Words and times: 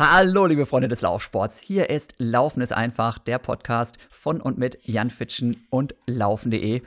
Hallo, 0.00 0.46
liebe 0.46 0.64
Freunde 0.64 0.86
des 0.86 1.00
Laufsports. 1.00 1.58
Hier 1.58 1.90
ist 1.90 2.14
Laufen 2.18 2.60
ist 2.60 2.72
einfach, 2.72 3.18
der 3.18 3.40
Podcast 3.40 3.98
von 4.08 4.40
und 4.40 4.56
mit 4.56 4.78
Jan 4.86 5.10
Fitschen 5.10 5.66
und 5.70 5.96
Laufen.de. 6.06 6.82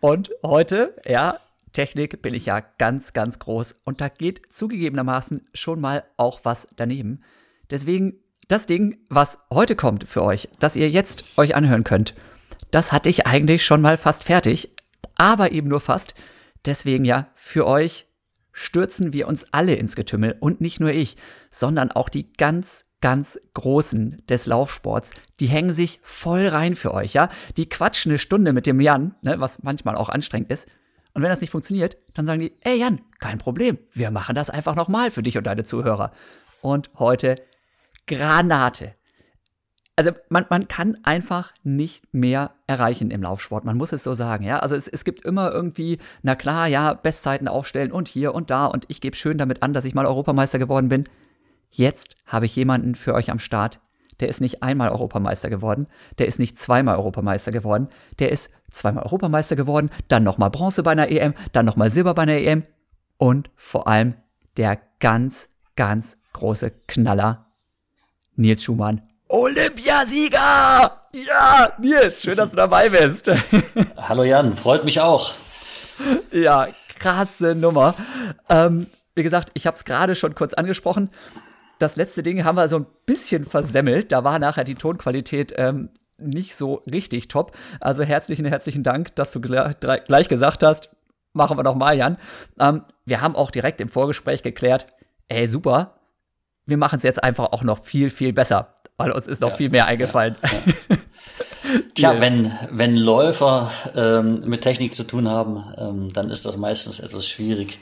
Und 0.00 0.32
heute, 0.42 1.00
ja, 1.06 1.38
Technik 1.72 2.22
bin 2.22 2.34
ich 2.34 2.46
ja 2.46 2.58
ganz, 2.58 3.12
ganz 3.12 3.38
groß 3.38 3.76
und 3.84 4.00
da 4.00 4.08
geht 4.08 4.52
zugegebenermaßen 4.52 5.46
schon 5.54 5.80
mal 5.80 6.02
auch 6.16 6.40
was 6.42 6.66
daneben. 6.74 7.22
Deswegen 7.70 8.18
das 8.48 8.66
Ding, 8.66 8.98
was 9.10 9.38
heute 9.54 9.76
kommt 9.76 10.02
für 10.08 10.24
euch, 10.24 10.48
das 10.58 10.74
ihr 10.74 10.90
jetzt 10.90 11.38
euch 11.38 11.54
anhören 11.54 11.84
könnt, 11.84 12.14
das 12.72 12.90
hatte 12.90 13.08
ich 13.08 13.28
eigentlich 13.28 13.64
schon 13.64 13.80
mal 13.80 13.96
fast 13.96 14.24
fertig, 14.24 14.74
aber 15.14 15.52
eben 15.52 15.68
nur 15.68 15.80
fast. 15.80 16.16
Deswegen 16.64 17.04
ja, 17.04 17.28
für 17.36 17.64
euch 17.64 18.06
stürzen 18.56 19.12
wir 19.12 19.28
uns 19.28 19.46
alle 19.52 19.74
ins 19.74 19.96
Getümmel 19.96 20.34
und 20.40 20.62
nicht 20.62 20.80
nur 20.80 20.90
ich, 20.90 21.16
sondern 21.50 21.90
auch 21.90 22.08
die 22.08 22.32
ganz, 22.32 22.86
ganz 23.02 23.38
Großen 23.52 24.22
des 24.30 24.46
Laufsports. 24.46 25.10
Die 25.40 25.46
hängen 25.46 25.72
sich 25.72 26.00
voll 26.02 26.46
rein 26.46 26.74
für 26.74 26.94
euch, 26.94 27.12
ja? 27.12 27.28
Die 27.58 27.68
quatschen 27.68 28.12
eine 28.12 28.18
Stunde 28.18 28.54
mit 28.54 28.66
dem 28.66 28.80
Jan, 28.80 29.14
ne, 29.20 29.38
was 29.38 29.62
manchmal 29.62 29.94
auch 29.94 30.08
anstrengend 30.08 30.50
ist. 30.50 30.68
Und 31.12 31.20
wenn 31.20 31.28
das 31.28 31.42
nicht 31.42 31.50
funktioniert, 31.50 31.98
dann 32.14 32.24
sagen 32.24 32.40
die, 32.40 32.54
ey 32.62 32.78
Jan, 32.78 33.02
kein 33.18 33.36
Problem, 33.36 33.78
wir 33.92 34.10
machen 34.10 34.34
das 34.34 34.48
einfach 34.48 34.74
nochmal 34.74 35.10
für 35.10 35.22
dich 35.22 35.36
und 35.36 35.46
deine 35.46 35.64
Zuhörer. 35.64 36.12
Und 36.62 36.90
heute 36.98 37.34
Granate 38.06 38.94
also 39.96 40.10
man, 40.28 40.44
man 40.50 40.68
kann 40.68 40.98
einfach 41.04 41.52
nicht 41.64 42.12
mehr 42.12 42.52
erreichen 42.66 43.10
im 43.10 43.22
Laufsport. 43.22 43.64
Man 43.64 43.78
muss 43.78 43.92
es 43.92 44.04
so 44.04 44.12
sagen, 44.12 44.44
ja. 44.44 44.58
Also 44.58 44.74
es, 44.74 44.88
es 44.88 45.04
gibt 45.04 45.24
immer 45.24 45.50
irgendwie, 45.50 45.98
na 46.22 46.34
klar, 46.34 46.66
ja, 46.66 46.92
Bestzeiten 46.92 47.48
aufstellen 47.48 47.90
und 47.90 48.06
hier 48.06 48.34
und 48.34 48.50
da 48.50 48.66
und 48.66 48.84
ich 48.88 49.00
gebe 49.00 49.16
schön 49.16 49.38
damit 49.38 49.62
an, 49.62 49.72
dass 49.72 49.86
ich 49.86 49.94
mal 49.94 50.04
Europameister 50.04 50.58
geworden 50.58 50.90
bin. 50.90 51.04
Jetzt 51.70 52.14
habe 52.26 52.44
ich 52.44 52.54
jemanden 52.54 52.94
für 52.94 53.14
euch 53.14 53.30
am 53.30 53.38
Start, 53.38 53.80
der 54.20 54.28
ist 54.28 54.40
nicht 54.40 54.62
einmal 54.62 54.90
Europameister 54.90 55.48
geworden, 55.48 55.86
der 56.18 56.26
ist 56.26 56.38
nicht 56.38 56.58
zweimal 56.58 56.96
Europameister 56.96 57.50
geworden, 57.50 57.88
der 58.18 58.30
ist 58.30 58.50
zweimal 58.70 59.04
Europameister 59.04 59.56
geworden, 59.56 59.90
dann 60.08 60.24
nochmal 60.24 60.50
Bronze 60.50 60.82
bei 60.82 60.92
einer 60.92 61.10
EM, 61.10 61.34
dann 61.52 61.64
nochmal 61.64 61.90
Silber 61.90 62.14
bei 62.14 62.22
einer 62.22 62.36
EM 62.36 62.64
und 63.16 63.50
vor 63.56 63.88
allem 63.88 64.14
der 64.58 64.78
ganz, 65.00 65.48
ganz 65.74 66.18
große 66.34 66.70
Knaller, 66.86 67.46
Nils 68.36 68.62
Schumann 68.62 69.02
Olympiasieger! 69.28 71.02
Ja, 71.12 71.72
Nils, 71.78 72.22
schön, 72.22 72.36
dass 72.36 72.50
du 72.50 72.56
dabei 72.56 72.88
bist. 72.88 73.28
Hallo 73.96 74.22
Jan, 74.22 74.56
freut 74.56 74.84
mich 74.84 75.00
auch. 75.00 75.34
Ja, 76.30 76.68
krasse 76.96 77.56
Nummer. 77.56 77.94
Ähm, 78.48 78.86
wie 79.16 79.24
gesagt, 79.24 79.50
ich 79.54 79.66
habe 79.66 79.76
es 79.76 79.84
gerade 79.84 80.14
schon 80.14 80.36
kurz 80.36 80.54
angesprochen. 80.54 81.10
Das 81.80 81.96
letzte 81.96 82.22
Ding 82.22 82.44
haben 82.44 82.56
wir 82.56 82.68
so 82.68 82.76
ein 82.76 82.86
bisschen 83.04 83.44
versemmelt. 83.44 84.12
Da 84.12 84.22
war 84.22 84.38
nachher 84.38 84.64
die 84.64 84.76
Tonqualität 84.76 85.54
ähm, 85.56 85.90
nicht 86.18 86.54
so 86.54 86.82
richtig 86.90 87.26
top. 87.26 87.56
Also 87.80 88.04
herzlichen, 88.04 88.46
herzlichen 88.46 88.84
Dank, 88.84 89.16
dass 89.16 89.32
du 89.32 89.40
gleich 89.40 90.28
gesagt 90.28 90.62
hast, 90.62 90.90
machen 91.32 91.58
wir 91.58 91.64
noch 91.64 91.74
mal, 91.74 91.96
Jan. 91.96 92.16
Ähm, 92.60 92.84
wir 93.04 93.22
haben 93.22 93.34
auch 93.34 93.50
direkt 93.50 93.80
im 93.80 93.88
Vorgespräch 93.88 94.44
geklärt, 94.44 94.86
ey, 95.28 95.48
super, 95.48 95.95
wir 96.66 96.76
machen 96.76 96.96
es 96.96 97.02
jetzt 97.02 97.22
einfach 97.22 97.52
auch 97.52 97.62
noch 97.62 97.78
viel, 97.78 98.10
viel 98.10 98.32
besser 98.32 98.74
weil 98.96 99.10
uns 99.10 99.26
ist 99.26 99.40
noch 99.40 99.50
ja, 99.50 99.56
viel 99.56 99.70
mehr 99.70 99.86
eingefallen. 99.86 100.36
Ja, 100.42 100.50
ja. 100.90 100.96
Tja, 101.94 102.20
wenn, 102.20 102.52
wenn 102.70 102.96
Läufer 102.96 103.70
ähm, 103.94 104.42
mit 104.46 104.62
Technik 104.62 104.94
zu 104.94 105.04
tun 105.04 105.28
haben, 105.28 105.62
ähm, 105.76 106.10
dann 106.12 106.30
ist 106.30 106.46
das 106.46 106.56
meistens 106.56 107.00
etwas 107.00 107.26
schwierig. 107.26 107.78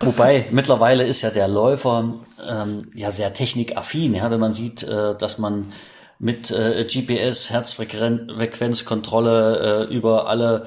Wobei 0.00 0.46
mittlerweile 0.50 1.04
ist 1.04 1.20
ja 1.22 1.30
der 1.30 1.48
Läufer 1.48 2.14
ähm, 2.48 2.78
ja 2.94 3.10
sehr 3.10 3.34
technikaffin, 3.34 4.14
ja, 4.14 4.30
wenn 4.30 4.40
man 4.40 4.52
sieht, 4.52 4.84
äh, 4.84 5.16
dass 5.16 5.38
man 5.38 5.72
mit 6.18 6.50
äh, 6.50 6.84
GPS, 6.84 7.50
Herzfrequenzkontrolle 7.50 9.88
äh, 9.90 9.94
über 9.94 10.28
alle 10.28 10.64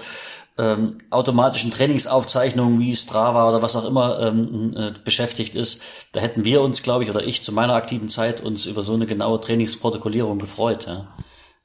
ähm, 0.59 0.87
automatischen 1.09 1.71
Trainingsaufzeichnungen 1.71 2.79
wie 2.79 2.95
Strava 2.95 3.47
oder 3.47 3.61
was 3.61 3.75
auch 3.75 3.85
immer 3.85 4.19
ähm, 4.19 4.73
äh, 4.75 4.91
beschäftigt 5.03 5.55
ist. 5.55 5.81
Da 6.11 6.19
hätten 6.19 6.43
wir 6.43 6.61
uns, 6.61 6.83
glaube 6.83 7.03
ich, 7.03 7.09
oder 7.09 7.23
ich 7.23 7.41
zu 7.41 7.53
meiner 7.53 7.73
aktiven 7.73 8.09
Zeit 8.09 8.41
uns 8.41 8.65
über 8.65 8.81
so 8.81 8.93
eine 8.93 9.05
genaue 9.05 9.39
Trainingsprotokollierung 9.39 10.37
gefreut. 10.37 10.85
Ja, 10.87 11.07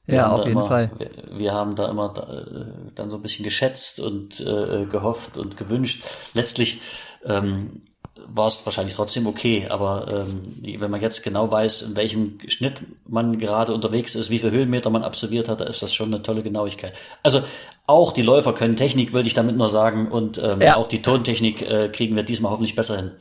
ja 0.07 0.31
auf 0.31 0.45
jeden 0.45 0.51
immer, 0.51 0.67
Fall. 0.67 0.91
Wir, 0.97 1.39
wir, 1.39 1.53
haben 1.53 1.75
da 1.75 1.89
immer 1.89 2.13
äh, 2.15 2.91
dann 2.95 3.09
so 3.09 3.17
ein 3.17 3.21
bisschen 3.21 3.43
geschätzt 3.43 3.99
und 3.99 4.39
äh, 4.39 4.85
gehofft 4.85 5.37
und 5.37 5.57
gewünscht. 5.57 6.03
Letztlich 6.33 6.79
ähm, 7.25 7.81
war 8.27 8.47
es 8.47 8.65
wahrscheinlich 8.65 8.95
trotzdem 8.95 9.27
okay, 9.27 9.67
aber 9.69 10.07
ähm, 10.09 10.41
wenn 10.79 10.91
man 10.91 11.01
jetzt 11.01 11.23
genau 11.23 11.51
weiß, 11.51 11.83
in 11.83 11.95
welchem 11.95 12.39
Schnitt 12.47 12.81
man 13.07 13.39
gerade 13.39 13.73
unterwegs 13.73 14.15
ist, 14.15 14.29
wie 14.29 14.39
viele 14.39 14.51
Höhenmeter 14.51 14.89
man 14.89 15.03
absolviert 15.03 15.49
hat, 15.49 15.61
da 15.61 15.65
ist 15.65 15.81
das 15.81 15.93
schon 15.93 16.13
eine 16.13 16.23
tolle 16.23 16.43
Genauigkeit. 16.43 16.93
Also 17.23 17.41
auch 17.87 18.11
die 18.11 18.21
Läufer 18.21 18.53
können 18.53 18.75
Technik, 18.75 19.13
würde 19.13 19.27
ich 19.27 19.33
damit 19.33 19.57
nur 19.57 19.69
sagen, 19.69 20.11
und 20.11 20.37
ähm, 20.37 20.61
ja. 20.61 20.75
auch 20.75 20.87
die 20.87 21.01
Tontechnik 21.01 21.61
äh, 21.61 21.89
kriegen 21.89 22.15
wir 22.15 22.23
diesmal 22.23 22.51
hoffentlich 22.51 22.75
besser 22.75 22.97
hin. 22.97 23.11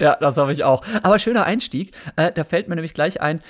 Ja, 0.00 0.16
das 0.20 0.36
habe 0.36 0.52
ich 0.52 0.64
auch. 0.64 0.82
Aber 1.02 1.18
schöner 1.18 1.44
Einstieg. 1.44 1.92
Äh, 2.16 2.30
da 2.32 2.44
fällt 2.44 2.68
mir 2.68 2.76
nämlich 2.76 2.94
gleich 2.94 3.20
ein, 3.20 3.42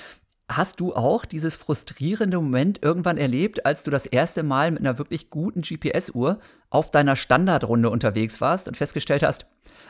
Hast 0.47 0.79
du 0.79 0.95
auch 0.95 1.25
dieses 1.25 1.55
frustrierende 1.55 2.37
Moment 2.37 2.83
irgendwann 2.83 3.17
erlebt, 3.17 3.65
als 3.65 3.83
du 3.83 3.89
das 3.89 4.05
erste 4.05 4.43
Mal 4.43 4.69
mit 4.69 4.81
einer 4.81 4.99
wirklich 4.99 5.31
guten 5.31 5.61
GPS-Uhr 5.61 6.39
auf 6.69 6.91
deiner 6.91 7.15
Standardrunde 7.15 7.89
unterwegs 7.89 8.41
warst 8.41 8.67
und 8.67 8.77
festgestellt 8.77 9.23
hast, 9.23 9.47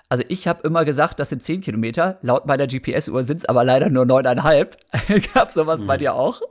also 0.07 0.23
ich 0.29 0.47
habe 0.47 0.66
immer 0.66 0.85
gesagt, 0.85 1.19
das 1.19 1.29
sind 1.29 1.43
10 1.43 1.61
Kilometer, 1.61 2.19
laut 2.21 2.45
meiner 2.45 2.67
GPS-Uhr 2.67 3.23
sind 3.23 3.39
es 3.39 3.45
aber 3.45 3.63
leider 3.63 3.89
nur 3.89 4.05
neuneinhalb. 4.05 4.77
Gab 5.33 5.49
es 5.49 5.55
sowas 5.55 5.81
hm. 5.81 5.88
bei 5.88 5.97
dir 5.97 6.13
auch? 6.13 6.41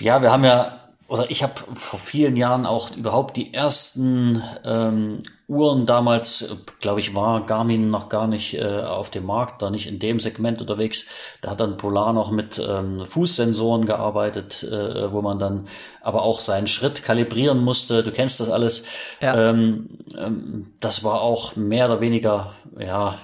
ja, 0.00 0.20
wir 0.20 0.30
haben 0.30 0.44
ja 0.44 0.79
oder 1.10 1.28
ich 1.28 1.42
habe 1.42 1.54
vor 1.74 1.98
vielen 1.98 2.36
Jahren 2.36 2.64
auch 2.64 2.96
überhaupt 2.96 3.36
die 3.36 3.52
ersten 3.52 4.44
ähm, 4.64 5.18
Uhren 5.48 5.84
damals, 5.84 6.56
glaube 6.80 7.00
ich, 7.00 7.16
war 7.16 7.44
Garmin 7.46 7.90
noch 7.90 8.08
gar 8.08 8.28
nicht 8.28 8.54
äh, 8.54 8.82
auf 8.82 9.10
dem 9.10 9.26
Markt, 9.26 9.60
da 9.60 9.70
nicht 9.70 9.88
in 9.88 9.98
dem 9.98 10.20
Segment 10.20 10.60
unterwegs. 10.60 11.06
Da 11.40 11.50
hat 11.50 11.58
dann 11.58 11.78
Polar 11.78 12.12
noch 12.12 12.30
mit 12.30 12.64
ähm, 12.64 13.04
Fußsensoren 13.04 13.86
gearbeitet, 13.86 14.62
äh, 14.62 15.10
wo 15.10 15.20
man 15.20 15.40
dann 15.40 15.66
aber 16.00 16.22
auch 16.22 16.38
seinen 16.38 16.68
Schritt 16.68 17.02
kalibrieren 17.02 17.58
musste. 17.58 18.04
Du 18.04 18.12
kennst 18.12 18.38
das 18.38 18.48
alles. 18.48 18.84
Ja. 19.20 19.50
Ähm, 19.50 19.88
ähm, 20.16 20.74
das 20.78 21.02
war 21.02 21.22
auch 21.22 21.56
mehr 21.56 21.86
oder 21.86 22.00
weniger, 22.00 22.54
ja, 22.78 23.18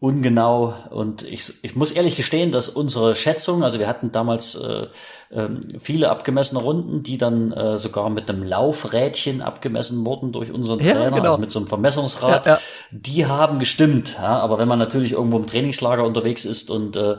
ungenau 0.00 0.72
und 0.88 1.24
ich, 1.24 1.52
ich 1.62 1.76
muss 1.76 1.92
ehrlich 1.92 2.16
gestehen, 2.16 2.52
dass 2.52 2.70
unsere 2.70 3.14
Schätzung, 3.14 3.62
also 3.62 3.78
wir 3.78 3.86
hatten 3.86 4.10
damals 4.10 4.54
äh, 4.54 4.86
äh, 5.28 5.48
viele 5.78 6.08
abgemessene 6.08 6.58
Runden, 6.58 7.02
die 7.02 7.18
dann 7.18 7.52
äh, 7.52 7.76
sogar 7.76 8.08
mit 8.08 8.30
einem 8.30 8.42
Laufrädchen 8.42 9.42
abgemessen 9.42 10.02
wurden 10.06 10.32
durch 10.32 10.52
unseren 10.52 10.78
Trainer, 10.78 11.02
ja, 11.02 11.10
genau. 11.10 11.24
also 11.24 11.38
mit 11.38 11.50
so 11.50 11.58
einem 11.58 11.68
Vermessungsrad, 11.68 12.46
ja, 12.46 12.54
ja. 12.54 12.60
die 12.90 13.26
haben 13.26 13.58
gestimmt. 13.58 14.18
Aber 14.18 14.58
wenn 14.58 14.68
man 14.68 14.78
natürlich 14.78 15.12
irgendwo 15.12 15.36
im 15.36 15.46
Trainingslager 15.46 16.02
unterwegs 16.02 16.46
ist 16.46 16.70
und 16.70 16.96
äh, 16.96 17.16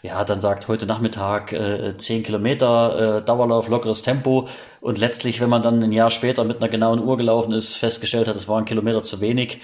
ja 0.00 0.24
dann 0.24 0.40
sagt, 0.40 0.68
heute 0.68 0.86
Nachmittag 0.86 1.52
äh, 1.52 1.98
10 1.98 2.22
Kilometer 2.22 3.18
äh, 3.18 3.22
Dauerlauf, 3.22 3.68
lockeres 3.68 4.00
Tempo 4.00 4.48
und 4.80 4.96
letztlich, 4.96 5.42
wenn 5.42 5.50
man 5.50 5.62
dann 5.62 5.82
ein 5.82 5.92
Jahr 5.92 6.08
später 6.08 6.44
mit 6.44 6.62
einer 6.62 6.70
genauen 6.70 6.98
Uhr 6.98 7.18
gelaufen 7.18 7.52
ist, 7.52 7.76
festgestellt 7.76 8.26
hat, 8.26 8.36
es 8.36 8.48
waren 8.48 8.64
Kilometer 8.64 9.02
zu 9.02 9.20
wenig, 9.20 9.60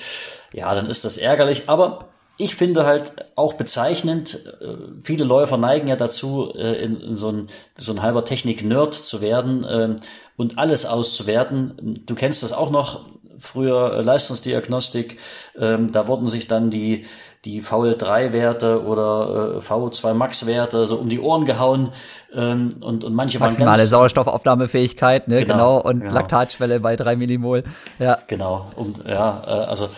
ja, 0.52 0.74
dann 0.74 0.84
ist 0.84 1.06
das 1.06 1.16
ärgerlich, 1.16 1.62
aber 1.70 2.10
ich 2.38 2.54
finde 2.54 2.86
halt 2.86 3.12
auch 3.34 3.54
bezeichnend, 3.54 4.38
äh, 4.60 4.76
viele 5.02 5.24
Läufer 5.24 5.58
neigen 5.58 5.88
ja 5.88 5.96
dazu, 5.96 6.52
äh, 6.54 6.82
in, 6.82 7.00
in 7.00 7.16
so, 7.16 7.30
ein, 7.30 7.48
so 7.76 7.92
ein 7.92 8.00
halber 8.00 8.24
Technik-Nerd 8.24 8.94
zu 8.94 9.20
werden 9.20 9.66
ähm, 9.68 9.96
und 10.36 10.56
alles 10.56 10.86
auszuwerten. 10.86 11.94
Du 12.06 12.14
kennst 12.14 12.44
das 12.44 12.52
auch 12.52 12.70
noch, 12.70 13.04
früher 13.38 13.94
äh, 13.94 14.02
Leistungsdiagnostik, 14.02 15.18
ähm, 15.58 15.90
da 15.92 16.08
wurden 16.08 16.26
sich 16.26 16.48
dann 16.48 16.70
die, 16.70 17.06
die 17.44 17.62
VL3-Werte 17.62 18.84
oder 18.84 19.60
VO2 19.60 20.14
Max-Werte 20.14 20.86
so 20.86 20.96
um 20.96 21.08
die 21.08 21.20
Ohren 21.20 21.44
gehauen 21.44 21.92
ähm, 22.34 22.70
und, 22.80 23.04
und 23.04 23.14
manche 23.14 23.38
Maximale 23.38 23.70
waren 23.70 23.78
ganz, 23.78 23.90
Sauerstoffaufnahmefähigkeit, 23.90 25.28
ne, 25.28 25.44
genau, 25.44 25.54
genau 25.54 25.80
und 25.82 26.00
genau. 26.00 26.14
Laktatschwelle 26.14 26.80
bei 26.80 26.96
drei 26.96 27.16
Millimol, 27.16 27.62
ja. 27.98 28.18
Genau, 28.26 28.66
und 28.74 29.08
ja, 29.08 29.40
also 29.40 29.88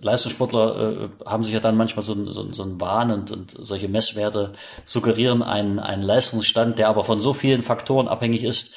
Leistungssportler 0.00 0.92
äh, 1.04 1.08
haben 1.24 1.44
sich 1.44 1.54
ja 1.54 1.60
dann 1.60 1.76
manchmal 1.76 2.04
so 2.04 2.12
ein, 2.12 2.30
so, 2.30 2.52
so 2.52 2.62
ein 2.62 2.80
Wahn 2.80 3.10
und, 3.10 3.30
und 3.30 3.56
solche 3.58 3.88
Messwerte 3.88 4.52
suggerieren 4.84 5.42
einen, 5.42 5.78
einen 5.78 6.02
Leistungsstand, 6.02 6.78
der 6.78 6.88
aber 6.88 7.04
von 7.04 7.20
so 7.20 7.32
vielen 7.32 7.62
Faktoren 7.62 8.08
abhängig 8.08 8.44
ist. 8.44 8.74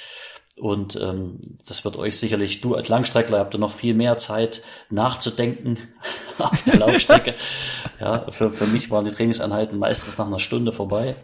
Und 0.59 0.97
ähm, 0.97 1.39
das 1.65 1.85
wird 1.85 1.95
euch 1.95 2.19
sicherlich, 2.19 2.59
du 2.59 2.75
als 2.75 2.89
Langstreckler 2.89 3.39
habt 3.39 3.55
ihr 3.55 3.59
noch 3.59 3.71
viel 3.71 3.93
mehr 3.93 4.17
Zeit 4.17 4.61
nachzudenken 4.89 5.77
auf 6.37 6.63
der 6.63 6.77
Laufstrecke. 6.77 7.35
ja, 7.99 8.29
für, 8.29 8.51
für 8.51 8.67
mich 8.67 8.91
waren 8.91 9.05
die 9.05 9.11
Trainingseinheiten 9.11 9.79
meistens 9.79 10.17
nach 10.17 10.27
einer 10.27 10.39
Stunde 10.39 10.73
vorbei. 10.73 11.15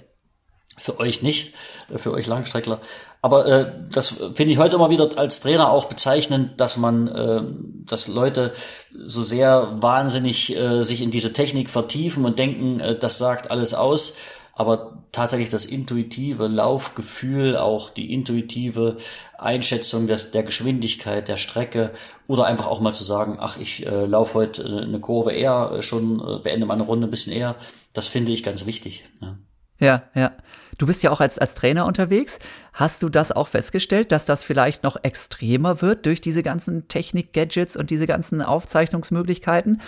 Für 0.86 1.00
euch 1.00 1.24
nicht, 1.24 1.56
für 1.96 2.12
euch 2.12 2.28
Langstreckler. 2.28 2.80
Aber 3.24 3.48
äh, 3.48 3.72
das 3.92 4.10
finde 4.36 4.54
ich 4.54 4.60
heute 4.60 4.76
immer 4.76 4.92
wieder 4.92 5.10
als 5.18 5.40
Trainer 5.40 5.72
auch 5.72 5.86
bezeichnend, 5.86 6.62
dass 6.62 6.78
man, 6.78 7.08
äh, 7.08 7.42
dass 7.90 8.08
Leute 8.08 8.52
so 8.94 9.24
sehr 9.24 9.78
wahnsinnig 9.82 10.56
äh, 10.56 10.84
sich 10.84 11.02
in 11.02 11.10
diese 11.10 11.34
Technik 11.34 11.72
vertiefen 11.72 12.24
und 12.24 12.38
denken, 12.38 12.80
äh, 12.82 13.00
das 13.00 13.18
sagt 13.18 13.50
alles 13.50 13.74
aus. 13.74 14.16
Aber 14.54 15.04
tatsächlich 15.12 15.50
das 15.50 15.66
intuitive 15.66 16.46
Laufgefühl, 16.46 17.58
auch 17.58 17.90
die 17.90 18.14
intuitive 18.14 18.98
Einschätzung 19.40 20.06
des, 20.06 20.30
der 20.30 20.44
Geschwindigkeit, 20.44 21.28
der 21.28 21.38
Strecke 21.38 21.94
oder 22.28 22.46
einfach 22.46 22.68
auch 22.68 22.80
mal 22.80 22.94
zu 22.94 23.04
sagen, 23.04 23.38
ach, 23.40 23.58
ich 23.58 23.88
äh, 23.88 24.06
laufe 24.06 24.36
heute 24.36 24.64
eine 24.64 25.00
Kurve 25.00 25.32
eher 25.32 25.72
äh, 25.74 25.82
schon, 25.82 26.20
äh, 26.20 26.40
beende 26.44 26.68
meine 26.68 26.84
Runde 26.84 27.08
ein 27.08 27.12
bisschen 27.12 27.34
eher, 27.34 27.56
das 27.94 28.06
finde 28.06 28.34
ich 28.34 28.44
ganz 28.44 28.68
wichtig. 28.68 29.06
Ja. 29.20 29.36
Ja, 29.80 30.04
ja. 30.14 30.32
Du 30.78 30.86
bist 30.86 31.04
ja 31.04 31.12
auch 31.12 31.22
als, 31.22 31.38
als 31.38 31.56
Trainer 31.56 31.86
unterwegs. 31.86 32.40
Hast 32.74 33.04
du 33.04 33.10
das 33.10 33.32
auch 33.32 33.48
festgestellt, 33.48 34.12
dass 34.12 34.26
das 34.26 34.44
vielleicht 34.44 34.84
noch 34.84 34.98
extremer 35.04 35.82
wird 35.82 36.06
durch 36.06 36.22
diese 36.22 36.44
ganzen 36.44 36.88
Technik-Gadgets 36.88 37.78
und 37.78 37.90
diese 37.90 38.08
ganzen 38.08 38.42
Aufzeichnungsmöglichkeiten? 38.42 39.82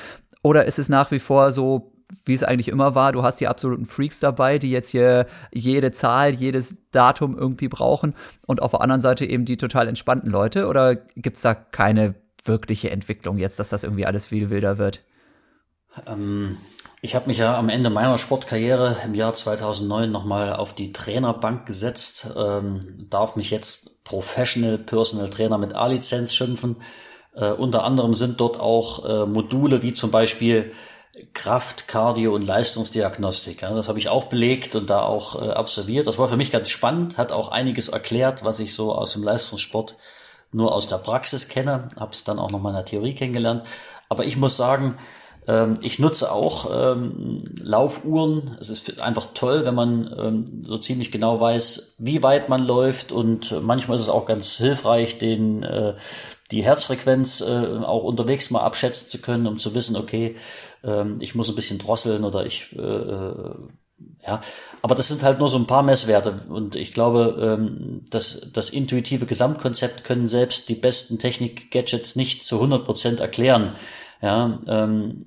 Oder 0.44 0.66
ist 0.66 0.80
es 0.80 0.90
nach 0.90 1.12
wie 1.12 1.20
vor 1.20 1.52
so, 1.52 1.94
wie 2.26 2.34
es 2.34 2.44
eigentlich 2.44 2.70
immer 2.70 2.96
war, 2.96 3.12
du 3.12 3.24
hast 3.24 3.40
die 3.40 3.48
absoluten 3.48 3.86
Freaks 3.86 4.20
dabei, 4.20 4.60
die 4.60 4.72
jetzt 4.72 4.90
hier 4.90 5.28
jede 5.54 5.92
Zahl, 5.92 6.34
jedes 6.34 6.78
Datum 6.92 7.38
irgendwie 7.38 7.68
brauchen 7.68 8.14
und 8.46 8.62
auf 8.62 8.72
der 8.72 8.82
anderen 8.82 9.02
Seite 9.02 9.26
eben 9.26 9.46
die 9.46 9.58
total 9.58 9.88
entspannten 9.88 10.30
Leute? 10.30 10.68
Oder 10.68 10.96
gibt 10.96 11.38
es 11.38 11.44
da 11.44 11.54
keine 11.54 12.16
wirkliche 12.46 12.92
Entwicklung 12.92 13.38
jetzt, 13.38 13.60
dass 13.60 13.70
das 13.70 13.84
irgendwie 13.84 14.06
alles 14.06 14.26
viel 14.26 14.50
wilder 14.50 14.78
wird? 14.78 15.02
Ähm, 16.06 16.58
ich 17.02 17.16
habe 17.16 17.28
mich 17.28 17.38
ja 17.38 17.58
am 17.58 17.70
Ende 17.70 17.90
meiner 17.90 18.18
Sportkarriere 18.18 18.98
im 19.06 19.14
Jahr 19.14 19.34
2009 19.34 20.12
nochmal 20.12 20.56
auf 20.56 20.74
die 20.74 20.92
Trainerbank 20.92 21.66
gesetzt, 21.66 22.28
ähm, 22.36 23.08
darf 23.10 23.36
mich 23.36 23.52
jetzt 23.52 24.04
Professional 24.04 24.78
Personal 24.78 25.30
Trainer 25.30 25.58
mit 25.58 25.76
A-Lizenz 25.76 26.34
schimpfen. 26.34 26.78
Äh, 27.36 27.52
unter 27.52 27.84
anderem 27.84 28.16
sind 28.16 28.42
dort 28.42 28.60
auch 28.60 29.06
äh, 29.06 29.26
Module 29.28 29.84
wie 29.84 29.94
zum 29.94 30.10
Beispiel 30.10 30.72
Kraft, 31.34 31.88
Cardio 31.88 32.34
und 32.34 32.44
Leistungsdiagnostik. 32.44 33.62
Ja, 33.62 33.74
das 33.74 33.90
habe 33.90 34.00
ich 34.00 34.10
auch 34.10 34.26
belegt 34.26 34.76
und 34.76 34.90
da 34.90 35.02
auch 35.02 35.42
äh, 35.42 35.50
absolviert. 35.50 36.08
Das 36.08 36.18
war 36.18 36.28
für 36.28 36.38
mich 36.38 36.52
ganz 36.52 36.70
spannend, 36.70 37.18
hat 37.18 37.32
auch 37.32 37.50
einiges 37.50 37.90
erklärt, 37.90 38.44
was 38.44 38.60
ich 38.60 38.74
so 38.74 38.94
aus 38.94 39.14
dem 39.14 39.24
Leistungssport 39.24 39.96
nur 40.52 40.74
aus 40.74 40.88
der 40.88 40.98
Praxis 40.98 41.48
kenne, 41.48 41.88
habe 42.00 42.14
es 42.14 42.24
dann 42.24 42.40
auch 42.40 42.50
noch 42.50 42.62
mal 42.62 42.70
in 42.70 42.76
der 42.76 42.86
Theorie 42.86 43.14
kennengelernt. 43.14 43.64
Aber 44.10 44.26
ich 44.26 44.38
muss 44.38 44.58
sagen, 44.58 44.98
ich 45.82 45.98
nutze 45.98 46.32
auch 46.32 46.70
ähm, 46.74 47.38
Laufuhren. 47.62 48.58
Es 48.60 48.70
ist 48.70 49.02
einfach 49.02 49.28
toll, 49.34 49.66
wenn 49.66 49.76
man 49.76 50.14
ähm, 50.18 50.66
so 50.68 50.78
ziemlich 50.78 51.10
genau 51.10 51.40
weiß, 51.40 51.96
wie 52.00 52.22
weit 52.22 52.50
man 52.50 52.66
läuft 52.66 53.14
und 53.14 53.56
manchmal 53.62 53.96
ist 53.96 54.04
es 54.04 54.10
auch 54.10 54.26
ganz 54.26 54.58
hilfreich, 54.58 55.20
den 55.20 55.64
äh, 55.64 55.94
die 56.52 56.64
Herzfrequenz 56.64 57.42
äh, 57.42 57.78
auch 57.84 58.04
unterwegs 58.04 58.52
mal 58.52 58.62
abschätzen 58.62 59.10
zu 59.10 59.20
können, 59.20 59.48
um 59.48 59.58
zu 59.58 59.76
wissen, 59.76 59.96
okay, 59.96 60.36
ähm, 60.84 61.18
ich 61.20 61.36
muss 61.36 61.50
ein 61.50 61.56
bisschen 61.56 61.80
drosseln 61.80 62.24
oder 62.24 62.46
ich 62.46 62.76
äh, 62.78 62.82
äh 62.82 63.56
ja, 64.28 64.42
aber 64.84 64.94
das 64.94 65.08
sind 65.08 65.24
halt 65.24 65.40
nur 65.40 65.50
so 65.50 65.58
ein 65.58 65.66
paar 65.66 65.82
Messwerte 65.82 66.42
und 66.50 66.76
ich 66.76 66.94
glaube, 66.94 67.58
ähm, 67.60 68.04
dass 68.12 68.42
das 68.54 68.70
intuitive 68.70 69.26
Gesamtkonzept 69.26 70.04
können 70.04 70.28
selbst 70.28 70.70
die 70.70 70.76
besten 70.76 71.18
Technik-Gadgets 71.18 72.16
nicht 72.16 72.44
zu 72.44 72.56
100 72.56 72.86
Prozent 72.86 73.20
erklären. 73.20 73.76
Ja, 74.22 74.60
ähm, 74.68 75.20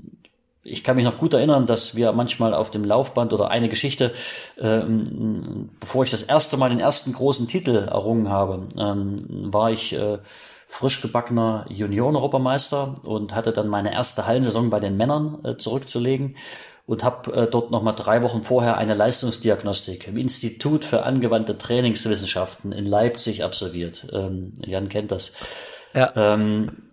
ich 0.63 0.85
kann 0.85 0.97
mich 0.97 1.05
noch 1.05 1.19
gut 1.19 1.33
erinnern, 1.33 1.67
dass 1.67 1.97
wir 1.97 2.13
manchmal 2.13 2.53
auf 2.55 2.71
dem 2.71 2.85
Laufband 2.85 3.33
oder 3.33 3.51
eine 3.51 3.69
Geschichte, 3.69 4.13
ähm, 4.59 5.71
bevor 5.81 6.05
ich 6.05 6.11
das 6.11 6.23
erste 6.23 6.57
Mal 6.57 6.69
den 6.69 6.81
ersten 6.81 7.13
großen 7.13 7.49
Titel 7.49 7.77
errungen 7.77 8.29
habe, 8.29 8.69
ähm, 8.79 9.17
war 9.53 9.71
ich 9.71 9.95
äh, 9.95 10.19
frisch 10.69 11.01
gebackener 11.01 11.65
Junioren-Europameister 11.69 12.97
und 13.05 13.35
hatte 13.35 13.53
dann 13.53 13.69
meine 13.69 13.93
erste 13.93 14.27
Hallensaison 14.27 14.71
bei 14.71 14.81
den 14.81 14.97
Männern 14.97 15.39
äh, 15.45 15.57
zurückzulegen 15.57 16.37
und 16.87 17.05
habe 17.05 17.33
äh, 17.33 17.47
dort 17.51 17.71
nochmal 17.71 17.95
drei 17.95 18.23
Wochen 18.23 18.43
vorher 18.43 18.77
eine 18.77 18.95
Leistungsdiagnostik 18.95 20.09
im 20.09 20.17
Institut 20.17 20.85
für 20.85 21.05
angewandte 21.05 21.57
Trainingswissenschaften 21.57 22.73
in 22.73 22.85
Leipzig 22.85 23.43
absolviert. 23.45 24.07
Ähm, 24.13 24.53
Jan 24.65 24.89
kennt 24.89 25.11
das. 25.11 25.33
Ja. 25.95 26.13
Ähm, 26.15 26.90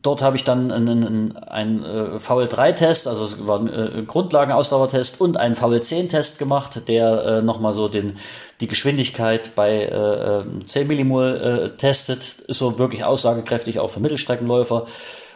Dort 0.00 0.22
habe 0.22 0.36
ich 0.36 0.44
dann 0.44 0.72
einen, 0.72 1.04
einen, 1.04 1.36
einen 1.36 1.84
äh, 1.84 2.16
VL3-Test, 2.16 3.06
also 3.06 3.24
es 3.24 3.46
war 3.46 3.58
ein 3.58 3.68
äh, 3.68 4.02
Grundlagenausdauertest 4.06 5.20
und 5.20 5.36
einen 5.36 5.54
VL10-Test 5.54 6.38
gemacht, 6.38 6.88
der 6.88 7.24
äh, 7.24 7.42
nochmal 7.42 7.74
so 7.74 7.88
den, 7.88 8.14
die 8.60 8.68
Geschwindigkeit 8.68 9.54
bei 9.54 9.84
äh, 9.84 10.44
10 10.64 10.82
ähm, 10.82 10.88
Millimol 10.88 11.72
äh, 11.74 11.76
testet. 11.76 12.20
Ist 12.20 12.58
so 12.58 12.78
wirklich 12.78 13.04
aussagekräftig 13.04 13.80
auch 13.80 13.90
für 13.90 14.00
Mittelstreckenläufer. 14.00 14.86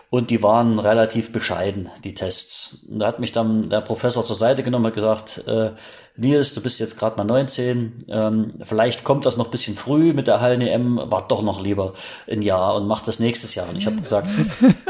Und 0.09 0.31
die 0.31 0.43
waren 0.43 0.79
relativ 0.79 1.33
bescheiden, 1.33 1.91
die 2.05 2.15
Tests. 2.15 2.85
Und 2.89 3.01
da 3.01 3.09
hat 3.09 3.19
mich 3.19 3.33
dann 3.33 3.71
der 3.71 3.81
Professor 3.81 4.25
zur 4.25 4.37
Seite 4.37 4.63
genommen 4.63 4.87
und 4.87 4.95
gesagt, 4.95 5.43
äh, 5.47 5.73
Nils, 6.17 6.55
du 6.55 6.61
bist 6.61 6.79
jetzt 6.79 6.99
gerade 6.99 7.17
mal 7.17 7.25
19, 7.25 8.05
ähm, 8.09 8.51
vielleicht 8.63 9.03
kommt 9.03 9.27
das 9.27 9.37
noch 9.37 9.49
bisschen 9.49 9.77
früh 9.77 10.13
mit 10.13 10.29
der 10.29 10.41
Hallen-EM, 10.41 11.01
wart 11.07 11.31
doch 11.31 11.43
noch 11.43 11.61
lieber 11.61 11.93
ein 12.31 12.43
Jahr 12.43 12.77
und 12.77 12.87
mach 12.87 13.03
das 13.03 13.19
nächstes 13.19 13.55
Jahr. 13.57 13.69
Und 13.69 13.77
ich 13.77 13.87
habe 13.87 14.01
gesagt, 14.01 14.29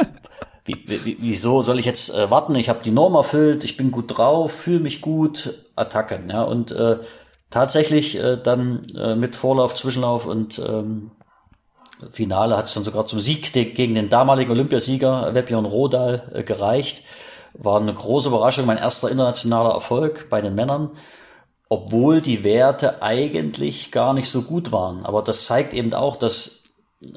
wie, 0.67 0.85
wie, 0.87 1.17
wieso 1.19 1.63
soll 1.63 1.81
ich 1.81 1.87
jetzt 1.87 2.15
äh, 2.15 2.31
warten? 2.31 2.55
Ich 2.57 2.69
habe 2.69 2.85
die 2.85 2.91
Norm 2.91 3.15
erfüllt, 3.15 3.65
ich 3.65 3.77
bin 3.77 3.91
gut 3.91 4.19
drauf, 4.19 4.53
fühle 4.53 4.81
mich 4.81 5.01
gut, 5.01 5.55
Attacken. 5.77 6.29
Ja, 6.29 6.43
und 6.43 6.73
äh, 6.73 6.99
tatsächlich 7.51 8.19
äh, 8.19 8.37
dann 8.37 8.83
äh, 8.97 9.17
mit 9.17 9.35
Vorlauf, 9.35 9.75
Zwischenlauf 9.75 10.27
und 10.27 10.59
ähm, 10.59 11.13
Finale 12.11 12.57
hat 12.57 12.67
es 12.67 12.75
dann 12.75 12.85
sogar 12.85 13.07
zum 13.07 13.21
Sieg 13.21 13.53
gegen 13.53 13.95
den 13.95 14.09
damaligen 14.09 14.51
Olympiasieger 14.51 15.35
Webjörn 15.35 15.65
Rodal 15.65 16.31
äh, 16.35 16.43
gereicht. 16.43 17.03
War 17.55 17.81
eine 17.81 17.95
große 17.95 18.29
Überraschung, 18.29 18.67
mein 18.67 18.77
erster 18.77 19.11
internationaler 19.11 19.71
Erfolg 19.71 20.29
bei 20.29 20.43
den 20.43 20.55
Männern, 20.55 20.91
obwohl 21.71 22.21
die 22.21 22.45
Werte 22.45 23.03
eigentlich 23.03 23.93
gar 23.93 24.13
nicht 24.13 24.29
so 24.29 24.43
gut 24.43 24.73
waren. 24.73 25.07
Aber 25.07 25.23
das 25.23 25.47
zeigt 25.47 25.73
eben 25.73 25.95
auch, 25.95 26.17
dass 26.17 26.65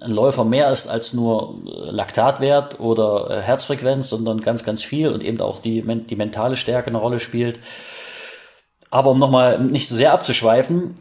ein 0.02 0.12
Läufer 0.12 0.46
mehr 0.46 0.72
ist 0.72 0.88
als 0.88 1.14
nur 1.14 1.62
äh, 1.66 1.92
Laktatwert 1.92 2.80
oder 2.80 3.30
äh, 3.30 3.42
Herzfrequenz, 3.42 4.10
sondern 4.10 4.40
ganz, 4.40 4.64
ganz 4.64 4.82
viel 4.82 5.10
und 5.10 5.24
eben 5.24 5.42
auch 5.42 5.60
die, 5.60 5.82
die 5.82 6.16
mentale 6.16 6.56
Stärke 6.56 6.88
eine 6.88 7.00
Rolle 7.00 7.20
spielt. 7.20 7.60
Aber 8.92 9.12
um 9.12 9.20
nochmal 9.20 9.60
nicht 9.60 9.88
so 9.88 9.94
sehr 9.94 10.14
abzuschweifen, 10.14 10.96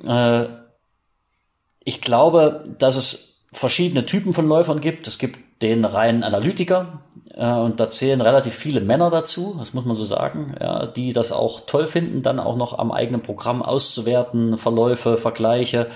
ich 1.82 2.02
glaube, 2.02 2.62
dass 2.78 2.96
es 2.96 3.27
verschiedene 3.52 4.06
Typen 4.06 4.32
von 4.32 4.46
Läufern 4.46 4.80
gibt. 4.80 5.06
Es 5.06 5.18
gibt 5.18 5.38
den 5.62 5.84
reinen 5.84 6.22
Analytiker 6.22 7.00
äh, 7.34 7.50
und 7.50 7.80
da 7.80 7.90
zählen 7.90 8.20
relativ 8.20 8.54
viele 8.54 8.80
Männer 8.80 9.10
dazu, 9.10 9.56
das 9.58 9.74
muss 9.74 9.84
man 9.84 9.96
so 9.96 10.04
sagen, 10.04 10.54
ja, 10.60 10.86
die 10.86 11.12
das 11.12 11.32
auch 11.32 11.60
toll 11.60 11.88
finden, 11.88 12.22
dann 12.22 12.38
auch 12.38 12.56
noch 12.56 12.78
am 12.78 12.92
eigenen 12.92 13.22
Programm 13.22 13.62
auszuwerten, 13.62 14.58
Verläufe, 14.58 15.16
Vergleiche. 15.16 15.88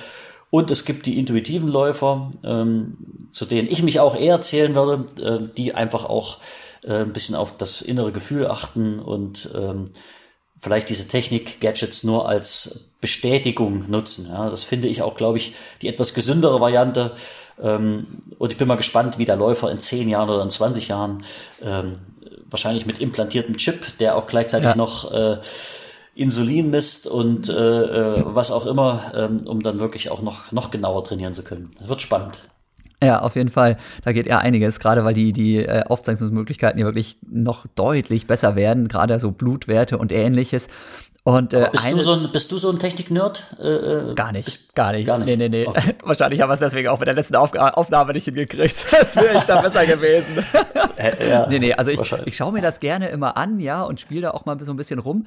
Und 0.50 0.71
es 0.71 0.85
gibt 0.85 1.06
die 1.06 1.18
intuitiven 1.18 1.68
Läufer, 1.68 2.30
ähm, 2.44 2.99
zu 3.30 3.47
denen 3.47 3.68
ich 3.68 3.82
mich 3.82 4.00
auch 4.00 4.16
eher 4.16 4.40
zählen 4.40 4.75
würde, 4.75 5.06
äh, 5.23 5.49
die 5.56 5.75
einfach 5.75 6.04
auch 6.04 6.38
äh, 6.85 6.97
ein 6.97 7.12
bisschen 7.12 7.37
auf 7.37 7.56
das 7.56 7.80
innere 7.80 8.12
Gefühl 8.12 8.49
achten 8.49 8.99
und 8.99 9.49
ähm, 9.54 9.90
vielleicht 10.61 10.88
diese 10.88 11.09
Technik-Gadgets 11.09 12.04
nur 12.04 12.28
als 12.28 12.90
Bestätigung 13.00 13.90
nutzen. 13.90 14.28
Ja, 14.28 14.49
das 14.49 14.62
finde 14.62 14.88
ich 14.88 15.02
auch, 15.02 15.16
glaube 15.16 15.38
ich, 15.38 15.54
die 15.82 15.88
etwas 15.88 16.14
gesündere 16.14 16.61
Variante. 16.61 17.14
Ähm, 17.61 18.06
und 18.38 18.52
ich 18.52 18.59
bin 18.59 18.68
mal 18.68 18.76
gespannt, 18.76 19.18
wie 19.18 19.25
der 19.25 19.37
Läufer 19.37 19.71
in 19.71 19.78
10 19.78 20.09
Jahren 20.09 20.28
oder 20.28 20.42
in 20.42 20.50
20 20.50 20.88
Jahren 20.88 21.25
ähm, 21.62 21.94
wahrscheinlich 22.50 22.87
mit 22.87 23.00
implantiertem 23.00 23.56
Chip, 23.56 23.99
der 23.99 24.16
auch 24.16 24.26
gleichzeitig 24.26 24.71
ja. 24.71 24.76
noch 24.76 25.12
äh, 25.12 25.38
Insulin 26.14 26.71
misst 26.71 27.06
und 27.06 27.49
äh, 27.49 27.52
äh, 27.52 28.23
was 28.25 28.50
auch 28.50 28.66
immer, 28.66 29.12
ähm, 29.14 29.47
um 29.47 29.62
dann 29.62 29.80
wirklich 29.80 30.11
auch 30.11 30.23
noch, 30.23 30.52
noch 30.52 30.71
genauer 30.71 31.04
trainieren 31.04 31.35
zu 31.35 31.42
können. 31.42 31.71
Das 31.78 31.88
wird 31.88 32.02
spannend. 32.02 32.42
Ja, 33.02 33.21
auf 33.21 33.35
jeden 33.35 33.49
Fall. 33.49 33.78
Da 34.04 34.12
geht 34.12 34.26
ja 34.26 34.38
einiges, 34.38 34.78
gerade 34.78 35.04
weil 35.04 35.14
die, 35.14 35.32
die 35.32 35.56
äh, 35.56 35.82
Aufzeichnungsmöglichkeiten 35.88 36.78
ja 36.78 36.87
wirklich 36.87 37.18
noch 37.28 37.66
deutlich 37.75 38.28
besser 38.28 38.54
werden, 38.54 38.87
gerade 38.87 39.18
so 39.18 39.32
Blutwerte 39.32 39.99
und 39.99 40.12
ähnliches. 40.12 40.68
Und, 41.25 41.55
äh, 41.55 41.69
bist, 41.71 41.87
eine, 41.87 41.97
du 41.97 42.02
so 42.02 42.12
ein, 42.14 42.33
bist 42.33 42.50
du 42.50 42.59
so 42.59 42.69
ein 42.69 42.81
Technik-Nerd? 42.81 43.57
Äh, 43.61 43.69
äh, 43.69 44.14
gar 44.14 44.33
nicht, 44.33 44.45
bist, 44.45 44.75
gar 44.75 44.91
nicht. 44.91 45.07
Gar 45.07 45.19
nicht. 45.19 45.29
Nee, 45.29 45.37
nee, 45.37 45.49
nee. 45.49 45.67
Okay. 45.69 45.95
Wahrscheinlich 46.02 46.41
haben 46.41 46.49
wir 46.49 46.55
es 46.55 46.61
deswegen 46.61 46.88
auch 46.88 46.99
mit 46.99 47.07
der 47.07 47.14
letzten 47.14 47.37
Auf 47.37 47.55
Aufnahme 47.55 48.12
nicht 48.12 48.25
hingekriegt. 48.25 48.87
Das 49.02 49.14
wäre 49.17 49.38
ich 49.38 49.45
da 49.45 49.61
besser 49.61 49.87
gewesen. 49.87 50.45
Ja, 51.29 51.47
nee, 51.49 51.59
nee, 51.59 51.75
also 51.75 51.91
ich, 51.91 52.00
ich 52.25 52.37
schaue 52.37 52.52
mir 52.52 52.61
das 52.61 52.81
gerne 52.81 53.09
immer 53.09 53.37
an, 53.37 53.61
ja, 53.61 53.83
und 53.83 54.00
spiele 54.00 54.23
da 54.23 54.31
auch 54.33 54.47
mal 54.47 54.59
so 54.64 54.73
ein 54.73 54.76
bisschen 54.76 54.99
rum. 54.99 55.26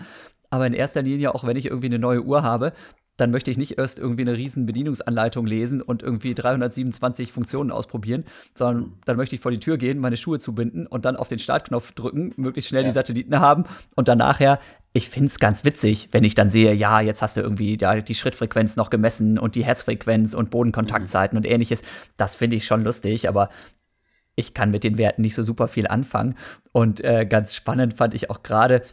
Aber 0.49 0.67
in 0.67 0.73
erster 0.73 1.01
Linie, 1.01 1.33
auch 1.33 1.45
wenn 1.45 1.57
ich 1.57 1.65
irgendwie 1.65 1.87
eine 1.87 1.99
neue 1.99 2.21
Uhr 2.21 2.43
habe, 2.43 2.73
dann 3.17 3.31
möchte 3.31 3.49
ich 3.49 3.57
nicht 3.57 3.77
erst 3.77 3.97
irgendwie 3.97 4.23
eine 4.23 4.35
riesen 4.35 4.65
Bedienungsanleitung 4.65 5.45
lesen 5.45 5.81
und 5.81 6.03
irgendwie 6.03 6.33
327 6.33 7.31
Funktionen 7.31 7.71
ausprobieren, 7.71 8.25
sondern 8.53 8.93
dann 9.05 9.17
möchte 9.17 9.35
ich 9.35 9.41
vor 9.41 9.51
die 9.51 9.59
Tür 9.59 9.77
gehen, 9.77 9.99
meine 9.99 10.17
Schuhe 10.17 10.39
zubinden 10.39 10.85
und 10.87 11.05
dann 11.05 11.15
auf 11.15 11.29
den 11.29 11.39
Startknopf 11.39 11.93
drücken, 11.93 12.33
möglichst 12.35 12.69
schnell 12.69 12.83
ja. 12.83 12.89
die 12.89 12.93
Satelliten 12.93 13.39
haben 13.39 13.65
und 13.95 14.07
dann 14.07 14.17
nachher 14.17 14.59
ich 14.95 15.09
finde 15.09 15.27
es 15.27 15.39
ganz 15.39 15.65
witzig, 15.65 16.07
wenn 16.13 16.23
ich 16.23 16.35
dann 16.35 16.49
sehe, 16.49 16.73
ja, 16.73 17.01
jetzt 17.01 17.21
hast 17.21 17.35
du 17.35 17.41
irgendwie 17.41 17.75
da 17.75 17.99
die 17.99 18.15
Schrittfrequenz 18.15 18.77
noch 18.77 18.89
gemessen 18.89 19.37
und 19.37 19.55
die 19.55 19.65
Herzfrequenz 19.65 20.33
und 20.33 20.51
Bodenkontaktzeiten 20.51 21.35
mhm. 21.35 21.43
und 21.43 21.51
ähnliches. 21.51 21.81
Das 22.15 22.37
finde 22.37 22.55
ich 22.55 22.65
schon 22.65 22.85
lustig, 22.85 23.27
aber 23.27 23.49
ich 24.37 24.53
kann 24.53 24.71
mit 24.71 24.85
den 24.85 24.97
Werten 24.97 25.21
nicht 25.21 25.35
so 25.35 25.43
super 25.43 25.67
viel 25.67 25.85
anfangen. 25.85 26.35
Und 26.71 27.03
äh, 27.03 27.25
ganz 27.25 27.55
spannend 27.55 27.97
fand 27.97 28.13
ich 28.13 28.29
auch 28.29 28.41
gerade, 28.41 28.83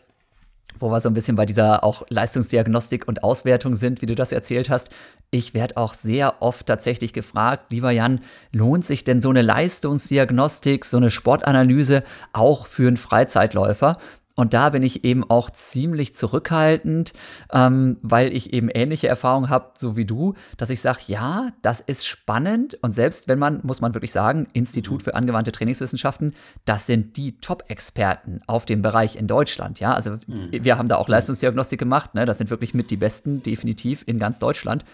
wo 0.81 0.91
wir 0.91 1.01
so 1.01 1.09
ein 1.09 1.15
bisschen 1.15 1.37
bei 1.37 1.47
dieser 1.47 1.85
auch 1.85 2.05
Leistungsdiagnostik 2.09 3.07
und 3.07 3.23
Auswertung 3.23 3.77
sind, 3.77 4.03
wie 4.03 4.07
du 4.07 4.17
das 4.17 4.33
erzählt 4.33 4.71
hast. 4.71 4.91
Ich 5.31 5.55
werde 5.55 5.77
auch 5.77 5.95
sehr 5.95 6.43
oft 6.43 6.67
tatsächlich 6.67 7.13
gefragt, 7.13 7.71
lieber 7.71 7.93
Jan, 7.93 8.23
lohnt 8.53 8.85
sich 8.85 9.05
denn 9.05 9.23
so 9.23 9.31
eine 9.31 9.43
Leistungsdiagnostik, 9.43 10.85
so 10.85 10.97
eine 10.97 11.11
Sportanalyse 11.11 12.03
auch 12.33 12.67
für 12.67 12.89
einen 12.89 12.97
Freizeitläufer? 12.97 13.99
Und 14.35 14.55
da 14.55 14.71
bin 14.71 14.83
ich 14.83 15.05
eben 15.05 15.29
auch 15.29 15.51
ziemlich 15.51 16.15
zurückhaltend, 16.15 17.13
ähm, 17.53 17.99
weil 18.03 18.35
ich 18.35 18.53
eben 18.53 18.71
ähnliche 18.71 19.09
Erfahrungen 19.09 19.51
habe, 19.51 19.73
so 19.77 19.97
wie 19.97 20.07
du, 20.07 20.35
dass 20.57 20.71
ich 20.71 20.81
sage, 20.81 21.01
ja, 21.07 21.51
das 21.61 21.81
ist 21.81 22.07
spannend. 22.07 22.79
Und 22.81 22.95
selbst 22.95 23.29
wenn 23.29 23.39
man, 23.39 23.61
muss 23.63 23.81
man 23.81 23.95
wirklich 23.95 24.13
sagen, 24.13 24.47
Institut 24.55 25.03
für 25.03 25.15
angewandte 25.15 25.53
Trainingswissenschaften, 25.53 26.35
das 26.65 26.87
sind 26.87 27.17
die 27.17 27.41
Top-Experten 27.41 28.41
auf 28.47 28.65
dem 28.65 28.81
Bereich 28.81 29.17
in 29.17 29.27
Deutschland. 29.27 29.81
Ja, 29.81 29.95
also 29.95 30.13
mhm. 30.27 30.49
wir 30.51 30.79
haben 30.79 30.89
da 30.89 30.97
auch 30.97 31.09
Leistungsdiagnostik 31.09 31.79
gemacht. 31.79 32.15
Ne? 32.15 32.25
Das 32.25 32.39
sind 32.39 32.51
wirklich 32.51 32.73
mit 32.73 32.91
die 32.91 32.97
besten, 32.97 33.43
definitiv 33.43 34.03
in 34.07 34.19
ganz 34.19 34.39
Deutschland. 34.39 34.85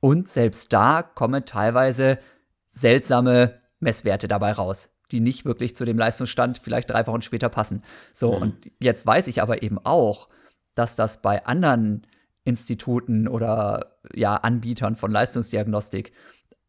Und 0.00 0.28
selbst 0.28 0.72
da 0.72 1.02
kommen 1.02 1.44
teilweise 1.44 2.18
seltsame 2.66 3.60
Messwerte 3.78 4.26
dabei 4.26 4.52
raus 4.52 4.91
die 5.12 5.20
nicht 5.20 5.44
wirklich 5.44 5.76
zu 5.76 5.84
dem 5.84 5.98
Leistungsstand 5.98 6.58
vielleicht 6.58 6.90
drei 6.90 7.06
Wochen 7.06 7.22
später 7.22 7.48
passen. 7.48 7.82
So, 8.12 8.32
mhm. 8.32 8.42
und 8.42 8.70
jetzt 8.80 9.06
weiß 9.06 9.26
ich 9.26 9.42
aber 9.42 9.62
eben 9.62 9.78
auch, 9.78 10.28
dass 10.74 10.96
das 10.96 11.20
bei 11.20 11.44
anderen 11.46 12.06
Instituten 12.44 13.28
oder 13.28 13.96
ja, 14.14 14.34
Anbietern 14.36 14.96
von 14.96 15.12
Leistungsdiagnostik 15.12 16.12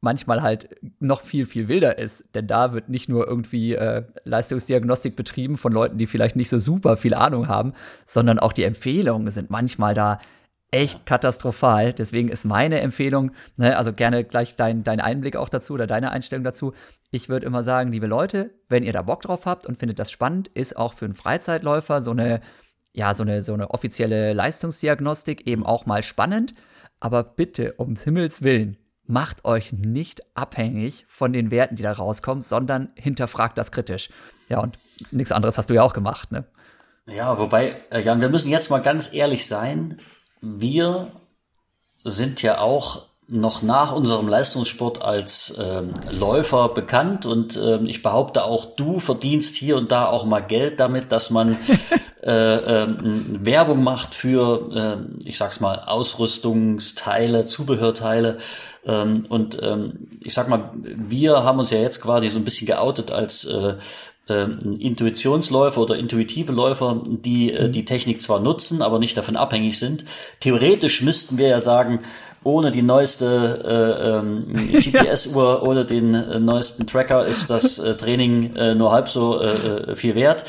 manchmal 0.01 0.41
halt 0.41 0.69
noch 1.00 1.21
viel, 1.21 1.45
viel 1.45 1.69
wilder 1.69 1.97
ist. 1.97 2.25
Denn 2.35 2.45
da 2.45 2.73
wird 2.73 2.89
nicht 2.89 3.07
nur 3.07 3.25
irgendwie 3.25 3.73
äh, 3.73 4.03
Leistungsdiagnostik 4.25 5.15
betrieben 5.15 5.55
von 5.55 5.71
Leuten, 5.71 5.97
die 5.97 6.07
vielleicht 6.07 6.35
nicht 6.35 6.50
so 6.50 6.59
super 6.59 6.97
viel 6.97 7.13
Ahnung 7.13 7.47
haben, 7.47 7.73
sondern 8.05 8.38
auch 8.38 8.51
die 8.51 8.63
Empfehlungen 8.63 9.29
sind 9.29 9.50
manchmal 9.50 9.93
da 9.93 10.19
echt 10.74 11.06
katastrophal. 11.06 11.94
Deswegen 11.94 12.30
ist 12.30 12.46
meine 12.46 12.82
Empfehlung, 12.82 13.32
ne, 13.58 13.77
also 13.77 13.94
gerne 13.94 14.24
gleich 14.24 14.56
dein, 14.56 14.84
dein 14.84 15.00
Einblick 15.00 15.36
auch 15.36 15.50
dazu 15.50 15.74
oder 15.74 15.88
deine 15.88 16.12
Einstellung 16.12 16.44
dazu. 16.44 16.74
Ich 17.12 17.30
würde 17.30 17.46
immer 17.46 17.62
sagen, 17.62 17.92
liebe 17.92 18.08
Leute, 18.08 18.50
wenn 18.70 18.84
ihr 18.84 18.92
da 18.92 19.03
Bock 19.03 19.22
drauf 19.22 19.46
habt 19.46 19.68
und 19.68 19.77
findet 19.77 20.00
das 20.00 20.12
spannend, 20.12 20.48
ist 20.50 20.75
auch 20.75 20.94
für 20.94 21.06
einen 21.06 21.13
Freizeitläufer 21.13 22.01
so 22.01 22.12
eine, 22.12 22.42
ja, 22.92 23.13
so 23.13 23.24
eine, 23.24 23.44
so 23.44 23.53
eine 23.53 23.70
offizielle 23.70 24.34
Leistungsdiagnostik 24.34 25.48
eben 25.48 25.65
auch 25.65 25.86
mal 25.86 26.01
spannend. 26.01 26.56
Aber 27.00 27.24
bitte, 27.24 27.74
um 27.74 27.96
Himmels 27.96 28.42
Willen, 28.42 28.77
macht 29.06 29.46
euch 29.46 29.74
nicht 29.74 30.22
abhängig 30.36 31.06
von 31.08 31.34
den 31.34 31.51
Werten, 31.51 31.75
die 31.75 31.84
da 31.84 31.92
rauskommen, 31.92 32.42
sondern 32.42 32.89
hinterfragt 32.96 33.58
das 33.58 33.72
kritisch. 33.72 34.10
Ja, 34.50 34.60
und 34.60 34.80
nichts 35.12 35.32
anderes 35.32 35.58
hast 35.58 35.70
du 35.70 35.75
ja 35.75 35.84
auch 35.84 35.94
gemacht, 35.94 36.32
ne? 36.32 36.46
Ja, 37.06 37.38
wobei, 37.38 37.75
äh, 37.92 38.01
Jan, 38.01 38.22
wir 38.22 38.30
müssen 38.30 38.50
jetzt 38.50 38.70
mal 38.70 38.82
ganz 38.82 39.13
ehrlich 39.13 39.46
sein 39.46 40.00
wir 40.43 41.07
sind 42.03 42.41
ja 42.41 42.59
auch 42.59 43.03
noch 43.29 43.62
nach 43.62 43.93
unserem 43.93 44.27
Leistungssport 44.27 45.01
als 45.01 45.57
ähm, 45.57 45.93
Läufer 46.12 46.69
bekannt 46.69 47.25
und 47.25 47.55
ähm, 47.55 47.88
ich 47.88 48.03
behaupte 48.03 48.43
auch, 48.43 48.65
du 48.75 49.00
verdienst 49.00 49.55
hier 49.55 49.77
und 49.77 49.91
da 49.91 50.07
auch 50.07 50.25
mal 50.25 50.41
Geld 50.41 50.81
damit, 50.81 51.13
dass 51.13 51.29
man 51.29 51.57
äh, 52.21 52.29
äh, 52.83 52.88
Werbung 52.89 53.83
macht 53.83 54.13
für, 54.13 54.69
äh, 54.75 55.27
ich 55.27 55.38
sag's 55.38 55.62
mal, 55.62 55.79
Ausrüstungsteile, 55.85 57.45
Zubehörteile. 57.45 58.38
Ähm, 58.85 59.25
und 59.29 59.57
ähm, 59.62 60.09
ich 60.21 60.33
sag 60.33 60.50
mal, 60.50 60.71
wir 60.73 61.43
haben 61.43 61.59
uns 61.59 61.69
ja 61.69 61.79
jetzt 61.79 62.01
quasi 62.01 62.29
so 62.29 62.39
ein 62.39 62.45
bisschen 62.45 62.67
geoutet 62.67 63.12
als 63.12 63.45
äh, 63.45 63.75
Intuitionsläufer 64.25 65.82
oder 65.82 65.98
intuitive 65.98 66.53
Läufer, 66.53 67.01
die 67.06 67.51
äh, 67.51 67.68
mhm. 67.68 67.72
die 67.74 67.84
Technik 67.84 68.22
zwar 68.22 68.39
nutzen, 68.39 68.82
aber 68.82 68.98
nicht 68.98 69.18
davon 69.18 69.36
abhängig 69.36 69.77
sind. 69.77 70.06
Theoretisch 70.39 71.01
müssten 71.01 71.38
wir 71.38 71.48
ja 71.48 71.60
sagen, 71.60 72.00
ohne 72.42 72.72
die 72.72 72.84
neueste 72.84 73.62
äh, 73.65 74.20
ähm, 74.20 74.70
GPS-Uhr, 74.80 75.63
ohne 75.63 75.84
den 75.84 76.13
äh, 76.13 76.39
neuesten 76.39 76.88
Tracker 76.88 77.25
ist 77.25 77.50
das 77.50 77.80
äh, 77.80 77.98
Training 77.98 78.56
äh, 78.56 78.75
nur 78.75 78.94
halb 78.94 79.10
so 79.10 79.42
äh, 79.42 79.92
äh 79.92 79.96
viel 79.98 80.15
wert. 80.15 80.46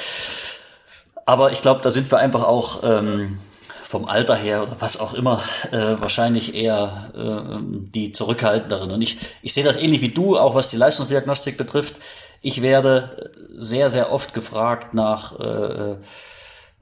Aber 1.26 1.50
ich 1.50 1.60
glaube, 1.60 1.80
da 1.82 1.90
sind 1.90 2.08
wir 2.12 2.18
einfach 2.18 2.44
auch 2.44 2.82
ähm, 2.84 3.38
vom 3.82 4.04
Alter 4.04 4.36
her 4.36 4.62
oder 4.62 4.76
was 4.78 5.00
auch 5.00 5.14
immer 5.14 5.42
äh, 5.72 5.96
wahrscheinlich 5.98 6.54
eher 6.54 7.10
die 7.14 8.12
zurückhaltenderen. 8.12 8.90
Und 8.90 9.02
ich, 9.02 9.18
ich 9.40 9.54
sehe 9.54 9.64
das 9.64 9.76
ähnlich 9.76 10.00
wie 10.00 10.08
du, 10.08 10.36
auch 10.36 10.54
was 10.54 10.68
die 10.68 10.76
Leistungsdiagnostik 10.76 11.56
betrifft. 11.56 11.96
Ich 12.44 12.60
werde 12.60 13.32
sehr, 13.56 13.88
sehr 13.88 14.12
oft 14.12 14.34
gefragt 14.34 14.92
nach, 14.92 15.40
äh, 15.40 15.96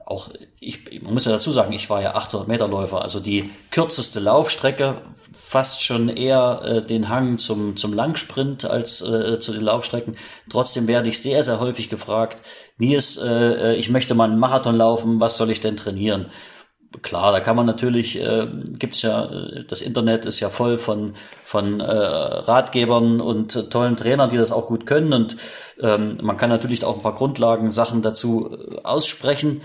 auch, 0.05 0.29
ich, 0.59 1.01
man 1.01 1.13
muss 1.13 1.23
ja 1.23 1.31
dazu 1.31 1.51
sagen, 1.51 1.71
ich 1.71 1.89
war 1.89 2.01
ja 2.01 2.15
800 2.15 2.49
Meter 2.49 2.67
Läufer, 2.67 3.01
also 3.01 3.21
die 3.21 3.49
kürzeste 3.71 4.19
Laufstrecke, 4.19 4.95
fast 5.33 5.81
schon 5.81 6.09
eher 6.09 6.61
äh, 6.65 6.85
den 6.85 7.07
Hang 7.07 7.37
zum, 7.37 7.77
zum 7.77 7.93
Langsprint 7.93 8.65
als 8.65 9.01
äh, 9.03 9.39
zu 9.39 9.53
den 9.53 9.61
Laufstrecken. 9.61 10.17
Trotzdem 10.49 10.89
werde 10.89 11.07
ich 11.07 11.21
sehr, 11.21 11.41
sehr 11.43 11.61
häufig 11.61 11.87
gefragt, 11.87 12.41
Nils, 12.77 13.15
äh, 13.15 13.71
äh 13.71 13.75
ich 13.75 13.89
möchte 13.89 14.15
mal 14.15 14.29
einen 14.29 14.39
Marathon 14.39 14.75
laufen, 14.75 15.21
was 15.21 15.37
soll 15.37 15.49
ich 15.49 15.61
denn 15.61 15.77
trainieren? 15.77 16.25
Klar, 17.01 17.31
da 17.31 17.39
kann 17.39 17.55
man 17.55 17.65
natürlich, 17.65 18.19
äh, 18.19 18.47
gibt's 18.77 19.01
ja, 19.01 19.25
äh, 19.25 19.63
das 19.65 19.81
Internet 19.81 20.25
ist 20.25 20.39
ja 20.39 20.49
voll 20.49 20.77
von, 20.77 21.13
von 21.43 21.79
äh, 21.79 21.85
Ratgebern 21.85 23.21
und 23.21 23.55
äh, 23.55 23.63
tollen 23.63 23.95
Trainern, 23.95 24.29
die 24.29 24.37
das 24.37 24.51
auch 24.51 24.67
gut 24.67 24.85
können. 24.85 25.13
Und 25.13 25.35
ähm, 25.81 26.13
man 26.21 26.37
kann 26.37 26.49
natürlich 26.49 26.85
auch 26.85 26.95
ein 26.95 27.01
paar 27.01 27.15
Grundlagen, 27.15 27.71
Sachen 27.71 28.01
dazu 28.01 28.49
äh, 28.51 28.81
aussprechen. 28.83 29.61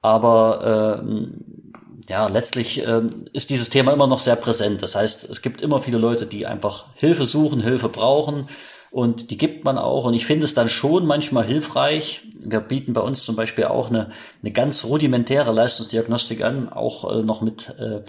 Aber 0.00 1.00
äh, 1.02 2.10
ja, 2.10 2.26
letztlich 2.26 2.86
äh, 2.86 3.02
ist 3.32 3.50
dieses 3.50 3.70
Thema 3.70 3.92
immer 3.92 4.08
noch 4.08 4.18
sehr 4.18 4.36
präsent. 4.36 4.82
Das 4.82 4.94
heißt, 4.94 5.30
es 5.30 5.42
gibt 5.42 5.60
immer 5.62 5.80
viele 5.80 5.98
Leute, 5.98 6.26
die 6.26 6.46
einfach 6.46 6.86
Hilfe 6.96 7.24
suchen, 7.24 7.60
Hilfe 7.60 7.88
brauchen 7.88 8.48
und 8.92 9.30
die 9.30 9.38
gibt 9.38 9.64
man 9.64 9.78
auch. 9.78 10.04
Und 10.04 10.12
ich 10.12 10.26
finde 10.26 10.44
es 10.44 10.52
dann 10.52 10.68
schon 10.68 11.06
manchmal 11.06 11.44
hilfreich. 11.44 12.24
Wir 12.38 12.60
bieten 12.60 12.92
bei 12.92 13.00
uns 13.00 13.24
zum 13.24 13.36
Beispiel 13.36 13.64
auch 13.64 13.88
eine, 13.88 14.10
eine 14.42 14.52
ganz 14.52 14.84
rudimentäre 14.84 15.50
Leistungsdiagnostik 15.50 16.44
an, 16.44 16.68
auch 16.68 17.10
äh, 17.10 17.22
noch 17.22 17.40
mit 17.40 17.70
äh, 17.78 18.02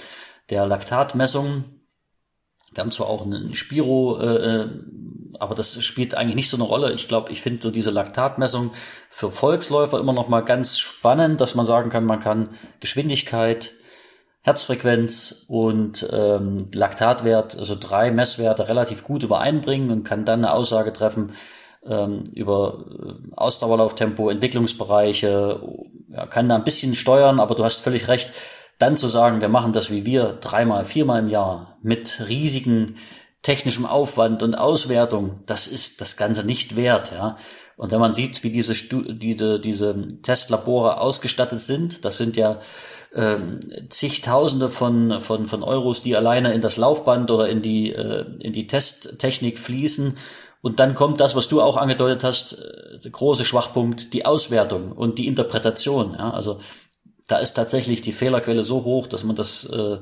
der 0.50 0.68
Laktatmessung. 0.68 1.64
Wir 2.74 2.84
haben 2.84 2.92
zwar 2.92 3.08
auch 3.08 3.26
einen 3.26 3.56
Spiro, 3.56 4.20
äh, 4.20 4.26
äh, 4.26 4.70
aber 5.40 5.56
das 5.56 5.82
spielt 5.82 6.16
eigentlich 6.16 6.36
nicht 6.36 6.50
so 6.50 6.58
eine 6.58 6.66
Rolle. 6.66 6.92
Ich 6.92 7.08
glaube, 7.08 7.32
ich 7.32 7.42
finde 7.42 7.64
so 7.64 7.72
diese 7.72 7.92
Laktatmessung 7.92 8.72
für 9.10 9.32
Volksläufer 9.32 10.00
immer 10.00 10.14
noch 10.14 10.28
mal 10.28 10.42
ganz 10.42 10.80
spannend, 10.80 11.40
dass 11.40 11.56
man 11.56 11.66
sagen 11.66 11.92
kann, 11.92 12.04
man 12.04 12.20
kann 12.20 12.50
Geschwindigkeit, 12.82 13.72
Herzfrequenz 14.44 15.46
und 15.48 16.08
ähm, 16.12 16.70
Laktatwert, 16.74 17.58
also 17.58 17.76
drei 17.80 18.12
Messwerte 18.12 18.68
relativ 18.68 19.04
gut 19.04 19.24
übereinbringen 19.24 19.90
und 19.90 20.04
kann 20.04 20.26
dann 20.26 20.44
eine 20.44 20.54
Aussage 20.54 20.92
treffen 20.92 21.32
ähm, 21.86 22.24
über 22.34 22.86
äh, 22.90 23.36
Ausdauerlauftempo, 23.36 24.30
Entwicklungsbereiche, 24.30 25.62
ja, 26.10 26.26
kann 26.26 26.50
da 26.50 26.56
ein 26.56 26.66
bisschen 26.66 26.94
steuern, 26.94 27.40
aber 27.40 27.56
du 27.56 27.64
hast 27.64 27.84
völlig 27.84 28.10
recht, 28.10 28.32
dann 28.80 28.98
zu 28.98 29.08
sagen, 29.08 29.40
wir 29.40 29.50
machen 29.50 29.72
das 29.72 29.90
wie 29.90 30.06
wir 30.06 30.38
dreimal, 30.42 30.86
viermal 30.86 31.22
im 31.22 31.30
Jahr 31.30 31.78
mit 31.82 32.26
riesigen 32.28 32.98
technischem 33.44 33.86
Aufwand 33.86 34.42
und 34.42 34.56
Auswertung, 34.56 35.42
das 35.46 35.68
ist 35.68 36.02
das 36.02 36.18
Ganze 36.18 36.44
nicht 36.44 36.76
wert, 36.76 37.12
ja. 37.12 37.38
Und 37.76 37.92
wenn 37.92 38.00
man 38.00 38.14
sieht, 38.14 38.44
wie 38.44 38.52
diese, 38.52 38.74
diese, 38.74 39.60
diese 39.60 40.08
Testlabore 40.22 41.02
ausgestattet 41.02 41.60
sind, 41.60 42.06
das 42.06 42.18
sind 42.18 42.38
ja 42.38 42.60
ähm, 43.16 43.60
zigtausende 43.90 44.70
von, 44.70 45.22
von, 45.22 45.48
von 45.48 45.64
Euros, 45.64 46.04
die 46.04 46.16
alleine 46.16 46.54
in 46.54 46.62
das 46.62 46.78
Laufband 46.78 47.32
oder 47.32 47.50
in 47.50 47.62
die, 47.62 47.92
äh, 47.92 48.26
in 48.40 48.54
die 48.54 48.68
Testtechnik 48.68 49.58
fließen. 49.58 50.18
Und 50.62 50.80
dann 50.80 50.96
kommt 50.96 51.20
das, 51.20 51.36
was 51.36 51.50
du 51.50 51.62
auch 51.62 51.78
angedeutet 51.78 52.24
hast, 52.24 52.54
äh, 52.54 53.00
der 53.00 53.12
große 53.12 53.44
Schwachpunkt, 53.44 54.14
die 54.14 54.26
Auswertung 54.26 54.92
und 54.92 55.18
die 55.18 55.28
Interpretation. 55.28 56.14
Ja? 56.18 56.30
Also 56.30 56.60
da 57.28 57.40
ist 57.40 57.54
tatsächlich 57.54 58.02
die 58.02 58.12
Fehlerquelle 58.12 58.64
so 58.64 58.84
hoch, 58.84 59.08
dass 59.08 59.24
man 59.24 59.36
das 59.36 59.66
äh, 59.66 59.98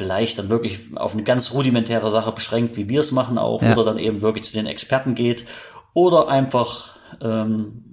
vielleicht 0.00 0.38
dann 0.38 0.48
wirklich 0.48 0.80
auf 0.94 1.12
eine 1.12 1.24
ganz 1.24 1.52
rudimentäre 1.52 2.10
Sache 2.10 2.32
beschränkt, 2.32 2.78
wie 2.78 2.88
wir 2.88 3.00
es 3.00 3.12
machen 3.12 3.36
auch, 3.36 3.62
ja. 3.62 3.72
oder 3.72 3.84
dann 3.84 3.98
eben 3.98 4.22
wirklich 4.22 4.46
zu 4.46 4.54
den 4.54 4.64
Experten 4.64 5.14
geht 5.14 5.44
oder 5.92 6.28
einfach 6.28 6.96
ähm, 7.20 7.84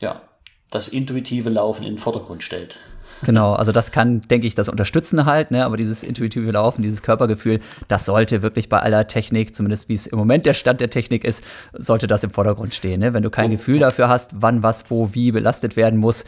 ja 0.00 0.22
das 0.70 0.88
intuitive 0.88 1.50
Laufen 1.50 1.82
in 1.82 1.96
den 1.96 1.98
Vordergrund 1.98 2.42
stellt. 2.42 2.78
Genau, 3.24 3.52
also 3.52 3.70
das 3.70 3.92
kann, 3.92 4.22
denke 4.22 4.46
ich, 4.46 4.54
das 4.54 4.70
unterstützen 4.70 5.26
halt, 5.26 5.50
ne? 5.50 5.66
aber 5.66 5.76
dieses 5.76 6.02
intuitive 6.02 6.50
Laufen, 6.50 6.82
dieses 6.82 7.02
Körpergefühl, 7.02 7.60
das 7.86 8.06
sollte 8.06 8.40
wirklich 8.40 8.70
bei 8.70 8.80
aller 8.80 9.06
Technik, 9.06 9.54
zumindest 9.54 9.90
wie 9.90 9.94
es 9.94 10.06
im 10.06 10.18
Moment 10.18 10.46
der 10.46 10.54
Stand 10.54 10.80
der 10.80 10.88
Technik 10.88 11.22
ist, 11.22 11.44
sollte 11.74 12.06
das 12.06 12.24
im 12.24 12.30
Vordergrund 12.30 12.74
stehen. 12.74 13.00
Ne? 13.00 13.12
Wenn 13.12 13.22
du 13.22 13.30
kein 13.30 13.50
oh. 13.50 13.52
Gefühl 13.52 13.78
dafür 13.78 14.08
hast, 14.08 14.32
wann 14.40 14.62
was, 14.62 14.90
wo, 14.90 15.10
wie 15.12 15.30
belastet 15.30 15.76
werden 15.76 16.00
muss, 16.00 16.24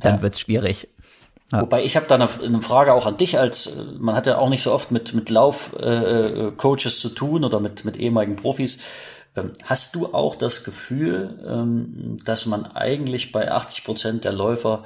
dann 0.00 0.16
ja. 0.16 0.22
wird 0.22 0.34
es 0.34 0.40
schwierig. 0.40 0.88
Ja. 1.52 1.62
Wobei 1.62 1.84
ich 1.84 1.96
habe 1.96 2.06
da 2.06 2.16
eine, 2.16 2.28
eine, 2.42 2.60
Frage 2.60 2.92
auch 2.92 3.06
an 3.06 3.16
dich, 3.16 3.38
als 3.38 3.70
man 3.98 4.16
hat 4.16 4.26
ja 4.26 4.38
auch 4.38 4.48
nicht 4.48 4.62
so 4.62 4.72
oft 4.72 4.90
mit, 4.90 5.14
mit 5.14 5.30
Laufcoaches 5.30 6.96
äh, 6.96 7.00
zu 7.00 7.08
tun 7.10 7.44
oder 7.44 7.60
mit, 7.60 7.84
mit 7.84 7.96
ehemaligen 7.96 8.34
Profis. 8.34 8.80
Ähm, 9.36 9.52
hast 9.62 9.94
du 9.94 10.12
auch 10.12 10.34
das 10.34 10.64
Gefühl, 10.64 11.40
ähm, 11.46 12.16
dass 12.24 12.46
man 12.46 12.66
eigentlich 12.66 13.30
bei 13.30 13.52
80 13.52 13.84
Prozent 13.84 14.24
der 14.24 14.32
Läufer 14.32 14.82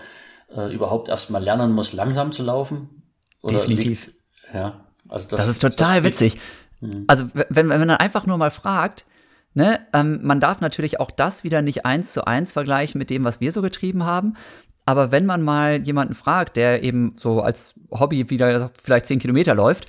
äh, 0.55 0.73
überhaupt 0.73 1.09
erstmal 1.09 1.43
lernen 1.43 1.73
muss, 1.73 1.93
langsam 1.93 2.33
zu 2.33 2.43
laufen? 2.43 3.03
Oder 3.43 3.59
Definitiv. 3.59 4.11
Wie, 4.53 4.57
ja, 4.59 4.77
also 5.09 5.29
das, 5.29 5.41
das 5.41 5.49
ist 5.49 5.63
total 5.63 6.03
das 6.03 6.11
witzig. 6.11 6.39
Mhm. 6.81 7.05
Also 7.07 7.25
wenn, 7.33 7.69
wenn 7.69 7.79
man 7.79 7.89
dann 7.89 7.97
einfach 7.97 8.27
nur 8.27 8.37
mal 8.37 8.51
fragt, 8.51 9.07
ne, 9.55 9.81
ähm, 9.93 10.21
man 10.23 10.41
darf 10.41 10.61
natürlich 10.61 11.01
auch 11.01 11.11
das 11.11 11.45
wieder 11.45 11.63
nicht 11.63 11.87
eins 11.87 12.13
zu 12.13 12.27
eins 12.27 12.53
vergleichen 12.53 12.99
mit 12.99 13.09
dem, 13.09 13.25
was 13.25 13.41
wir 13.41 13.53
so 13.53 13.63
getrieben 13.63 14.05
haben. 14.05 14.35
Aber 14.85 15.13
wenn 15.13 15.27
man 15.27 15.43
mal 15.43 15.81
jemanden 15.83 16.15
fragt, 16.15 16.57
der 16.57 16.83
eben 16.83 17.15
so 17.17 17.41
als 17.41 17.75
Hobby 17.91 18.31
wieder 18.31 18.71
vielleicht 18.81 19.07
zehn 19.07 19.19
Kilometer 19.19 19.55
läuft, 19.55 19.87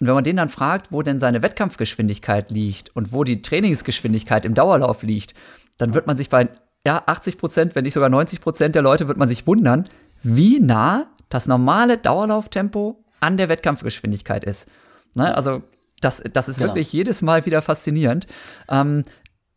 und 0.00 0.06
wenn 0.06 0.14
man 0.14 0.24
den 0.24 0.36
dann 0.36 0.48
fragt, 0.48 0.92
wo 0.92 1.02
denn 1.02 1.18
seine 1.18 1.42
Wettkampfgeschwindigkeit 1.42 2.50
liegt 2.52 2.94
und 2.94 3.12
wo 3.12 3.24
die 3.24 3.42
Trainingsgeschwindigkeit 3.42 4.44
im 4.44 4.54
Dauerlauf 4.54 5.02
liegt, 5.02 5.34
dann 5.76 5.92
wird 5.92 6.06
man 6.06 6.16
sich 6.16 6.28
bei 6.28 6.48
ja, 6.86 7.02
80 7.04 7.36
Prozent, 7.36 7.74
wenn 7.74 7.84
nicht 7.84 7.94
sogar 7.94 8.08
90 8.08 8.40
Prozent 8.40 8.74
der 8.74 8.82
Leute, 8.82 9.08
wird 9.08 9.18
man 9.18 9.28
sich 9.28 9.46
wundern, 9.46 9.88
wie 10.22 10.60
nah 10.60 11.08
das 11.28 11.46
normale 11.46 11.98
Dauerlauftempo 11.98 13.04
an 13.20 13.36
der 13.36 13.48
Wettkampfgeschwindigkeit 13.48 14.44
ist. 14.44 14.68
Ne? 15.14 15.34
Also 15.34 15.62
das, 16.00 16.22
das 16.32 16.48
ist 16.48 16.58
genau. 16.58 16.70
wirklich 16.70 16.92
jedes 16.92 17.22
Mal 17.22 17.44
wieder 17.46 17.60
faszinierend. 17.60 18.26
Ähm, 18.68 19.02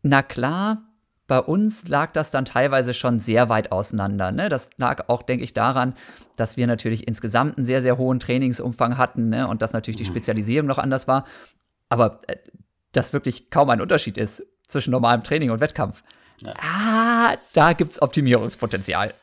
na 0.01 0.23
klar, 0.23 0.81
bei 1.31 1.39
uns 1.39 1.87
lag 1.87 2.11
das 2.11 2.29
dann 2.29 2.43
teilweise 2.43 2.93
schon 2.93 3.21
sehr 3.21 3.47
weit 3.47 3.71
auseinander. 3.71 4.33
Ne? 4.33 4.49
Das 4.49 4.69
lag 4.75 5.07
auch, 5.07 5.23
denke 5.23 5.45
ich, 5.45 5.53
daran, 5.53 5.93
dass 6.35 6.57
wir 6.57 6.67
natürlich 6.67 7.07
insgesamt 7.07 7.57
einen 7.57 7.65
sehr, 7.65 7.81
sehr 7.81 7.97
hohen 7.97 8.19
Trainingsumfang 8.19 8.97
hatten 8.97 9.29
ne? 9.29 9.47
und 9.47 9.61
dass 9.61 9.71
natürlich 9.71 9.95
die 9.95 10.03
mhm. 10.03 10.09
Spezialisierung 10.09 10.67
noch 10.67 10.77
anders 10.77 11.07
war. 11.07 11.23
Aber 11.87 12.19
äh, 12.27 12.35
dass 12.91 13.13
wirklich 13.13 13.49
kaum 13.49 13.69
ein 13.69 13.79
Unterschied 13.79 14.17
ist 14.17 14.43
zwischen 14.67 14.91
normalem 14.91 15.23
Training 15.23 15.51
und 15.51 15.61
Wettkampf. 15.61 16.03
Ja. 16.39 16.53
Ah, 16.59 17.35
da 17.53 17.71
gibt 17.71 17.93
es 17.93 18.01
Optimierungspotenzial. 18.01 19.13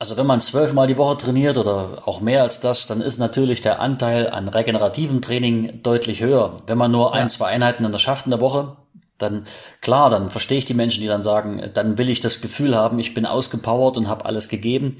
Also 0.00 0.16
wenn 0.16 0.26
man 0.26 0.40
zwölfmal 0.40 0.88
die 0.88 0.98
Woche 0.98 1.16
trainiert 1.16 1.58
oder 1.58 2.08
auch 2.08 2.20
mehr 2.20 2.42
als 2.42 2.58
das, 2.58 2.88
dann 2.88 3.00
ist 3.00 3.18
natürlich 3.18 3.60
der 3.60 3.78
Anteil 3.78 4.28
an 4.30 4.48
regenerativem 4.48 5.22
Training 5.22 5.80
deutlich 5.84 6.22
höher. 6.22 6.56
Wenn 6.66 6.76
man 6.76 6.90
nur 6.90 7.10
ja. 7.10 7.12
ein, 7.12 7.28
zwei 7.28 7.46
Einheiten 7.46 7.84
in 7.84 7.92
der 7.92 7.98
schafft 7.98 8.26
in 8.26 8.30
der 8.30 8.40
Woche, 8.40 8.76
dann 9.18 9.44
klar, 9.80 10.10
dann 10.10 10.30
verstehe 10.30 10.58
ich 10.58 10.64
die 10.64 10.74
Menschen, 10.74 11.00
die 11.00 11.08
dann 11.08 11.22
sagen, 11.22 11.70
dann 11.74 11.98
will 11.98 12.10
ich 12.10 12.20
das 12.20 12.40
Gefühl 12.40 12.74
haben, 12.74 12.98
ich 12.98 13.14
bin 13.14 13.26
ausgepowert 13.26 13.96
und 13.96 14.08
habe 14.08 14.24
alles 14.24 14.48
gegeben. 14.48 14.96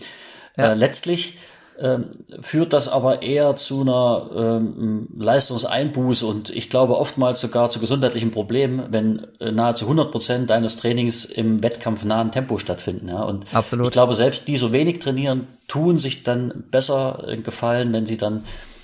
Ja. 0.57 0.73
Äh, 0.73 0.75
letztlich 0.75 1.39
ähm, 1.79 2.07
führt 2.41 2.73
das 2.73 2.89
aber 2.89 3.21
eher 3.21 3.55
zu 3.57 3.83
einer 3.83 4.31
ähm, 4.35 5.09
Leistungseinbuße 5.19 6.27
und 6.27 6.49
ich 6.49 6.71
glaube 6.71 6.97
oftmals 6.97 7.41
sogar 7.41 7.69
zu 7.69 7.81
gesundheitlichen 7.81 8.31
Problemen, 8.31 8.85
wenn 8.91 9.27
äh, 9.41 9.53
nahezu 9.53 9.85
100 9.85 10.11
Prozent 10.11 10.51
deines 10.51 10.77
Trainings 10.77 11.27
im 11.27 11.63
wettkampfnahen 11.63 12.31
Tempo 12.33 12.57
stattfinden. 12.57 13.09
Ja? 13.09 13.23
Und 13.25 13.45
Absolut. 13.55 13.89
ich 13.89 13.93
glaube, 13.93 14.15
selbst 14.15 14.49
die 14.49 14.57
so 14.57 14.73
wenig 14.73 15.01
trainieren, 15.01 15.49
tun 15.69 15.99
sich 15.99 16.23
dann 16.23 16.65
besser 16.71 17.25
äh, 17.29 17.37
gefallen, 17.37 17.93
wenn 17.93 18.07
sie 18.07 18.17
dann 18.17 18.39
äh, 18.39 18.76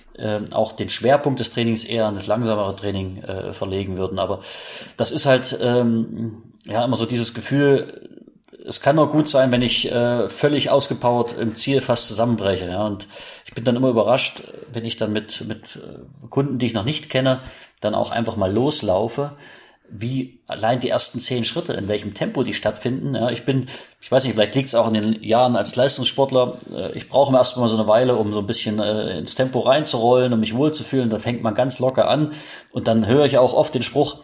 auch 0.52 0.72
den 0.72 0.88
Schwerpunkt 0.88 1.40
des 1.40 1.50
Trainings 1.50 1.84
eher 1.84 2.06
an 2.06 2.14
das 2.14 2.26
langsamere 2.26 2.74
Training 2.76 3.22
äh, 3.22 3.52
verlegen 3.52 3.96
würden. 3.96 4.18
Aber 4.18 4.40
das 4.96 5.12
ist 5.12 5.26
halt 5.26 5.58
ähm, 5.60 6.42
ja 6.64 6.84
immer 6.84 6.96
so 6.96 7.06
dieses 7.06 7.34
Gefühl, 7.34 8.08
es 8.64 8.80
kann 8.80 8.96
nur 8.96 9.10
gut 9.10 9.28
sein, 9.28 9.50
wenn 9.50 9.62
ich 9.62 9.90
äh, 9.90 10.28
völlig 10.28 10.70
ausgepowert 10.70 11.32
im 11.38 11.54
Ziel 11.54 11.80
fast 11.80 12.08
zusammenbreche. 12.08 12.68
Ja? 12.68 12.86
Und 12.86 13.08
ich 13.44 13.54
bin 13.54 13.64
dann 13.64 13.76
immer 13.76 13.88
überrascht, 13.88 14.44
wenn 14.72 14.84
ich 14.84 14.96
dann 14.96 15.12
mit, 15.12 15.44
mit 15.46 15.76
äh, 15.76 16.28
Kunden, 16.28 16.58
die 16.58 16.66
ich 16.66 16.74
noch 16.74 16.84
nicht 16.84 17.10
kenne, 17.10 17.40
dann 17.80 17.94
auch 17.94 18.10
einfach 18.10 18.36
mal 18.36 18.52
loslaufe 18.52 19.32
wie 19.94 20.40
allein 20.46 20.80
die 20.80 20.88
ersten 20.88 21.20
zehn 21.20 21.44
Schritte, 21.44 21.74
in 21.74 21.86
welchem 21.86 22.14
Tempo 22.14 22.42
die 22.42 22.54
stattfinden. 22.54 23.14
Ja, 23.14 23.28
ich 23.30 23.44
bin, 23.44 23.66
ich 24.00 24.10
weiß 24.10 24.24
nicht, 24.24 24.32
vielleicht 24.34 24.54
liegt 24.54 24.68
es 24.68 24.74
auch 24.74 24.88
in 24.88 24.94
den 24.94 25.22
Jahren 25.22 25.54
als 25.54 25.76
Leistungssportler. 25.76 26.54
Äh, 26.74 26.96
ich 26.96 27.08
brauche 27.08 27.34
erst 27.36 27.58
mal 27.58 27.68
so 27.68 27.76
eine 27.76 27.86
Weile, 27.86 28.16
um 28.16 28.32
so 28.32 28.38
ein 28.38 28.46
bisschen 28.46 28.80
äh, 28.80 29.18
ins 29.18 29.34
Tempo 29.34 29.60
reinzurollen, 29.60 30.32
um 30.32 30.40
mich 30.40 30.56
wohlzufühlen. 30.56 31.10
Da 31.10 31.18
fängt 31.18 31.42
man 31.42 31.54
ganz 31.54 31.78
locker 31.78 32.08
an. 32.08 32.32
Und 32.72 32.88
dann 32.88 33.06
höre 33.06 33.26
ich 33.26 33.36
auch 33.36 33.52
oft 33.52 33.74
den 33.74 33.82
Spruch, 33.82 34.22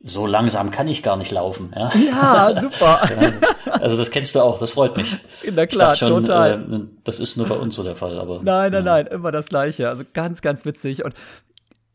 so 0.00 0.26
langsam 0.26 0.70
kann 0.70 0.86
ich 0.86 1.02
gar 1.02 1.16
nicht 1.16 1.32
laufen. 1.32 1.72
Ja, 1.74 1.90
ja 1.94 2.60
super. 2.60 3.02
also 3.80 3.96
das 3.96 4.12
kennst 4.12 4.36
du 4.36 4.40
auch, 4.40 4.58
das 4.60 4.70
freut 4.70 4.96
mich. 4.96 5.16
Na 5.52 5.66
klar, 5.66 5.96
schon, 5.96 6.08
total. 6.08 6.72
Äh, 6.72 6.80
das 7.02 7.18
ist 7.18 7.36
nur 7.36 7.48
bei 7.48 7.56
uns 7.56 7.74
so 7.74 7.82
der 7.82 7.96
Fall. 7.96 8.18
Aber, 8.20 8.36
nein, 8.36 8.70
nein, 8.70 8.72
ja. 8.72 8.80
nein, 8.82 9.06
immer 9.08 9.32
das 9.32 9.46
Gleiche. 9.46 9.88
Also 9.88 10.04
ganz, 10.12 10.42
ganz 10.42 10.64
witzig 10.64 11.04
und 11.04 11.14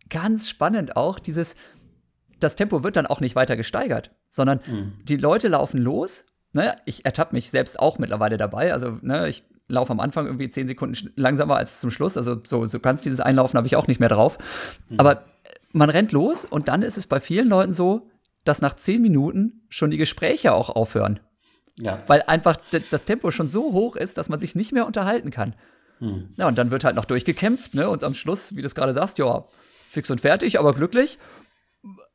ganz 0.09 0.49
spannend 0.49 0.95
auch 0.95 1.19
dieses, 1.19 1.55
das 2.43 2.55
Tempo 2.55 2.83
wird 2.83 2.95
dann 2.95 3.07
auch 3.07 3.19
nicht 3.19 3.35
weiter 3.35 3.55
gesteigert, 3.55 4.11
sondern 4.29 4.59
mhm. 4.67 4.93
die 5.03 5.17
Leute 5.17 5.47
laufen 5.47 5.79
los. 5.79 6.25
Ne? 6.51 6.75
Ich 6.85 7.05
ertappe 7.05 7.35
mich 7.35 7.49
selbst 7.49 7.79
auch 7.79 7.97
mittlerweile 7.99 8.37
dabei. 8.37 8.73
Also, 8.73 8.97
ne, 9.01 9.27
ich 9.27 9.43
laufe 9.67 9.91
am 9.91 9.99
Anfang 9.99 10.25
irgendwie 10.25 10.49
zehn 10.49 10.67
Sekunden 10.67 11.11
langsamer 11.15 11.55
als 11.55 11.79
zum 11.79 11.89
Schluss. 11.89 12.17
Also, 12.17 12.41
so, 12.43 12.65
so 12.65 12.79
ganz 12.79 13.01
dieses 13.01 13.19
Einlaufen 13.19 13.57
habe 13.57 13.67
ich 13.67 13.75
auch 13.75 13.87
nicht 13.87 13.99
mehr 13.99 14.09
drauf. 14.09 14.37
Mhm. 14.89 14.99
Aber 14.99 15.23
man 15.71 15.89
rennt 15.89 16.11
los 16.11 16.45
und 16.45 16.67
dann 16.67 16.83
ist 16.83 16.97
es 16.97 17.07
bei 17.07 17.19
vielen 17.19 17.47
Leuten 17.47 17.73
so, 17.73 18.09
dass 18.43 18.61
nach 18.61 18.75
zehn 18.75 19.01
Minuten 19.01 19.65
schon 19.69 19.89
die 19.89 19.97
Gespräche 19.97 20.53
auch 20.53 20.69
aufhören. 20.69 21.19
Ja. 21.79 22.03
Weil 22.07 22.23
einfach 22.27 22.57
das 22.91 23.05
Tempo 23.05 23.31
schon 23.31 23.49
so 23.49 23.73
hoch 23.73 23.95
ist, 23.95 24.17
dass 24.17 24.29
man 24.29 24.39
sich 24.39 24.53
nicht 24.53 24.73
mehr 24.73 24.85
unterhalten 24.85 25.31
kann. 25.31 25.55
Mhm. 25.99 26.29
Ja, 26.35 26.47
und 26.47 26.57
dann 26.57 26.69
wird 26.69 26.83
halt 26.83 26.95
noch 26.95 27.05
durchgekämpft, 27.05 27.73
ne? 27.73 27.89
Und 27.89 28.03
am 28.03 28.13
Schluss, 28.13 28.55
wie 28.55 28.61
du 28.61 28.67
es 28.67 28.75
gerade 28.75 28.93
sagst, 28.93 29.17
ja, 29.17 29.45
fix 29.89 30.11
und 30.11 30.21
fertig, 30.21 30.59
aber 30.59 30.73
glücklich. 30.73 31.17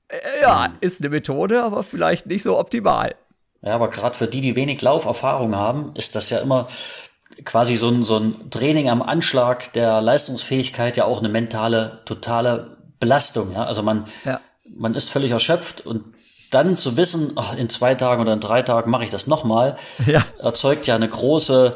Äh, 0.09 0.43
ja, 0.43 0.75
ist 0.81 1.01
eine 1.01 1.11
Methode, 1.11 1.63
aber 1.63 1.83
vielleicht 1.83 2.27
nicht 2.27 2.43
so 2.43 2.59
optimal. 2.59 3.15
Ja, 3.63 3.75
aber 3.75 3.89
gerade 3.89 4.17
für 4.17 4.27
die, 4.27 4.41
die 4.41 4.57
wenig 4.57 4.81
Lauferfahrung 4.83 5.57
haben, 5.57 5.93
ist 5.95 6.15
das 6.15 6.31
ja 6.31 6.39
immer 6.39 6.69
quasi 7.45 7.77
so 7.77 7.89
ein, 7.89 8.03
so 8.03 8.17
ein 8.17 8.51
Training 8.51 8.89
am 8.89 9.03
Anschlag 9.03 9.73
der 9.73 10.01
Leistungsfähigkeit 10.01 10.97
ja 10.97 11.05
auch 11.05 11.19
eine 11.19 11.29
mentale, 11.29 12.01
totale 12.05 12.77
Belastung. 13.01 13.53
Ja? 13.53 13.65
Also 13.65 13.83
man, 13.83 14.07
ja. 14.25 14.41
man 14.69 14.95
ist 14.95 15.11
völlig 15.11 15.33
erschöpft 15.33 15.85
und 15.85 16.15
dann 16.51 16.77
zu 16.77 16.97
wissen, 16.97 17.33
ach, 17.37 17.55
in 17.57 17.69
zwei 17.69 17.95
Tagen 17.95 18.23
oder 18.23 18.33
in 18.33 18.41
drei 18.41 18.63
Tagen 18.63 18.91
mache 18.91 19.05
ich 19.05 19.11
das 19.11 19.27
nochmal, 19.27 19.77
ja. 20.07 20.25
erzeugt 20.39 20.87
ja 20.87 20.95
eine 20.95 21.09
große, 21.09 21.75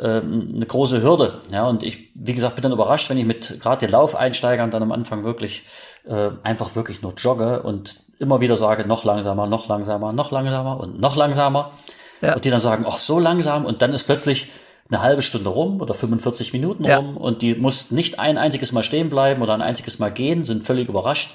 ähm, 0.00 0.48
eine 0.54 0.66
große 0.66 1.02
Hürde. 1.02 1.40
Ja, 1.50 1.66
und 1.66 1.82
ich, 1.82 2.10
wie 2.14 2.34
gesagt, 2.34 2.54
bin 2.54 2.62
dann 2.62 2.72
überrascht, 2.72 3.10
wenn 3.10 3.18
ich 3.18 3.24
mit 3.24 3.58
gerade 3.60 3.84
den 3.84 3.90
Laufeinsteigern 3.90 4.70
dann 4.70 4.82
am 4.82 4.92
Anfang 4.92 5.24
wirklich 5.24 5.64
äh, 6.04 6.30
einfach 6.42 6.74
wirklich 6.76 7.02
nur 7.02 7.14
jogge 7.14 7.62
und 7.62 8.00
immer 8.18 8.40
wieder 8.40 8.56
sage, 8.56 8.86
noch 8.86 9.04
langsamer, 9.04 9.46
noch 9.46 9.68
langsamer, 9.68 10.12
noch 10.12 10.30
langsamer 10.30 10.80
und 10.80 11.00
noch 11.00 11.16
langsamer. 11.16 11.72
Ja. 12.20 12.34
Und 12.34 12.44
die 12.44 12.50
dann 12.50 12.60
sagen, 12.60 12.84
ach, 12.88 12.98
so 12.98 13.18
langsam. 13.18 13.64
Und 13.64 13.82
dann 13.82 13.92
ist 13.92 14.04
plötzlich 14.04 14.48
eine 14.88 15.02
halbe 15.02 15.22
Stunde 15.22 15.48
rum 15.48 15.80
oder 15.80 15.94
45 15.94 16.52
Minuten 16.52 16.84
ja. 16.84 16.98
rum 16.98 17.16
und 17.16 17.42
die 17.42 17.54
mussten 17.54 17.94
nicht 17.94 18.18
ein 18.18 18.38
einziges 18.38 18.72
Mal 18.72 18.82
stehen 18.82 19.10
bleiben 19.10 19.42
oder 19.42 19.54
ein 19.54 19.62
einziges 19.62 19.98
Mal 19.98 20.10
gehen, 20.10 20.44
sind 20.44 20.64
völlig 20.64 20.88
überrascht. 20.88 21.34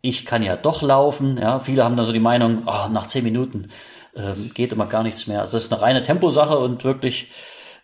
Ich 0.00 0.26
kann 0.26 0.42
ja 0.42 0.56
doch 0.56 0.82
laufen. 0.82 1.38
Ja, 1.38 1.60
viele 1.60 1.84
haben 1.84 1.96
dann 1.96 2.06
so 2.06 2.12
die 2.12 2.20
Meinung, 2.20 2.62
oh, 2.66 2.88
nach 2.90 3.06
zehn 3.06 3.24
Minuten 3.24 3.68
ähm, 4.16 4.50
geht 4.52 4.72
immer 4.72 4.86
gar 4.86 5.02
nichts 5.02 5.26
mehr. 5.26 5.40
Also 5.40 5.52
das 5.52 5.64
ist 5.64 5.72
eine 5.72 5.80
reine 5.80 6.02
Temposache 6.02 6.58
und 6.58 6.84
wirklich 6.84 7.30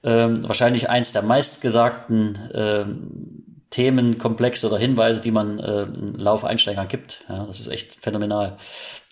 ähm, 0.02 0.46
wahrscheinlich 0.46 0.90
eins 0.90 1.12
der 1.12 1.22
meistgesagten 1.22 2.38
ähm, 2.54 3.43
Themenkomplexe 3.70 4.66
oder 4.68 4.78
Hinweise, 4.78 5.20
die 5.20 5.30
man 5.30 5.58
äh, 5.58 5.86
Laufeinsteigern 6.16 6.88
gibt. 6.88 7.24
Ja, 7.28 7.46
das 7.46 7.60
ist 7.60 7.68
echt 7.68 8.00
phänomenal. 8.00 8.56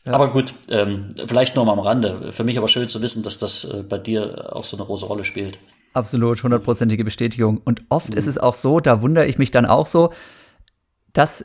Ja. 0.05 0.13
Aber 0.13 0.31
gut, 0.31 0.55
ähm, 0.69 1.09
vielleicht 1.27 1.57
nur 1.57 1.65
mal 1.65 1.73
am 1.73 1.79
Rande. 1.81 2.33
Für 2.33 2.45
mich 2.45 2.59
aber 2.59 2.69
schön 2.69 2.89
zu 2.89 3.03
wissen, 3.03 3.23
dass 3.23 3.39
das 3.39 3.65
äh, 3.65 3.83
bei 3.83 3.99
dir 3.99 4.55
auch 4.55 4.65
so 4.65 4.77
eine 4.77 4.87
große 4.87 5.07
Rolle 5.07 5.25
spielt. 5.25 5.59
Absolut, 5.95 6.43
hundertprozentige 6.43 7.05
Bestätigung. 7.05 7.61
Und 7.65 7.83
oft 7.89 8.13
mhm. 8.13 8.19
ist 8.19 8.27
es 8.27 8.39
auch 8.39 8.55
so, 8.55 8.81
da 8.81 9.03
wundere 9.03 9.27
ich 9.27 9.39
mich 9.39 9.51
dann 9.51 9.67
auch 9.67 9.87
so, 9.87 10.13
dass 11.13 11.45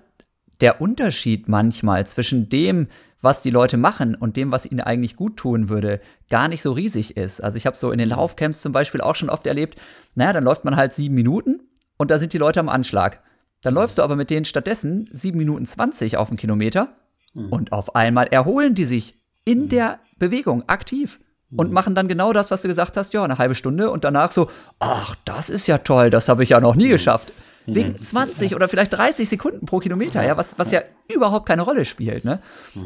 der 0.62 0.82
Unterschied 0.82 1.48
manchmal 1.48 2.08
zwischen 2.08 2.50
dem, 2.50 2.88
was 3.22 3.42
die 3.42 3.52
Leute 3.52 3.78
machen 3.78 4.16
und 4.16 4.38
dem, 4.38 4.52
was 4.52 4.66
ihnen 4.66 4.82
eigentlich 4.82 5.16
gut 5.16 5.38
tun 5.38 5.70
würde, 5.70 6.00
gar 6.30 6.48
nicht 6.48 6.62
so 6.62 6.72
riesig 6.72 7.18
ist. 7.18 7.44
Also 7.44 7.58
ich 7.58 7.66
habe 7.66 7.76
so 7.76 7.92
in 7.92 7.98
den 7.98 8.10
mhm. 8.10 8.16
Laufcamps 8.16 8.62
zum 8.62 8.72
Beispiel 8.72 9.02
auch 9.02 9.16
schon 9.16 9.30
oft 9.30 9.46
erlebt, 9.46 9.78
naja, 10.16 10.34
dann 10.34 10.44
läuft 10.44 10.66
man 10.66 10.76
halt 10.76 10.94
sieben 10.94 11.16
Minuten 11.16 11.62
und 11.98 12.12
da 12.12 12.20
sind 12.20 12.34
die 12.34 12.38
Leute 12.38 12.60
am 12.60 12.70
Anschlag. 12.70 13.22
Dann 13.62 13.74
mhm. 13.74 13.80
läufst 13.80 13.98
du 13.98 14.04
aber 14.04 14.16
mit 14.16 14.30
denen 14.30 14.46
stattdessen 14.46 15.10
7 15.12 15.38
Minuten 15.38 15.66
20 15.66 16.18
auf 16.18 16.30
einen 16.30 16.38
Kilometer 16.38 16.96
mhm. 17.34 17.50
und 17.50 17.72
auf 17.72 17.96
einmal 17.96 18.28
erholen 18.28 18.76
die 18.76 18.86
sich 18.86 19.16
in 19.46 19.64
mhm. 19.64 19.70
der 19.70 20.00
Bewegung 20.18 20.68
aktiv 20.68 21.20
und 21.56 21.68
mhm. 21.68 21.74
machen 21.74 21.96
dann 21.96 22.08
genau 22.08 22.34
das, 22.34 22.52
was 22.52 22.62
du 22.62 22.68
gesagt 22.68 22.98
hast, 22.98 23.14
ja, 23.14 23.24
eine 23.24 23.38
halbe 23.38 23.56
Stunde 23.56 23.90
und 23.90 24.04
danach 24.04 24.32
so, 24.32 24.50
ach, 24.80 25.16
das 25.26 25.50
ist 25.50 25.68
ja 25.68 25.80
toll, 25.80 26.10
das 26.10 26.30
habe 26.30 26.44
ich 26.44 26.50
ja 26.50 26.60
noch 26.60 26.76
nie 26.76 26.88
mhm. 26.88 26.92
geschafft. 26.92 27.32
Wegen 27.70 28.02
20 28.02 28.56
oder 28.56 28.70
vielleicht 28.70 28.94
30 28.94 29.28
Sekunden 29.28 29.66
pro 29.66 29.80
Kilometer, 29.80 30.26
ja, 30.26 30.38
was, 30.38 30.58
was 30.58 30.72
ja 30.72 30.82
überhaupt 31.14 31.46
keine 31.46 31.64
Rolle 31.64 31.84
spielt, 31.84 32.24
ne? 32.24 32.40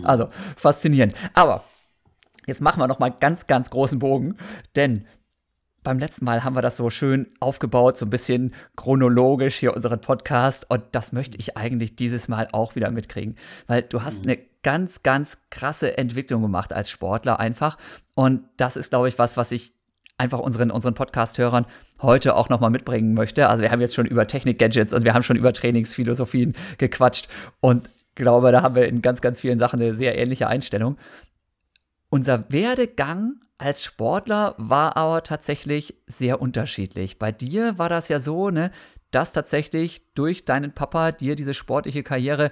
Also, 0.03 0.29
faszinierend. 0.55 1.13
Aber 1.35 1.63
jetzt 2.47 2.61
machen 2.61 2.79
wir 2.79 2.87
noch 2.87 2.97
mal 2.97 3.09
ganz, 3.09 3.45
ganz 3.45 3.69
großen 3.69 3.99
Bogen, 3.99 4.37
denn 4.75 5.05
beim 5.83 5.99
letzten 5.99 6.25
Mal 6.25 6.43
haben 6.43 6.55
wir 6.55 6.61
das 6.61 6.77
so 6.77 6.89
schön 6.89 7.27
aufgebaut, 7.39 7.97
so 7.97 8.05
ein 8.05 8.09
bisschen 8.09 8.53
chronologisch 8.75 9.57
hier 9.57 9.75
unseren 9.75 10.01
Podcast. 10.01 10.69
Und 10.69 10.83
das 10.91 11.11
möchte 11.11 11.37
ich 11.37 11.57
eigentlich 11.57 11.95
dieses 11.95 12.27
Mal 12.27 12.47
auch 12.51 12.75
wieder 12.75 12.91
mitkriegen. 12.91 13.35
Weil 13.67 13.83
du 13.83 14.03
hast 14.03 14.23
mhm. 14.23 14.31
eine 14.31 14.39
ganz, 14.63 15.03
ganz 15.03 15.39
krasse 15.49 15.97
Entwicklung 15.97 16.41
gemacht 16.41 16.73
als 16.73 16.89
Sportler 16.89 17.39
einfach. 17.39 17.77
Und 18.13 18.43
das 18.57 18.75
ist, 18.77 18.91
glaube 18.91 19.07
ich, 19.07 19.17
was, 19.17 19.37
was 19.37 19.51
ich 19.51 19.73
einfach 20.17 20.39
unseren, 20.39 20.69
unseren 20.69 20.93
Podcast-Hörern 20.93 21.65
heute 22.01 22.35
auch 22.35 22.49
nochmal 22.49 22.69
mitbringen 22.69 23.15
möchte. 23.15 23.49
Also 23.49 23.63
wir 23.63 23.71
haben 23.71 23.81
jetzt 23.81 23.95
schon 23.95 24.05
über 24.05 24.27
Technik-Gadgets 24.27 24.93
und 24.93 25.03
wir 25.03 25.15
haben 25.15 25.23
schon 25.23 25.35
über 25.35 25.51
Trainingsphilosophien 25.51 26.53
gequatscht. 26.77 27.27
Und 27.59 27.89
glaube, 28.15 28.51
da 28.51 28.61
haben 28.61 28.75
wir 28.75 28.87
in 28.87 29.01
ganz, 29.01 29.21
ganz 29.21 29.39
vielen 29.39 29.59
Sachen 29.59 29.81
eine 29.81 29.93
sehr 29.93 30.17
ähnliche 30.17 30.47
Einstellung. 30.47 30.97
Unser 32.09 32.45
Werdegang 32.49 33.35
als 33.61 33.83
Sportler 33.83 34.55
war 34.57 34.97
aber 34.97 35.23
tatsächlich 35.23 35.95
sehr 36.07 36.41
unterschiedlich. 36.41 37.19
Bei 37.19 37.31
dir 37.31 37.77
war 37.77 37.89
das 37.89 38.09
ja 38.09 38.19
so, 38.19 38.49
ne, 38.49 38.71
dass 39.11 39.33
tatsächlich 39.33 40.13
durch 40.13 40.45
deinen 40.45 40.73
Papa 40.73 41.11
dir 41.11 41.35
diese 41.35 41.53
sportliche 41.53 42.03
Karriere 42.03 42.51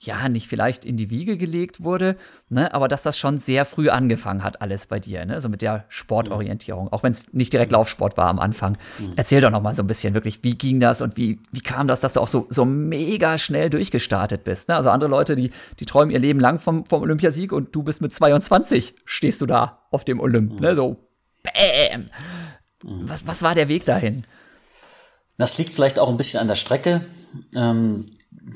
ja, 0.00 0.28
nicht 0.28 0.46
vielleicht 0.46 0.84
in 0.84 0.96
die 0.96 1.10
Wiege 1.10 1.36
gelegt 1.36 1.82
wurde, 1.82 2.16
ne, 2.48 2.72
aber 2.72 2.86
dass 2.86 3.02
das 3.02 3.18
schon 3.18 3.38
sehr 3.38 3.64
früh 3.64 3.88
angefangen 3.88 4.44
hat, 4.44 4.62
alles 4.62 4.86
bei 4.86 5.00
dir, 5.00 5.24
ne, 5.24 5.40
so 5.40 5.48
mit 5.48 5.60
der 5.60 5.86
Sportorientierung, 5.88 6.92
auch 6.92 7.02
wenn 7.02 7.10
es 7.10 7.24
nicht 7.32 7.52
direkt 7.52 7.72
Laufsport 7.72 8.16
war 8.16 8.28
am 8.28 8.38
Anfang. 8.38 8.78
Mhm. 8.98 9.14
Erzähl 9.16 9.40
doch 9.40 9.50
noch 9.50 9.60
mal 9.60 9.74
so 9.74 9.82
ein 9.82 9.88
bisschen 9.88 10.14
wirklich, 10.14 10.44
wie 10.44 10.56
ging 10.56 10.78
das 10.78 11.00
und 11.00 11.16
wie, 11.16 11.40
wie 11.50 11.60
kam 11.60 11.88
das, 11.88 11.98
dass 11.98 12.12
du 12.12 12.20
auch 12.20 12.28
so, 12.28 12.46
so 12.48 12.64
mega 12.64 13.38
schnell 13.38 13.70
durchgestartet 13.70 14.44
bist, 14.44 14.68
ne? 14.68 14.76
Also 14.76 14.90
andere 14.90 15.10
Leute, 15.10 15.34
die, 15.34 15.50
die 15.80 15.86
träumen 15.86 16.12
ihr 16.12 16.20
Leben 16.20 16.38
lang 16.38 16.60
vom, 16.60 16.86
vom 16.86 17.02
Olympiasieg 17.02 17.52
und 17.52 17.74
du 17.74 17.82
bist 17.82 18.00
mit 18.00 18.14
22, 18.14 18.94
stehst 19.04 19.40
du 19.40 19.46
da 19.46 19.80
auf 19.90 20.04
dem 20.04 20.20
Olymp, 20.20 20.52
mhm. 20.52 20.60
ne, 20.60 20.74
so, 20.76 20.96
bäm. 21.42 22.06
Mhm. 22.84 23.08
Was, 23.08 23.26
was 23.26 23.42
war 23.42 23.56
der 23.56 23.66
Weg 23.66 23.84
dahin? 23.84 24.24
Das 25.38 25.58
liegt 25.58 25.72
vielleicht 25.72 25.98
auch 25.98 26.08
ein 26.08 26.16
bisschen 26.16 26.40
an 26.40 26.48
der 26.48 26.56
Strecke. 26.56 27.00
Ähm, 27.54 28.06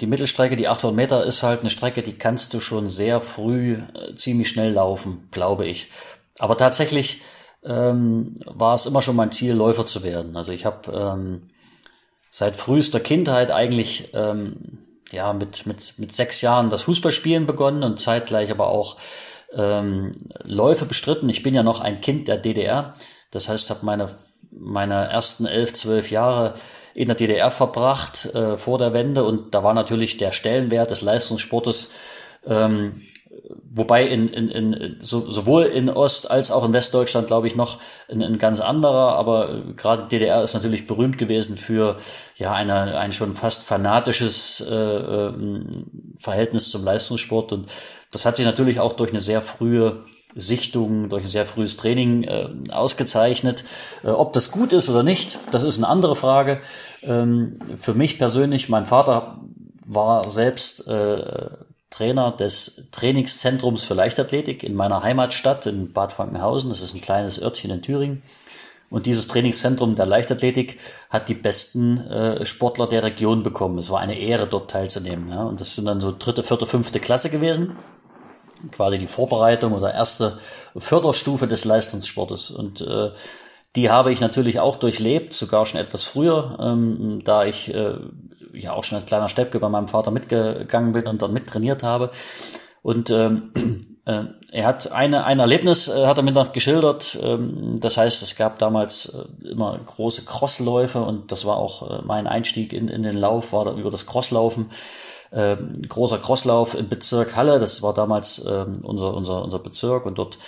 die 0.00 0.06
Mittelstrecke, 0.06 0.56
die 0.56 0.68
800 0.68 0.96
Meter, 0.96 1.24
ist 1.24 1.42
halt 1.42 1.60
eine 1.60 1.70
Strecke, 1.70 2.02
die 2.02 2.14
kannst 2.14 2.54
du 2.54 2.60
schon 2.60 2.88
sehr 2.88 3.20
früh 3.20 3.78
äh, 3.94 4.14
ziemlich 4.14 4.48
schnell 4.48 4.72
laufen, 4.72 5.28
glaube 5.30 5.66
ich. 5.66 5.90
Aber 6.38 6.56
tatsächlich 6.56 7.20
ähm, 7.64 8.40
war 8.44 8.74
es 8.74 8.86
immer 8.86 9.02
schon 9.02 9.16
mein 9.16 9.32
Ziel, 9.32 9.52
Läufer 9.52 9.86
zu 9.86 10.02
werden. 10.02 10.36
Also 10.36 10.52
ich 10.52 10.64
habe 10.64 10.92
ähm, 10.92 11.50
seit 12.30 12.56
frühester 12.56 13.00
Kindheit 13.00 13.50
eigentlich 13.50 14.10
ähm, 14.14 14.78
ja 15.10 15.32
mit, 15.32 15.66
mit, 15.66 15.98
mit 15.98 16.12
sechs 16.14 16.40
Jahren 16.40 16.70
das 16.70 16.82
Fußballspielen 16.82 17.46
begonnen 17.46 17.82
und 17.82 18.00
zeitgleich 18.00 18.50
aber 18.50 18.68
auch 18.68 18.96
ähm, 19.54 20.12
Läufe 20.42 20.86
bestritten. 20.86 21.28
Ich 21.28 21.42
bin 21.42 21.54
ja 21.54 21.62
noch 21.62 21.80
ein 21.80 22.00
Kind 22.00 22.28
der 22.28 22.38
DDR. 22.38 22.94
Das 23.30 23.48
heißt, 23.48 23.70
habe 23.70 23.84
meine, 23.84 24.08
meine 24.56 24.94
ersten 25.10 25.46
elf, 25.46 25.72
zwölf 25.72 26.10
Jahre 26.10 26.54
in 26.94 27.08
der 27.08 27.16
DDR 27.16 27.50
verbracht 27.50 28.26
äh, 28.26 28.58
vor 28.58 28.78
der 28.78 28.92
Wende. 28.92 29.24
Und 29.24 29.54
da 29.54 29.64
war 29.64 29.74
natürlich 29.74 30.18
der 30.18 30.32
Stellenwert 30.32 30.90
des 30.90 31.00
Leistungssportes 31.00 31.90
ähm, 32.46 33.00
wobei 33.74 34.06
in, 34.06 34.28
in, 34.28 34.48
in 34.50 34.96
so, 35.00 35.28
sowohl 35.30 35.64
in 35.64 35.88
Ost- 35.88 36.30
als 36.30 36.50
auch 36.50 36.64
in 36.64 36.72
Westdeutschland, 36.72 37.26
glaube 37.26 37.46
ich, 37.46 37.56
noch 37.56 37.78
ein, 38.10 38.22
ein 38.22 38.38
ganz 38.38 38.60
anderer, 38.60 39.16
aber 39.16 39.50
äh, 39.50 39.72
gerade 39.74 40.08
DDR 40.08 40.42
ist 40.42 40.54
natürlich 40.54 40.86
berühmt 40.86 41.18
gewesen 41.18 41.56
für 41.56 41.96
ja 42.36 42.52
eine, 42.52 42.98
ein 42.98 43.12
schon 43.12 43.34
fast 43.34 43.62
fanatisches 43.62 44.60
äh, 44.60 44.74
äh, 44.74 45.32
Verhältnis 46.18 46.70
zum 46.70 46.84
Leistungssport. 46.84 47.52
Und 47.52 47.70
das 48.10 48.26
hat 48.26 48.36
sich 48.36 48.44
natürlich 48.44 48.80
auch 48.80 48.92
durch 48.92 49.10
eine 49.10 49.20
sehr 49.20 49.42
frühe 49.42 50.04
Sichtung, 50.34 51.08
durch 51.08 51.24
ein 51.24 51.28
sehr 51.28 51.46
frühes 51.46 51.76
Training 51.76 52.24
äh, 52.24 52.48
ausgezeichnet. 52.70 53.64
Äh, 54.04 54.08
ob 54.08 54.32
das 54.32 54.50
gut 54.50 54.72
ist 54.72 54.88
oder 54.88 55.02
nicht, 55.02 55.38
das 55.50 55.62
ist 55.62 55.78
eine 55.78 55.88
andere 55.88 56.16
Frage. 56.16 56.60
Ähm, 57.02 57.54
für 57.80 57.94
mich 57.94 58.18
persönlich, 58.18 58.68
mein 58.68 58.86
Vater 58.86 59.40
war 59.84 60.28
selbst 60.28 60.86
äh, 60.86 61.50
Trainer 61.90 62.32
des 62.32 62.88
Trainingszentrums 62.90 63.84
für 63.84 63.94
Leichtathletik 63.94 64.64
in 64.64 64.74
meiner 64.74 65.02
Heimatstadt 65.02 65.66
in 65.66 65.92
Bad 65.92 66.12
Frankenhausen. 66.12 66.70
Das 66.70 66.80
ist 66.80 66.94
ein 66.94 67.02
kleines 67.02 67.40
Örtchen 67.40 67.70
in 67.70 67.82
Thüringen. 67.82 68.22
Und 68.88 69.06
dieses 69.06 69.26
Trainingszentrum 69.26 69.94
der 69.94 70.04
Leichtathletik 70.04 70.78
hat 71.08 71.28
die 71.28 71.34
besten 71.34 71.98
äh, 71.98 72.44
Sportler 72.44 72.86
der 72.86 73.02
Region 73.02 73.42
bekommen. 73.42 73.78
Es 73.78 73.90
war 73.90 74.00
eine 74.00 74.18
Ehre, 74.18 74.46
dort 74.46 74.70
teilzunehmen. 74.70 75.30
Ja. 75.30 75.44
Und 75.44 75.60
das 75.60 75.74
sind 75.74 75.86
dann 75.86 76.00
so 76.00 76.14
dritte, 76.18 76.42
vierte, 76.42 76.66
fünfte 76.66 77.00
Klasse 77.00 77.30
gewesen 77.30 77.76
quasi 78.70 78.98
die 78.98 79.06
Vorbereitung 79.06 79.72
oder 79.72 79.92
erste 79.92 80.38
Förderstufe 80.76 81.46
des 81.46 81.64
Leistungssportes. 81.64 82.50
Und 82.50 82.80
äh, 82.80 83.10
die 83.74 83.90
habe 83.90 84.12
ich 84.12 84.20
natürlich 84.20 84.60
auch 84.60 84.76
durchlebt, 84.76 85.32
sogar 85.32 85.66
schon 85.66 85.80
etwas 85.80 86.04
früher, 86.04 86.58
ähm, 86.60 87.20
da 87.24 87.44
ich 87.44 87.72
äh, 87.72 87.94
ja 88.52 88.72
auch 88.74 88.84
schon 88.84 88.96
als 88.96 89.06
kleiner 89.06 89.28
Steppke 89.28 89.58
bei 89.58 89.68
meinem 89.68 89.88
Vater 89.88 90.10
mitgegangen 90.10 90.92
bin 90.92 91.06
und 91.06 91.22
dort 91.22 91.32
mittrainiert 91.32 91.82
habe. 91.82 92.10
Und 92.82 93.10
ähm, 93.10 93.52
äh, 94.04 94.24
er 94.50 94.66
hat 94.66 94.90
eine, 94.92 95.24
ein 95.24 95.38
Erlebnis, 95.38 95.88
äh, 95.88 96.06
hat 96.06 96.18
er 96.18 96.24
mir 96.24 96.32
noch 96.32 96.52
geschildert. 96.52 97.18
Ähm, 97.22 97.80
das 97.80 97.96
heißt, 97.96 98.22
es 98.22 98.36
gab 98.36 98.58
damals 98.58 99.06
äh, 99.06 99.48
immer 99.48 99.78
große 99.78 100.24
Crossläufe 100.24 101.00
und 101.00 101.32
das 101.32 101.44
war 101.44 101.56
auch 101.56 101.90
äh, 101.90 102.02
mein 102.04 102.26
Einstieg 102.26 102.72
in, 102.72 102.88
in 102.88 103.02
den 103.02 103.16
Lauf, 103.16 103.52
war 103.52 103.64
da 103.64 103.72
über 103.74 103.90
das 103.90 104.06
Crosslaufen 104.06 104.70
äh, 105.32 105.56
großer 105.88 106.18
Crosslauf 106.18 106.74
im 106.74 106.88
Bezirk 106.88 107.36
Halle. 107.36 107.58
Das 107.58 107.82
war 107.82 107.94
damals 107.94 108.38
äh, 108.44 108.66
unser, 108.82 109.14
unser, 109.14 109.42
unser 109.42 109.58
Bezirk 109.58 110.06
und 110.06 110.18
dort 110.18 110.38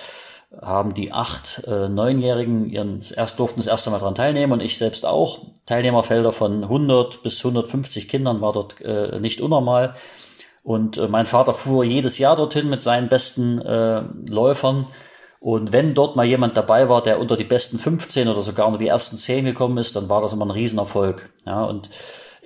haben 0.61 0.95
die 0.95 1.13
acht 1.13 1.65
äh, 1.67 1.89
Neunjährigen 1.89 2.71
ihren 2.71 3.01
erst 3.17 3.39
durften 3.39 3.61
das 3.61 3.67
erste 3.67 3.91
Mal 3.91 3.99
daran 3.99 4.15
teilnehmen 4.15 4.53
und 4.53 4.61
ich 4.61 4.79
selbst 4.79 5.07
auch. 5.07 5.41
Teilnehmerfelder 5.67 6.33
von 6.33 6.63
100 6.63 7.23
bis 7.23 7.45
150 7.45 8.09
Kindern 8.09 8.41
war 8.41 8.53
dort 8.53 8.81
äh, 8.81 9.19
nicht 9.19 9.41
unnormal. 9.41 9.95
Und 10.63 10.97
äh, 10.97 11.09
mein 11.09 11.27
Vater 11.27 11.55
fuhr 11.55 11.85
jedes 11.85 12.19
Jahr 12.19 12.37
dorthin 12.37 12.69
mit 12.69 12.83
seinen 12.83 13.09
besten 13.09 13.61
äh, 13.61 14.03
Läufern. 14.29 14.87
Und 15.41 15.73
wenn 15.73 15.93
dort 15.95 16.17
mal 16.17 16.25
jemand 16.25 16.57
dabei 16.57 16.89
war, 16.89 17.03
der 17.03 17.21
unter 17.21 17.37
die 17.37 17.45
besten 17.45 17.79
15 17.79 18.29
oder 18.29 18.41
sogar 18.41 18.67
unter 18.67 18.79
die 18.79 18.89
ersten 18.89 19.17
10 19.17 19.45
gekommen 19.45 19.77
ist, 19.77 19.95
dann 19.95 20.09
war 20.09 20.23
das 20.23 20.33
immer 20.33 20.47
ein 20.47 20.51
Riesenerfolg. 20.51 21.31
Ja, 21.45 21.65
und 21.65 21.91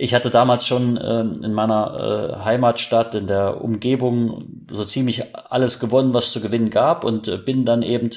ich 0.01 0.15
hatte 0.15 0.31
damals 0.31 0.65
schon 0.65 0.97
äh, 0.97 1.21
in 1.21 1.53
meiner 1.53 2.39
äh, 2.41 2.45
Heimatstadt, 2.45 3.17
in 3.17 3.27
der 3.27 3.63
Umgebung 3.63 4.65
so 4.71 4.85
ziemlich 4.85 5.25
alles 5.35 5.81
gewonnen, 5.81 6.15
was 6.15 6.31
zu 6.31 6.41
gewinnen 6.41 6.71
gab 6.71 7.03
und 7.03 7.27
äh, 7.27 7.37
bin 7.37 7.65
dann 7.65 7.83
eben 7.83 8.11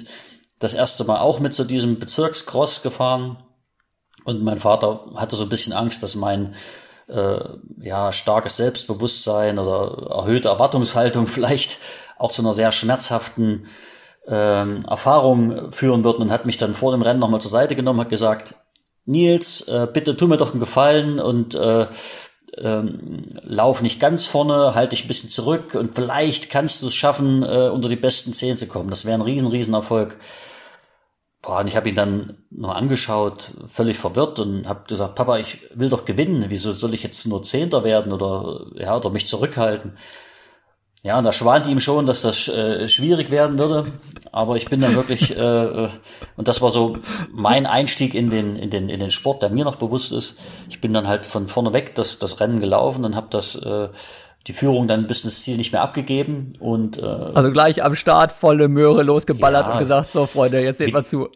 das 0.60 0.76
erste 0.76 1.04
Mal 1.06 1.20
auch 1.20 1.40
mit 1.40 1.56
zu 1.56 1.64
diesem 1.64 1.98
Bezirkscross 1.98 2.84
gefahren. 2.84 3.38
Und 4.26 4.44
mein 4.44 4.60
Vater 4.60 5.08
hatte 5.16 5.36
so 5.36 5.42
ein 5.44 5.50
bisschen 5.50 5.74
Angst, 5.74 6.04
dass 6.04 6.14
mein 6.14 6.54
äh, 7.08 7.40
ja, 7.80 8.12
starkes 8.12 8.58
Selbstbewusstsein 8.58 9.58
oder 9.58 10.08
erhöhte 10.18 10.50
Erwartungshaltung 10.50 11.26
vielleicht 11.28 11.80
auch 12.20 12.32
zu 12.32 12.44
einer 12.44 12.54
sehr 12.54 12.72
schmerzhaften 12.72 13.66
ähm, 14.28 14.86
Erfahrung 14.88 15.72
führen 15.72 16.04
würden 16.04 16.22
und 16.22 16.32
hat 16.32 16.46
mich 16.46 16.58
dann 16.58 16.76
vor 16.76 16.92
dem 16.92 17.02
Rennen 17.02 17.20
nochmal 17.20 17.42
zur 17.42 17.50
Seite 17.50 17.76
genommen, 17.76 18.02
hat 18.02 18.10
gesagt, 18.10 18.54
Nils, 19.12 19.68
äh, 19.68 19.88
bitte 19.92 20.16
tu 20.18 20.28
mir 20.28 20.38
doch 20.38 20.52
einen 20.52 20.60
Gefallen 20.60 21.20
und 21.20 21.56
äh, 21.56 21.88
ähm, 22.58 23.22
lauf 23.44 23.82
nicht 23.82 24.00
ganz 24.00 24.26
vorne, 24.26 24.76
halt 24.76 24.92
dich 24.92 25.06
ein 25.06 25.08
bisschen 25.08 25.30
zurück 25.30 25.76
und 25.76 25.96
vielleicht 25.96 26.50
kannst 26.50 26.82
du 26.82 26.88
es 26.88 26.94
schaffen, 26.94 27.44
äh, 27.44 27.70
unter 27.70 27.90
die 27.90 27.96
besten 27.96 28.34
zehn 28.34 28.58
zu 28.58 28.68
kommen. 28.68 28.90
Das 28.90 29.06
wäre 29.06 29.16
ein 29.16 29.22
riesen, 29.22 29.48
riesen 29.48 29.74
Erfolg. 29.74 30.18
Boah, 31.42 31.60
und 31.60 31.68
ich 31.68 31.76
habe 31.76 31.90
ihn 31.90 31.96
dann 31.96 32.38
nur 32.52 32.76
angeschaut, 32.76 33.52
völlig 33.68 33.98
verwirrt 33.98 34.40
und 34.40 34.68
habe 34.68 34.84
gesagt, 34.88 35.16
Papa, 35.16 35.40
ich 35.40 35.60
will 35.74 35.90
doch 35.90 36.06
gewinnen. 36.06 36.46
Wieso 36.50 36.72
soll 36.72 36.94
ich 36.94 37.02
jetzt 37.02 37.26
nur 37.26 37.42
Zehnter 37.42 37.84
werden 37.84 38.14
oder 38.14 38.68
ja 38.76 38.96
oder 38.96 39.10
mich 39.10 39.26
zurückhalten? 39.26 39.98
Ja, 41.04 41.18
und 41.18 41.24
da 41.24 41.34
schwante 41.34 41.70
ihm 41.72 41.80
schon, 41.80 42.06
dass 42.06 42.22
das 42.22 42.48
äh, 42.48 42.88
schwierig 42.88 43.32
werden 43.32 43.58
würde. 43.58 43.92
Aber 44.32 44.56
ich 44.56 44.70
bin 44.70 44.80
dann 44.82 44.96
wirklich, 44.96 45.36
äh, 45.36 45.42
äh, 45.42 45.90
und 46.38 46.48
das 46.48 46.62
war 46.62 46.70
so 46.70 46.98
mein 47.32 47.66
Einstieg 47.66 48.14
in 48.14 48.30
den, 48.30 48.56
in, 48.56 48.70
den, 48.70 48.88
in 48.88 49.00
den 49.00 49.10
Sport, 49.10 49.42
der 49.42 49.50
mir 49.50 49.66
noch 49.66 49.78
bewusst 49.78 50.12
ist. 50.12 50.38
Ich 50.70 50.80
bin 50.80 50.94
dann 50.94 51.08
halt 51.08 51.26
von 51.26 51.48
vorne 51.48 51.74
weg 51.74 51.96
das, 51.96 52.20
das 52.20 52.40
Rennen 52.40 52.60
gelaufen 52.60 53.04
und 53.04 53.16
habe 53.16 53.28
das 53.32 53.56
äh, 53.56 53.90
die 54.48 54.54
Führung 54.54 54.88
dann 54.88 55.08
bis 55.08 55.24
ins 55.24 55.42
Ziel 55.42 55.58
nicht 55.58 55.72
mehr 55.72 55.82
abgegeben. 55.82 56.54
Und, 56.60 56.98
äh, 57.00 57.02
also 57.02 57.52
gleich 57.52 57.84
am 57.84 57.96
Start 57.96 58.32
volle 58.32 58.68
Möhre 58.68 59.02
losgeballert 59.02 59.66
ja, 59.68 59.74
und 59.74 59.80
gesagt, 59.80 60.12
so 60.12 60.28
Freunde, 60.28 60.62
jetzt 60.64 60.78
seht 60.78 60.94
mal 60.94 61.06
zu 61.06 61.30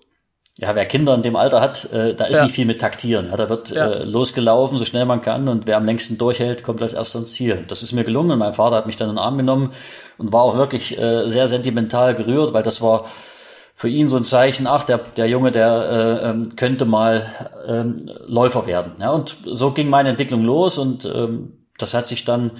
ja, 0.57 0.73
wer 0.73 0.85
Kinder 0.85 1.13
in 1.13 1.21
dem 1.21 1.35
Alter 1.35 1.59
hat, 1.59 1.91
äh, 1.91 2.13
da 2.13 2.25
ist 2.25 2.37
ja. 2.37 2.43
nicht 2.43 2.55
viel 2.55 2.65
mit 2.65 2.79
Taktieren. 2.79 3.27
Ja, 3.29 3.35
da 3.35 3.49
wird 3.49 3.71
ja. 3.71 3.87
äh, 3.87 4.03
losgelaufen, 4.03 4.77
so 4.77 4.85
schnell 4.85 5.05
man 5.05 5.21
kann 5.21 5.49
und 5.49 5.67
wer 5.67 5.75
am 5.75 5.85
längsten 5.85 6.17
durchhält, 6.17 6.63
kommt 6.63 6.81
als 6.81 6.93
erster 6.93 7.19
ins 7.19 7.33
Ziel. 7.33 7.65
Das 7.67 7.83
ist 7.83 7.91
mir 7.91 8.05
gelungen 8.05 8.31
und 8.31 8.39
mein 8.39 8.53
Vater 8.53 8.77
hat 8.77 8.85
mich 8.85 8.95
dann 8.95 9.09
in 9.09 9.15
den 9.15 9.21
Arm 9.21 9.37
genommen 9.37 9.71
und 10.17 10.31
war 10.31 10.43
auch 10.43 10.55
wirklich 10.55 10.97
äh, 10.97 11.27
sehr 11.27 11.47
sentimental 11.49 12.15
gerührt, 12.15 12.53
weil 12.53 12.63
das 12.63 12.81
war 12.81 13.05
für 13.77 13.89
ihn 13.89 14.07
so 14.07 14.15
ein 14.15 14.23
Zeichen, 14.23 14.67
ach, 14.67 14.85
der, 14.85 14.99
der 14.99 15.27
Junge, 15.27 15.51
der 15.51 16.21
äh, 16.23 16.29
ähm, 16.29 16.55
könnte 16.55 16.85
mal 16.85 17.25
ähm, 17.67 17.97
Läufer 18.25 18.65
werden. 18.65 18.93
Ja, 19.01 19.11
und 19.11 19.35
so 19.43 19.71
ging 19.71 19.89
meine 19.89 20.07
Entwicklung 20.07 20.43
los 20.43 20.77
und 20.77 21.03
ähm, 21.03 21.51
das 21.77 21.93
hat 21.93 22.07
sich 22.07 22.23
dann 22.23 22.51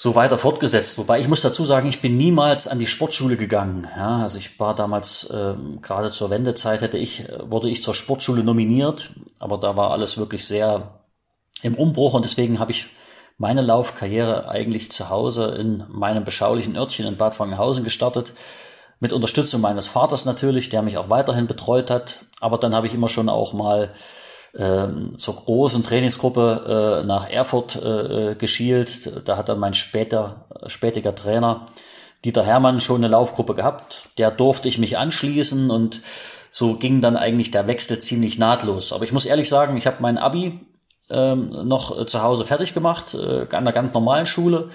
so 0.00 0.14
weiter 0.14 0.38
fortgesetzt. 0.38 0.96
Wobei 0.96 1.18
ich 1.18 1.26
muss 1.26 1.40
dazu 1.40 1.64
sagen, 1.64 1.88
ich 1.88 2.00
bin 2.00 2.16
niemals 2.16 2.68
an 2.68 2.78
die 2.78 2.86
Sportschule 2.86 3.36
gegangen. 3.36 3.88
Ja, 3.96 4.18
also 4.18 4.38
ich 4.38 4.60
war 4.60 4.76
damals 4.76 5.24
äh, 5.24 5.54
gerade 5.82 6.12
zur 6.12 6.30
Wendezeit 6.30 6.82
hätte 6.82 6.98
ich 6.98 7.24
wurde 7.42 7.68
ich 7.68 7.82
zur 7.82 7.94
Sportschule 7.94 8.44
nominiert, 8.44 9.10
aber 9.40 9.58
da 9.58 9.76
war 9.76 9.90
alles 9.90 10.16
wirklich 10.16 10.46
sehr 10.46 11.00
im 11.62 11.74
Umbruch 11.74 12.14
und 12.14 12.24
deswegen 12.24 12.60
habe 12.60 12.70
ich 12.70 12.86
meine 13.38 13.60
Laufkarriere 13.60 14.48
eigentlich 14.48 14.92
zu 14.92 15.10
Hause 15.10 15.56
in 15.58 15.82
meinem 15.88 16.24
beschaulichen 16.24 16.76
Örtchen 16.76 17.04
in 17.04 17.16
Bad 17.16 17.34
Frankenhausen 17.34 17.82
gestartet. 17.82 18.34
Mit 19.00 19.12
Unterstützung 19.12 19.60
meines 19.60 19.88
Vaters 19.88 20.24
natürlich, 20.24 20.68
der 20.68 20.82
mich 20.82 20.96
auch 20.96 21.10
weiterhin 21.10 21.48
betreut 21.48 21.90
hat. 21.90 22.24
Aber 22.38 22.58
dann 22.58 22.72
habe 22.72 22.86
ich 22.86 22.94
immer 22.94 23.08
schon 23.08 23.28
auch 23.28 23.52
mal 23.52 23.82
ähm, 23.86 23.98
zur 24.52 25.36
großen 25.36 25.84
Trainingsgruppe 25.84 27.02
äh, 27.02 27.06
nach 27.06 27.28
Erfurt 27.28 27.76
äh, 27.76 28.34
geschielt. 28.34 29.28
Da 29.28 29.36
hat 29.36 29.48
dann 29.50 29.58
mein 29.58 29.74
später, 29.74 30.46
spätiger 30.66 31.14
Trainer 31.14 31.66
Dieter 32.24 32.44
Hermann 32.44 32.80
schon 32.80 32.96
eine 32.96 33.08
Laufgruppe 33.08 33.54
gehabt. 33.54 34.10
Der 34.18 34.30
durfte 34.30 34.68
ich 34.68 34.78
mich 34.78 34.98
anschließen 34.98 35.70
und 35.70 36.00
so 36.50 36.74
ging 36.74 37.00
dann 37.00 37.16
eigentlich 37.16 37.50
der 37.50 37.68
Wechsel 37.68 37.98
ziemlich 38.00 38.38
nahtlos. 38.38 38.92
Aber 38.92 39.04
ich 39.04 39.12
muss 39.12 39.26
ehrlich 39.26 39.48
sagen, 39.48 39.76
ich 39.76 39.86
habe 39.86 39.98
mein 40.00 40.18
Abi 40.18 40.60
ähm, 41.10 41.50
noch 41.68 42.06
zu 42.06 42.22
Hause 42.22 42.44
fertig 42.44 42.74
gemacht, 42.74 43.14
äh, 43.14 43.42
an 43.42 43.48
einer 43.54 43.72
ganz 43.72 43.94
normalen 43.94 44.26
Schule. 44.26 44.70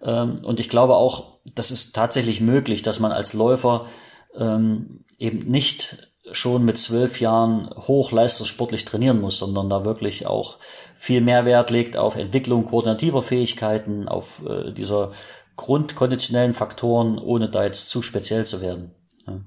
Ähm, 0.00 0.36
und 0.42 0.60
ich 0.60 0.68
glaube 0.68 0.96
auch, 0.96 1.38
das 1.54 1.70
ist 1.70 1.94
tatsächlich 1.94 2.40
möglich, 2.40 2.82
dass 2.82 3.00
man 3.00 3.12
als 3.12 3.32
Läufer 3.32 3.86
ähm, 4.34 5.04
eben 5.18 5.50
nicht 5.50 6.07
schon 6.32 6.64
mit 6.64 6.78
zwölf 6.78 7.20
Jahren 7.20 7.70
hochleistungssportlich 7.74 8.84
trainieren 8.84 9.20
muss, 9.20 9.38
sondern 9.38 9.68
da 9.68 9.84
wirklich 9.84 10.26
auch 10.26 10.58
viel 10.96 11.20
Mehrwert 11.20 11.70
legt 11.70 11.96
auf 11.96 12.16
Entwicklung 12.16 12.64
koordinativer 12.64 13.22
Fähigkeiten, 13.22 14.08
auf 14.08 14.42
äh, 14.46 14.72
dieser 14.72 15.12
grundkonditionellen 15.56 16.54
Faktoren, 16.54 17.18
ohne 17.18 17.48
da 17.50 17.64
jetzt 17.64 17.90
zu 17.90 18.00
speziell 18.00 18.46
zu 18.46 18.60
werden. 18.60 18.92
Ja. 19.26 19.40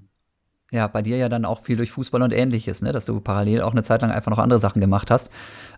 ja. 0.71 0.87
bei 0.87 1.01
dir 1.01 1.17
ja 1.17 1.29
dann 1.29 1.45
auch 1.45 1.63
viel 1.63 1.77
durch 1.77 1.91
Fußball 1.91 2.21
und 2.21 2.33
ähnliches, 2.33 2.81
ne? 2.81 2.91
dass 2.91 3.05
du 3.05 3.19
parallel 3.21 3.61
auch 3.61 3.71
eine 3.71 3.83
Zeit 3.83 4.01
lang 4.01 4.11
einfach 4.11 4.29
noch 4.29 4.37
andere 4.37 4.59
Sachen 4.59 4.81
gemacht 4.81 5.09
hast. 5.09 5.29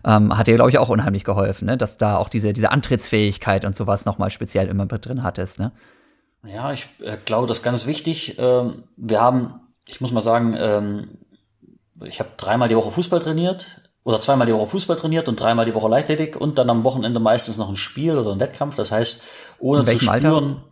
Ähm, 0.04 0.36
hat 0.36 0.46
dir, 0.46 0.56
glaube 0.56 0.70
ich, 0.70 0.78
auch 0.78 0.88
unheimlich 0.88 1.24
geholfen, 1.24 1.66
ne? 1.66 1.76
dass 1.76 1.98
da 1.98 2.16
auch 2.16 2.28
diese, 2.28 2.52
diese 2.52 2.70
Antrittsfähigkeit 2.70 3.64
und 3.64 3.76
sowas 3.76 4.04
nochmal 4.04 4.30
speziell 4.30 4.68
immer 4.68 4.86
mit 4.90 5.06
drin 5.06 5.22
hattest. 5.22 5.58
Ne? 5.58 5.72
Ja, 6.46 6.72
ich 6.72 6.88
äh, 7.00 7.16
glaube, 7.24 7.46
das 7.46 7.58
ist 7.58 7.62
ganz 7.62 7.86
wichtig. 7.86 8.36
Ähm, 8.38 8.84
wir 8.96 9.20
haben 9.20 9.60
ich 9.86 10.00
muss 10.00 10.12
mal 10.12 10.20
sagen, 10.20 10.56
ähm, 10.58 11.18
ich 12.04 12.20
habe 12.20 12.30
dreimal 12.36 12.68
die 12.68 12.76
Woche 12.76 12.90
Fußball 12.90 13.20
trainiert 13.20 13.80
oder 14.02 14.20
zweimal 14.20 14.46
die 14.46 14.54
Woche 14.54 14.66
Fußball 14.66 14.96
trainiert 14.96 15.28
und 15.28 15.40
dreimal 15.40 15.64
die 15.64 15.74
Woche 15.74 15.88
Leichtathletik 15.88 16.40
und 16.40 16.58
dann 16.58 16.70
am 16.70 16.84
Wochenende 16.84 17.20
meistens 17.20 17.56
noch 17.56 17.68
ein 17.68 17.76
Spiel 17.76 18.18
oder 18.18 18.32
ein 18.32 18.40
Wettkampf. 18.40 18.74
Das 18.74 18.90
heißt, 18.90 19.24
ohne 19.58 19.84
zu 19.84 19.98
spüren, 19.98 20.10
Alter? 20.12 20.64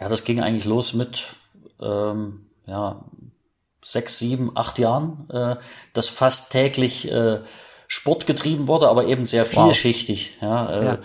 ja, 0.00 0.08
das 0.08 0.24
ging 0.24 0.40
eigentlich 0.40 0.64
los 0.64 0.94
mit 0.94 1.28
ähm, 1.80 2.46
ja 2.66 3.04
sechs, 3.84 4.18
sieben, 4.18 4.52
acht 4.54 4.78
Jahren, 4.78 5.28
äh, 5.30 5.56
dass 5.92 6.08
fast 6.08 6.52
täglich 6.52 7.10
äh, 7.10 7.40
Sport 7.86 8.26
getrieben 8.26 8.68
wurde, 8.68 8.88
aber 8.88 9.06
eben 9.06 9.24
sehr 9.24 9.46
vielschichtig. 9.46 10.36
Wow. 10.40 10.48
Ja, 10.48 10.72
äh, 10.72 10.84
ja 10.84 10.98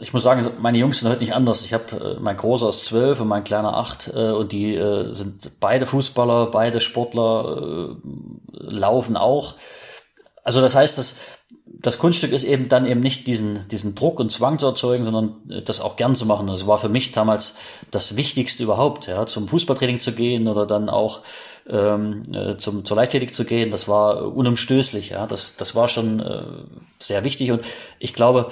ich 0.00 0.12
muss 0.12 0.22
sagen, 0.22 0.48
meine 0.60 0.78
Jungs 0.78 1.00
sind 1.00 1.08
heute 1.08 1.20
nicht 1.20 1.34
anders. 1.34 1.64
Ich 1.64 1.72
habe 1.72 2.16
äh, 2.16 2.20
mein 2.20 2.36
Großer 2.36 2.68
ist 2.68 2.86
zwölf 2.86 3.20
und 3.20 3.28
mein 3.28 3.44
Kleiner 3.44 3.76
acht 3.76 4.08
äh, 4.14 4.30
und 4.30 4.52
die 4.52 4.74
äh, 4.74 5.12
sind 5.12 5.50
beide 5.58 5.86
Fußballer, 5.86 6.46
beide 6.46 6.80
Sportler, 6.80 7.96
äh, 7.96 7.96
laufen 8.52 9.16
auch. 9.16 9.56
Also 10.44 10.60
das 10.60 10.74
heißt, 10.74 10.98
dass 10.98 11.16
das 11.80 11.98
Kunststück 11.98 12.32
ist 12.32 12.44
eben 12.44 12.68
dann 12.68 12.86
eben 12.86 13.00
nicht 13.00 13.26
diesen, 13.26 13.68
diesen 13.68 13.94
Druck 13.94 14.18
und 14.18 14.30
Zwang 14.30 14.58
zu 14.58 14.66
erzeugen, 14.66 15.04
sondern 15.04 15.36
äh, 15.50 15.62
das 15.62 15.80
auch 15.80 15.96
gern 15.96 16.14
zu 16.14 16.26
machen. 16.26 16.46
Das 16.46 16.66
war 16.66 16.78
für 16.78 16.88
mich 16.88 17.12
damals 17.12 17.54
das 17.90 18.16
Wichtigste 18.16 18.62
überhaupt, 18.62 19.06
ja, 19.08 19.26
zum 19.26 19.48
Fußballtraining 19.48 19.98
zu 19.98 20.12
gehen 20.12 20.46
oder 20.46 20.64
dann 20.64 20.88
auch 20.88 21.22
ähm, 21.68 22.22
äh, 22.32 22.56
zum, 22.56 22.84
zur 22.84 22.96
Leichtathletik 22.96 23.34
zu 23.34 23.44
gehen. 23.44 23.70
Das 23.70 23.88
war 23.88 24.34
unumstößlich, 24.34 25.10
ja. 25.10 25.26
Das, 25.26 25.56
das 25.56 25.74
war 25.74 25.88
schon 25.88 26.20
äh, 26.20 26.42
sehr 26.98 27.24
wichtig 27.24 27.50
und 27.50 27.62
ich 27.98 28.14
glaube, 28.14 28.48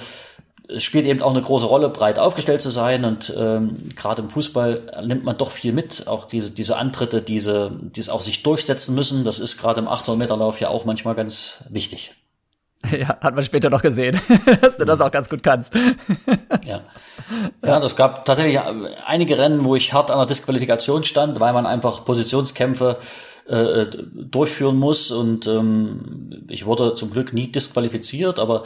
es 0.69 0.83
spielt 0.83 1.05
eben 1.05 1.21
auch 1.21 1.31
eine 1.31 1.41
große 1.41 1.65
Rolle, 1.65 1.89
breit 1.89 2.19
aufgestellt 2.19 2.61
zu 2.61 2.69
sein 2.69 3.05
und 3.05 3.33
ähm, 3.37 3.77
gerade 3.95 4.21
im 4.21 4.29
Fußball 4.29 5.03
nimmt 5.05 5.23
man 5.23 5.37
doch 5.37 5.51
viel 5.51 5.71
mit, 5.73 6.07
auch 6.07 6.25
diese 6.25 6.51
diese 6.51 6.75
Antritte, 6.75 7.21
diese 7.21 7.71
die 7.73 7.99
es 7.99 8.09
auch 8.09 8.21
sich 8.21 8.43
durchsetzen 8.43 8.95
müssen. 8.95 9.23
Das 9.23 9.39
ist 9.39 9.57
gerade 9.57 9.79
im 9.79 9.87
800 9.87 10.17
Meter 10.17 10.37
Lauf 10.37 10.59
ja 10.59 10.69
auch 10.69 10.85
manchmal 10.85 11.15
ganz 11.15 11.63
wichtig. 11.69 12.13
Ja, 12.91 13.07
hat 13.07 13.33
man 13.33 13.43
später 13.43 13.71
noch 13.71 13.81
gesehen, 13.81 14.21
dass 14.61 14.77
du 14.77 14.85
das 14.85 15.01
auch 15.01 15.09
ganz 15.09 15.29
gut 15.29 15.41
kannst. 15.41 15.73
ja. 16.65 16.81
Ja, 17.65 17.79
das 17.79 17.95
gab 17.95 18.23
tatsächlich 18.23 18.59
einige 19.03 19.39
Rennen, 19.39 19.65
wo 19.65 19.75
ich 19.75 19.93
hart 19.93 20.11
an 20.11 20.19
der 20.19 20.27
Disqualifikation 20.27 21.03
stand, 21.03 21.39
weil 21.39 21.53
man 21.53 21.65
einfach 21.65 22.05
Positionskämpfe 22.05 22.97
äh, 23.47 23.85
durchführen 24.13 24.77
muss 24.77 25.09
und 25.09 25.47
ähm, 25.47 26.45
ich 26.49 26.65
wurde 26.65 26.93
zum 26.93 27.11
Glück 27.11 27.33
nie 27.33 27.51
disqualifiziert, 27.51 28.39
aber 28.39 28.63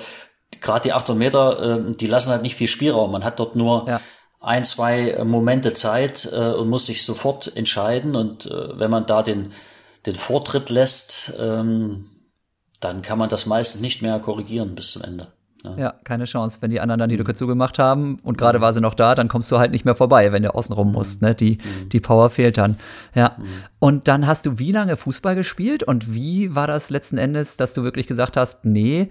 gerade 0.59 0.83
die 0.83 0.93
800 0.93 1.17
Meter, 1.17 1.87
äh, 1.87 1.95
die 1.95 2.07
lassen 2.07 2.31
halt 2.31 2.41
nicht 2.41 2.55
viel 2.55 2.67
Spielraum. 2.67 3.11
Man 3.11 3.23
hat 3.23 3.39
dort 3.39 3.55
nur 3.55 3.87
ja. 3.87 4.01
ein, 4.39 4.65
zwei 4.65 5.11
äh, 5.11 5.23
Momente 5.23 5.73
Zeit 5.73 6.29
äh, 6.31 6.51
und 6.51 6.69
muss 6.69 6.87
sich 6.87 7.05
sofort 7.05 7.55
entscheiden. 7.55 8.15
Und 8.15 8.47
äh, 8.47 8.77
wenn 8.77 8.91
man 8.91 9.05
da 9.05 9.23
den, 9.23 9.53
den 10.05 10.15
Vortritt 10.15 10.69
lässt, 10.69 11.33
ähm, 11.39 12.09
dann 12.79 13.01
kann 13.01 13.19
man 13.19 13.29
das 13.29 13.45
meistens 13.45 13.81
nicht 13.81 14.01
mehr 14.01 14.19
korrigieren 14.19 14.75
bis 14.75 14.91
zum 14.91 15.03
Ende. 15.03 15.27
Ja. 15.63 15.75
ja, 15.77 15.93
keine 16.03 16.25
Chance. 16.25 16.57
Wenn 16.61 16.71
die 16.71 16.81
anderen 16.81 16.99
dann 16.99 17.09
die 17.09 17.15
Lücke 17.15 17.35
zugemacht 17.35 17.77
haben 17.77 18.17
und 18.23 18.37
gerade 18.37 18.57
mhm. 18.57 18.63
war 18.63 18.73
sie 18.73 18.81
noch 18.81 18.93
da, 18.93 19.15
dann 19.15 19.27
kommst 19.27 19.51
du 19.51 19.59
halt 19.59 19.71
nicht 19.71 19.85
mehr 19.85 19.95
vorbei, 19.95 20.31
wenn 20.31 20.43
du 20.43 20.53
außenrum 20.53 20.87
mhm. 20.87 20.93
musst. 20.93 21.21
Ne? 21.21 21.35
Die, 21.35 21.57
mhm. 21.57 21.89
die 21.89 21.99
Power 21.99 22.29
fehlt 22.29 22.57
dann. 22.57 22.77
Ja. 23.13 23.35
Mhm. 23.37 23.45
Und 23.79 24.07
dann 24.07 24.27
hast 24.27 24.45
du 24.45 24.59
wie 24.59 24.71
lange 24.71 24.97
Fußball 24.97 25.35
gespielt 25.35 25.83
und 25.83 26.13
wie 26.13 26.55
war 26.55 26.67
das 26.67 26.89
letzten 26.89 27.17
Endes, 27.17 27.57
dass 27.57 27.73
du 27.73 27.83
wirklich 27.83 28.07
gesagt 28.07 28.37
hast, 28.37 28.65
nee, 28.65 29.09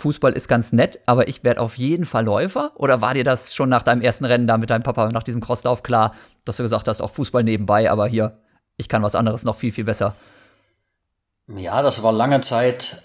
Fußball 0.00 0.32
ist 0.32 0.48
ganz 0.48 0.72
nett, 0.72 0.98
aber 1.06 1.28
ich 1.28 1.44
werde 1.44 1.60
auf 1.60 1.78
jeden 1.78 2.04
Fall 2.04 2.24
Läufer? 2.24 2.72
Oder 2.74 3.00
war 3.00 3.14
dir 3.14 3.24
das 3.24 3.54
schon 3.54 3.68
nach 3.68 3.82
deinem 3.82 4.02
ersten 4.02 4.24
Rennen 4.24 4.46
da 4.46 4.58
mit 4.58 4.70
deinem 4.70 4.82
Papa, 4.82 5.08
nach 5.08 5.22
diesem 5.22 5.40
Crosslauf 5.40 5.82
klar, 5.82 6.14
dass 6.44 6.56
du 6.56 6.62
gesagt 6.62 6.88
hast, 6.88 7.00
auch 7.00 7.10
Fußball 7.10 7.44
nebenbei, 7.44 7.90
aber 7.90 8.08
hier, 8.08 8.38
ich 8.76 8.88
kann 8.88 9.02
was 9.02 9.14
anderes 9.14 9.44
noch 9.44 9.56
viel, 9.56 9.72
viel 9.72 9.84
besser? 9.84 10.14
Ja, 11.46 11.82
das 11.82 12.02
war 12.02 12.12
lange 12.12 12.40
Zeit 12.40 13.02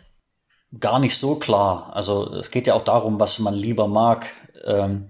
gar 0.79 0.99
nicht 0.99 1.17
so 1.17 1.35
klar. 1.35 1.91
Also 1.93 2.33
es 2.33 2.51
geht 2.51 2.67
ja 2.67 2.73
auch 2.73 2.83
darum, 2.83 3.19
was 3.19 3.39
man 3.39 3.53
lieber 3.53 3.87
mag. 3.87 4.27
Ähm, 4.65 5.09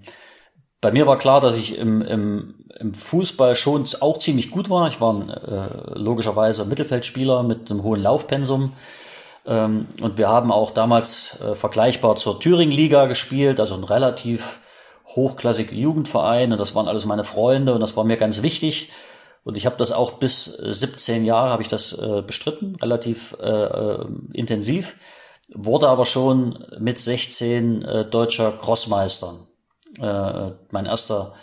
bei 0.81 0.91
mir 0.91 1.07
war 1.07 1.17
klar, 1.17 1.41
dass 1.41 1.55
ich 1.55 1.77
im, 1.77 2.01
im, 2.01 2.65
im 2.79 2.93
Fußball 2.93 3.55
schon 3.55 3.85
auch 4.01 4.19
ziemlich 4.19 4.51
gut 4.51 4.69
war. 4.69 4.87
Ich 4.87 5.01
war 5.01 5.15
äh, 5.29 5.97
logischerweise 5.97 6.65
Mittelfeldspieler 6.65 7.43
mit 7.43 7.71
einem 7.71 7.83
hohen 7.83 8.01
Laufpensum. 8.01 8.73
Ähm, 9.45 9.87
und 10.01 10.17
wir 10.17 10.27
haben 10.27 10.51
auch 10.51 10.71
damals 10.71 11.39
äh, 11.41 11.55
vergleichbar 11.55 12.15
zur 12.15 12.39
Thüringen-Liga 12.39 13.05
gespielt, 13.05 13.59
also 13.59 13.75
ein 13.75 13.83
relativ 13.83 14.59
hochklassiger 15.07 15.73
Jugendverein. 15.75 16.51
Und 16.51 16.59
das 16.59 16.75
waren 16.75 16.87
alles 16.87 17.05
meine 17.05 17.23
Freunde 17.23 17.73
und 17.73 17.81
das 17.81 17.95
war 17.95 18.03
mir 18.03 18.17
ganz 18.17 18.41
wichtig. 18.41 18.89
Und 19.43 19.55
ich 19.57 19.67
habe 19.67 19.77
das 19.77 19.91
auch 19.91 20.13
bis 20.13 20.45
17 20.45 21.23
Jahre 21.23 21.51
habe 21.51 21.61
ich 21.61 21.69
das 21.69 21.93
äh, 21.93 22.23
bestritten, 22.23 22.75
relativ 22.77 23.35
äh, 23.39 23.47
äh, 23.47 24.05
intensiv. 24.33 24.97
Wurde 25.53 25.87
aber 25.87 26.05
schon 26.05 26.65
mit 26.79 26.97
16 26.97 27.83
äh, 27.83 28.05
deutscher 28.05 28.51
Crossmeister. 28.53 29.35
Äh, 30.01 30.51
mein 30.71 30.87
erster 30.87 31.35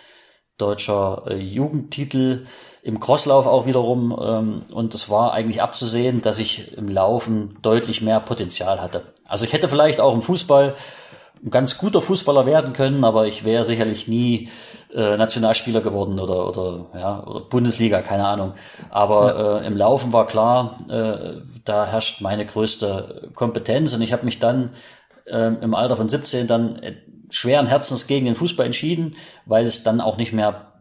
deutscher 0.59 1.25
äh, 1.29 1.37
Jugendtitel 1.37 2.45
im 2.83 3.01
Crosslauf 3.01 3.47
auch 3.47 3.67
wiederum. 3.67 4.17
Ähm, 4.23 4.63
und 4.73 4.95
es 4.95 5.09
war 5.09 5.33
eigentlich 5.33 5.63
abzusehen, 5.63 6.21
dass 6.21 6.39
ich 6.39 6.77
im 6.77 6.89
Laufen 6.89 7.59
deutlich 7.63 8.03
mehr 8.03 8.21
Potenzial 8.21 8.81
hatte. 8.81 9.03
Also 9.27 9.45
ich 9.45 9.53
hätte 9.53 9.69
vielleicht 9.69 10.01
auch 10.01 10.15
im 10.15 10.23
Fußball 10.23 10.75
ein 11.45 11.51
ganz 11.51 11.79
guter 11.79 12.01
Fußballer 12.01 12.47
werden 12.47 12.73
können, 12.73 13.05
aber 13.05 13.27
ich 13.27 13.45
wäre 13.45 13.65
sicherlich 13.65 14.07
nie 14.07 14.49
äh, 14.95 15.17
Nationalspieler 15.17 15.81
geworden 15.81 16.21
oder 16.21 16.49
oder 16.49 16.87
ja 16.95 17.25
oder 17.25 17.41
Bundesliga, 17.41 18.01
keine 18.03 18.27
Ahnung. 18.27 18.53
Aber 18.91 19.27
ja. 19.27 19.59
äh, 19.59 19.67
im 19.67 19.77
Laufen 19.77 20.13
war 20.13 20.27
klar, 20.29 20.77
äh, 20.89 21.41
da 21.65 21.87
herrscht 21.87 22.21
meine 22.21 22.47
größte 22.47 23.31
Kompetenz 23.35 23.93
und 23.93 24.03
ich 24.03 24.13
habe 24.13 24.25
mich 24.25 24.39
dann 24.39 24.71
äh, 25.27 25.47
im 25.61 25.75
Alter 25.75 25.97
von 25.97 26.09
17 26.09 26.47
dann 26.47 26.81
schweren 27.33 27.67
Herzens 27.67 28.07
gegen 28.07 28.27
den 28.27 28.35
Fußball 28.35 28.67
entschieden, 28.67 29.17
weil 29.47 29.65
es 29.65 29.83
dann 29.83 30.01
auch 30.01 30.17
nicht 30.17 30.33
mehr 30.33 30.73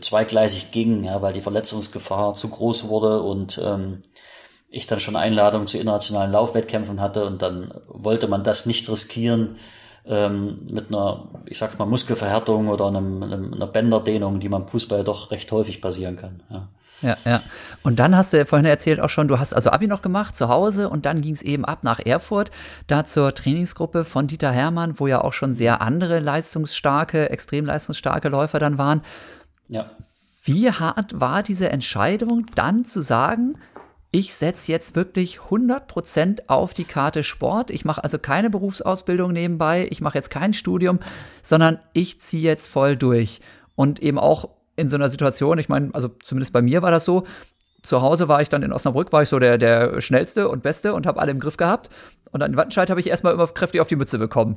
zweigleisig 0.00 0.70
ging, 0.70 1.04
ja, 1.04 1.22
weil 1.22 1.32
die 1.32 1.40
Verletzungsgefahr 1.40 2.34
zu 2.34 2.48
groß 2.48 2.88
wurde 2.88 3.22
und 3.22 3.60
ähm, 3.62 4.02
ich 4.68 4.86
dann 4.86 5.00
schon 5.00 5.16
Einladungen 5.16 5.66
zu 5.66 5.78
internationalen 5.78 6.32
Laufwettkämpfen 6.32 7.00
hatte 7.00 7.24
und 7.24 7.42
dann 7.42 7.72
wollte 7.86 8.28
man 8.28 8.44
das 8.44 8.66
nicht 8.66 8.88
riskieren 8.88 9.56
ähm, 10.04 10.58
mit 10.68 10.88
einer, 10.88 11.28
ich 11.46 11.58
sag's 11.58 11.78
mal, 11.78 11.86
Muskelverhärtung 11.86 12.68
oder 12.68 12.86
einem, 12.86 13.22
einem, 13.22 13.54
einer 13.54 13.66
Bänderdehnung, 13.66 14.40
die 14.40 14.48
beim 14.48 14.68
Fußball 14.68 15.04
doch 15.04 15.30
recht 15.30 15.50
häufig 15.52 15.80
passieren 15.80 16.16
kann. 16.16 16.42
Ja. 16.50 16.68
Ja, 17.04 17.18
ja. 17.26 17.42
Und 17.82 17.98
dann 17.98 18.16
hast 18.16 18.32
du 18.32 18.46
vorhin 18.46 18.64
erzählt 18.64 18.98
auch 18.98 19.10
schon, 19.10 19.28
du 19.28 19.38
hast 19.38 19.52
also 19.52 19.70
Abi 19.70 19.86
noch 19.86 20.00
gemacht 20.00 20.36
zu 20.36 20.48
Hause 20.48 20.88
und 20.88 21.04
dann 21.04 21.20
ging 21.20 21.34
es 21.34 21.42
eben 21.42 21.66
ab 21.66 21.80
nach 21.82 22.00
Erfurt, 22.00 22.50
da 22.86 23.04
zur 23.04 23.34
Trainingsgruppe 23.34 24.04
von 24.04 24.26
Dieter 24.26 24.50
Hermann, 24.50 24.98
wo 24.98 25.06
ja 25.06 25.20
auch 25.20 25.34
schon 25.34 25.52
sehr 25.52 25.82
andere 25.82 26.18
leistungsstarke, 26.18 27.28
extrem 27.28 27.66
leistungsstarke 27.66 28.30
Läufer 28.30 28.58
dann 28.58 28.78
waren. 28.78 29.02
Ja. 29.68 29.90
Wie 30.44 30.70
hart 30.70 31.20
war 31.20 31.42
diese 31.42 31.68
Entscheidung, 31.68 32.46
dann 32.54 32.86
zu 32.86 33.02
sagen, 33.02 33.58
ich 34.10 34.32
setze 34.32 34.72
jetzt 34.72 34.96
wirklich 34.96 35.40
100% 35.40 36.44
auf 36.46 36.72
die 36.72 36.84
Karte 36.84 37.22
Sport. 37.22 37.70
Ich 37.70 37.84
mache 37.84 38.02
also 38.02 38.18
keine 38.18 38.48
Berufsausbildung 38.48 39.32
nebenbei, 39.32 39.88
ich 39.90 40.00
mache 40.00 40.16
jetzt 40.16 40.30
kein 40.30 40.54
Studium, 40.54 41.00
sondern 41.42 41.80
ich 41.92 42.20
ziehe 42.20 42.44
jetzt 42.44 42.68
voll 42.68 42.96
durch. 42.96 43.40
Und 43.74 44.00
eben 44.00 44.18
auch 44.18 44.48
in 44.76 44.88
so 44.88 44.96
einer 44.96 45.08
Situation, 45.08 45.58
ich 45.58 45.68
meine, 45.68 45.90
also 45.92 46.08
zumindest 46.22 46.52
bei 46.52 46.62
mir 46.62 46.82
war 46.82 46.90
das 46.90 47.04
so, 47.04 47.24
zu 47.82 48.00
Hause 48.00 48.28
war 48.28 48.40
ich 48.40 48.48
dann 48.48 48.62
in 48.62 48.72
Osnabrück, 48.72 49.12
war 49.12 49.22
ich 49.22 49.28
so 49.28 49.38
der, 49.38 49.58
der 49.58 50.00
schnellste 50.00 50.48
und 50.48 50.62
beste 50.62 50.94
und 50.94 51.06
habe 51.06 51.20
alle 51.20 51.30
im 51.30 51.38
Griff 51.38 51.56
gehabt. 51.56 51.90
Und 52.32 52.40
dann 52.40 52.52
in 52.52 52.56
Wattenscheid 52.56 52.90
habe 52.90 52.98
ich 52.98 53.08
erstmal 53.08 53.34
immer 53.34 53.46
kräftig 53.46 53.80
auf 53.80 53.88
die 53.88 53.96
Mütze 53.96 54.18
bekommen. 54.18 54.56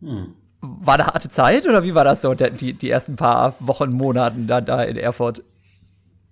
Hm. 0.00 0.34
War 0.60 0.98
da 0.98 1.06
harte 1.06 1.28
Zeit 1.30 1.66
oder 1.66 1.82
wie 1.82 1.94
war 1.94 2.04
das 2.04 2.22
so, 2.22 2.34
die, 2.34 2.74
die 2.74 2.90
ersten 2.90 3.16
paar 3.16 3.54
Wochen, 3.60 3.90
Monaten 3.90 4.46
da, 4.46 4.60
da 4.60 4.82
in 4.82 4.96
Erfurt? 4.96 5.42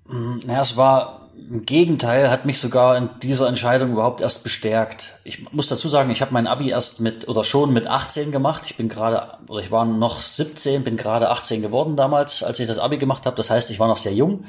Hm, 0.09 0.41
naja, 0.47 0.61
es 0.61 0.77
war 0.77 1.28
im 1.51 1.65
Gegenteil, 1.65 2.31
hat 2.31 2.45
mich 2.45 2.61
sogar 2.61 2.97
in 2.97 3.11
dieser 3.23 3.49
Entscheidung 3.49 3.93
überhaupt 3.93 4.21
erst 4.21 4.43
bestärkt. 4.43 5.15
Ich 5.25 5.51
muss 5.53 5.69
dazu 5.69 5.89
sagen, 5.89 6.11
ich 6.11 6.21
habe 6.21 6.33
mein 6.33 6.47
Abi 6.47 6.71
erst 6.71 7.01
mit 7.01 7.29
oder 7.29 7.45
schon 7.45 7.73
mit 7.73 7.87
18 7.87 8.33
gemacht. 8.33 8.65
Ich 8.67 8.77
bin 8.77 8.89
gerade, 8.89 9.39
oder 9.49 9.61
ich 9.61 9.71
war 9.71 9.85
noch 9.85 10.19
17, 10.19 10.85
bin 10.85 10.97
gerade 10.97 11.31
18 11.31 11.63
geworden 11.63 11.97
damals, 11.97 12.43
als 12.43 12.61
ich 12.61 12.67
das 12.67 12.79
Abi 12.79 12.99
gemacht 12.99 13.27
habe. 13.27 13.37
Das 13.37 13.51
heißt, 13.51 13.71
ich 13.71 13.79
war 13.79 13.89
noch 13.89 13.97
sehr 13.97 14.13
jung. 14.13 14.45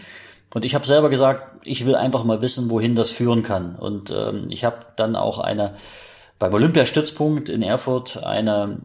Und 0.53 0.65
ich 0.65 0.73
habe 0.75 0.85
selber 0.85 1.09
gesagt, 1.09 1.61
ich 1.63 1.85
will 1.85 1.95
einfach 1.95 2.23
mal 2.23 2.41
wissen, 2.41 2.69
wohin 2.69 2.95
das 2.95 3.11
führen 3.11 3.43
kann. 3.43 3.75
Und 3.75 4.11
ähm, 4.11 4.47
ich 4.49 4.65
habe 4.65 4.85
dann 4.95 5.15
auch 5.15 5.39
eine 5.39 5.75
beim 6.39 6.53
Olympiastützpunkt 6.53 7.49
in 7.49 7.61
Erfurt 7.61 8.23
eine 8.23 8.77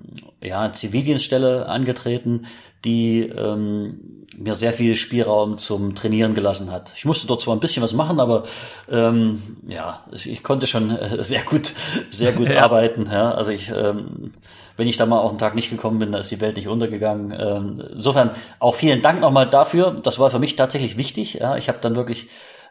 ja, 0.43 0.73
Zivildienststelle 0.73 1.67
angetreten, 1.67 2.47
die 2.85 3.23
ähm, 3.23 4.25
mir 4.37 4.55
sehr 4.55 4.73
viel 4.73 4.95
Spielraum 4.95 5.59
zum 5.59 5.95
Trainieren 5.95 6.35
gelassen 6.35 6.71
hat. 6.73 6.93
Ich 6.97 7.05
musste 7.05 7.27
dort 7.27 7.41
zwar 7.41 7.55
ein 7.55 7.61
bisschen 7.61 7.83
was 7.83 7.93
machen, 7.93 8.21
aber 8.21 8.45
ähm, 8.91 9.59
ja, 9.67 10.05
ich 10.13 10.43
konnte 10.43 10.67
schon 10.67 10.91
äh, 10.91 11.23
sehr 11.23 11.43
gut, 11.43 11.73
sehr 12.11 12.33
gut 12.33 12.51
ja. 12.51 12.63
arbeiten. 12.63 13.09
Ja. 13.11 13.33
Also 13.33 13.51
ich, 13.51 13.71
ähm, 13.71 14.33
wenn 14.77 14.89
ich 14.89 14.97
da 14.97 15.07
mal 15.07 15.21
auch 15.21 15.31
einen 15.31 15.39
Tag 15.39 15.55
nicht 15.55 15.71
gekommen 15.71 15.99
bin, 15.99 16.13
da 16.13 16.19
ist 16.19 16.31
die 16.31 16.41
Welt 16.41 16.57
nicht 16.57 16.69
untergegangen. 16.69 17.35
Ähm, 17.39 17.83
insofern 17.93 18.31
auch 18.59 18.75
vielen 18.75 19.03
Dank 19.03 19.21
nochmal 19.21 19.49
dafür. 19.49 19.93
Das 19.93 20.19
war 20.19 20.31
für 20.31 20.39
mich 20.39 20.57
tatsächlich 20.57 20.99
wichtig. 20.99 21.35
Ja. 21.35 21.57
Ich 21.57 21.69
habe 21.69 21.79
dann 21.81 21.97
wirklich 21.97 22.29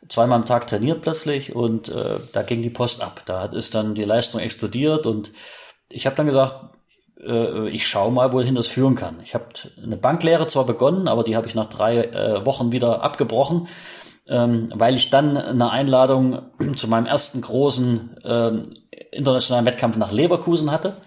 zweimal 0.09 0.39
am 0.39 0.45
Tag 0.45 0.67
trainiert 0.67 1.01
plötzlich 1.01 1.55
und 1.55 1.89
äh, 1.89 2.19
da 2.33 2.43
ging 2.43 2.61
die 2.61 2.69
Post 2.69 3.01
ab. 3.01 3.21
Da 3.25 3.45
ist 3.45 3.73
dann 3.73 3.95
die 3.95 4.03
Leistung 4.03 4.41
explodiert 4.41 5.05
und 5.05 5.31
ich 5.89 6.05
habe 6.05 6.15
dann 6.15 6.25
gesagt, 6.25 6.72
äh, 7.25 7.69
ich 7.69 7.87
schaue 7.87 8.11
mal, 8.11 8.33
wohin 8.33 8.55
das 8.55 8.67
führen 8.67 8.95
kann. 8.95 9.19
Ich 9.23 9.33
habe 9.33 9.45
eine 9.81 9.97
Banklehre 9.97 10.47
zwar 10.47 10.65
begonnen, 10.65 11.07
aber 11.07 11.23
die 11.23 11.35
habe 11.35 11.47
ich 11.47 11.55
nach 11.55 11.69
drei 11.69 11.97
äh, 11.97 12.45
Wochen 12.45 12.71
wieder 12.71 13.03
abgebrochen, 13.03 13.67
ähm, 14.27 14.71
weil 14.75 14.95
ich 14.95 15.09
dann 15.09 15.37
eine 15.37 15.69
Einladung 15.69 16.41
zu 16.75 16.87
meinem 16.87 17.05
ersten 17.05 17.41
großen 17.41 18.17
ähm, 18.23 18.61
internationalen 19.11 19.65
Wettkampf 19.65 19.97
nach 19.97 20.11
Leverkusen 20.11 20.71
hatte. 20.71 20.97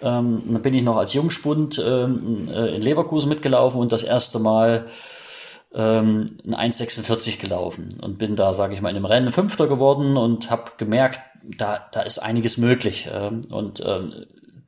Ähm, 0.00 0.42
dann 0.46 0.62
bin 0.62 0.74
ich 0.74 0.82
noch 0.82 0.96
als 0.96 1.14
Jungspund 1.14 1.82
ähm, 1.84 2.48
äh, 2.48 2.74
in 2.74 2.82
Leverkusen 2.82 3.28
mitgelaufen 3.28 3.80
und 3.80 3.92
das 3.92 4.02
erste 4.02 4.38
Mal 4.38 4.86
ähm, 5.74 6.26
ein 6.44 6.72
1,46 6.72 7.38
gelaufen 7.38 7.98
und 8.02 8.18
bin 8.18 8.36
da, 8.36 8.54
sage 8.54 8.74
ich 8.74 8.82
mal, 8.82 8.90
in 8.90 8.96
dem 8.96 9.04
Rennen 9.04 9.32
Fünfter 9.32 9.66
geworden 9.66 10.16
und 10.16 10.50
habe 10.50 10.72
gemerkt, 10.76 11.20
da, 11.44 11.86
da 11.92 12.02
ist 12.02 12.18
einiges 12.18 12.58
möglich. 12.58 13.08
Ähm, 13.12 13.42
und 13.50 13.82
ähm, 13.84 14.26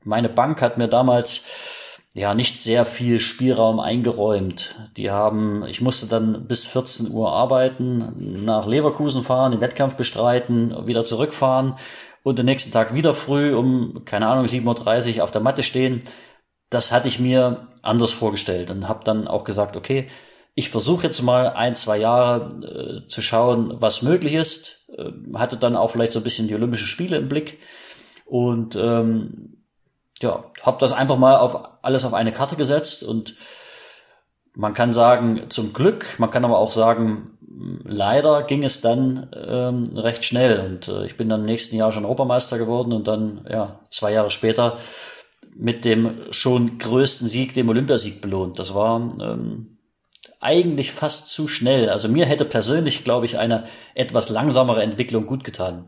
meine 0.09 0.31
Bank 0.31 0.62
hat 0.62 0.79
mir 0.79 0.88
damals 0.88 1.99
ja 2.14 2.35
nicht 2.35 2.57
sehr 2.57 2.85
viel 2.85 3.21
Spielraum 3.21 3.79
eingeräumt. 3.79 4.75
Die 4.97 5.11
haben, 5.11 5.64
ich 5.66 5.81
musste 5.81 6.07
dann 6.07 6.49
bis 6.49 6.66
14 6.66 7.11
Uhr 7.11 7.33
arbeiten, 7.33 8.44
nach 8.44 8.66
Leverkusen 8.66 9.23
fahren, 9.23 9.53
den 9.53 9.61
Wettkampf 9.61 9.97
bestreiten, 9.97 10.87
wieder 10.87 11.05
zurückfahren 11.05 11.75
und 12.23 12.38
den 12.38 12.47
nächsten 12.47 12.73
Tag 12.73 12.94
wieder 12.94 13.14
früh 13.14 13.55
um, 13.55 14.05
keine 14.05 14.27
Ahnung, 14.27 14.47
7.30 14.47 15.18
Uhr 15.18 15.25
auf 15.25 15.31
der 15.31 15.42
Matte 15.42 15.62
stehen. 15.62 16.01
Das 16.71 16.90
hatte 16.90 17.09
ich 17.09 17.21
mir 17.21 17.68
anders 17.83 18.12
vorgestellt 18.12 18.71
und 18.71 18.88
habe 18.88 19.05
dann 19.05 19.29
auch 19.29 19.44
gesagt, 19.44 19.77
okay, 19.77 20.09
ich 20.55 20.71
versuche 20.71 21.05
jetzt 21.05 21.23
mal 21.23 21.51
ein, 21.51 21.77
zwei 21.77 21.99
Jahre 21.99 23.05
äh, 23.05 23.09
zu 23.09 23.23
schauen, 23.23 23.75
was 23.79 24.03
möglich 24.03 24.35
ist. 24.35 24.88
Äh, 24.97 25.12
hatte 25.35 25.57
dann 25.57 25.77
auch 25.77 25.90
vielleicht 25.90 26.12
so 26.12 26.21
ein 26.21 26.25
bisschen 26.25 26.49
die 26.49 26.55
Olympischen 26.55 26.88
Spiele 26.88 27.16
im 27.16 27.29
Blick 27.29 27.59
und 28.25 28.75
ähm, 28.75 29.58
ja, 30.23 30.45
habe 30.63 30.79
das 30.81 30.93
einfach 30.93 31.17
mal 31.17 31.37
auf 31.37 31.69
alles 31.83 32.05
auf 32.05 32.15
eine 32.15 32.33
Karte 32.33 32.57
gesetzt 32.57 33.05
und 33.05 33.35
man 34.55 34.75
kann 34.75 34.93
sagen 34.93 35.45
zum 35.51 35.73
Glück, 35.73 36.19
man 36.19 36.31
kann 36.31 36.45
aber 36.45 36.59
auch 36.59 36.71
sagen 36.71 37.39
leider 37.85 38.43
ging 38.43 38.63
es 38.63 38.81
dann 38.81 39.31
ähm, 39.35 39.85
recht 39.97 40.25
schnell 40.25 40.61
und 40.61 40.89
äh, 40.89 41.05
ich 41.05 41.17
bin 41.17 41.29
dann 41.29 41.41
im 41.41 41.47
nächsten 41.47 41.77
Jahr 41.77 41.93
schon 41.93 42.05
Europameister 42.05 42.59
geworden 42.59 42.93
und 42.93 43.09
dann 43.09 43.47
ja 43.51 43.81
zwei 43.91 44.13
Jahre 44.13 44.31
später 44.31 44.77
mit 45.57 45.85
dem 45.85 46.19
schon 46.31 46.79
größten 46.79 47.27
Sieg, 47.27 47.55
dem 47.55 47.69
Olympiasieg 47.69 48.21
belohnt. 48.21 48.59
Das 48.59 48.75
war 48.75 49.01
ähm, 49.21 49.79
eigentlich 50.41 50.93
fast 50.93 51.29
zu 51.29 51.49
schnell. 51.49 51.91
Also 51.91 52.09
mir 52.09 52.27
hätte 52.27 52.45
persönlich, 52.45 53.03
glaube 53.03 53.27
ich, 53.27 53.39
eine 53.39 53.65
etwas 53.95 54.29
langsamere 54.29 54.83
Entwicklung 54.83 55.27
gut 55.27 55.43
getan. 55.43 55.87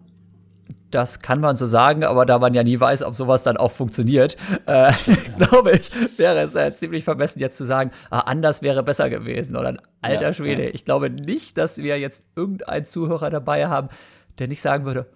Das 0.90 1.20
kann 1.20 1.40
man 1.40 1.56
so 1.56 1.66
sagen, 1.66 2.04
aber 2.04 2.26
da 2.26 2.38
man 2.38 2.54
ja 2.54 2.62
nie 2.62 2.78
weiß, 2.78 3.02
ob 3.02 3.14
sowas 3.14 3.42
dann 3.42 3.56
auch 3.56 3.70
funktioniert, 3.70 4.36
äh, 4.66 4.92
glaube 5.38 5.72
ich, 5.72 5.90
wäre 6.18 6.40
es 6.40 6.54
äh, 6.54 6.74
ziemlich 6.74 7.04
vermessen, 7.04 7.40
jetzt 7.40 7.56
zu 7.56 7.64
sagen, 7.64 7.90
ah, 8.10 8.20
anders 8.20 8.62
wäre 8.62 8.82
besser 8.82 9.10
gewesen 9.10 9.56
oder 9.56 9.76
alter 10.00 10.22
ja, 10.22 10.32
Schwede. 10.32 10.64
Ja. 10.64 10.70
Ich 10.72 10.84
glaube 10.84 11.10
nicht, 11.10 11.58
dass 11.58 11.78
wir 11.78 11.98
jetzt 11.98 12.22
irgendeinen 12.36 12.86
Zuhörer 12.86 13.30
dabei 13.30 13.68
haben, 13.68 13.88
der 14.38 14.48
nicht 14.48 14.62
sagen 14.62 14.84
würde, 14.84 15.06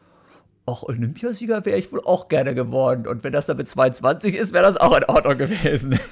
auch 0.66 0.82
Olympiasieger 0.82 1.64
wäre 1.66 1.78
ich 1.78 1.92
wohl 1.92 2.00
auch 2.04 2.28
gerne 2.28 2.54
geworden. 2.54 3.06
Und 3.06 3.22
wenn 3.22 3.32
das 3.32 3.46
dann 3.46 3.58
mit 3.58 3.68
22 3.68 4.34
ist, 4.34 4.52
wäre 4.52 4.64
das 4.64 4.76
auch 4.78 4.96
in 4.96 5.04
Ordnung 5.04 5.36
gewesen. 5.36 5.98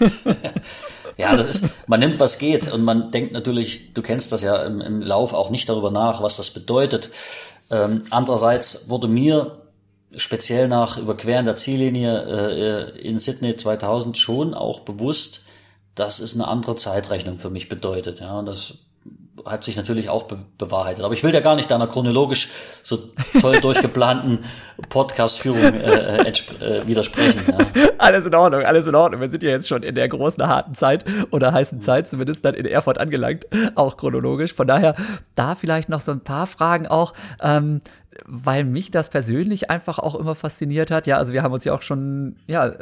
Ja, 1.18 1.36
das 1.36 1.46
ist, 1.46 1.88
man 1.88 2.00
nimmt, 2.00 2.20
was 2.20 2.38
geht 2.38 2.72
und 2.72 2.82
man 2.84 3.10
denkt 3.10 3.32
natürlich, 3.32 3.92
du 3.92 4.02
kennst 4.02 4.32
das 4.32 4.42
ja 4.42 4.62
im, 4.64 4.80
im 4.80 5.02
Lauf 5.02 5.34
auch 5.34 5.50
nicht 5.50 5.68
darüber 5.68 5.90
nach, 5.90 6.22
was 6.22 6.36
das 6.36 6.50
bedeutet. 6.50 7.10
Ähm, 7.72 8.02
andererseits 8.10 8.88
wurde 8.88 9.08
mir 9.08 9.62
speziell 10.14 10.68
nach 10.68 10.98
Überqueren 10.98 11.46
der 11.46 11.56
Ziellinie 11.56 12.92
äh, 12.94 13.00
in 13.00 13.18
Sydney 13.18 13.56
2000 13.56 14.16
schon 14.16 14.54
auch 14.54 14.80
bewusst, 14.80 15.46
dass 15.94 16.20
es 16.20 16.34
eine 16.34 16.48
andere 16.48 16.76
Zeitrechnung 16.76 17.38
für 17.38 17.50
mich 17.50 17.68
bedeutet. 17.68 18.20
Ja, 18.20 18.38
und 18.38 18.46
das 18.46 18.74
hat 19.44 19.64
sich 19.64 19.76
natürlich 19.76 20.08
auch 20.08 20.24
be 20.24 20.38
bewahrheitet. 20.58 21.04
Aber 21.04 21.14
ich 21.14 21.22
will 21.22 21.32
ja 21.34 21.40
gar 21.40 21.56
nicht 21.56 21.70
deiner 21.70 21.86
chronologisch 21.86 22.50
so 22.82 22.98
toll 23.40 23.56
durchgeplanten 23.60 24.40
Podcast-Führung 24.88 25.60
äh, 25.60 26.22
äh, 26.22 26.28
äh, 26.28 26.86
widersprechen. 26.86 27.42
Ja. 27.46 27.84
Alles 27.98 28.26
in 28.26 28.34
Ordnung, 28.34 28.62
alles 28.62 28.86
in 28.86 28.94
Ordnung. 28.94 29.20
Wir 29.20 29.30
sind 29.30 29.42
ja 29.42 29.50
jetzt 29.50 29.68
schon 29.68 29.82
in 29.82 29.94
der 29.94 30.08
großen, 30.08 30.46
harten 30.46 30.74
Zeit 30.74 31.04
oder 31.30 31.52
heißen 31.52 31.80
Zeit, 31.80 32.08
zumindest 32.08 32.44
dann 32.44 32.54
in 32.54 32.66
Erfurt 32.66 32.98
angelangt, 32.98 33.46
auch 33.74 33.96
chronologisch. 33.96 34.54
Von 34.54 34.66
daher 34.66 34.94
da 35.34 35.54
vielleicht 35.54 35.88
noch 35.88 36.00
so 36.00 36.12
ein 36.12 36.20
paar 36.20 36.46
Fragen 36.46 36.86
auch. 36.86 37.14
Ähm, 37.40 37.80
weil 38.26 38.64
mich 38.64 38.90
das 38.90 39.08
persönlich 39.08 39.70
einfach 39.70 39.98
auch 39.98 40.14
immer 40.14 40.34
fasziniert 40.34 40.90
hat. 40.90 41.06
Ja, 41.06 41.16
also 41.16 41.32
wir 41.32 41.42
haben 41.42 41.52
uns 41.52 41.64
ja 41.64 41.74
auch 41.74 41.82
schon, 41.82 42.36
ja, 42.46 42.72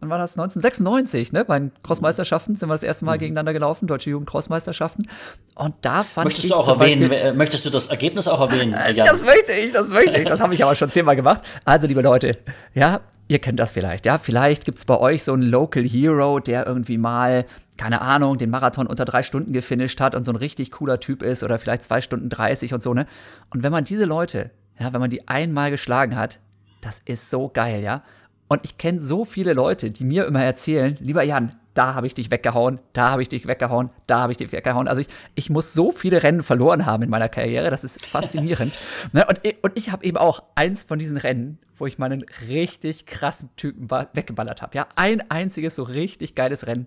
wann 0.00 0.10
war 0.10 0.18
das? 0.18 0.32
1996, 0.32 1.32
ne? 1.32 1.44
Bei 1.44 1.58
den 1.58 1.72
Crossmeisterschaften 1.82 2.56
sind 2.56 2.68
wir 2.68 2.74
das 2.74 2.82
erste 2.82 3.04
Mal 3.04 3.16
mhm. 3.16 3.20
gegeneinander 3.20 3.52
gelaufen, 3.52 3.86
Deutsche 3.86 4.10
Jugend-Crossmeisterschaften. 4.10 5.08
Und 5.54 5.74
da 5.82 6.02
fand 6.02 6.26
möchtest 6.26 6.46
ich. 6.46 6.52
Du 6.52 6.56
auch 6.56 6.68
erwähnen, 6.68 7.08
Beispiel, 7.08 7.32
möchtest 7.34 7.66
du 7.66 7.70
das 7.70 7.86
Ergebnis 7.86 8.28
auch 8.28 8.40
erwähnen? 8.40 8.74
Äh, 8.74 8.92
Jan? 8.92 9.06
Das 9.06 9.24
möchte 9.24 9.52
ich, 9.52 9.72
das 9.72 9.88
möchte 9.88 10.18
ich. 10.18 10.26
Das 10.26 10.40
habe 10.40 10.54
ich 10.54 10.62
aber 10.62 10.74
schon 10.74 10.90
zehnmal 10.90 11.16
gemacht. 11.16 11.42
Also, 11.64 11.86
liebe 11.86 12.02
Leute, 12.02 12.36
ja, 12.74 13.00
ihr 13.28 13.38
kennt 13.38 13.58
das 13.58 13.72
vielleicht, 13.72 14.06
ja. 14.06 14.18
Vielleicht 14.18 14.64
gibt 14.64 14.78
es 14.78 14.84
bei 14.84 14.98
euch 14.98 15.24
so 15.24 15.32
einen 15.32 15.42
Local 15.42 15.82
Hero, 15.82 16.40
der 16.40 16.66
irgendwie 16.66 16.98
mal, 16.98 17.46
keine 17.76 18.00
Ahnung, 18.00 18.38
den 18.38 18.50
Marathon 18.50 18.86
unter 18.86 19.04
drei 19.04 19.22
Stunden 19.22 19.52
gefinisht 19.52 20.00
hat 20.00 20.14
und 20.14 20.24
so 20.24 20.32
ein 20.32 20.36
richtig 20.36 20.70
cooler 20.72 21.00
Typ 21.00 21.22
ist 21.22 21.42
oder 21.42 21.58
vielleicht 21.58 21.84
zwei 21.84 22.00
Stunden 22.00 22.28
30 22.28 22.74
und 22.74 22.82
so, 22.82 22.94
ne? 22.94 23.06
Und 23.50 23.62
wenn 23.62 23.72
man 23.72 23.84
diese 23.84 24.04
Leute, 24.04 24.50
ja, 24.78 24.92
wenn 24.92 25.00
man 25.00 25.10
die 25.10 25.26
einmal 25.28 25.70
geschlagen 25.70 26.16
hat, 26.16 26.38
das 26.80 27.00
ist 27.04 27.30
so 27.30 27.48
geil, 27.48 27.82
ja. 27.82 28.02
Und 28.48 28.60
ich 28.64 28.78
kenne 28.78 29.00
so 29.00 29.24
viele 29.24 29.54
Leute, 29.54 29.90
die 29.90 30.04
mir 30.04 30.26
immer 30.26 30.44
erzählen, 30.44 30.96
lieber 31.00 31.22
Jan, 31.22 31.56
da 31.76 31.94
habe 31.94 32.06
ich 32.06 32.14
dich 32.14 32.30
weggehauen, 32.30 32.80
da 32.94 33.10
habe 33.10 33.22
ich 33.22 33.28
dich 33.28 33.46
weggehauen, 33.46 33.90
da 34.06 34.20
habe 34.20 34.32
ich 34.32 34.38
dich 34.38 34.50
weggehauen. 34.50 34.88
Also 34.88 35.02
ich, 35.02 35.08
ich 35.34 35.50
muss 35.50 35.74
so 35.74 35.92
viele 35.92 36.22
Rennen 36.22 36.42
verloren 36.42 36.86
haben 36.86 37.02
in 37.02 37.10
meiner 37.10 37.28
Karriere, 37.28 37.70
das 37.70 37.84
ist 37.84 38.04
faszinierend. 38.06 38.72
ne? 39.12 39.26
und, 39.26 39.40
und 39.62 39.72
ich 39.74 39.90
habe 39.90 40.04
eben 40.04 40.16
auch 40.16 40.42
eins 40.54 40.84
von 40.84 40.98
diesen 40.98 41.18
Rennen, 41.18 41.58
wo 41.74 41.86
ich 41.86 41.98
meinen 41.98 42.24
richtig 42.48 43.04
krassen 43.04 43.50
Typen 43.56 43.90
weggeballert 43.90 44.62
habe. 44.62 44.76
Ja, 44.76 44.88
ein 44.96 45.30
einziges 45.30 45.74
so 45.74 45.82
richtig 45.82 46.34
geiles 46.34 46.66
Rennen. 46.66 46.86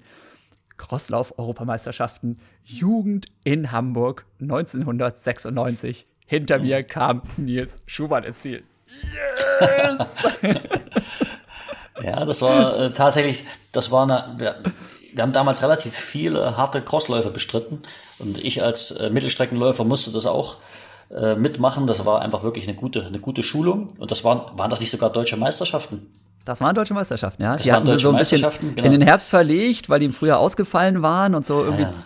Crosslauf-Europameisterschaften 0.77 2.39
Jugend 2.63 3.27
in 3.43 3.71
Hamburg 3.71 4.25
1996. 4.41 6.07
Hinter 6.25 6.59
mir 6.59 6.83
kam 6.83 7.23
Nils 7.37 7.81
Schumann 7.85 8.23
ins 8.23 8.39
Ziel. 8.39 8.63
Yes! 9.59 10.23
ja, 12.03 12.25
das 12.25 12.41
war 12.41 12.77
äh, 12.77 12.91
tatsächlich, 12.91 13.43
das 13.71 13.91
war 13.91 14.03
eine, 14.03 14.35
wir, 14.37 14.55
wir, 15.13 15.23
haben 15.23 15.33
damals 15.33 15.61
relativ 15.61 15.93
viele 15.93 16.57
harte 16.57 16.81
Crossläufe 16.81 17.29
bestritten 17.29 17.81
und 18.19 18.37
ich 18.37 18.63
als 18.63 18.91
äh, 18.91 19.09
Mittelstreckenläufer 19.09 19.83
musste 19.83 20.11
das 20.11 20.25
auch 20.25 20.57
äh, 21.09 21.35
mitmachen. 21.35 21.87
Das 21.87 22.05
war 22.05 22.21
einfach 22.21 22.43
wirklich 22.43 22.67
eine 22.67 22.77
gute, 22.77 23.05
eine 23.05 23.19
gute 23.19 23.43
Schulung 23.43 23.87
und 23.97 24.11
das 24.11 24.23
waren, 24.23 24.57
waren 24.57 24.69
das 24.69 24.79
nicht 24.79 24.91
sogar 24.91 25.11
deutsche 25.11 25.37
Meisterschaften? 25.37 26.07
Das 26.45 26.61
waren 26.61 26.73
deutsche 26.73 26.93
Meisterschaften, 26.93 27.43
ja. 27.43 27.53
Das 27.53 27.63
die 27.63 27.71
hatten 27.71 27.87
sie 27.87 27.99
so 27.99 28.11
ein 28.11 28.17
bisschen 28.17 28.41
genau. 28.41 28.83
in 28.83 28.91
den 28.91 29.01
Herbst 29.01 29.29
verlegt, 29.29 29.89
weil 29.89 29.99
die 29.99 30.05
im 30.05 30.13
Frühjahr 30.13 30.39
ausgefallen 30.39 31.01
waren 31.01 31.35
und 31.35 31.45
so 31.45 31.63
irgendwie 31.63 31.83
ja, 31.83 31.89
ja. 31.89 31.97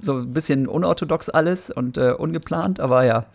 so 0.00 0.14
ein 0.14 0.32
bisschen 0.32 0.66
unorthodox 0.66 1.28
alles 1.28 1.70
und 1.70 1.98
äh, 1.98 2.12
ungeplant, 2.12 2.80
aber 2.80 3.04
ja. 3.04 3.26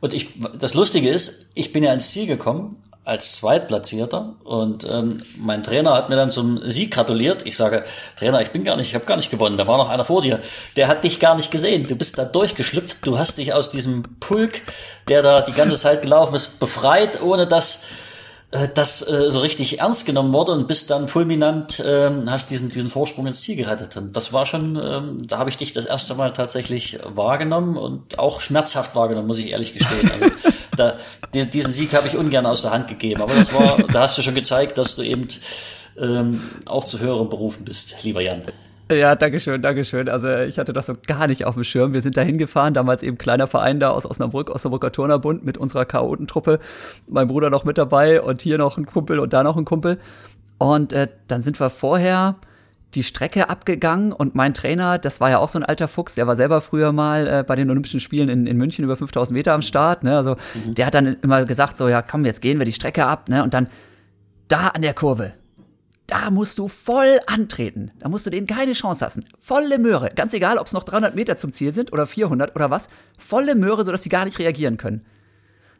Und 0.00 0.14
ich, 0.14 0.30
das 0.58 0.74
Lustige 0.74 1.10
ist, 1.10 1.50
ich 1.54 1.72
bin 1.72 1.82
ja 1.82 1.92
ins 1.92 2.10
Ziel 2.10 2.26
gekommen 2.26 2.76
als 3.04 3.32
Zweitplatzierter 3.36 4.34
und 4.44 4.88
ähm, 4.90 5.22
mein 5.36 5.62
Trainer 5.62 5.92
hat 5.92 6.08
mir 6.08 6.16
dann 6.16 6.30
zum 6.30 6.70
Sieg 6.70 6.90
gratuliert. 6.92 7.46
Ich 7.46 7.56
sage, 7.56 7.84
Trainer, 8.18 8.40
ich 8.40 8.50
bin 8.50 8.64
gar 8.64 8.76
nicht, 8.76 8.88
ich 8.88 8.94
habe 8.94 9.04
gar 9.04 9.16
nicht 9.16 9.30
gewonnen. 9.30 9.58
Da 9.58 9.66
war 9.66 9.76
noch 9.76 9.90
einer 9.90 10.06
vor 10.06 10.22
dir. 10.22 10.40
Der 10.76 10.88
hat 10.88 11.04
dich 11.04 11.20
gar 11.20 11.36
nicht 11.36 11.50
gesehen. 11.50 11.86
Du 11.86 11.96
bist 11.96 12.16
da 12.16 12.24
durchgeschlüpft. 12.24 12.98
Du 13.02 13.18
hast 13.18 13.36
dich 13.36 13.52
aus 13.52 13.70
diesem 13.70 14.04
Pulk, 14.20 14.62
der 15.08 15.22
da 15.22 15.42
die 15.42 15.52
ganze 15.52 15.76
Zeit 15.76 16.00
gelaufen 16.00 16.34
ist, 16.34 16.58
befreit, 16.58 17.20
ohne 17.20 17.46
dass 17.46 17.84
äh, 18.54 18.68
das 18.72 19.06
äh, 19.06 19.30
so 19.30 19.40
richtig 19.40 19.80
ernst 19.80 20.06
genommen 20.06 20.32
wurde 20.32 20.52
und 20.52 20.68
bist 20.68 20.90
dann 20.90 21.08
fulminant, 21.08 21.80
äh, 21.80 22.10
hast 22.26 22.50
diesen, 22.50 22.68
diesen 22.68 22.90
Vorsprung 22.90 23.26
ins 23.26 23.40
Ziel 23.40 23.56
gerettet. 23.56 23.96
Und 23.96 24.16
das 24.16 24.32
war 24.32 24.46
schon, 24.46 24.80
ähm, 24.82 25.18
da 25.26 25.38
habe 25.38 25.50
ich 25.50 25.56
dich 25.56 25.72
das 25.72 25.84
erste 25.84 26.14
Mal 26.14 26.32
tatsächlich 26.32 26.98
wahrgenommen 27.04 27.76
und 27.76 28.18
auch 28.18 28.40
schmerzhaft 28.40 28.94
wahrgenommen, 28.94 29.26
muss 29.26 29.38
ich 29.38 29.50
ehrlich 29.50 29.72
gestehen. 29.72 30.10
Also, 30.10 30.30
da, 30.76 30.96
die, 31.32 31.48
diesen 31.48 31.72
Sieg 31.72 31.94
habe 31.94 32.08
ich 32.08 32.16
ungern 32.16 32.46
aus 32.46 32.62
der 32.62 32.70
Hand 32.70 32.88
gegeben, 32.88 33.22
aber 33.22 33.34
das 33.34 33.52
war, 33.52 33.76
da 33.92 34.02
hast 34.02 34.18
du 34.18 34.22
schon 34.22 34.34
gezeigt, 34.34 34.78
dass 34.78 34.96
du 34.96 35.02
eben 35.02 35.28
ähm, 35.98 36.40
auch 36.66 36.84
zu 36.84 37.00
höheren 37.00 37.28
Berufen 37.28 37.64
bist, 37.64 38.02
lieber 38.02 38.20
Jan. 38.20 38.42
Ja, 38.92 39.16
Dankeschön, 39.16 39.62
Dankeschön. 39.62 40.10
Also 40.10 40.28
ich 40.40 40.58
hatte 40.58 40.74
das 40.74 40.86
so 40.86 40.94
gar 41.06 41.26
nicht 41.26 41.46
auf 41.46 41.54
dem 41.54 41.64
Schirm. 41.64 41.94
Wir 41.94 42.02
sind 42.02 42.18
da 42.18 42.20
hingefahren, 42.20 42.74
damals 42.74 43.02
eben 43.02 43.16
kleiner 43.16 43.46
Verein 43.46 43.80
da 43.80 43.90
aus 43.90 44.04
Osnabrück, 44.04 44.50
Osnabrücker 44.50 44.92
Turnerbund 44.92 45.42
mit 45.42 45.56
unserer 45.56 45.86
Chaotentruppe. 45.86 46.60
Mein 47.08 47.28
Bruder 47.28 47.48
noch 47.48 47.64
mit 47.64 47.78
dabei 47.78 48.20
und 48.20 48.42
hier 48.42 48.58
noch 48.58 48.76
ein 48.76 48.84
Kumpel 48.84 49.18
und 49.20 49.32
da 49.32 49.42
noch 49.42 49.56
ein 49.56 49.64
Kumpel. 49.64 49.98
Und 50.58 50.92
äh, 50.92 51.08
dann 51.28 51.42
sind 51.42 51.58
wir 51.60 51.70
vorher 51.70 52.36
die 52.94 53.02
Strecke 53.02 53.48
abgegangen 53.48 54.12
und 54.12 54.34
mein 54.34 54.54
Trainer, 54.54 54.98
das 54.98 55.20
war 55.20 55.30
ja 55.30 55.38
auch 55.38 55.48
so 55.48 55.58
ein 55.58 55.64
alter 55.64 55.88
Fuchs, 55.88 56.14
der 56.14 56.26
war 56.26 56.36
selber 56.36 56.60
früher 56.60 56.92
mal 56.92 57.26
äh, 57.26 57.44
bei 57.46 57.56
den 57.56 57.70
Olympischen 57.70 58.00
Spielen 58.00 58.28
in, 58.28 58.46
in 58.46 58.56
München 58.56 58.84
über 58.84 58.96
5000 58.96 59.36
Meter 59.36 59.52
am 59.52 59.62
Start. 59.62 60.04
Ne? 60.04 60.16
Also 60.16 60.36
mhm. 60.54 60.74
der 60.74 60.86
hat 60.86 60.94
dann 60.94 61.16
immer 61.22 61.44
gesagt 61.44 61.76
so, 61.76 61.88
ja 61.88 62.02
komm, 62.02 62.24
jetzt 62.24 62.42
gehen 62.42 62.58
wir 62.58 62.64
die 62.64 62.72
Strecke 62.72 63.06
ab. 63.06 63.28
Ne? 63.28 63.42
Und 63.42 63.54
dann 63.54 63.68
da 64.48 64.68
an 64.68 64.82
der 64.82 64.94
Kurve, 64.94 65.32
da 66.06 66.30
musst 66.30 66.58
du 66.58 66.68
voll 66.68 67.18
antreten. 67.26 67.90
Da 67.98 68.08
musst 68.08 68.26
du 68.26 68.30
denen 68.30 68.46
keine 68.46 68.72
Chance 68.72 69.04
lassen. 69.04 69.24
Volle 69.38 69.78
Möhre. 69.78 70.10
Ganz 70.14 70.34
egal, 70.34 70.58
ob 70.58 70.66
es 70.66 70.72
noch 70.72 70.84
300 70.84 71.14
Meter 71.14 71.36
zum 71.36 71.52
Ziel 71.52 71.72
sind 71.72 71.92
oder 71.92 72.06
400 72.06 72.54
oder 72.54 72.70
was. 72.70 72.88
Volle 73.18 73.54
Möhre, 73.54 73.84
sodass 73.84 74.02
sie 74.02 74.10
gar 74.10 74.24
nicht 74.24 74.38
reagieren 74.38 74.76
können. 74.76 75.06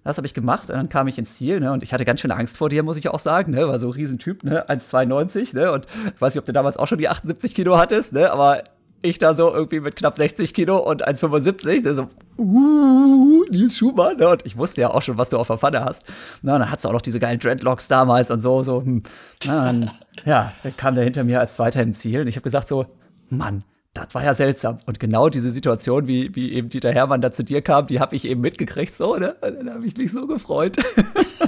Das 0.05 0.19
habe 0.19 0.27
ich 0.27 0.35
gemacht 0.35 0.69
und 0.69 0.77
dann 0.77 0.89
kam 0.89 1.09
ich 1.09 1.19
ins 1.19 1.35
Ziel, 1.35 1.61
ne? 1.61 1.73
Und 1.73 1.83
ich 1.83 1.93
hatte 1.93 2.05
ganz 2.05 2.21
schön 2.21 2.31
Angst 2.31 2.59
vor 2.59 2.69
dir, 2.69 2.83
muss 2.83 2.99
ich 2.99 3.09
auch 3.09 3.19
sagen, 3.19 3.53
ne? 3.53 3.67
War 3.67 3.79
so 3.79 3.89
ein 3.89 3.93
Riesentyp, 3.93 4.45
ne? 4.45 4.69
1,92, 4.69 5.57
ne? 5.57 5.73
Und 5.73 5.87
ich 6.15 6.21
weiß 6.21 6.35
nicht, 6.35 6.41
ob 6.41 6.47
du 6.47 6.53
damals 6.53 6.77
auch 6.77 6.87
schon 6.87 6.99
die 6.99 7.09
78 7.09 7.55
Kilo 7.55 7.79
hattest, 7.79 8.13
ne? 8.13 8.31
Aber 8.31 8.63
ich 9.05 9.19
da 9.19 9.35
so 9.35 9.53
irgendwie 9.53 9.81
mit 9.81 9.97
knapp 9.97 10.17
60 10.17 10.55
Kilo 10.55 10.79
und 10.79 11.07
1,75, 11.07 11.83
der 11.83 11.95
so, 11.95 12.09
uh, 12.39 13.45
Nils 13.51 13.77
Schumann, 13.77 14.17
ne? 14.17 14.29
und 14.29 14.47
ich 14.47 14.57
wusste 14.57 14.81
ja 14.81 14.91
auch 14.91 15.03
schon, 15.03 15.19
was 15.19 15.31
du 15.31 15.37
auf 15.37 15.49
der 15.49 15.59
Pfanne 15.59 15.85
hast. 15.85 16.05
Na, 16.43 16.59
dann 16.59 16.71
hattest 16.71 16.87
du 16.87 16.89
auch 16.89 16.95
noch 16.95 17.03
diese 17.03 17.21
geilen 17.21 17.39
Dreadlocks 17.39 17.89
damals 17.89 18.31
und 18.31 18.41
so, 18.41 18.63
so, 18.63 18.83
hm. 18.83 19.03
Na, 19.47 19.65
dann, 19.67 19.91
ja, 20.25 20.53
dann 20.63 20.77
kam 20.77 20.95
der 20.95 21.05
hinter 21.05 21.25
mir 21.25 21.41
als 21.41 21.55
Zweiter 21.55 21.83
ins 21.83 21.99
Ziel 21.99 22.23
und 22.23 22.29
ich 22.29 22.37
habe 22.37 22.45
gesagt 22.45 22.67
so, 22.67 22.87
Mann, 23.29 23.65
das 23.95 24.09
war 24.13 24.25
ja 24.25 24.35
seltsam. 24.35 24.81
Und 24.87 24.99
genau 24.99 25.29
diese 25.29 25.53
Situation, 25.53 26.09
wie, 26.09 26.35
wie 26.35 26.53
eben 26.53 26.69
Dieter 26.69 26.93
Hermann 26.93 27.21
da 27.21 27.31
zu 27.31 27.45
dir 27.45 27.63
kam, 27.63 27.87
die 27.87 28.01
habe 28.01 28.17
ich 28.17 28.25
eben 28.27 28.41
mitgekriegt, 28.41 28.93
so, 28.93 29.17
ne? 29.17 29.37
Dann 29.41 29.71
habe 29.71 29.87
ich 29.87 29.97
mich 29.97 30.11
so 30.11 30.27
gefreut. 30.27 30.77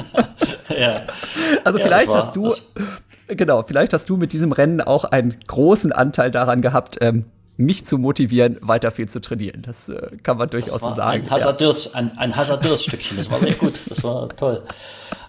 ja. 0.69 1.07
Also 1.65 1.79
ja, 1.79 1.85
vielleicht 1.85 2.09
war, 2.09 2.19
hast 2.19 2.37
du, 2.37 2.53
genau, 3.27 3.65
vielleicht 3.65 3.93
hast 3.93 4.09
du 4.09 4.17
mit 4.17 4.33
diesem 4.33 4.53
Rennen 4.53 4.81
auch 4.81 5.05
einen 5.05 5.37
großen 5.47 5.91
Anteil 5.91 6.31
daran 6.31 6.63
gehabt, 6.63 6.99
ähm, 7.01 7.27
mich 7.57 7.85
zu 7.85 7.99
motivieren, 7.99 8.59
weiter 8.61 8.91
viel 8.91 9.09
zu 9.09 9.21
trainieren. 9.21 9.63
Das 9.63 9.89
äh, 9.89 10.17
kann 10.23 10.37
man 10.37 10.49
durchaus 10.49 10.81
so 10.81 10.93
sagen. 10.93 11.25
Ein 11.25 11.31
Hasardeurs, 11.31 11.87
ja. 11.87 11.95
ein, 11.95 12.17
ein 12.17 12.37
Hasardeurs-Stückchen. 12.37 13.17
Das 13.17 13.31
war 13.31 13.43
echt 13.43 13.59
gut. 13.59 13.75
Das 13.89 14.05
war 14.05 14.29
toll. 14.29 14.63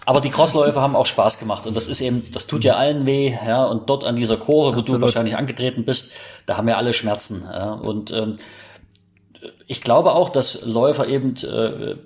Aber 0.08 0.22
die 0.22 0.30
Crossläufe 0.30 0.80
haben 0.80 0.96
auch 0.96 1.04
Spaß 1.04 1.38
gemacht 1.38 1.66
und 1.66 1.76
das 1.76 1.86
ist 1.86 2.00
eben, 2.00 2.22
das 2.32 2.46
tut 2.46 2.64
ja 2.64 2.76
allen 2.76 3.04
weh, 3.04 3.36
ja. 3.46 3.66
Und 3.66 3.90
dort 3.90 4.04
an 4.04 4.16
dieser 4.16 4.38
Kurve, 4.38 4.74
wo 4.74 4.80
Absolut. 4.80 5.02
du 5.02 5.04
wahrscheinlich 5.04 5.36
angetreten 5.36 5.84
bist, 5.84 6.12
da 6.46 6.56
haben 6.56 6.66
wir 6.66 6.78
alle 6.78 6.94
Schmerzen. 6.94 7.42
Ja? 7.42 7.74
Und 7.74 8.10
ähm, 8.10 8.36
ich 9.66 9.82
glaube 9.82 10.14
auch, 10.14 10.30
dass 10.30 10.64
Läufer 10.64 11.06
eben 11.08 11.34
äh, 11.36 11.96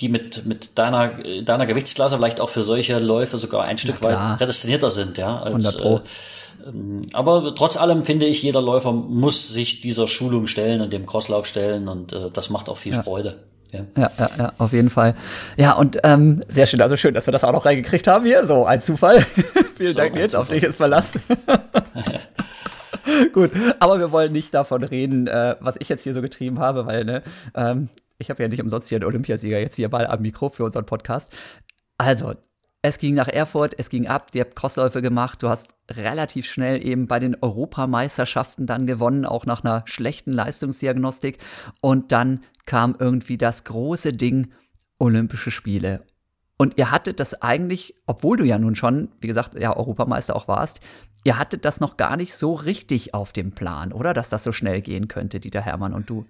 die 0.00 0.08
mit, 0.08 0.46
mit 0.46 0.78
deiner, 0.78 1.08
deiner 1.42 1.66
Gewichtsklasse 1.66 2.16
vielleicht 2.16 2.40
auch 2.40 2.48
für 2.48 2.64
solche 2.64 2.98
Läufe 2.98 3.36
sogar 3.36 3.64
ein 3.64 3.76
Stück 3.76 4.00
weit 4.00 4.38
prädestinierter 4.38 4.88
sind, 4.88 5.18
ja, 5.18 5.36
als, 5.36 5.66
100 5.66 5.78
Pro. 5.78 5.96
Äh, 5.96 6.68
ähm, 6.70 7.02
aber 7.12 7.54
trotz 7.54 7.76
allem 7.76 8.04
finde 8.04 8.24
ich, 8.24 8.42
jeder 8.42 8.62
Läufer 8.62 8.92
muss 8.92 9.46
sich 9.48 9.82
dieser 9.82 10.08
Schulung 10.08 10.46
stellen 10.46 10.80
und 10.80 10.90
dem 10.90 11.04
Crosslauf 11.04 11.44
stellen 11.44 11.86
und 11.86 12.14
äh, 12.14 12.30
das 12.32 12.48
macht 12.48 12.70
auch 12.70 12.78
viel 12.78 12.94
ja. 12.94 13.02
Freude. 13.02 13.44
Ja. 13.74 13.84
ja, 13.96 14.10
ja, 14.18 14.30
ja, 14.38 14.52
auf 14.58 14.72
jeden 14.72 14.90
Fall. 14.90 15.14
Ja, 15.56 15.72
und 15.72 15.98
ähm, 16.04 16.44
sehr 16.48 16.66
schön, 16.66 16.80
also 16.80 16.96
schön, 16.96 17.14
dass 17.14 17.26
wir 17.26 17.32
das 17.32 17.44
auch 17.44 17.52
noch 17.52 17.64
reingekriegt 17.64 18.06
haben 18.06 18.24
hier. 18.24 18.46
So, 18.46 18.64
ein 18.66 18.80
Zufall. 18.80 19.20
Vielen 19.76 19.92
so, 19.92 19.98
Dank, 19.98 20.16
jetzt 20.16 20.36
auf 20.36 20.48
dich 20.48 20.62
ist 20.62 20.76
Verlass. 20.76 21.18
Gut, 23.32 23.50
aber 23.80 23.98
wir 23.98 24.12
wollen 24.12 24.32
nicht 24.32 24.54
davon 24.54 24.82
reden, 24.82 25.26
äh, 25.26 25.56
was 25.60 25.76
ich 25.78 25.88
jetzt 25.88 26.04
hier 26.04 26.14
so 26.14 26.22
getrieben 26.22 26.58
habe, 26.58 26.86
weil, 26.86 27.04
ne, 27.04 27.22
ähm, 27.54 27.88
ich 28.18 28.30
habe 28.30 28.42
ja 28.42 28.48
nicht 28.48 28.62
umsonst 28.62 28.88
hier 28.88 28.96
einen 28.96 29.06
Olympiasieger 29.06 29.58
jetzt 29.58 29.76
hier 29.76 29.88
mal 29.88 30.06
am 30.06 30.22
Mikro 30.22 30.48
für 30.48 30.64
unseren 30.64 30.86
Podcast. 30.86 31.32
Also, 31.98 32.34
es 32.84 32.98
ging 32.98 33.14
nach 33.14 33.28
Erfurt, 33.28 33.74
es 33.78 33.88
ging 33.88 34.08
ab, 34.08 34.28
ihr 34.34 34.42
habt 34.42 34.56
Crossläufe 34.56 35.00
gemacht, 35.00 35.42
du 35.42 35.48
hast 35.48 35.70
relativ 35.90 36.44
schnell 36.44 36.84
eben 36.84 37.06
bei 37.06 37.18
den 37.18 37.34
Europameisterschaften 37.40 38.66
dann 38.66 38.84
gewonnen, 38.84 39.24
auch 39.24 39.46
nach 39.46 39.64
einer 39.64 39.84
schlechten 39.86 40.32
Leistungsdiagnostik. 40.32 41.38
Und 41.80 42.12
dann 42.12 42.44
kam 42.66 42.94
irgendwie 42.98 43.38
das 43.38 43.64
große 43.64 44.12
Ding 44.12 44.52
Olympische 44.98 45.50
Spiele. 45.50 46.04
Und 46.58 46.76
ihr 46.76 46.90
hattet 46.90 47.20
das 47.20 47.40
eigentlich, 47.40 47.94
obwohl 48.06 48.36
du 48.36 48.44
ja 48.44 48.58
nun 48.58 48.74
schon, 48.74 49.08
wie 49.18 49.28
gesagt, 49.28 49.58
ja, 49.58 49.74
Europameister 49.74 50.36
auch 50.36 50.46
warst, 50.46 50.80
ihr 51.24 51.38
hattet 51.38 51.64
das 51.64 51.80
noch 51.80 51.96
gar 51.96 52.18
nicht 52.18 52.34
so 52.34 52.52
richtig 52.52 53.14
auf 53.14 53.32
dem 53.32 53.52
Plan, 53.52 53.94
oder? 53.94 54.12
Dass 54.12 54.28
das 54.28 54.44
so 54.44 54.52
schnell 54.52 54.82
gehen 54.82 55.08
könnte, 55.08 55.40
Dieter 55.40 55.62
Hermann 55.62 55.94
und 55.94 56.10
du. 56.10 56.26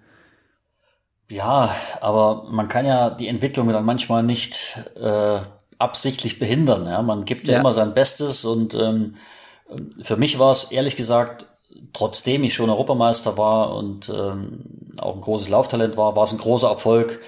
Ja, 1.29 1.75
aber 1.99 2.45
man 2.49 2.69
kann 2.69 2.85
ja 2.85 3.09
die 3.09 3.27
Entwicklung 3.27 3.67
dann 3.67 3.83
manchmal 3.83 4.23
nicht 4.23 4.79
äh, 4.95 5.39
absichtlich 5.77 6.39
behindern. 6.39 6.85
Ja? 6.85 7.01
Man 7.01 7.25
gibt 7.25 7.47
ja, 7.47 7.55
ja 7.55 7.59
immer 7.59 7.73
sein 7.73 7.93
Bestes 7.93 8.45
und 8.45 8.73
ähm, 8.73 9.15
für 10.01 10.17
mich 10.17 10.39
war 10.39 10.51
es 10.51 10.65
ehrlich 10.71 10.95
gesagt, 10.95 11.45
trotzdem 11.93 12.43
ich 12.43 12.53
schon 12.53 12.69
Europameister 12.69 13.37
war 13.37 13.75
und 13.75 14.09
ähm, 14.09 14.59
auch 14.97 15.15
ein 15.15 15.21
großes 15.21 15.49
Lauftalent 15.49 15.97
war, 15.97 16.15
war 16.15 16.23
es 16.23 16.31
ein 16.31 16.37
großer 16.37 16.69
Erfolg, 16.69 17.21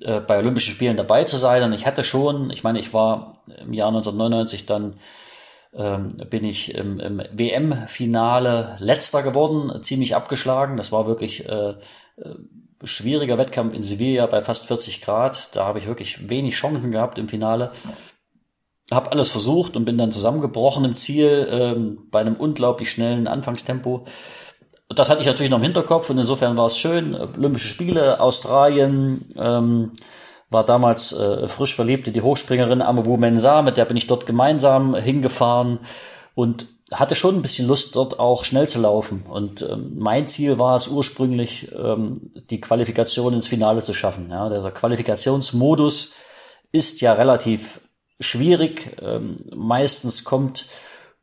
äh, 0.00 0.20
bei 0.20 0.38
Olympischen 0.38 0.74
Spielen 0.74 0.96
dabei 0.96 1.24
zu 1.24 1.36
sein. 1.36 1.62
Und 1.62 1.72
ich 1.72 1.86
hatte 1.86 2.02
schon, 2.02 2.50
ich 2.50 2.62
meine, 2.64 2.78
ich 2.78 2.92
war 2.92 3.34
im 3.58 3.72
Jahr 3.72 3.88
1999 3.88 4.66
dann 4.66 4.94
ähm, 5.76 6.08
bin 6.30 6.44
ich 6.44 6.74
im, 6.74 7.00
im 7.00 7.22
WM-Finale 7.32 8.76
letzter 8.78 9.22
geworden, 9.22 9.82
ziemlich 9.82 10.14
abgeschlagen. 10.14 10.76
Das 10.76 10.92
war 10.92 11.06
wirklich 11.06 11.48
äh, 11.48 11.70
äh 11.70 12.34
schwieriger 12.86 13.38
Wettkampf 13.38 13.74
in 13.74 13.82
Sevilla 13.82 14.26
bei 14.26 14.40
fast 14.42 14.66
40 14.66 15.00
Grad. 15.00 15.54
Da 15.56 15.64
habe 15.64 15.78
ich 15.78 15.86
wirklich 15.86 16.28
wenig 16.28 16.54
Chancen 16.54 16.90
gehabt 16.90 17.18
im 17.18 17.28
Finale. 17.28 17.72
Habe 18.90 19.12
alles 19.12 19.30
versucht 19.30 19.76
und 19.76 19.84
bin 19.84 19.98
dann 19.98 20.12
zusammengebrochen 20.12 20.84
im 20.84 20.96
Ziel 20.96 21.48
ähm, 21.50 22.08
bei 22.10 22.20
einem 22.20 22.36
unglaublich 22.36 22.90
schnellen 22.90 23.26
Anfangstempo. 23.26 24.04
Das 24.88 25.08
hatte 25.08 25.20
ich 25.20 25.26
natürlich 25.26 25.50
noch 25.50 25.58
im 25.58 25.64
Hinterkopf 25.64 26.10
und 26.10 26.18
insofern 26.18 26.56
war 26.56 26.66
es 26.66 26.76
schön. 26.76 27.14
Olympische 27.14 27.68
Spiele, 27.68 28.20
Australien, 28.20 29.26
ähm, 29.36 29.92
war 30.50 30.64
damals 30.64 31.12
äh, 31.12 31.48
frisch 31.48 31.74
verliebt 31.74 32.06
in 32.06 32.14
die 32.14 32.22
Hochspringerin 32.22 32.82
Amadou 32.82 33.16
Mensah, 33.16 33.62
mit 33.62 33.76
der 33.76 33.86
bin 33.86 33.96
ich 33.96 34.06
dort 34.06 34.26
gemeinsam 34.26 34.94
hingefahren 34.94 35.80
und 36.34 36.68
hatte 36.92 37.14
schon 37.14 37.36
ein 37.36 37.42
bisschen 37.42 37.66
Lust, 37.66 37.96
dort 37.96 38.18
auch 38.18 38.44
schnell 38.44 38.68
zu 38.68 38.80
laufen. 38.80 39.24
Und 39.28 39.62
ähm, 39.62 39.92
mein 39.96 40.26
Ziel 40.26 40.58
war 40.58 40.76
es 40.76 40.88
ursprünglich, 40.88 41.70
ähm, 41.72 42.14
die 42.50 42.60
Qualifikation 42.60 43.32
ins 43.32 43.48
Finale 43.48 43.82
zu 43.82 43.94
schaffen. 43.94 44.30
Ja, 44.30 44.48
dieser 44.48 44.70
Qualifikationsmodus 44.70 46.14
ist 46.72 47.00
ja 47.00 47.14
relativ 47.14 47.80
schwierig. 48.20 48.96
Ähm, 49.00 49.36
meistens 49.54 50.24
kommt 50.24 50.66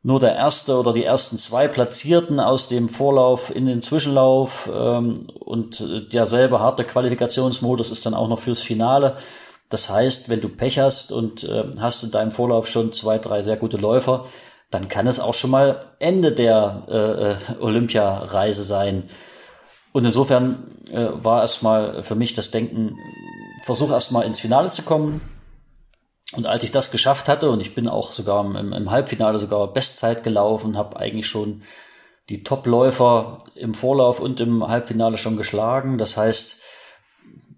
nur 0.02 0.18
der 0.18 0.34
erste 0.34 0.76
oder 0.76 0.92
die 0.92 1.04
ersten 1.04 1.38
zwei 1.38 1.68
Platzierten 1.68 2.40
aus 2.40 2.68
dem 2.68 2.88
Vorlauf 2.88 3.54
in 3.54 3.66
den 3.66 3.82
Zwischenlauf 3.82 4.68
ähm, 4.72 5.14
und 5.38 6.12
derselbe 6.12 6.58
harte 6.58 6.84
Qualifikationsmodus 6.84 7.92
ist 7.92 8.04
dann 8.04 8.14
auch 8.14 8.28
noch 8.28 8.40
fürs 8.40 8.62
Finale. 8.62 9.16
Das 9.68 9.88
heißt, 9.88 10.28
wenn 10.28 10.40
du 10.40 10.48
Pech 10.48 10.80
hast 10.80 11.12
und 11.12 11.44
äh, 11.44 11.64
hast 11.78 12.02
in 12.02 12.10
deinem 12.10 12.32
Vorlauf 12.32 12.66
schon 12.66 12.90
zwei, 12.92 13.18
drei 13.18 13.42
sehr 13.42 13.56
gute 13.56 13.76
Läufer, 13.76 14.26
dann 14.72 14.88
kann 14.88 15.06
es 15.06 15.20
auch 15.20 15.34
schon 15.34 15.50
mal 15.50 15.80
Ende 15.98 16.32
der 16.32 16.86
äh, 16.88 17.54
äh 17.54 17.60
Olympiareise 17.60 18.62
sein. 18.62 19.04
Und 19.92 20.06
insofern 20.06 20.64
äh, 20.90 21.08
war 21.12 21.42
erstmal 21.42 22.02
für 22.02 22.14
mich 22.14 22.32
das 22.32 22.50
Denken, 22.50 22.96
versuch 23.62 23.90
erstmal 23.90 24.24
ins 24.24 24.40
Finale 24.40 24.70
zu 24.70 24.82
kommen. 24.82 25.20
Und 26.34 26.46
als 26.46 26.64
ich 26.64 26.70
das 26.70 26.90
geschafft 26.90 27.28
hatte, 27.28 27.50
und 27.50 27.60
ich 27.60 27.74
bin 27.74 27.86
auch 27.86 28.10
sogar 28.10 28.44
im, 28.44 28.72
im 28.72 28.90
Halbfinale 28.90 29.38
sogar 29.38 29.70
Bestzeit 29.72 30.22
gelaufen, 30.24 30.78
habe 30.78 30.96
eigentlich 30.96 31.26
schon 31.26 31.62
die 32.30 32.42
Topläufer 32.42 33.38
im 33.54 33.74
Vorlauf 33.74 34.20
und 34.20 34.40
im 34.40 34.66
Halbfinale 34.66 35.18
schon 35.18 35.36
geschlagen. 35.36 35.98
Das 35.98 36.16
heißt, 36.16 36.62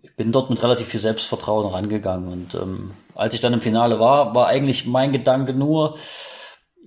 ich 0.03 0.17
bin 0.17 0.33
dort 0.33 0.51
mit 0.51 0.63
relativ 0.63 0.89
viel 0.89 1.01
Selbstvertrauen 1.01 1.73
rangegangen. 1.73 2.33
Und 2.33 2.55
ähm, 2.55 2.93
als 3.15 3.35
ich 3.35 3.41
dann 3.41 3.53
im 3.53 3.61
Finale 3.61 4.01
war, 4.01 4.35
war 4.35 4.49
eigentlich 4.49 4.87
mein 4.87 5.13
Gedanke 5.13 5.53
nur, 5.53 5.97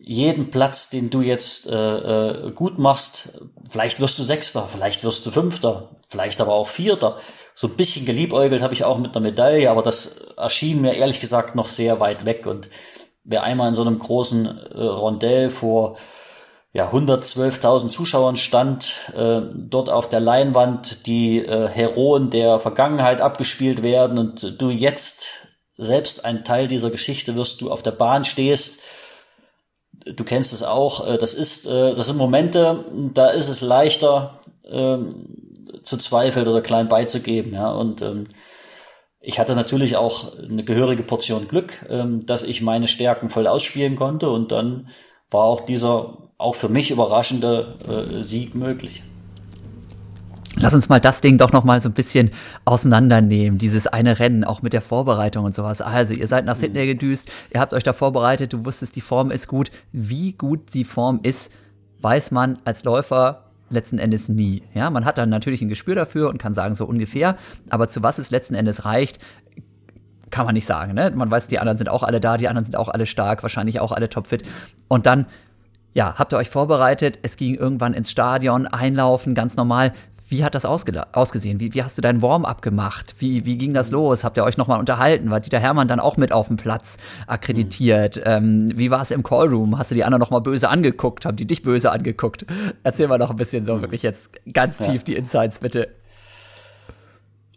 jeden 0.07 0.51
Platz, 0.51 0.89
den 0.89 1.09
du 1.09 1.21
jetzt 1.21 1.67
äh, 1.67 1.75
äh, 1.75 2.51
gut 2.51 2.79
machst, 2.79 3.29
vielleicht 3.69 3.99
wirst 3.99 4.17
du 4.17 4.23
Sechster, 4.23 4.67
vielleicht 4.71 5.03
wirst 5.03 5.25
du 5.25 5.31
Fünfter, 5.31 5.97
vielleicht 6.07 6.39
aber 6.39 6.53
auch 6.53 6.67
Vierter. 6.67 7.17
So 7.53 7.67
ein 7.67 7.75
bisschen 7.75 8.05
geliebäugelt 8.05 8.61
habe 8.61 8.73
ich 8.73 8.85
auch 8.85 8.99
mit 8.99 9.15
einer 9.15 9.25
Medaille, 9.25 9.69
aber 9.69 9.81
das 9.81 10.19
erschien 10.37 10.81
mir 10.81 10.93
ehrlich 10.93 11.19
gesagt 11.19 11.55
noch 11.55 11.67
sehr 11.67 11.99
weit 11.99 12.23
weg. 12.25 12.45
Und 12.45 12.69
wer 13.25 13.43
einmal 13.43 13.67
in 13.67 13.73
so 13.73 13.81
einem 13.81 13.99
großen 13.99 14.45
äh, 14.45 14.81
Rondell 14.81 15.49
vor 15.49 15.97
ja, 16.71 16.89
112.000 16.89 17.87
Zuschauern 17.89 18.37
stand, 18.37 18.93
äh, 19.13 19.41
dort 19.53 19.89
auf 19.89 20.07
der 20.07 20.21
Leinwand 20.21 21.05
die 21.05 21.39
äh, 21.39 21.67
Heroen 21.67 22.29
der 22.29 22.59
Vergangenheit 22.59 23.19
abgespielt 23.19 23.83
werden 23.83 24.19
und 24.19 24.61
du 24.61 24.69
jetzt 24.69 25.47
selbst 25.75 26.23
ein 26.23 26.45
Teil 26.45 26.67
dieser 26.67 26.91
Geschichte 26.91 27.35
wirst, 27.35 27.61
du 27.61 27.71
auf 27.71 27.83
der 27.83 27.91
Bahn 27.91 28.23
stehst 28.23 28.83
du 30.15 30.23
kennst 30.23 30.53
es 30.53 30.63
auch, 30.63 31.07
äh, 31.07 31.17
das 31.17 31.33
ist, 31.33 31.65
äh, 31.65 31.93
das 31.95 32.07
sind 32.07 32.17
Momente, 32.17 32.85
da 33.13 33.29
ist 33.29 33.49
es 33.49 33.61
leichter 33.61 34.39
ähm, 34.69 35.09
zu 35.83 35.97
zweifeln 35.97 36.47
oder 36.47 36.61
klein 36.61 36.87
beizugeben, 36.87 37.53
ja, 37.53 37.71
und 37.71 38.01
ähm, 38.01 38.25
ich 39.19 39.39
hatte 39.39 39.55
natürlich 39.55 39.97
auch 39.97 40.37
eine 40.37 40.63
gehörige 40.63 41.03
Portion 41.03 41.47
Glück, 41.47 41.85
ähm, 41.89 42.25
dass 42.25 42.43
ich 42.43 42.61
meine 42.61 42.87
Stärken 42.87 43.29
voll 43.29 43.47
ausspielen 43.47 43.95
konnte 43.95 44.29
und 44.29 44.51
dann 44.51 44.89
war 45.29 45.43
auch 45.43 45.61
dieser 45.61 46.29
auch 46.37 46.55
für 46.55 46.69
mich 46.69 46.91
überraschende 46.91 48.17
äh, 48.17 48.21
Sieg 48.21 48.55
möglich. 48.55 49.03
Lass 50.59 50.73
uns 50.73 50.89
mal 50.89 50.99
das 50.99 51.21
Ding 51.21 51.37
doch 51.37 51.51
noch 51.51 51.63
mal 51.63 51.81
so 51.81 51.89
ein 51.89 51.93
bisschen 51.93 52.31
auseinandernehmen, 52.65 53.59
dieses 53.59 53.85
eine 53.85 54.19
Rennen, 54.19 54.43
auch 54.43 54.63
mit 54.63 54.73
der 54.73 54.81
Vorbereitung 54.81 55.45
und 55.45 55.53
sowas. 55.53 55.81
Also, 55.81 56.13
ihr 56.13 56.25
seid 56.27 56.45
nach 56.45 56.55
mhm. 56.55 56.61
Sydney 56.61 56.85
gedüst, 56.87 57.29
ihr 57.53 57.59
habt 57.59 57.73
euch 57.73 57.83
da 57.83 57.93
vorbereitet, 57.93 58.53
du 58.53 58.65
wusstest, 58.65 58.95
die 58.95 59.01
Form 59.01 59.29
ist 59.29 59.47
gut. 59.47 59.71
Wie 59.91 60.33
gut 60.33 60.73
die 60.73 60.83
Form 60.83 61.19
ist, 61.21 61.51
weiß 62.01 62.31
man 62.31 62.57
als 62.65 62.83
Läufer 62.83 63.43
letzten 63.69 63.99
Endes 63.99 64.29
nie. 64.29 64.63
Ja, 64.73 64.89
man 64.89 65.05
hat 65.05 65.17
dann 65.17 65.29
natürlich 65.29 65.61
ein 65.61 65.69
Gespür 65.69 65.95
dafür 65.95 66.29
und 66.29 66.39
kann 66.39 66.53
sagen, 66.53 66.73
so 66.73 66.85
ungefähr, 66.85 67.37
aber 67.69 67.89
zu 67.89 68.01
was 68.01 68.17
es 68.17 68.31
letzten 68.31 68.55
Endes 68.55 68.85
reicht, 68.85 69.19
kann 70.29 70.45
man 70.45 70.55
nicht 70.55 70.65
sagen. 70.65 70.93
Ne? 70.93 71.11
Man 71.11 71.29
weiß, 71.29 71.47
die 71.47 71.59
anderen 71.59 71.77
sind 71.77 71.89
auch 71.89 72.03
alle 72.03 72.19
da, 72.19 72.37
die 72.37 72.47
anderen 72.47 72.65
sind 72.65 72.75
auch 72.75 72.89
alle 72.89 73.05
stark, 73.05 73.43
wahrscheinlich 73.43 73.79
auch 73.79 73.91
alle 73.91 74.09
topfit. 74.09 74.43
Und 74.87 75.05
dann 75.05 75.25
ja, 75.93 76.13
habt 76.15 76.31
ihr 76.31 76.37
euch 76.37 76.49
vorbereitet? 76.49 77.17
Es 77.23 77.37
ging 77.37 77.55
irgendwann 77.55 77.95
ins 77.95 78.11
Stadion, 78.11 78.67
einlaufen, 78.67 79.33
ganz 79.33 79.55
normal. 79.55 79.93
Wie 80.29 80.43
hat 80.43 80.55
das 80.55 80.65
ausgesehen? 80.65 81.61
Wie, 81.61 81.73
wie, 81.73 81.83
hast 81.83 81.97
du 81.97 82.01
deinen 82.01 82.21
Warm-up 82.21 82.61
gemacht? 82.61 83.15
Wie, 83.19 83.45
wie 83.45 83.57
ging 83.57 83.73
das 83.73 83.91
los? 83.91 84.25
Habt 84.25 84.37
ihr 84.37 84.43
euch 84.43 84.57
nochmal 84.57 84.79
unterhalten? 84.79 85.31
War 85.31 85.39
Dieter 85.39 85.59
Hermann 85.59 85.87
dann 85.87 86.01
auch 86.01 86.17
mit 86.17 86.33
auf 86.33 86.47
dem 86.47 86.57
Platz 86.57 86.97
akkreditiert? 87.27 88.17
Mhm. 88.17 88.23
Ähm, 88.25 88.71
wie 88.75 88.91
war 88.91 89.01
es 89.01 89.11
im 89.11 89.23
Callroom? 89.23 89.77
Hast 89.77 89.91
du 89.91 89.95
die 89.95 90.03
anderen 90.03 90.19
nochmal 90.19 90.41
böse 90.41 90.67
angeguckt? 90.67 91.25
Haben 91.25 91.37
die 91.37 91.47
dich 91.47 91.63
böse 91.63 91.91
angeguckt? 91.91 92.45
Erzähl 92.83 93.07
mal 93.07 93.17
noch 93.17 93.29
ein 93.29 93.37
bisschen 93.37 93.65
so 93.65 93.75
mhm. 93.75 93.81
wirklich 93.81 94.03
jetzt 94.03 94.31
ganz 94.53 94.77
tief 94.77 94.87
ja. 94.87 95.03
die 95.03 95.15
Insights, 95.15 95.59
bitte. 95.59 95.87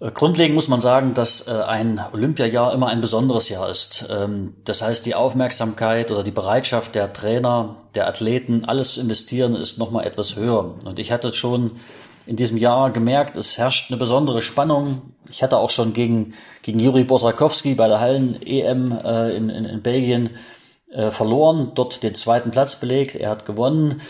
Äh, 0.00 0.12
grundlegend 0.12 0.54
muss 0.54 0.68
man 0.68 0.80
sagen, 0.80 1.12
dass 1.14 1.48
äh, 1.48 1.50
ein 1.50 2.00
Olympiajahr 2.12 2.72
immer 2.72 2.86
ein 2.86 3.00
besonderes 3.00 3.48
Jahr 3.48 3.68
ist. 3.68 4.06
Ähm, 4.08 4.54
das 4.64 4.80
heißt, 4.80 5.04
die 5.06 5.16
Aufmerksamkeit 5.16 6.10
oder 6.10 6.22
die 6.22 6.30
Bereitschaft 6.30 6.94
der 6.94 7.12
Trainer, 7.12 7.76
der 7.96 8.06
Athleten, 8.06 8.64
alles 8.64 8.94
zu 8.94 9.00
investieren, 9.00 9.56
ist 9.56 9.78
nochmal 9.78 10.06
etwas 10.06 10.36
höher. 10.36 10.76
Und 10.84 11.00
ich 11.00 11.12
hatte 11.12 11.32
schon 11.32 11.72
in 12.26 12.36
diesem 12.36 12.56
Jahr 12.56 12.90
gemerkt, 12.90 13.36
es 13.36 13.58
herrscht 13.58 13.90
eine 13.90 13.98
besondere 13.98 14.42
Spannung. 14.42 15.14
Ich 15.30 15.42
hatte 15.42 15.58
auch 15.58 15.70
schon 15.70 15.92
gegen, 15.92 16.34
gegen 16.62 16.78
Juri 16.78 17.04
Bosakowski 17.04 17.74
bei 17.74 17.88
der 17.88 18.00
Hallen-EM 18.00 18.92
äh, 18.92 19.36
in, 19.36 19.48
in, 19.48 19.64
in 19.64 19.82
Belgien 19.82 20.30
äh, 20.90 21.10
verloren, 21.10 21.72
dort 21.74 22.02
den 22.02 22.14
zweiten 22.14 22.50
Platz 22.50 22.76
belegt. 22.76 23.16
Er 23.16 23.30
hat 23.30 23.46
gewonnen. 23.46 24.00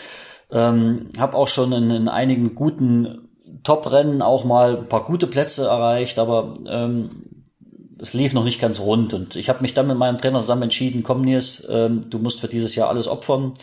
Ähm, 0.51 1.09
habe 1.17 1.37
auch 1.37 1.47
schon 1.47 1.71
in, 1.71 1.91
in 1.91 2.07
einigen 2.09 2.55
guten 2.55 3.29
Top-Rennen 3.63 4.21
auch 4.21 4.43
mal 4.43 4.77
ein 4.77 4.89
paar 4.89 5.03
gute 5.03 5.27
Plätze 5.27 5.65
erreicht, 5.65 6.19
aber 6.19 6.53
ähm, 6.67 7.43
es 7.99 8.13
lief 8.13 8.33
noch 8.33 8.43
nicht 8.43 8.59
ganz 8.59 8.79
rund. 8.79 9.13
Und 9.13 9.35
ich 9.35 9.47
habe 9.47 9.61
mich 9.61 9.73
dann 9.73 9.87
mit 9.87 9.97
meinem 9.97 10.17
Trainer 10.17 10.39
zusammen 10.39 10.63
entschieden, 10.63 11.03
komm 11.03 11.21
Nils, 11.21 11.67
ähm, 11.69 12.01
du 12.09 12.19
musst 12.19 12.41
für 12.41 12.47
dieses 12.47 12.75
Jahr 12.75 12.89
alles 12.89 13.07
opfern. 13.07 13.53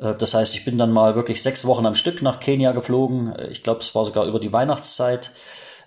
Äh, 0.00 0.14
das 0.14 0.34
heißt, 0.34 0.54
ich 0.54 0.64
bin 0.64 0.78
dann 0.78 0.92
mal 0.92 1.14
wirklich 1.14 1.42
sechs 1.42 1.66
Wochen 1.66 1.86
am 1.86 1.94
Stück 1.94 2.22
nach 2.22 2.40
Kenia 2.40 2.72
geflogen. 2.72 3.34
Äh, 3.34 3.48
ich 3.48 3.62
glaube, 3.62 3.80
es 3.80 3.94
war 3.94 4.04
sogar 4.04 4.26
über 4.26 4.40
die 4.40 4.52
Weihnachtszeit. 4.52 5.30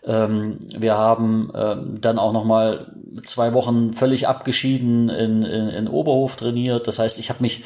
Ähm, 0.06 0.60
wir 0.76 0.98
haben 0.98 1.52
ähm, 1.56 2.02
dann 2.02 2.20
auch 2.20 2.34
noch 2.34 2.44
mal 2.44 2.94
zwei 3.24 3.54
Wochen 3.54 3.94
völlig 3.94 4.28
abgeschieden 4.28 5.10
in, 5.10 5.44
in, 5.44 5.70
in 5.70 5.88
Oberhof 5.88 6.36
trainiert. 6.36 6.88
Das 6.88 7.00
heißt, 7.00 7.20
ich 7.20 7.30
habe 7.30 7.42
mich 7.42 7.64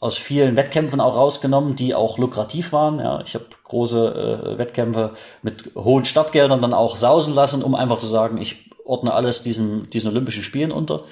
aus 0.00 0.16
vielen 0.16 0.56
Wettkämpfen 0.56 1.00
auch 1.00 1.16
rausgenommen, 1.16 1.74
die 1.74 1.94
auch 1.94 2.18
lukrativ 2.18 2.72
waren. 2.72 3.00
Ja, 3.00 3.20
ich 3.20 3.34
habe 3.34 3.46
große 3.64 4.54
äh, 4.54 4.58
Wettkämpfe 4.58 5.12
mit 5.42 5.72
hohen 5.74 6.04
Startgeldern 6.04 6.62
dann 6.62 6.72
auch 6.72 6.96
sausen 6.96 7.34
lassen, 7.34 7.62
um 7.62 7.74
einfach 7.74 7.98
zu 7.98 8.06
sagen, 8.06 8.38
ich 8.38 8.70
ordne 8.84 9.12
alles 9.12 9.42
diesen, 9.42 9.90
diesen 9.90 10.10
Olympischen 10.10 10.42
Spielen 10.42 10.72
unter. 10.72 11.02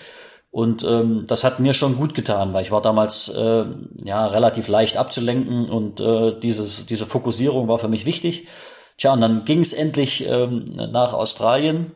Und 0.57 0.85
ähm, 0.85 1.27
das 1.29 1.45
hat 1.45 1.61
mir 1.61 1.75
schon 1.75 1.99
gut 1.99 2.15
getan, 2.15 2.55
weil 2.55 2.63
ich 2.63 2.71
war 2.71 2.81
damals 2.81 3.29
äh, 3.29 3.67
ja 4.05 4.27
relativ 4.27 4.69
leicht 4.69 4.97
abzulenken 4.97 5.69
und 5.69 6.01
äh, 6.01 6.33
dieses, 6.41 6.87
diese 6.87 7.05
Fokussierung 7.05 7.69
war 7.69 7.79
für 7.79 7.89
mich 7.89 8.07
wichtig. 8.07 8.49
Tja, 8.97 9.13
und 9.13 9.21
dann 9.21 9.45
ging 9.45 9.61
es 9.61 9.75
endlich 9.75 10.27
ähm, 10.27 10.65
nach 10.75 11.13
Australien 11.13 11.93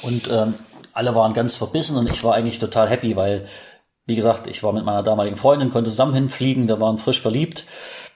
und 0.00 0.30
ähm, 0.32 0.54
alle 0.94 1.14
waren 1.14 1.34
ganz 1.34 1.54
verbissen 1.54 1.98
und 1.98 2.08
ich 2.10 2.24
war 2.24 2.34
eigentlich 2.34 2.58
total 2.58 2.88
happy, 2.88 3.14
weil, 3.14 3.44
wie 4.06 4.16
gesagt, 4.16 4.46
ich 4.46 4.62
war 4.62 4.72
mit 4.72 4.86
meiner 4.86 5.02
damaligen 5.02 5.36
Freundin, 5.36 5.68
konnte 5.68 5.90
zusammen 5.90 6.14
hinfliegen, 6.14 6.66
wir 6.66 6.80
waren 6.80 6.96
frisch 6.96 7.20
verliebt. 7.20 7.66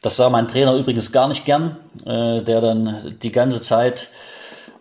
Das 0.01 0.17
sah 0.17 0.31
mein 0.31 0.49
Trainer 0.49 0.75
übrigens 0.75 1.13
gar 1.13 1.29
nicht 1.29 1.45
gern, 1.45 1.77
äh, 2.07 2.41
der 2.41 2.63
dann 2.63 3.19
die 3.23 3.33
ganze 3.33 3.61
Zeit 3.61 4.09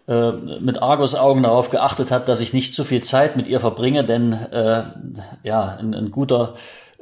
äh, 0.07 0.31
mit 0.31 0.81
Argus-Augen 0.81 1.43
darauf 1.43 1.69
geachtet 1.69 2.11
hat, 2.11 2.29
dass 2.29 2.39
ich 2.39 2.53
nicht 2.53 2.73
zu 2.73 2.83
viel 2.83 3.01
Zeit 3.01 3.35
mit 3.35 3.47
ihr 3.47 3.59
verbringe, 3.59 4.03
denn 4.03 4.33
äh, 4.33 4.83
ja, 5.43 5.77
ein, 5.79 5.93
ein 5.93 6.11
guter 6.11 6.53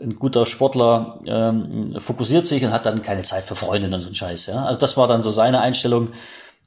ein 0.02 0.16
guter 0.16 0.46
Sportler 0.46 1.20
ähm, 1.26 1.96
fokussiert 2.00 2.46
sich 2.46 2.66
und 2.66 2.74
hat 2.74 2.86
dann 2.86 3.02
keine 3.02 3.24
Zeit 3.24 3.46
für 3.46 3.56
Freundinnen 3.56 3.94
und 3.94 4.02
so 4.02 4.10
ein 4.10 4.16
Scheiß. 4.16 4.48
Ja? 4.48 4.66
Also 4.66 4.78
das 4.80 4.98
war 4.98 5.08
dann 5.08 5.22
so 5.22 5.30
seine 5.30 5.62
Einstellung 5.62 6.10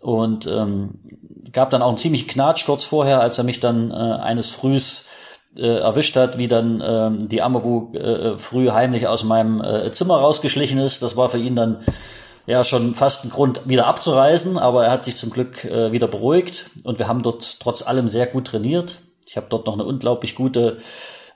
und 0.00 0.46
ähm, 0.46 1.00
gab 1.52 1.70
dann 1.70 1.82
auch 1.82 1.88
einen 1.88 1.98
ziemlich 1.98 2.28
Knatsch 2.28 2.64
kurz 2.64 2.84
vorher, 2.84 3.20
als 3.20 3.36
er 3.36 3.44
mich 3.44 3.60
dann 3.60 3.90
äh, 3.90 3.94
eines 3.94 4.48
Frühs 4.48 5.06
äh, 5.56 5.78
erwischt 5.78 6.16
hat, 6.16 6.38
wie 6.38 6.48
dann 6.48 6.82
ähm, 6.84 7.28
die 7.28 7.42
Amaru 7.42 7.92
äh, 7.94 8.38
früh 8.38 8.70
heimlich 8.70 9.08
aus 9.08 9.24
meinem 9.24 9.60
äh, 9.60 9.90
Zimmer 9.90 10.18
rausgeschlichen 10.18 10.78
ist. 10.78 11.02
Das 11.02 11.16
war 11.16 11.28
für 11.28 11.38
ihn 11.38 11.56
dann 11.56 11.78
ja 12.48 12.64
schon 12.64 12.94
fast 12.94 13.24
ein 13.24 13.30
Grund, 13.30 13.68
wieder 13.68 13.86
abzureisen, 13.86 14.56
aber 14.56 14.86
er 14.86 14.90
hat 14.90 15.04
sich 15.04 15.16
zum 15.16 15.28
Glück 15.28 15.64
äh, 15.64 15.92
wieder 15.92 16.08
beruhigt 16.08 16.70
und 16.82 16.98
wir 16.98 17.06
haben 17.06 17.22
dort 17.22 17.60
trotz 17.60 17.82
allem 17.82 18.08
sehr 18.08 18.26
gut 18.26 18.46
trainiert. 18.46 19.02
Ich 19.26 19.36
habe 19.36 19.48
dort 19.50 19.66
noch 19.66 19.74
eine 19.74 19.84
unglaublich 19.84 20.34
gute 20.34 20.78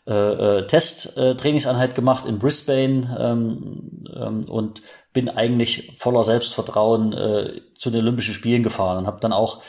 äh, 0.08 0.58
äh, 0.58 0.66
Testtrainingseinheit 0.66 1.92
äh, 1.92 1.94
gemacht 1.94 2.24
in 2.24 2.38
Brisbane 2.38 3.14
ähm, 3.20 4.04
ähm, 4.16 4.40
und 4.48 4.80
bin 5.12 5.28
eigentlich 5.28 5.92
voller 5.98 6.24
Selbstvertrauen 6.24 7.12
äh, 7.12 7.60
zu 7.74 7.90
den 7.90 8.00
Olympischen 8.00 8.34
Spielen 8.34 8.62
gefahren 8.62 8.96
und 8.98 9.06
habe 9.06 9.20
dann 9.20 9.34
auch 9.34 9.62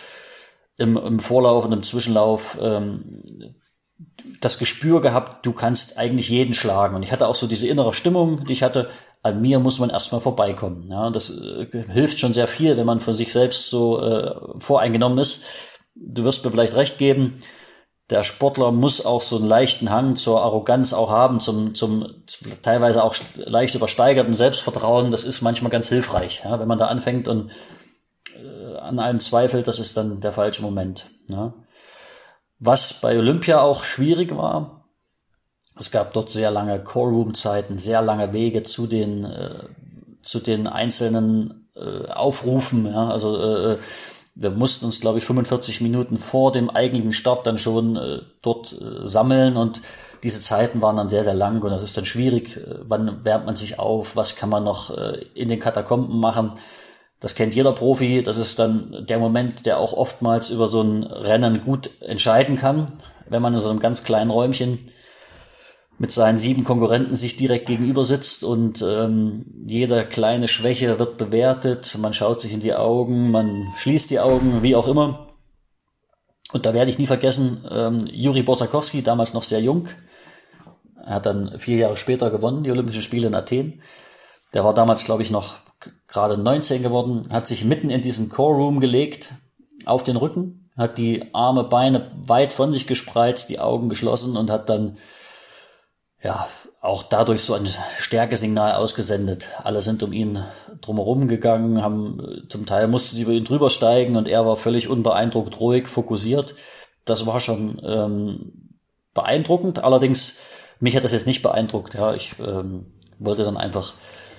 im, 0.78 0.96
im 0.96 1.20
Vorlauf 1.20 1.66
und 1.66 1.74
im 1.74 1.84
Zwischenlauf 1.84 2.58
ähm, 2.62 3.22
das 4.40 4.58
Gespür 4.58 5.02
gehabt, 5.02 5.46
du 5.46 5.54
kannst 5.54 5.98
eigentlich 5.98 6.30
jeden 6.30 6.54
schlagen. 6.54 6.96
Und 6.96 7.04
ich 7.04 7.12
hatte 7.12 7.28
auch 7.28 7.36
so 7.36 7.48
diese 7.48 7.68
innere 7.68 7.94
Stimmung, 7.94 8.46
die 8.46 8.54
ich 8.54 8.64
hatte, 8.64 8.90
an 9.22 9.42
mir 9.42 9.60
muss 9.60 9.80
man 9.80 9.90
erstmal 9.90 10.22
vorbeikommen. 10.22 10.90
Ja, 10.90 11.10
das 11.10 11.30
äh, 11.30 11.68
hilft 11.92 12.20
schon 12.20 12.34
sehr 12.34 12.48
viel, 12.48 12.76
wenn 12.78 12.86
man 12.86 13.00
von 13.00 13.14
sich 13.14 13.32
selbst 13.32 13.70
so 13.70 14.02
äh, 14.02 14.36
voreingenommen 14.60 15.18
ist. 15.18 15.44
Du 15.96 16.24
wirst 16.24 16.44
mir 16.44 16.52
vielleicht 16.52 16.76
recht 16.76 16.98
geben, 16.98 17.40
der 18.10 18.24
Sportler 18.24 18.72
muss 18.72 19.06
auch 19.06 19.22
so 19.22 19.38
einen 19.38 19.48
leichten 19.48 19.90
Hang 19.90 20.16
zur 20.16 20.42
Arroganz 20.42 20.94
auch 20.94 21.10
haben, 21.10 21.40
zum, 21.40 21.74
zum 21.74 22.06
teilweise 22.62 23.04
auch 23.04 23.16
leicht 23.36 23.76
übersteigerten 23.76 24.34
Selbstvertrauen. 24.34 25.10
Das 25.10 25.24
ist 25.24 25.42
manchmal 25.42 25.72
ganz 25.72 25.88
hilfreich, 25.88 26.42
ja, 26.44 26.60
wenn 26.60 26.68
man 26.68 26.78
da 26.78 26.88
anfängt 26.88 27.28
und 27.28 27.52
äh, 28.36 28.78
an 28.78 29.00
einem 29.00 29.22
zweifelt, 29.22 29.68
das 29.68 29.80
ist 29.80 29.96
dann 29.96 30.20
der 30.20 30.34
falsche 30.34 30.62
Moment. 30.62 31.10
Ja. 31.30 31.54
Was 32.66 32.94
bei 33.02 33.18
Olympia 33.18 33.60
auch 33.60 33.84
schwierig 33.84 34.34
war, 34.38 34.86
es 35.78 35.92
gab 35.92 36.14
dort 36.14 36.30
sehr 36.30 36.50
lange 36.50 36.82
Core-Room-Zeiten, 36.82 37.78
sehr 37.78 38.02
lange 38.02 38.32
Wege 38.32 38.64
zu 38.64 38.88
den, 38.88 39.26
äh, 39.26 39.66
zu 40.22 40.40
den 40.40 40.68
einzelnen 40.68 41.68
äh, 41.76 42.10
Aufrufen. 42.10 42.86
Ja, 42.86 43.10
also 43.10 43.38
äh, 43.38 43.80
wir 44.36 44.52
mussten 44.52 44.86
uns, 44.86 45.02
glaube 45.02 45.18
ich, 45.20 45.26
45 45.26 45.82
Minuten 45.82 46.18
vor 46.18 46.54
dem 46.54 46.70
eigentlichen 46.70 47.12
Start 47.12 47.46
dann 47.46 47.58
schon 47.58 47.98
äh, 47.98 48.22
dort 48.42 48.72
äh, 48.80 49.06
sammeln 49.06 49.58
und 49.58 49.82
diese 50.24 50.40
Zeiten 50.40 50.82
waren 50.82 50.96
dann 50.96 51.10
sehr, 51.10 51.26
sehr 51.26 51.34
lang 51.34 51.62
und 51.62 51.70
das 51.70 51.84
ist 51.84 51.98
dann 51.98 52.06
schwierig. 52.06 52.56
Äh, 52.56 52.76
wann 52.84 53.26
wärmt 53.26 53.46
man 53.46 53.58
sich 53.58 53.78
auf? 53.78 54.16
Was 54.16 54.38
kann 54.38 54.48
man 54.48 54.64
noch 54.64 54.98
äh, 54.98 55.26
in 55.34 55.50
den 55.50 55.60
Katakomben 55.60 56.18
machen? 56.18 56.54
Das 57.24 57.36
kennt 57.36 57.56
jeder 57.56 57.72
Profi. 57.72 58.22
Das 58.22 58.38
ist 58.38 58.60
dann 58.60 59.06
der 59.08 59.18
Moment, 59.18 59.66
der 59.66 59.80
auch 59.80 59.94
oftmals 59.94 60.50
über 60.50 60.68
so 60.68 60.82
ein 60.82 61.04
Rennen 61.04 61.64
gut 61.64 61.90
entscheiden 62.02 62.58
kann, 62.58 62.86
wenn 63.30 63.42
man 63.42 63.54
in 63.54 63.62
so 63.62 63.70
einem 63.70 63.80
ganz 63.80 64.04
kleinen 64.04 64.30
Räumchen 64.30 64.80
mit 65.98 66.12
seinen 66.12 66.38
sieben 66.38 66.66
Konkurrenten 66.66 67.16
sich 67.16 67.38
direkt 67.38 67.68
gegenüber 67.68 68.04
sitzt 68.04 68.44
und 68.44 68.82
ähm, 68.82 69.40
jede 69.66 70.06
kleine 70.06 70.50
Schwäche 70.50 71.00
wird 71.00 71.18
bewertet, 71.18 71.98
man 71.98 72.12
schaut 72.12 72.42
sich 72.42 72.52
in 72.52 72.60
die 72.60 72.74
Augen, 72.74 73.32
man 73.32 73.70
schließt 73.78 74.12
die 74.12 74.20
Augen, 74.20 74.62
wie 74.62 74.76
auch 74.76 74.90
immer. 74.90 75.30
Und 76.52 76.66
da 76.66 76.74
werde 76.74 76.92
ich 76.92 77.00
nie 77.00 77.08
vergessen, 77.08 77.64
ähm, 77.72 78.06
Juri 78.06 78.44
Borsakowski, 78.44 79.02
damals 79.02 79.34
noch 79.34 79.44
sehr 79.44 79.62
jung, 79.62 79.88
hat 81.06 81.26
dann 81.26 81.58
vier 81.58 81.78
Jahre 81.78 81.96
später 81.96 82.30
gewonnen, 82.32 82.64
die 82.64 82.72
Olympischen 82.72 83.02
Spiele 83.02 83.28
in 83.28 83.36
Athen. 83.36 83.82
Der 84.54 84.66
war 84.66 84.74
damals, 84.74 85.06
glaube 85.06 85.24
ich, 85.24 85.32
noch 85.32 85.56
gerade 86.08 86.38
19 86.38 86.84
geworden, 86.84 87.24
hat 87.30 87.48
sich 87.48 87.66
mitten 87.66 87.90
in 87.90 88.02
diesen 88.02 88.30
Core 88.30 88.58
Room 88.58 88.80
gelegt, 88.80 89.34
auf 89.86 90.04
den 90.04 90.16
Rücken, 90.16 90.70
hat 90.78 90.98
die 90.98 91.34
Arme, 91.34 91.64
Beine 91.64 92.12
weit 92.26 92.54
von 92.54 92.72
sich 92.72 92.88
gespreizt, 92.88 93.50
die 93.50 93.60
Augen 93.60 93.90
geschlossen 93.90 94.38
und 94.38 94.50
hat 94.50 94.70
dann 94.70 94.98
ja, 96.24 96.48
auch 96.80 97.04
dadurch 97.04 97.44
so 97.44 97.54
ein 97.54 97.68
Stärkesignal 97.98 98.74
ausgesendet. 98.74 99.50
Alle 99.64 99.82
sind 99.82 100.04
um 100.04 100.14
ihn 100.14 100.44
drumherum 100.82 101.28
gegangen, 101.28 101.82
haben 101.82 102.44
zum 102.50 102.66
Teil 102.66 102.88
mussten 102.88 103.16
sie 103.16 103.24
über 103.24 103.32
ihn 103.32 103.46
drüber 103.46 103.70
steigen 103.70 104.16
und 104.16 104.28
er 104.28 104.46
war 104.46 104.58
völlig 104.58 104.88
unbeeindruckt, 104.88 105.60
ruhig, 105.60 105.88
fokussiert. 105.88 106.56
Das 107.06 107.26
war 107.26 107.40
schon 107.40 107.82
ähm, 107.86 108.80
beeindruckend. 109.14 109.84
Allerdings 109.84 110.38
mich 110.80 110.96
hat 110.96 111.04
das 111.04 111.14
jetzt 111.14 111.28
nicht 111.28 111.42
beeindruckt. 111.42 111.94
Ja, 111.94 112.14
ich 112.14 112.36
ähm, 112.40 112.86
wollte 113.20 113.44
dann 113.44 113.58
einfach 113.58 113.94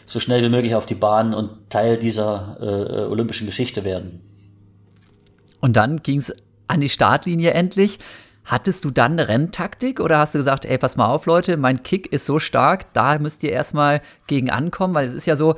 so 0.06 0.20
schnell 0.20 0.42
wie 0.42 0.48
möglich 0.48 0.74
auf 0.74 0.86
die 0.86 0.94
Bahn 0.94 1.34
und 1.34 1.70
Teil 1.70 1.98
dieser 1.98 2.56
äh, 2.60 3.10
olympischen 3.10 3.46
Geschichte 3.46 3.84
werden. 3.84 4.20
Und 5.60 5.76
dann 5.76 6.02
ging 6.02 6.18
es 6.18 6.34
an 6.68 6.80
die 6.80 6.88
Startlinie 6.88 7.52
endlich. 7.52 7.98
Hattest 8.44 8.84
du 8.84 8.90
dann 8.90 9.12
eine 9.12 9.28
Renntaktik 9.28 10.00
oder 10.00 10.18
hast 10.18 10.34
du 10.34 10.38
gesagt, 10.38 10.66
ey, 10.66 10.76
pass 10.76 10.96
mal 10.96 11.06
auf, 11.06 11.24
Leute, 11.24 11.56
mein 11.56 11.82
Kick 11.82 12.12
ist 12.12 12.26
so 12.26 12.38
stark, 12.38 12.92
da 12.92 13.18
müsst 13.18 13.42
ihr 13.42 13.52
erstmal 13.52 14.02
gegen 14.26 14.50
ankommen, 14.50 14.92
weil 14.92 15.06
es 15.06 15.14
ist 15.14 15.24
ja 15.24 15.36
so, 15.36 15.54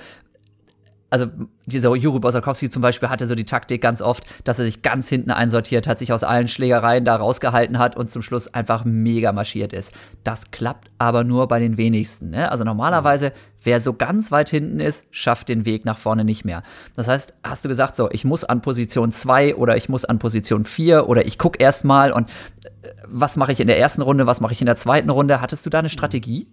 also 1.16 1.32
dieser 1.64 1.94
Juri 1.94 2.18
Bosakowski 2.18 2.68
zum 2.68 2.82
Beispiel 2.82 3.08
hatte 3.08 3.26
so 3.26 3.34
die 3.34 3.46
Taktik 3.46 3.80
ganz 3.80 4.02
oft, 4.02 4.24
dass 4.44 4.58
er 4.58 4.66
sich 4.66 4.82
ganz 4.82 5.08
hinten 5.08 5.30
einsortiert 5.30 5.86
hat, 5.86 5.98
sich 5.98 6.12
aus 6.12 6.22
allen 6.22 6.46
Schlägereien 6.46 7.06
da 7.06 7.16
rausgehalten 7.16 7.78
hat 7.78 7.96
und 7.96 8.10
zum 8.10 8.20
Schluss 8.20 8.52
einfach 8.52 8.84
mega 8.84 9.32
marschiert 9.32 9.72
ist. 9.72 9.92
Das 10.24 10.50
klappt 10.50 10.90
aber 10.98 11.24
nur 11.24 11.48
bei 11.48 11.58
den 11.58 11.78
wenigsten. 11.78 12.30
Ne? 12.30 12.50
Also 12.50 12.64
normalerweise, 12.64 13.32
wer 13.64 13.80
so 13.80 13.94
ganz 13.94 14.30
weit 14.30 14.50
hinten 14.50 14.78
ist, 14.78 15.06
schafft 15.10 15.48
den 15.48 15.64
Weg 15.64 15.86
nach 15.86 15.96
vorne 15.96 16.24
nicht 16.24 16.44
mehr. 16.44 16.62
Das 16.96 17.08
heißt, 17.08 17.32
hast 17.42 17.64
du 17.64 17.70
gesagt, 17.70 17.96
so, 17.96 18.10
ich 18.10 18.26
muss 18.26 18.44
an 18.44 18.60
Position 18.60 19.10
2 19.10 19.56
oder 19.56 19.76
ich 19.76 19.88
muss 19.88 20.04
an 20.04 20.18
Position 20.18 20.64
4 20.66 21.08
oder 21.08 21.24
ich 21.26 21.38
gucke 21.38 21.58
erstmal 21.58 22.12
und 22.12 22.28
äh, 22.28 22.90
was 23.08 23.36
mache 23.36 23.52
ich 23.52 23.60
in 23.60 23.68
der 23.68 23.78
ersten 23.78 24.02
Runde, 24.02 24.26
was 24.26 24.40
mache 24.40 24.52
ich 24.52 24.60
in 24.60 24.66
der 24.66 24.76
zweiten 24.76 25.08
Runde? 25.08 25.40
Hattest 25.40 25.64
du 25.64 25.70
da 25.70 25.78
eine 25.78 25.88
Strategie? 25.88 26.46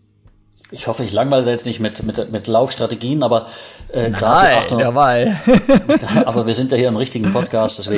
Ich 0.73 0.87
hoffe, 0.87 1.03
ich 1.03 1.13
langweile 1.13 1.49
jetzt 1.49 1.65
nicht 1.65 1.79
mit, 1.79 2.03
mit, 2.03 2.31
mit 2.31 2.47
Laufstrategien, 2.47 3.21
aber 3.21 3.47
äh, 3.89 4.09
gerade 4.09 4.75
dabei. 4.77 5.37
aber 6.25 6.47
wir 6.47 6.55
sind 6.55 6.71
ja 6.71 6.77
hier 6.77 6.87
im 6.87 6.97
richtigen 6.97 7.31
Podcast, 7.31 7.77
deswegen. 7.77 7.95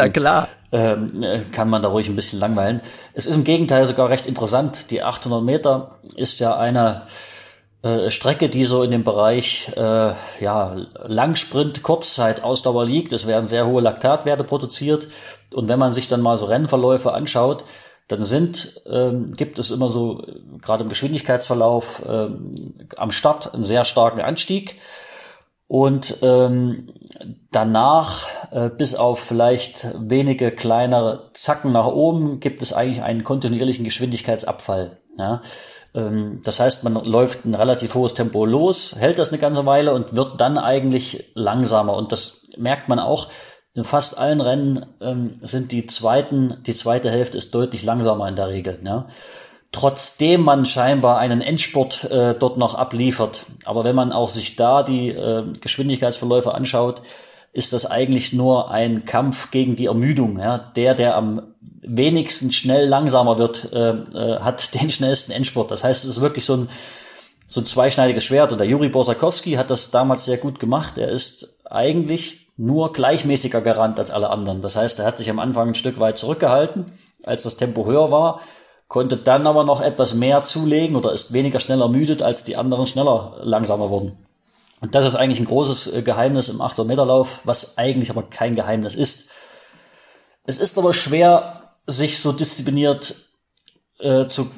Ähm, 0.72 1.24
äh, 1.24 1.40
kann 1.52 1.70
man 1.70 1.82
da 1.82 1.88
ruhig 1.88 2.10
ein 2.10 2.16
bisschen 2.16 2.40
langweilen. 2.40 2.82
Es 3.14 3.26
ist 3.26 3.34
im 3.34 3.46
Gegenteil 3.46 3.86
sogar 3.88 4.10
recht 4.10 4.28
interessant. 4.28 4.92
Die 4.92 5.02
800 5.02 5.42
Meter 5.42 6.00
ist 6.16 6.40
ja 6.40 6.58
eine 6.58 7.04
äh, 7.82 8.12
Strecke, 8.12 8.50
die 8.50 8.66
so 8.66 8.84
in 8.84 8.92
dem 8.92 9.06
Bereich 9.06 9.72
äh, 9.78 10.14
ja, 10.42 10.76
Langsprint, 11.06 11.82
Kurzzeit, 11.82 12.44
Ausdauer 12.44 12.86
liegt. 12.86 13.14
Es 13.14 13.26
werden 13.26 13.48
sehr 13.48 13.68
hohe 13.68 13.82
Laktatwerte 13.82 14.44
produziert. 14.44 15.08
Und 15.54 15.70
wenn 15.70 15.80
man 15.80 15.94
sich 15.94 16.10
dann 16.10 16.22
mal 16.22 16.36
so 16.36 16.46
Rennverläufe 16.46 17.14
anschaut, 17.14 17.64
dann 18.08 18.22
sind, 18.22 18.82
ähm, 18.86 19.32
gibt 19.32 19.58
es 19.58 19.72
immer 19.72 19.90
so, 19.90 20.24
gerade 20.62 20.84
im 20.84 20.90
Geschwindigkeitsverlauf, 20.90 22.04
ähm, 22.08 22.54
am 22.98 23.12
Start 23.12 23.54
einen 23.54 23.64
sehr 23.64 23.86
starken 23.86 24.22
Anstieg. 24.22 24.76
Und 25.68 26.18
ähm, 26.22 26.94
danach, 27.52 28.28
äh, 28.52 28.70
bis 28.70 28.94
auf 28.94 29.20
vielleicht 29.20 29.88
wenige 29.98 30.52
kleinere 30.52 31.32
Zacken 31.34 31.72
nach 31.72 31.88
oben, 31.88 32.40
gibt 32.40 32.62
es 32.62 32.72
eigentlich 32.72 33.02
einen 33.02 33.24
kontinuierlichen 33.24 33.84
Geschwindigkeitsabfall. 33.84 34.98
Ja? 35.18 35.42
Ähm, 35.96 36.42
das 36.44 36.60
heißt, 36.60 36.84
man 36.84 36.94
läuft 37.04 37.46
ein 37.46 37.56
relativ 37.56 37.96
hohes 37.96 38.14
Tempo 38.14 38.46
los, 38.46 38.96
hält 38.96 39.18
das 39.18 39.30
eine 39.30 39.40
ganze 39.40 39.66
Weile 39.66 39.96
und 39.96 40.16
wird 40.16 40.40
dann 40.40 40.60
eigentlich 40.60 41.32
langsamer. 41.34 41.96
Und 41.96 42.12
das 42.12 42.44
merkt 42.58 42.88
man 42.88 43.00
auch, 43.00 43.30
in 43.76 43.84
fast 43.84 44.18
allen 44.18 44.40
Rennen 44.40 44.86
ähm, 45.02 45.34
sind 45.42 45.72
die 45.74 45.86
zweiten, 45.86 46.58
die 46.66 46.74
zweite 46.74 47.12
Hälfte 47.12 47.38
ist 47.38 47.54
deutlich 47.54 47.84
langsamer 47.84 48.28
in 48.30 48.38
der 48.38 48.48
Regel. 48.48 48.80
Ja. 48.84 49.08
Trotzdem 49.74 50.42
man 50.42 50.66
scheinbar 50.66 51.20
einen 51.20 51.42
Endspurt 51.42 52.06
äh, 52.06 52.34
dort 52.40 52.58
noch 52.58 52.76
abliefert. 52.76 53.46
Aber 53.66 53.84
wenn 53.84 53.96
man 53.96 54.14
auch 54.14 54.30
sich 54.30 54.56
da 54.56 54.82
die 54.82 55.10
äh, 55.10 55.44
Geschwindigkeitsverläufe 55.60 56.54
anschaut, 56.54 57.02
ist 57.52 57.74
das 57.74 57.86
eigentlich 57.86 58.32
nur 58.32 58.72
ein 58.72 59.04
Kampf 59.04 59.52
gegen 59.52 59.76
die 59.76 59.88
Ermüdung. 59.88 60.40
Ja. 60.40 60.58
Der, 60.58 60.96
der 60.96 61.18
am 61.18 61.42
wenigsten 61.82 62.52
schnell 62.52 62.88
langsamer 62.88 63.38
wird, 63.38 63.74
äh, 63.74 63.90
äh, 63.90 64.40
hat 64.40 64.74
den 64.82 64.90
schnellsten 64.90 65.34
Endspurt. 65.34 65.70
Das 65.70 65.84
heißt, 65.84 66.06
es 66.06 66.12
ist 66.12 66.22
wirklich 66.22 66.46
so 66.46 66.56
ein, 66.56 66.70
so 67.46 67.60
ein 67.60 67.66
zweischneidiges 67.66 68.24
Schwert. 68.24 68.54
Und 68.54 68.60
der 68.60 68.68
Juri 68.68 68.88
Borsakowski 68.88 69.54
hat 69.54 69.70
das 69.70 69.92
damals 69.92 70.24
sehr 70.24 70.38
gut 70.38 70.62
gemacht. 70.62 70.98
Er 70.98 71.10
ist 71.10 71.58
eigentlich 71.66 72.45
nur 72.58 72.94
gleichmäßiger 72.94 73.62
gerannt 73.62 74.00
als 74.00 74.12
alle 74.12 74.30
anderen. 74.30 74.62
Das 74.62 74.76
heißt, 74.76 75.00
er 75.00 75.06
hat 75.06 75.18
sich 75.18 75.30
am 75.30 75.40
Anfang 75.40 75.70
ein 75.70 75.76
Stück 75.76 76.00
weit 76.00 76.18
zurückgehalten, 76.18 76.86
als 77.24 77.44
das 77.44 77.58
Tempo 77.58 77.86
höher 77.86 78.12
war, 78.12 78.42
konnte 78.88 79.18
dann 79.18 79.48
aber 79.48 79.64
noch 79.64 79.82
etwas 79.82 80.14
mehr 80.14 80.44
zulegen 80.44 80.96
oder 80.96 81.12
ist 81.12 81.34
weniger 81.34 81.60
schnell 81.60 81.82
ermüdet, 81.82 82.22
als 82.22 82.44
die 82.44 82.56
anderen 82.56 82.86
schneller 82.86 83.38
langsamer 83.42 83.90
wurden. 83.90 84.18
Und 84.82 84.94
das 84.94 85.06
ist 85.06 85.16
eigentlich 85.16 85.40
ein 85.40 85.46
großes 85.46 85.94
äh, 85.94 86.02
Geheimnis 86.02 86.50
im 86.50 86.62
800-Meter-Lauf, 86.62 87.40
was 87.44 87.78
eigentlich 87.78 88.10
aber 88.10 88.24
kein 88.24 88.56
Geheimnis 88.56 88.94
ist. 88.94 89.32
Es 90.46 90.58
ist 90.58 90.78
aber 90.78 90.94
schwer, 90.94 91.74
sich 91.88 92.20
so 92.20 92.32
diszipliniert 92.32 93.16
äh, 94.00 94.28
zu 94.28 94.50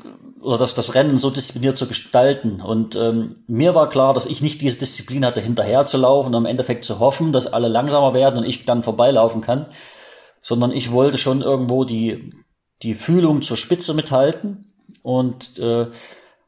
oder 0.42 0.58
das, 0.58 0.76
das 0.76 0.94
Rennen 0.94 1.18
so 1.18 1.30
diszipliniert 1.30 1.78
zu 1.78 1.88
gestalten. 1.88 2.62
Und 2.62 2.96
ähm, 2.96 3.44
mir 3.48 3.76
war 3.76 3.90
klar, 3.90 4.14
dass 4.14 4.26
ich 4.26 4.42
nicht 4.42 4.62
diese 4.62 4.80
Disziplin 4.80 5.26
hatte, 5.26 5.42
hinterher 5.42 5.86
zu 5.86 5.98
laufen 5.98 6.34
und 6.34 6.44
im 6.44 6.46
Endeffekt 6.46 6.86
zu 6.86 7.00
hoffen, 7.00 7.34
dass 7.34 7.52
alle 7.52 7.68
langsamer 7.68 8.14
werden 8.14 8.38
und 8.38 8.46
ich 8.46 8.66
dann 8.66 8.84
vorbeilaufen 8.84 9.42
kann, 9.42 9.66
sondern 10.40 10.72
ich 10.72 10.92
wollte 10.92 11.18
schon 11.18 11.42
irgendwo 11.42 11.84
die, 11.84 12.30
die 12.84 12.94
Fühlung 12.94 13.42
zur 13.42 13.58
Spitze 13.58 13.94
mithalten. 13.94 14.74
Und 15.02 15.58
äh, 15.60 15.88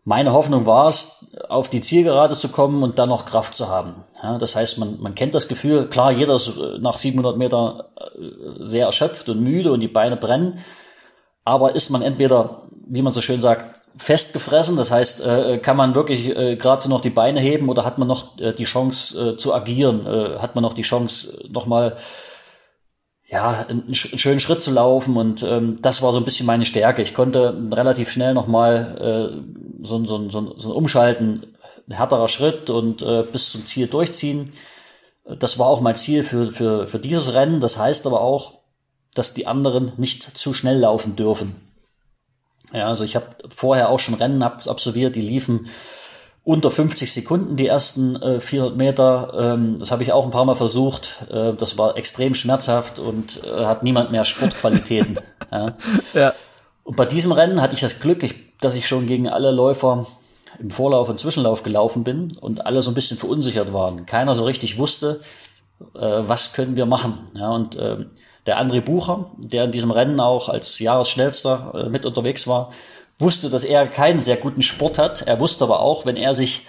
meine 0.05 0.33
Hoffnung 0.33 0.65
war 0.65 0.87
es, 0.87 1.35
auf 1.47 1.69
die 1.69 1.81
Zielgerade 1.81 2.35
zu 2.35 2.49
kommen 2.49 2.83
und 2.83 2.99
dann 2.99 3.09
noch 3.09 3.25
Kraft 3.25 3.55
zu 3.55 3.69
haben. 3.69 4.03
Ja, 4.21 4.37
das 4.37 4.55
heißt, 4.55 4.77
man, 4.77 4.99
man 4.99 5.15
kennt 5.15 5.35
das 5.35 5.47
Gefühl, 5.47 5.87
klar, 5.87 6.11
jeder 6.11 6.35
ist 6.35 6.47
äh, 6.47 6.77
nach 6.79 6.97
700 6.97 7.37
Metern 7.37 7.81
äh, 7.97 8.65
sehr 8.65 8.85
erschöpft 8.85 9.29
und 9.29 9.41
müde 9.41 9.71
und 9.71 9.81
die 9.81 9.87
Beine 9.87 10.17
brennen. 10.17 10.59
Aber 11.49 11.73
ist 11.73 11.89
man 11.89 12.03
entweder, 12.03 12.67
wie 12.87 13.01
man 13.01 13.11
so 13.11 13.21
schön 13.21 13.41
sagt, 13.41 13.79
festgefressen. 13.97 14.77
Das 14.77 14.91
heißt, 14.91 15.25
äh, 15.25 15.57
kann 15.57 15.75
man 15.75 15.95
wirklich 15.95 16.29
äh, 16.37 16.55
gerade 16.57 16.79
so 16.79 16.89
noch 16.89 17.01
die 17.01 17.09
Beine 17.09 17.39
heben 17.39 17.69
oder 17.69 17.85
hat 17.85 17.97
man 17.97 18.07
noch 18.07 18.39
äh, 18.39 18.53
die 18.53 18.65
Chance 18.65 19.31
äh, 19.31 19.35
zu 19.35 19.51
agieren? 19.51 20.05
Äh, 20.05 20.37
hat 20.37 20.53
man 20.53 20.61
noch 20.61 20.73
die 20.73 20.83
Chance, 20.83 21.43
nochmal 21.49 21.97
ja, 23.27 23.65
einen, 23.67 23.85
einen 23.85 23.95
schönen 23.95 24.39
Schritt 24.39 24.61
zu 24.61 24.69
laufen? 24.69 25.17
Und 25.17 25.41
ähm, 25.41 25.77
das 25.81 26.03
war 26.03 26.13
so 26.13 26.19
ein 26.19 26.23
bisschen 26.23 26.45
meine 26.45 26.65
Stärke. 26.65 27.01
Ich 27.01 27.15
konnte 27.15 27.59
relativ 27.71 28.11
schnell 28.11 28.35
nochmal 28.35 29.41
äh, 29.81 29.83
so, 29.83 30.05
so, 30.05 30.29
so, 30.29 30.53
so 30.55 30.69
ein 30.69 30.75
Umschalten, 30.75 31.47
ein 31.87 31.95
härterer 31.95 32.27
Schritt 32.27 32.69
und 32.69 33.01
äh, 33.01 33.23
bis 33.23 33.49
zum 33.49 33.65
Ziel 33.65 33.87
durchziehen. 33.87 34.51
Das 35.39 35.57
war 35.57 35.65
auch 35.65 35.81
mein 35.81 35.95
Ziel 35.95 36.23
für, 36.23 36.45
für, 36.51 36.85
für 36.85 36.99
dieses 36.99 37.33
Rennen. 37.33 37.59
Das 37.59 37.79
heißt 37.79 38.05
aber 38.05 38.21
auch, 38.21 38.58
dass 39.15 39.33
die 39.33 39.47
anderen 39.47 39.91
nicht 39.97 40.37
zu 40.37 40.53
schnell 40.53 40.79
laufen 40.79 41.15
dürfen. 41.15 41.55
Ja, 42.73 42.87
also 42.87 43.03
ich 43.03 43.15
habe 43.15 43.27
vorher 43.53 43.89
auch 43.89 43.99
schon 43.99 44.13
Rennen 44.13 44.43
absolviert, 44.43 45.15
die 45.15 45.21
liefen 45.21 45.67
unter 46.43 46.71
50 46.71 47.11
Sekunden 47.11 47.57
die 47.57 47.67
ersten 47.67 48.15
äh, 48.21 48.39
400 48.39 48.77
Meter. 48.77 49.33
Ähm, 49.37 49.77
das 49.77 49.91
habe 49.91 50.03
ich 50.03 50.13
auch 50.13 50.25
ein 50.25 50.31
paar 50.31 50.45
Mal 50.45 50.55
versucht. 50.55 51.27
Äh, 51.29 51.53
das 51.53 51.77
war 51.77 51.97
extrem 51.97 52.33
schmerzhaft 52.33 52.99
und 52.99 53.43
äh, 53.43 53.65
hat 53.65 53.83
niemand 53.83 54.11
mehr 54.11 54.25
Sportqualitäten. 54.25 55.19
ja. 55.51 55.75
ja. 56.13 56.33
Und 56.83 56.95
bei 56.95 57.05
diesem 57.05 57.31
Rennen 57.31 57.61
hatte 57.61 57.75
ich 57.75 57.81
das 57.81 57.99
Glück, 57.99 58.23
ich, 58.23 58.57
dass 58.61 58.75
ich 58.75 58.87
schon 58.87 59.05
gegen 59.05 59.27
alle 59.29 59.51
Läufer 59.51 60.07
im 60.59 60.71
Vorlauf 60.71 61.09
und 61.09 61.19
Zwischenlauf 61.19 61.61
gelaufen 61.61 62.03
bin 62.03 62.35
und 62.39 62.65
alle 62.65 62.81
so 62.81 62.89
ein 62.89 62.95
bisschen 62.95 63.17
verunsichert 63.17 63.71
waren. 63.71 64.05
Keiner 64.05 64.33
so 64.33 64.43
richtig 64.43 64.77
wusste, 64.77 65.21
äh, 65.93 65.99
was 65.99 66.53
können 66.53 66.75
wir 66.75 66.85
machen. 66.85 67.29
Ja, 67.35 67.49
und 67.49 67.75
äh, 67.75 68.05
der 68.49 68.59
André 68.59 68.81
Bucher, 68.81 69.29
der 69.37 69.65
in 69.65 69.71
diesem 69.71 69.91
Rennen 69.91 70.19
auch 70.19 70.49
als 70.49 70.79
Jahresschnellster 70.79 71.71
äh, 71.75 71.89
mit 71.89 72.03
unterwegs 72.03 72.47
war, 72.47 72.71
wusste, 73.19 73.51
dass 73.51 73.63
er 73.63 73.85
keinen 73.85 74.17
sehr 74.17 74.37
guten 74.37 74.63
Sport 74.63 74.97
hat. 74.97 75.21
Er 75.21 75.39
wusste 75.39 75.65
aber 75.65 75.81
auch, 75.81 76.07
wenn 76.07 76.15
er 76.15 76.33
sich 76.33 76.65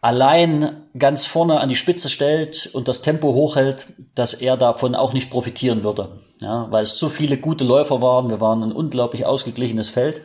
allein 0.00 0.88
ganz 0.98 1.24
vorne 1.24 1.60
an 1.60 1.68
die 1.68 1.76
Spitze 1.76 2.08
stellt 2.08 2.68
und 2.72 2.88
das 2.88 3.00
Tempo 3.00 3.32
hochhält, 3.32 3.92
dass 4.16 4.34
er 4.34 4.56
davon 4.56 4.96
auch 4.96 5.12
nicht 5.12 5.30
profitieren 5.30 5.84
würde. 5.84 6.18
Ja, 6.40 6.66
weil 6.72 6.82
es 6.82 6.98
so 6.98 7.08
viele 7.08 7.36
gute 7.36 7.62
Läufer 7.62 8.02
waren. 8.02 8.28
Wir 8.28 8.40
waren 8.40 8.64
ein 8.64 8.72
unglaublich 8.72 9.24
ausgeglichenes 9.24 9.90
Feld. 9.90 10.22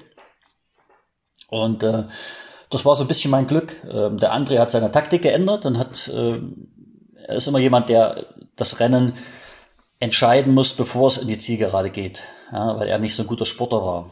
Und 1.50 1.84
äh, 1.84 2.06
das 2.72 2.84
war 2.84 2.96
so 2.96 3.04
ein 3.04 3.08
bisschen 3.08 3.30
mein 3.30 3.46
Glück. 3.46 3.76
Ähm, 3.88 4.18
der 4.18 4.34
André 4.34 4.58
hat 4.58 4.72
seine 4.72 4.90
Taktik 4.90 5.22
geändert 5.22 5.68
und 5.68 5.78
hat, 5.78 6.08
äh, 6.08 6.40
er 7.28 7.36
ist 7.36 7.46
immer 7.46 7.60
jemand, 7.60 7.90
der 7.90 8.26
das 8.56 8.80
Rennen 8.80 9.14
entscheiden 10.00 10.54
muss, 10.54 10.74
bevor 10.74 11.08
es 11.08 11.18
in 11.18 11.28
die 11.28 11.38
Zielgerade 11.38 11.90
geht, 11.90 12.22
ja, 12.52 12.80
weil 12.80 12.88
er 12.88 13.00
nicht 13.00 13.16
so 13.16 13.24
ein 13.24 13.28
guter 13.28 13.46
Sportler 13.46 13.82
war. 13.82 14.12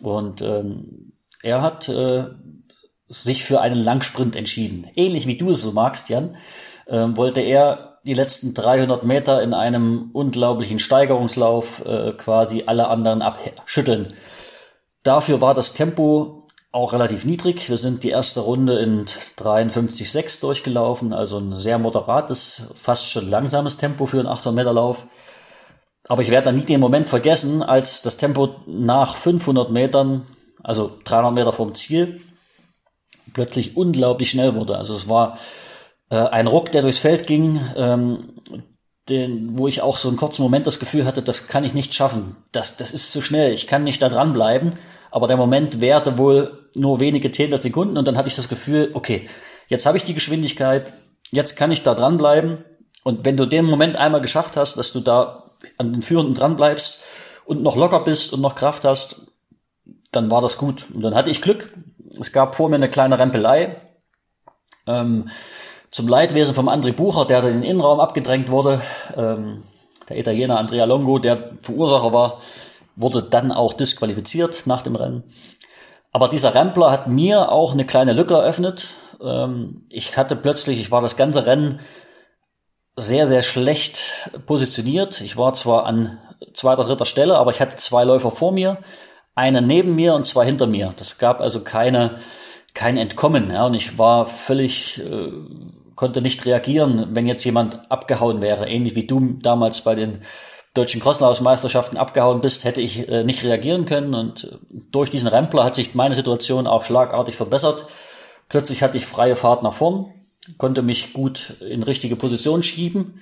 Und 0.00 0.42
ähm, 0.42 1.12
er 1.42 1.62
hat 1.62 1.88
äh, 1.88 2.26
sich 3.08 3.44
für 3.44 3.60
einen 3.60 3.78
Langsprint 3.78 4.34
entschieden. 4.34 4.88
Ähnlich 4.96 5.26
wie 5.26 5.36
du 5.36 5.50
es 5.50 5.62
so 5.62 5.72
magst, 5.72 6.08
Jan, 6.08 6.36
ähm, 6.88 7.16
wollte 7.16 7.40
er 7.40 7.98
die 8.04 8.14
letzten 8.14 8.54
300 8.54 9.04
Meter 9.04 9.42
in 9.42 9.52
einem 9.52 10.10
unglaublichen 10.12 10.78
Steigerungslauf 10.78 11.84
äh, 11.84 12.12
quasi 12.12 12.64
alle 12.66 12.88
anderen 12.88 13.20
abschütteln. 13.20 14.14
Dafür 15.02 15.40
war 15.40 15.54
das 15.54 15.74
Tempo 15.74 16.45
auch 16.72 16.92
relativ 16.92 17.24
niedrig. 17.24 17.68
Wir 17.68 17.76
sind 17.76 18.02
die 18.02 18.10
erste 18.10 18.40
Runde 18.40 18.78
in 18.78 19.06
53,6 19.06 20.40
durchgelaufen, 20.40 21.12
also 21.12 21.38
ein 21.38 21.56
sehr 21.56 21.78
moderates, 21.78 22.72
fast 22.74 23.10
schon 23.10 23.30
langsames 23.30 23.78
Tempo 23.78 24.06
für 24.06 24.18
einen 24.18 24.28
800 24.28 24.54
Meter 24.54 24.72
Lauf. 24.72 25.06
Aber 26.08 26.22
ich 26.22 26.30
werde 26.30 26.46
dann 26.46 26.56
nie 26.56 26.64
den 26.64 26.80
Moment 26.80 27.08
vergessen, 27.08 27.62
als 27.62 28.02
das 28.02 28.16
Tempo 28.16 28.56
nach 28.66 29.16
500 29.16 29.70
Metern, 29.70 30.26
also 30.62 30.98
300 31.04 31.34
Meter 31.34 31.52
vom 31.52 31.74
Ziel, 31.74 32.20
plötzlich 33.32 33.76
unglaublich 33.76 34.30
schnell 34.30 34.54
wurde. 34.54 34.76
Also 34.76 34.94
es 34.94 35.08
war 35.08 35.38
äh, 36.10 36.16
ein 36.16 36.46
Ruck, 36.46 36.70
der 36.72 36.82
durchs 36.82 36.98
Feld 36.98 37.26
ging, 37.26 37.60
ähm, 37.76 38.34
den, 39.08 39.58
wo 39.58 39.68
ich 39.68 39.82
auch 39.82 39.96
so 39.96 40.08
einen 40.08 40.16
kurzen 40.16 40.42
Moment 40.42 40.66
das 40.66 40.78
Gefühl 40.78 41.06
hatte, 41.06 41.22
das 41.22 41.46
kann 41.46 41.64
ich 41.64 41.74
nicht 41.74 41.94
schaffen. 41.94 42.36
Das, 42.52 42.76
das 42.76 42.92
ist 42.92 43.12
zu 43.12 43.22
schnell. 43.22 43.52
Ich 43.52 43.66
kann 43.66 43.84
nicht 43.84 44.02
da 44.02 44.08
dranbleiben. 44.08 44.70
Aber 45.16 45.28
der 45.28 45.38
Moment 45.38 45.80
währte 45.80 46.18
wohl 46.18 46.68
nur 46.74 47.00
wenige 47.00 47.30
Zehntel 47.30 47.58
und 47.74 48.06
dann 48.06 48.18
hatte 48.18 48.28
ich 48.28 48.36
das 48.36 48.50
Gefühl, 48.50 48.90
okay, 48.92 49.26
jetzt 49.66 49.86
habe 49.86 49.96
ich 49.96 50.04
die 50.04 50.12
Geschwindigkeit, 50.12 50.92
jetzt 51.30 51.56
kann 51.56 51.70
ich 51.70 51.82
da 51.82 51.94
dranbleiben. 51.94 52.66
Und 53.02 53.24
wenn 53.24 53.38
du 53.38 53.46
den 53.46 53.64
Moment 53.64 53.96
einmal 53.96 54.20
geschafft 54.20 54.58
hast, 54.58 54.76
dass 54.76 54.92
du 54.92 55.00
da 55.00 55.52
an 55.78 55.94
den 55.94 56.02
Führenden 56.02 56.34
dran 56.34 56.54
bleibst 56.54 57.02
und 57.46 57.62
noch 57.62 57.76
locker 57.76 58.00
bist 58.00 58.34
und 58.34 58.42
noch 58.42 58.56
Kraft 58.56 58.84
hast, 58.84 59.22
dann 60.12 60.30
war 60.30 60.42
das 60.42 60.58
gut. 60.58 60.84
Und 60.92 61.00
dann 61.00 61.14
hatte 61.14 61.30
ich 61.30 61.40
Glück. 61.40 61.72
Es 62.20 62.30
gab 62.30 62.54
vor 62.54 62.68
mir 62.68 62.76
eine 62.76 62.90
kleine 62.90 63.18
Rempelei. 63.18 63.80
Ähm, 64.86 65.30
zum 65.90 66.08
Leidwesen 66.08 66.54
vom 66.54 66.68
André 66.68 66.92
Bucher, 66.92 67.24
der 67.24 67.42
in 67.44 67.62
den 67.62 67.70
Innenraum 67.70 68.00
abgedrängt 68.00 68.50
wurde. 68.50 68.82
Ähm, 69.16 69.62
der 70.10 70.18
Italiener 70.18 70.58
Andrea 70.58 70.84
Longo, 70.84 71.18
der 71.18 71.52
Verursacher 71.62 72.12
war, 72.12 72.42
wurde 72.96 73.22
dann 73.22 73.52
auch 73.52 73.74
disqualifiziert 73.74 74.66
nach 74.66 74.82
dem 74.82 74.96
Rennen. 74.96 75.24
Aber 76.12 76.28
dieser 76.28 76.54
Rempler 76.54 76.90
hat 76.90 77.08
mir 77.08 77.52
auch 77.52 77.72
eine 77.72 77.84
kleine 77.84 78.14
Lücke 78.14 78.34
eröffnet. 78.34 78.94
Ähm, 79.22 79.86
ich 79.90 80.16
hatte 80.16 80.34
plötzlich, 80.34 80.80
ich 80.80 80.90
war 80.90 81.02
das 81.02 81.16
ganze 81.16 81.46
Rennen 81.46 81.80
sehr, 82.96 83.26
sehr 83.26 83.42
schlecht 83.42 84.30
positioniert. 84.46 85.20
Ich 85.20 85.36
war 85.36 85.52
zwar 85.52 85.84
an 85.84 86.18
zweiter, 86.54 86.84
dritter 86.84 87.04
Stelle, 87.04 87.36
aber 87.36 87.50
ich 87.50 87.60
hatte 87.60 87.76
zwei 87.76 88.04
Läufer 88.04 88.30
vor 88.30 88.52
mir, 88.52 88.78
einen 89.34 89.66
neben 89.66 89.94
mir 89.94 90.14
und 90.14 90.24
zwei 90.24 90.46
hinter 90.46 90.66
mir. 90.66 90.94
Das 90.96 91.18
gab 91.18 91.40
also 91.40 91.60
keine, 91.60 92.16
kein 92.72 92.96
Entkommen. 92.96 93.50
Ja, 93.50 93.66
und 93.66 93.74
ich 93.74 93.98
war 93.98 94.26
völlig, 94.26 94.98
äh, 95.00 95.32
konnte 95.94 96.22
nicht 96.22 96.46
reagieren, 96.46 97.08
wenn 97.10 97.26
jetzt 97.26 97.44
jemand 97.44 97.90
abgehauen 97.90 98.40
wäre. 98.40 98.66
Ähnlich 98.68 98.94
wie 98.94 99.06
du 99.06 99.34
damals 99.42 99.82
bei 99.82 99.94
den 99.94 100.22
deutschen 100.76 101.00
Crosslaufmeisterschaften 101.00 101.98
abgehauen 101.98 102.40
bist, 102.40 102.64
hätte 102.64 102.80
ich 102.80 103.08
äh, 103.08 103.24
nicht 103.24 103.42
reagieren 103.44 103.86
können. 103.86 104.14
Und 104.14 104.44
äh, 104.44 104.56
durch 104.92 105.10
diesen 105.10 105.28
Rempler 105.28 105.64
hat 105.64 105.74
sich 105.74 105.94
meine 105.94 106.14
Situation 106.14 106.66
auch 106.66 106.84
schlagartig 106.84 107.36
verbessert. 107.36 107.86
Plötzlich 108.48 108.82
hatte 108.82 108.96
ich 108.96 109.06
freie 109.06 109.36
Fahrt 109.36 109.62
nach 109.62 109.74
vorn 109.74 110.12
konnte 110.58 110.82
mich 110.82 111.12
gut 111.12 111.56
in 111.60 111.82
richtige 111.82 112.16
Position 112.16 112.62
schieben. 112.62 113.20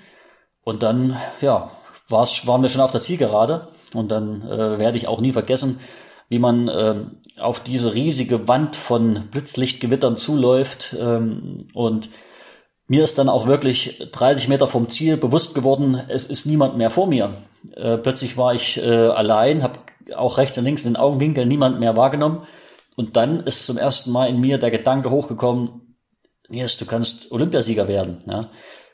Und 0.63 0.83
dann, 0.83 1.17
ja, 1.41 1.71
war's, 2.09 2.47
waren 2.47 2.63
wir 2.63 2.69
schon 2.69 2.81
auf 2.81 2.93
der 2.93 3.01
Zielgerade. 3.01 3.69
Und 3.95 4.11
dann 4.11 4.43
äh, 4.43 4.79
werde 4.79 4.97
ich 4.97 5.07
auch 5.07 5.21
nie 5.21 5.33
vergessen, 5.33 5.81
wie 6.29 6.39
man 6.39 6.69
äh, 6.69 6.97
auf 7.39 7.61
diese 7.61 7.95
riesige 7.95 8.49
Wand 8.49 8.77
von 8.77 9.29
Blitzlichtgewittern 9.31 10.17
zuläuft. 10.17 10.97
Ähm, 10.99 11.59
und 11.75 12.09
mir 12.87 13.03
ist 13.03 13.19
dann 13.19 13.29
auch 13.29 13.47
wirklich 13.47 13.99
30 14.13 14.49
Meter 14.49 14.69
vom 14.69 14.89
Ziel 14.89 15.17
bewusst 15.17 15.55
geworden, 15.55 16.01
es 16.09 16.25
ist 16.25 16.45
niemand 16.45 16.77
mehr 16.77 16.91
vor 16.91 17.07
mir. 17.07 17.35
Äh, 17.75 17.99
plötzlich 17.99 18.37
war 18.37 18.55
ich 18.55 18.77
äh, 18.77 19.09
allein, 19.09 19.63
habe 19.63 19.79
auch 20.15 20.37
rechts 20.37 20.59
und 20.59 20.65
links 20.65 20.85
in 20.85 20.93
den 20.93 21.01
Augenwinkeln 21.01 21.49
niemand 21.49 21.81
mehr 21.81 21.97
wahrgenommen. 21.97 22.43
Und 22.97 23.17
dann 23.17 23.41
ist 23.41 23.67
zum 23.67 23.79
ersten 23.79 24.13
Mal 24.13 24.29
in 24.29 24.41
mir 24.41 24.59
der 24.59 24.71
Gedanke 24.71 25.11
hochgekommen, 25.11 25.97
Nils, 26.49 26.77
du 26.77 26.85
kannst 26.85 27.33
Olympiasieger 27.33 27.89
werden. 27.89 28.19
Ja? 28.27 28.51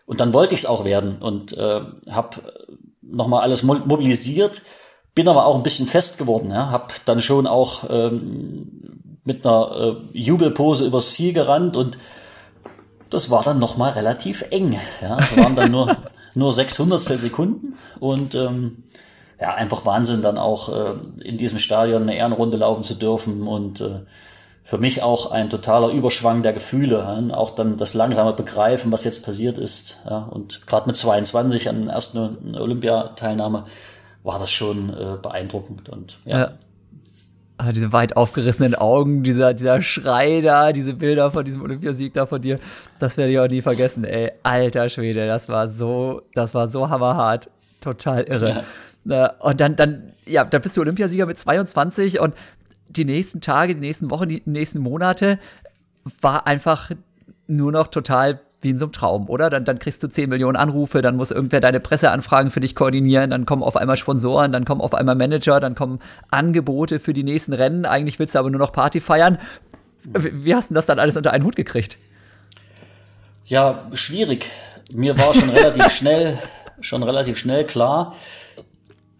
Und 0.07 0.21
dann 0.21 0.33
wollte 0.33 0.55
ich 0.55 0.61
es 0.61 0.67
auch 0.67 0.85
werden 0.85 1.19
und 1.21 1.57
äh, 1.57 1.81
habe 2.09 2.53
nochmal 3.03 3.43
alles 3.43 3.63
mobilisiert, 3.63 4.63
bin 5.15 5.29
aber 5.29 5.47
auch 5.47 5.57
ein 5.57 5.63
bisschen 5.63 5.87
fest 5.87 6.19
geworden. 6.19 6.51
Ja? 6.51 6.71
Habe 6.71 6.95
dann 7.05 7.21
schon 7.21 7.47
auch 7.47 7.85
ähm, 7.91 9.19
mit 9.25 9.45
einer 9.45 9.99
äh, 10.13 10.19
Jubelpose 10.19 10.87
übers 10.87 11.13
Ziel 11.13 11.33
gerannt 11.33 11.77
und 11.77 11.99
das 13.11 13.31
war 13.31 13.43
dann 13.43 13.59
nochmal 13.59 13.93
relativ 13.93 14.45
eng. 14.51 14.79
Ja? 15.03 15.19
Es 15.19 15.37
waren 15.37 15.57
dann 15.57 15.71
nur, 15.71 15.97
nur 16.35 16.53
600 16.53 17.01
Sekunden 17.01 17.77
und 17.99 18.35
ähm, 18.35 18.85
ja, 19.41 19.55
einfach 19.55 19.87
Wahnsinn, 19.87 20.23
dann 20.23 20.39
auch 20.39 20.69
äh, 20.69 20.95
in 21.25 21.39
diesem 21.39 21.59
Stadion 21.59 22.03
eine 22.03 22.17
Ehrenrunde 22.17 22.59
laufen 22.59 22.83
zu 22.83 22.95
dürfen 22.95 23.47
und 23.47 23.81
äh, 23.81 24.01
für 24.63 24.79
mich 24.79 25.03
auch 25.03 25.31
ein 25.31 25.51
totaler 25.51 25.89
Überschwang 25.89 26.43
der 26.43 26.53
Gefühle. 26.53 26.99
Ja? 26.99 27.37
Auch 27.37 27.51
dann 27.51 27.77
das 27.77 27.95
langsame 27.95 28.33
Begreifen, 28.33 28.93
was 28.93 29.05
jetzt 29.05 29.25
passiert 29.25 29.59
ist. 29.59 29.99
Ja? 30.09 30.29
Und 30.31 30.67
gerade 30.67 30.87
mit 30.87 30.97
22 30.97 31.69
an 31.69 31.87
der 31.87 31.95
ersten 31.95 32.55
Olympiateilnahme 32.55 33.65
war 34.23 34.39
das 34.39 34.51
schon 34.51 34.91
äh, 34.91 35.17
beeindruckend. 35.21 35.89
Und 35.89 36.19
ja. 36.25 36.39
ja. 36.39 36.51
Ah, 37.63 37.73
diese 37.73 37.93
weit 37.93 38.17
aufgerissenen 38.17 38.75
Augen, 38.75 39.23
dieser, 39.23 39.53
dieser 39.53 39.83
Schrei 39.83 40.41
da, 40.41 40.73
diese 40.73 40.95
Bilder 40.95 41.31
von 41.31 41.45
diesem 41.45 41.61
Olympiasieg 41.61 42.15
da 42.15 42.25
von 42.25 42.41
dir, 42.41 42.59
das 42.99 43.19
werde 43.19 43.33
ich 43.33 43.39
auch 43.39 43.49
nie 43.49 43.61
vergessen, 43.61 44.05
ey. 44.05 44.33
Alter 44.43 44.89
Schwede, 44.89 45.27
das 45.27 45.51
war 45.51 45.69
so, 45.69 46.23
das 46.33 46.55
war 46.55 46.69
so 46.69 46.89
hammerhart. 46.89 47.51
Total 47.83 48.23
irre. 48.23 48.65
Ja. 49.05 49.35
Und 49.41 49.61
dann, 49.61 49.77
dann, 49.77 50.13
ja, 50.25 50.43
da 50.45 50.59
bist 50.59 50.75
du 50.79 50.81
Olympiasieger 50.81 51.27
mit 51.27 51.39
22 51.39 52.19
und 52.21 52.33
die 52.89 53.05
nächsten 53.05 53.43
Tage, 53.43 53.75
die 53.75 53.81
nächsten 53.83 54.11
Wochen, 54.11 54.31
die 54.31 54.43
nächsten 54.47 54.79
Monate 54.79 55.39
war 56.23 56.47
einfach 56.47 56.91
nur 57.47 57.73
noch 57.73 57.89
total 57.89 58.41
wie 58.63 58.71
in 58.71 58.79
so 58.79 58.87
einem 58.87 58.93
Traum, 58.93 59.29
oder? 59.29 59.51
Dann, 59.51 59.65
dann 59.65 59.79
kriegst 59.79 60.03
du 60.03 60.09
10 60.09 60.29
Millionen 60.29 60.57
Anrufe, 60.57 61.03
dann 61.03 61.17
muss 61.17 61.31
irgendwer 61.31 61.61
deine 61.61 61.81
Presseanfragen 61.81 62.51
für 62.51 62.61
dich 62.61 62.75
koordinieren, 62.75 63.31
dann 63.31 63.47
kommen 63.47 63.63
auf 63.63 63.77
einmal 63.77 63.97
Sponsoren, 63.97 64.53
dann 64.53 64.65
kommen 64.65 64.81
auf 64.81 64.95
einmal 64.95 65.15
Manager, 65.15 65.61
dann 65.61 65.75
kommen 65.75 66.01
Angebote 66.31 67.01
für 67.01 67.15
die 67.15 67.23
nächsten 67.23 67.53
Rennen. 67.53 67.87
Eigentlich 67.87 68.19
willst 68.19 68.35
du 68.35 68.39
aber 68.39 68.51
nur 68.51 68.61
noch 68.61 68.73
Party 68.73 69.01
feiern. 69.01 69.39
Wie 70.05 70.55
hast 70.55 70.71
du 70.71 70.75
das 70.75 70.87
dann 70.87 70.99
alles 70.99 71.17
unter 71.17 71.33
einen 71.33 71.45
Hut 71.45 71.57
gekriegt? 71.57 71.99
Ja, 73.47 73.89
schwierig. 73.93 74.47
Mir 74.93 75.19
war 75.19 75.35
schon 75.35 75.51
relativ 75.51 75.91
schnell, 75.93 76.39
schon 76.81 77.03
relativ 77.03 77.39
schnell 77.39 77.65
klar, 77.65 78.15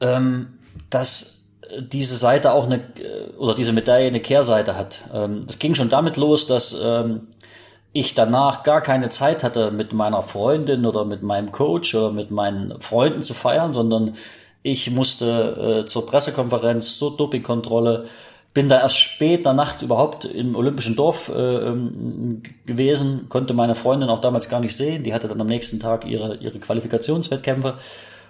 ähm, 0.01 0.59
dass 0.91 1.41
diese 1.79 2.17
Seite 2.17 2.53
auch 2.53 2.67
eine, 2.67 2.77
äh, 2.77 3.37
oder 3.39 3.55
diese 3.55 3.73
Medaille 3.73 4.09
eine 4.09 4.21
Kehrseite 4.21 4.77
hat. 4.77 5.05
Ähm, 5.13 5.47
das 5.47 5.59
ging 5.59 5.75
schon 5.75 5.89
damit 5.89 6.17
los, 6.17 6.47
dass 6.47 6.77
ähm, 6.83 7.29
ich 7.93 8.15
danach 8.15 8.63
gar 8.63 8.81
keine 8.81 9.09
Zeit 9.09 9.43
hatte, 9.43 9.71
mit 9.71 9.93
meiner 9.93 10.23
Freundin 10.23 10.87
oder 10.87 11.05
mit 11.05 11.23
meinem 11.23 11.51
Coach 11.51 11.95
oder 11.95 12.13
mit 12.13 12.31
meinen 12.31 12.81
Freunden 12.81 13.23
zu 13.23 13.35
feiern, 13.35 13.73
sondern 13.73 14.15
ich 14.63 14.91
musste 14.91 15.83
äh, 15.83 15.87
zur 15.87 16.07
Pressekonferenz, 16.07 16.99
zur 16.99 17.17
Dopingkontrolle, 17.17 18.05
bin 18.53 18.69
da 18.69 18.81
erst 18.81 18.99
spät 18.99 19.45
der 19.45 19.53
Nacht 19.53 19.83
überhaupt 19.83 20.25
im 20.25 20.57
Olympischen 20.57 20.97
Dorf 20.97 21.29
äh, 21.29 21.33
ähm, 21.33 22.43
gewesen, 22.67 23.27
konnte 23.29 23.55
meine 23.55 23.75
Freundin 23.75 24.09
auch 24.09 24.21
damals 24.21 24.49
gar 24.49 24.61
nicht 24.61 24.77
sehen. 24.77 25.05
Die 25.05 25.15
hatte 25.15 25.29
dann 25.29 25.41
am 25.41 25.47
nächsten 25.47 25.79
Tag 25.79 26.05
ihre, 26.05 26.37
ihre 26.37 26.59
Qualifikationswettkämpfe. 26.59 27.75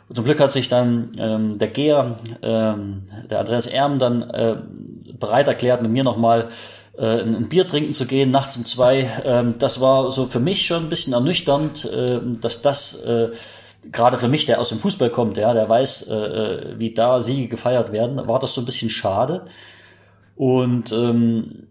Und 0.09 0.15
zum 0.15 0.25
Glück 0.25 0.41
hat 0.41 0.53
sich 0.53 0.69
dann 0.69 1.13
ähm, 1.19 1.59
der 1.59 1.69
Geher, 1.69 2.17
ähm, 2.43 3.05
der 3.31 3.41
Andreas 3.41 3.67
Erm, 3.67 3.99
dann 3.99 4.23
äh, 4.23 4.57
bereit 5.19 5.49
erklärt, 5.49 5.83
mit 5.83 5.91
mir 5.91 6.05
nochmal 6.05 6.49
ein, 7.05 7.35
ein 7.35 7.49
Bier 7.49 7.67
trinken 7.67 7.93
zu 7.93 8.07
gehen, 8.07 8.31
nachts 8.31 8.57
um 8.57 8.65
zwei. 8.65 9.11
Ähm, 9.25 9.55
das 9.59 9.81
war 9.81 10.11
so 10.11 10.27
für 10.27 10.41
mich 10.41 10.67
schon 10.67 10.85
ein 10.85 10.89
bisschen 10.89 11.13
ernüchternd, 11.13 11.85
äh, 11.85 12.21
dass 12.41 12.63
das 12.63 13.03
äh, 13.05 13.31
gerade 13.91 14.19
für 14.19 14.29
mich, 14.29 14.47
der 14.47 14.61
aus 14.61 14.69
dem 14.69 14.79
Fußball 14.79 15.11
kommt, 15.11 15.37
ja, 15.37 15.55
der 15.55 15.69
weiß, 15.69 16.09
äh, 16.09 16.15
äh 16.15 16.75
wie 16.79 16.93
da 16.93 17.23
Siege 17.23 17.49
gefeiert 17.49 17.93
werden, 17.93 18.29
war 18.29 18.39
das 18.39 18.55
so 18.55 18.63
ein 18.63 18.67
bisschen 18.67 18.91
schade. 18.91 19.47
Und 20.37 20.93
ähm, 20.93 21.69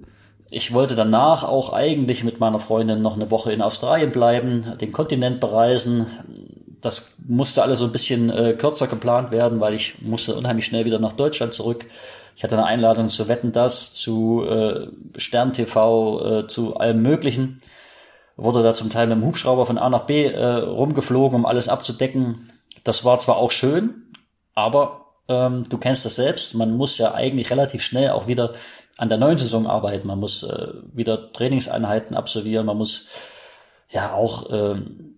ich 0.52 0.74
wollte 0.74 0.96
danach 0.96 1.44
auch 1.44 1.74
eigentlich 1.74 2.24
mit 2.24 2.40
meiner 2.40 2.60
Freundin 2.60 3.02
noch 3.02 3.16
eine 3.16 3.30
Woche 3.30 3.52
in 3.52 3.62
Australien 3.62 4.12
bleiben, 4.12 4.78
den 4.82 4.92
Kontinent 4.92 5.40
bereisen. 5.40 6.08
Das 6.82 7.10
musste 7.28 7.62
alles 7.62 7.80
so 7.80 7.86
ein 7.86 7.92
bisschen 7.92 8.30
äh, 8.30 8.54
kürzer 8.54 8.88
geplant 8.88 9.32
werden, 9.32 9.60
weil 9.60 9.74
ich 9.74 10.02
musste 10.02 10.36
unheimlich 10.36 10.66
schnell 10.66 10.86
wieder 10.86 11.00
nach 11.00 11.14
Deutschland 11.14 11.54
zurück. 11.54 11.86
Ich 12.40 12.44
hatte 12.46 12.56
eine 12.56 12.68
Einladung 12.68 13.10
zu 13.10 13.28
Wetten 13.28 13.52
das, 13.52 13.92
zu 13.92 14.46
äh, 14.46 14.88
Stern 15.18 15.52
TV, 15.52 16.26
äh, 16.26 16.48
zu 16.48 16.78
allem 16.78 17.02
Möglichen. 17.02 17.60
Wurde 18.38 18.64
da 18.64 18.74
zum 18.74 18.90
Teil 18.90 19.08
mit 19.08 19.18
dem 19.18 19.26
Hubschrauber 19.26 19.66
von 19.66 19.78
A 19.78 19.90
nach 19.90 20.06
B 20.06 20.24
äh, 20.24 20.46
rumgeflogen, 20.46 21.36
um 21.36 21.46
alles 21.46 21.68
abzudecken. 21.68 22.50
Das 22.86 23.04
war 23.04 23.18
zwar 23.18 23.36
auch 23.36 23.52
schön, 23.52 24.14
aber 24.56 25.08
ähm, 25.28 25.66
du 25.68 25.78
kennst 25.78 26.06
das 26.06 26.16
selbst. 26.16 26.56
Man 26.56 26.78
muss 26.78 26.98
ja 26.98 27.14
eigentlich 27.14 27.52
relativ 27.52 27.84
schnell 27.84 28.12
auch 28.12 28.28
wieder 28.28 28.54
an 28.96 29.10
der 29.10 29.18
neuen 29.18 29.38
Saison 29.38 29.68
arbeiten. 29.68 30.08
Man 30.08 30.22
muss 30.22 30.44
äh, 30.44 30.68
wieder 30.94 31.34
Trainingseinheiten 31.34 32.16
absolvieren. 32.16 32.68
Man 32.68 32.78
muss 32.78 33.10
ja 33.90 34.14
auch, 34.14 34.50
ähm, 34.50 35.09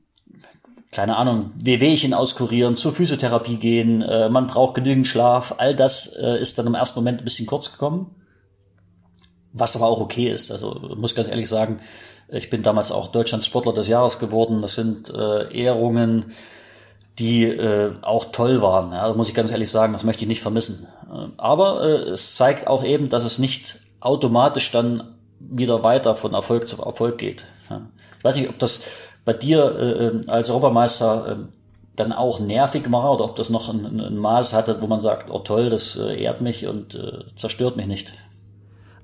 keine 0.91 1.15
Ahnung, 1.15 1.51
Wehwehchen 1.63 2.13
auskurieren, 2.13 2.75
zur 2.75 2.91
Physiotherapie 2.91 3.55
gehen. 3.55 4.01
Äh, 4.01 4.29
man 4.29 4.47
braucht 4.47 4.75
genügend 4.75 5.07
Schlaf. 5.07 5.55
All 5.57 5.75
das 5.75 6.07
äh, 6.07 6.39
ist 6.39 6.59
dann 6.59 6.67
im 6.67 6.75
ersten 6.75 6.99
Moment 6.99 7.19
ein 7.21 7.23
bisschen 7.23 7.47
kurz 7.47 7.71
gekommen. 7.71 8.15
Was 9.53 9.75
aber 9.75 9.87
auch 9.87 10.01
okay 10.01 10.29
ist. 10.29 10.51
Also 10.51 10.79
muss 10.97 11.15
ganz 11.15 11.29
ehrlich 11.29 11.47
sagen, 11.47 11.79
ich 12.27 12.49
bin 12.49 12.63
damals 12.63 12.91
auch 12.91 13.07
Deutschlands 13.07 13.45
Sportler 13.45 13.73
des 13.73 13.87
Jahres 13.87 14.19
geworden. 14.19 14.61
Das 14.61 14.75
sind 14.75 15.09
äh, 15.09 15.53
Ehrungen, 15.57 16.33
die 17.19 17.45
äh, 17.45 17.93
auch 18.01 18.25
toll 18.31 18.61
waren. 18.61 18.91
Ja, 18.91 19.13
muss 19.13 19.29
ich 19.29 19.35
ganz 19.35 19.51
ehrlich 19.51 19.69
sagen, 19.69 19.93
das 19.93 20.03
möchte 20.03 20.23
ich 20.23 20.27
nicht 20.27 20.41
vermissen. 20.41 20.87
Äh, 21.09 21.27
aber 21.37 21.83
äh, 21.83 22.09
es 22.09 22.35
zeigt 22.35 22.67
auch 22.67 22.83
eben, 22.83 23.07
dass 23.09 23.23
es 23.23 23.39
nicht 23.39 23.79
automatisch 24.01 24.71
dann 24.71 25.15
wieder 25.39 25.83
weiter 25.83 26.15
von 26.15 26.33
Erfolg 26.33 26.67
zu 26.67 26.81
Erfolg 26.81 27.17
geht. 27.17 27.45
Ja. 27.69 27.81
Ich 28.17 28.23
weiß 28.23 28.35
nicht, 28.35 28.49
ob 28.49 28.59
das 28.59 28.81
bei 29.25 29.33
dir 29.33 29.75
äh, 29.77 30.05
äh 30.05 30.21
als 30.27 30.49
Europameister 30.49 31.31
äh, 31.31 31.35
dann 31.95 32.13
auch 32.13 32.39
nervig 32.39 32.91
war 32.91 33.13
oder 33.13 33.25
ob 33.25 33.35
das 33.35 33.49
noch 33.49 33.69
ein, 33.69 33.99
ein 33.99 34.17
Maß 34.17 34.53
hatte, 34.53 34.81
wo 34.81 34.87
man 34.87 35.01
sagt, 35.01 35.29
oh 35.29 35.39
toll, 35.39 35.69
das 35.69 35.97
äh, 35.97 36.21
ehrt 36.21 36.41
mich 36.41 36.67
und 36.67 36.95
äh, 36.95 37.25
zerstört 37.35 37.75
mich 37.77 37.87
nicht. 37.87 38.13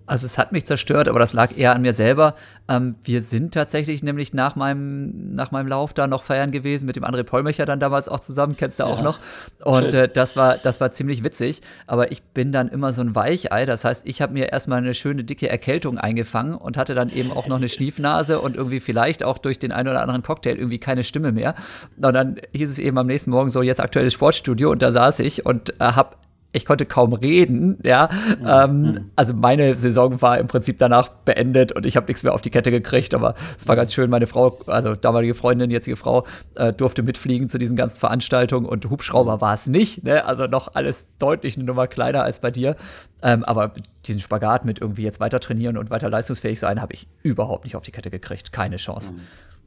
Also 0.08 0.26
es 0.26 0.38
hat 0.38 0.54
mich 0.54 0.66
zerstört, 0.66 1.10
aber 1.10 1.20
das 1.20 1.34
lag 1.34 1.56
eher 1.56 1.76
an 1.76 1.82
mir 1.82 1.94
selber. 1.94 2.36
Ähm, 2.70 2.96
wir 3.04 3.22
sind 3.22 3.54
tatsächlich 3.54 4.02
nämlich 4.02 4.34
nach 4.34 4.56
meinem, 4.56 5.36
nach 5.36 5.52
meinem 5.52 5.68
Lauf 5.68 5.94
da 5.94 6.08
noch 6.08 6.24
feiern 6.24 6.52
gewesen, 6.52 6.86
mit 6.86 6.96
dem 6.96 7.04
André 7.04 7.24
Pollmecher 7.24 7.66
dann 7.66 7.80
damals 7.80 8.08
auch 8.08 8.22
zusammen, 8.22 8.56
kennst 8.58 8.80
du 8.80 8.84
ja, 8.84 8.90
auch 8.90 9.04
noch. 9.04 9.20
Und 9.64 9.94
äh, 9.94 10.08
das, 10.08 10.38
war, 10.38 10.58
das 10.58 10.80
war 10.80 10.92
ziemlich 10.92 11.24
witzig. 11.24 11.62
Aber 11.88 12.12
ich 12.12 12.24
bin 12.24 12.52
dann 12.52 12.70
immer 12.70 12.94
so 12.94 13.02
ein 13.02 13.16
Weichei. 13.16 13.66
Das 13.66 13.84
heißt, 13.84 14.08
ich 14.08 14.22
habe 14.22 14.34
mir 14.34 14.52
erstmal 14.52 14.78
eine 14.80 14.94
schöne 14.94 15.26
dicke 15.26 15.50
Erkältung 15.50 15.98
eingefangen 15.98 16.56
und 16.56 16.78
hatte 16.78 16.96
dann 16.96 17.10
eben 17.10 17.32
auch 17.32 17.48
noch 17.48 17.58
eine 17.58 17.68
Schniefnase 17.68 18.40
und 18.40 18.56
irgendwie 18.56 18.80
vielleicht 18.80 19.24
auch 19.24 19.38
durch 19.38 19.60
den 19.60 19.74
einen 19.74 19.90
oder 19.90 20.02
anderen 20.02 20.24
Cocktail 20.24 20.56
irgendwie 20.56 20.80
keine 20.80 21.04
Stimme 21.04 21.34
mehr. 21.34 21.54
Und 22.02 22.14
dann 22.14 22.38
hieß 22.54 22.70
es 22.70 22.80
eben 22.80 22.98
am 22.98 23.08
nächsten 23.08 23.32
Morgen 23.32 23.50
so, 23.50 23.62
jetzt 23.62 23.82
aktuelles 23.82 24.14
Sportstudio 24.14 24.72
und 24.72 24.82
da 24.82 24.94
saß 24.94 25.20
ich 25.20 25.46
und 25.46 25.72
äh, 25.82 25.84
habe 25.84 26.16
ich 26.54 26.66
konnte 26.66 26.86
kaum 26.86 27.14
reden, 27.14 27.78
ja. 27.84 28.10
Mhm. 28.40 28.48
Ähm, 28.48 28.82
mhm. 28.82 29.12
also 29.16 29.34
meine 29.34 29.76
Saison 29.76 30.22
war 30.22 30.38
im 30.38 30.48
Prinzip 30.48 30.78
danach 30.80 31.10
beendet 31.10 31.74
und 31.74 31.86
ich 31.86 31.96
habe 31.96 32.08
nichts 32.08 32.24
mehr 32.24 32.34
auf 32.34 32.42
die 32.42 32.50
Kette 32.50 32.72
gekriegt, 32.72 33.14
aber 33.14 33.36
es 33.58 33.68
war 33.68 33.76
ganz 33.76 33.94
schön. 33.94 34.10
Meine 34.10 34.28
Frau, 34.28 34.58
also 34.68 34.96
damalige 34.96 35.34
Freundin, 35.34 35.70
jetzige 35.70 35.98
Frau, 35.98 36.26
äh, 36.56 36.74
durfte 36.74 37.04
mitfliegen 37.04 37.50
zu 37.50 37.58
diesen 37.58 37.76
ganzen 37.76 38.00
Veranstaltungen 38.00 38.66
und 38.66 38.90
Hubschrauber 38.90 39.42
war 39.42 39.54
es 39.54 39.68
nicht, 39.68 40.04
ne? 40.04 40.26
Also 40.26 40.48
noch 40.48 40.74
alles 40.74 41.06
deutlich 41.20 41.58
eine 41.58 41.66
Nummer 41.66 41.88
kleiner 41.88 42.24
als 42.24 42.40
bei 42.40 42.52
dir. 42.52 42.76
Ähm, 43.22 43.44
aber 43.44 43.74
diesen 44.06 44.20
Spagat 44.20 44.64
mit 44.64 44.80
irgendwie 44.80 45.04
jetzt 45.04 45.20
weiter 45.20 45.40
trainieren 45.40 45.78
und 45.78 45.90
weiter 45.90 46.10
leistungsfähig 46.10 46.60
sein, 46.60 46.82
habe 46.82 46.94
ich 46.94 47.08
überhaupt 47.24 47.66
nicht 47.66 47.76
auf 47.76 47.84
die 47.84 47.92
Kette 47.92 48.10
gekriegt. 48.10 48.52
Keine 48.52 48.78
Chance. 48.78 49.14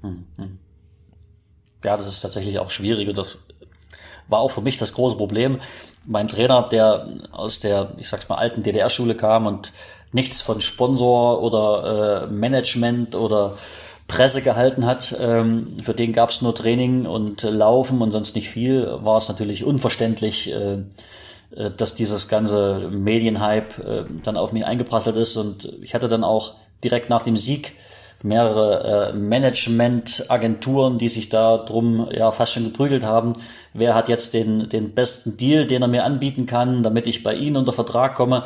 Mhm. 0.02 0.58
Ja, 1.84 1.96
das 1.96 2.06
ist 2.06 2.20
tatsächlich 2.20 2.58
auch 2.58 2.70
schwierig 2.70 3.08
und 3.08 3.18
das 3.18 3.38
war 4.30 4.40
auch 4.40 4.50
für 4.50 4.62
mich 4.62 4.78
das 4.78 4.94
große 4.94 5.16
Problem. 5.16 5.60
Mein 6.06 6.28
Trainer, 6.28 6.68
der 6.70 7.08
aus 7.32 7.60
der, 7.60 7.92
ich 7.98 8.08
sag's 8.08 8.28
mal, 8.28 8.36
alten 8.36 8.62
DDR-Schule 8.62 9.14
kam 9.14 9.46
und 9.46 9.72
nichts 10.12 10.42
von 10.42 10.60
Sponsor 10.60 11.42
oder 11.42 12.24
äh, 12.28 12.32
Management 12.32 13.14
oder 13.14 13.54
Presse 14.08 14.42
gehalten 14.42 14.86
hat, 14.86 15.14
ähm, 15.20 15.76
für 15.84 15.94
den 15.94 16.12
gab's 16.12 16.42
nur 16.42 16.54
Training 16.54 17.06
und 17.06 17.42
Laufen 17.42 18.02
und 18.02 18.10
sonst 18.10 18.34
nicht 18.34 18.50
viel, 18.50 18.88
war 19.02 19.18
es 19.18 19.28
natürlich 19.28 19.64
unverständlich, 19.64 20.50
äh, 20.50 20.78
äh, 21.54 21.70
dass 21.76 21.94
dieses 21.94 22.26
ganze 22.26 22.88
Medienhype 22.90 23.82
äh, 23.82 24.04
dann 24.24 24.36
auf 24.36 24.52
mich 24.52 24.66
eingeprasselt 24.66 25.16
ist. 25.16 25.36
Und 25.36 25.72
ich 25.80 25.94
hatte 25.94 26.08
dann 26.08 26.24
auch 26.24 26.54
direkt 26.82 27.08
nach 27.08 27.22
dem 27.22 27.36
Sieg 27.36 27.74
mehrere 28.22 29.10
äh, 29.10 29.16
Management-Agenturen, 29.16 30.98
die 30.98 31.08
sich 31.08 31.28
da 31.28 31.58
drum 31.58 32.08
ja 32.12 32.30
fast 32.32 32.52
schon 32.52 32.64
geprügelt 32.64 33.04
haben. 33.04 33.34
Wer 33.72 33.94
hat 33.94 34.08
jetzt 34.08 34.34
den, 34.34 34.68
den 34.68 34.94
besten 34.94 35.36
Deal, 35.36 35.66
den 35.66 35.82
er 35.82 35.88
mir 35.88 36.04
anbieten 36.04 36.46
kann, 36.46 36.82
damit 36.82 37.06
ich 37.06 37.22
bei 37.22 37.34
Ihnen 37.34 37.56
unter 37.56 37.72
Vertrag 37.72 38.14
komme? 38.14 38.44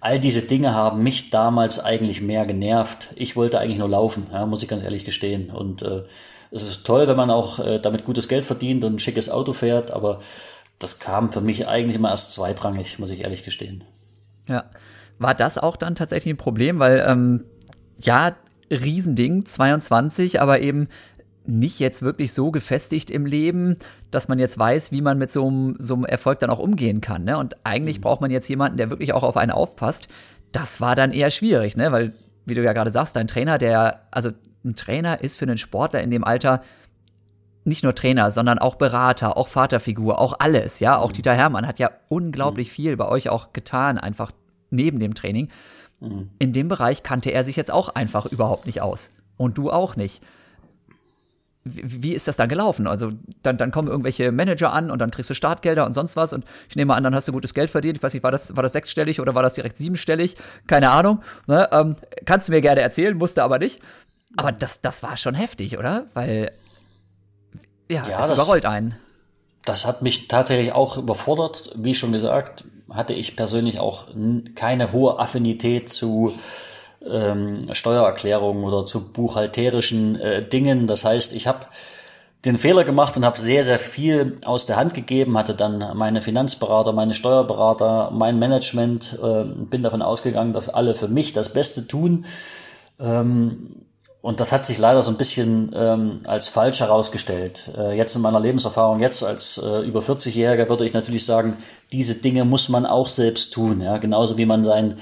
All 0.00 0.20
diese 0.20 0.42
Dinge 0.42 0.74
haben 0.74 1.02
mich 1.02 1.30
damals 1.30 1.82
eigentlich 1.82 2.20
mehr 2.20 2.44
genervt. 2.44 3.14
Ich 3.16 3.36
wollte 3.36 3.58
eigentlich 3.58 3.78
nur 3.78 3.88
laufen, 3.88 4.26
ja, 4.32 4.44
muss 4.44 4.62
ich 4.62 4.68
ganz 4.68 4.82
ehrlich 4.82 5.06
gestehen. 5.06 5.50
Und 5.50 5.80
äh, 5.82 6.02
es 6.50 6.62
ist 6.62 6.86
toll, 6.86 7.08
wenn 7.08 7.16
man 7.16 7.30
auch 7.30 7.58
äh, 7.58 7.78
damit 7.78 8.04
gutes 8.04 8.28
Geld 8.28 8.44
verdient 8.44 8.84
und 8.84 8.96
ein 8.96 8.98
schickes 8.98 9.30
Auto 9.30 9.54
fährt, 9.54 9.90
aber 9.90 10.20
das 10.78 10.98
kam 10.98 11.32
für 11.32 11.40
mich 11.40 11.66
eigentlich 11.66 11.96
immer 11.96 12.10
erst 12.10 12.32
zweitrangig, 12.32 12.98
muss 12.98 13.10
ich 13.10 13.24
ehrlich 13.24 13.44
gestehen. 13.44 13.84
Ja. 14.48 14.64
War 15.18 15.34
das 15.34 15.58
auch 15.58 15.76
dann 15.76 15.94
tatsächlich 15.94 16.34
ein 16.34 16.38
Problem? 16.38 16.78
Weil, 16.78 17.04
ähm, 17.06 17.44
ja, 18.00 18.36
Riesending, 18.70 19.44
22, 19.44 20.40
aber 20.40 20.60
eben 20.60 20.88
nicht 21.46 21.78
jetzt 21.78 22.02
wirklich 22.02 22.32
so 22.32 22.50
gefestigt 22.50 23.10
im 23.10 23.26
Leben, 23.26 23.76
dass 24.10 24.28
man 24.28 24.38
jetzt 24.38 24.58
weiß, 24.58 24.92
wie 24.92 25.02
man 25.02 25.18
mit 25.18 25.30
so 25.30 25.46
einem, 25.46 25.76
so 25.78 25.94
einem 25.94 26.04
Erfolg 26.04 26.38
dann 26.38 26.50
auch 26.50 26.58
umgehen 26.58 27.00
kann. 27.00 27.24
Ne? 27.24 27.36
Und 27.36 27.56
eigentlich 27.64 27.98
mhm. 27.98 28.02
braucht 28.02 28.20
man 28.20 28.30
jetzt 28.30 28.48
jemanden, 28.48 28.78
der 28.78 28.90
wirklich 28.90 29.12
auch 29.12 29.22
auf 29.22 29.36
einen 29.36 29.52
aufpasst. 29.52 30.08
Das 30.52 30.80
war 30.80 30.94
dann 30.94 31.12
eher 31.12 31.30
schwierig, 31.30 31.76
ne? 31.76 31.92
weil, 31.92 32.12
wie 32.46 32.54
du 32.54 32.62
ja 32.62 32.72
gerade 32.72 32.90
sagst, 32.90 33.16
dein 33.16 33.26
Trainer, 33.26 33.58
der, 33.58 34.06
also 34.10 34.30
ein 34.64 34.74
Trainer 34.74 35.22
ist 35.22 35.38
für 35.38 35.44
einen 35.44 35.58
Sportler 35.58 36.02
in 36.02 36.10
dem 36.10 36.24
Alter 36.24 36.62
nicht 37.64 37.82
nur 37.82 37.94
Trainer, 37.94 38.30
sondern 38.30 38.58
auch 38.58 38.74
Berater, 38.76 39.36
auch 39.36 39.48
Vaterfigur, 39.48 40.18
auch 40.18 40.34
alles, 40.38 40.80
ja. 40.80 40.98
Auch 40.98 41.10
mhm. 41.10 41.14
Dieter 41.14 41.34
Hermann 41.34 41.66
hat 41.66 41.78
ja 41.78 41.90
unglaublich 42.08 42.68
mhm. 42.68 42.72
viel 42.72 42.96
bei 42.96 43.08
euch 43.08 43.28
auch 43.28 43.52
getan, 43.52 43.98
einfach 43.98 44.32
neben 44.70 44.98
dem 45.00 45.14
Training. 45.14 45.48
Mhm. 46.04 46.30
In 46.38 46.52
dem 46.52 46.68
Bereich 46.68 47.02
kannte 47.02 47.30
er 47.30 47.44
sich 47.44 47.56
jetzt 47.56 47.70
auch 47.70 47.88
einfach 47.88 48.26
überhaupt 48.26 48.66
nicht 48.66 48.82
aus. 48.82 49.10
Und 49.36 49.58
du 49.58 49.70
auch 49.70 49.96
nicht. 49.96 50.22
Wie, 51.64 52.02
wie 52.02 52.12
ist 52.12 52.28
das 52.28 52.36
dann 52.36 52.48
gelaufen? 52.48 52.86
Also, 52.86 53.12
dann, 53.42 53.56
dann 53.56 53.70
kommen 53.70 53.88
irgendwelche 53.88 54.30
Manager 54.32 54.72
an 54.72 54.90
und 54.90 54.98
dann 54.98 55.10
kriegst 55.10 55.30
du 55.30 55.34
Startgelder 55.34 55.86
und 55.86 55.94
sonst 55.94 56.14
was. 56.14 56.32
Und 56.32 56.44
ich 56.68 56.76
nehme 56.76 56.94
an, 56.94 57.02
dann 57.02 57.14
hast 57.14 57.26
du 57.26 57.32
gutes 57.32 57.54
Geld 57.54 57.70
verdient. 57.70 57.96
Ich 57.96 58.02
weiß 58.02 58.12
nicht, 58.12 58.22
war 58.22 58.30
das, 58.30 58.54
war 58.54 58.62
das 58.62 58.74
sechsstellig 58.74 59.20
oder 59.20 59.34
war 59.34 59.42
das 59.42 59.54
direkt 59.54 59.78
siebenstellig? 59.78 60.36
Keine 60.66 60.90
Ahnung. 60.90 61.22
Ne? 61.46 61.68
Ähm, 61.72 61.96
kannst 62.26 62.48
du 62.48 62.52
mir 62.52 62.60
gerne 62.60 62.82
erzählen, 62.82 63.16
musste 63.16 63.42
aber 63.42 63.58
nicht. 63.58 63.80
Aber 64.36 64.52
das, 64.52 64.80
das 64.80 65.02
war 65.02 65.16
schon 65.16 65.34
heftig, 65.34 65.78
oder? 65.78 66.06
Weil, 66.12 66.52
ja, 67.90 68.06
ja 68.08 68.18
das, 68.18 68.28
das 68.28 68.38
überrollt 68.38 68.66
einen. 68.66 68.96
Das 69.64 69.86
hat 69.86 70.02
mich 70.02 70.28
tatsächlich 70.28 70.72
auch 70.72 70.98
überfordert. 70.98 71.72
Wie 71.76 71.94
schon 71.94 72.12
gesagt, 72.12 72.64
hatte 72.90 73.12
ich 73.12 73.36
persönlich 73.36 73.80
auch 73.80 74.06
keine 74.54 74.92
hohe 74.92 75.18
Affinität 75.18 75.92
zu 75.92 76.34
ähm, 77.06 77.54
Steuererklärungen 77.72 78.64
oder 78.64 78.86
zu 78.86 79.12
buchhalterischen 79.12 80.20
äh, 80.20 80.46
Dingen. 80.46 80.86
Das 80.86 81.04
heißt, 81.04 81.34
ich 81.34 81.46
habe 81.46 81.66
den 82.44 82.56
Fehler 82.56 82.84
gemacht 82.84 83.16
und 83.16 83.24
habe 83.24 83.38
sehr, 83.38 83.62
sehr 83.62 83.78
viel 83.78 84.36
aus 84.44 84.66
der 84.66 84.76
Hand 84.76 84.92
gegeben, 84.92 85.38
hatte 85.38 85.54
dann 85.54 85.96
meine 85.96 86.20
Finanzberater, 86.20 86.92
meine 86.92 87.14
Steuerberater, 87.14 88.10
mein 88.12 88.38
Management, 88.38 89.18
äh, 89.22 89.44
bin 89.44 89.82
davon 89.82 90.02
ausgegangen, 90.02 90.52
dass 90.52 90.68
alle 90.68 90.94
für 90.94 91.08
mich 91.08 91.32
das 91.32 91.52
Beste 91.52 91.86
tun. 91.86 92.26
Ähm, 93.00 93.86
und 94.24 94.40
das 94.40 94.52
hat 94.52 94.64
sich 94.64 94.78
leider 94.78 95.02
so 95.02 95.10
ein 95.10 95.18
bisschen 95.18 95.70
ähm, 95.76 96.20
als 96.24 96.48
falsch 96.48 96.80
herausgestellt. 96.80 97.70
Äh, 97.76 97.94
jetzt 97.94 98.16
in 98.16 98.22
meiner 98.22 98.40
Lebenserfahrung, 98.40 99.00
jetzt 99.00 99.22
als 99.22 99.58
äh, 99.58 99.86
über 99.86 100.00
40-Jähriger 100.00 100.66
würde 100.70 100.86
ich 100.86 100.94
natürlich 100.94 101.26
sagen, 101.26 101.58
diese 101.92 102.14
Dinge 102.14 102.46
muss 102.46 102.70
man 102.70 102.86
auch 102.86 103.06
selbst 103.06 103.52
tun. 103.52 103.82
Ja? 103.82 103.98
Genauso 103.98 104.38
wie 104.38 104.46
man 104.46 104.64
sein 104.64 104.96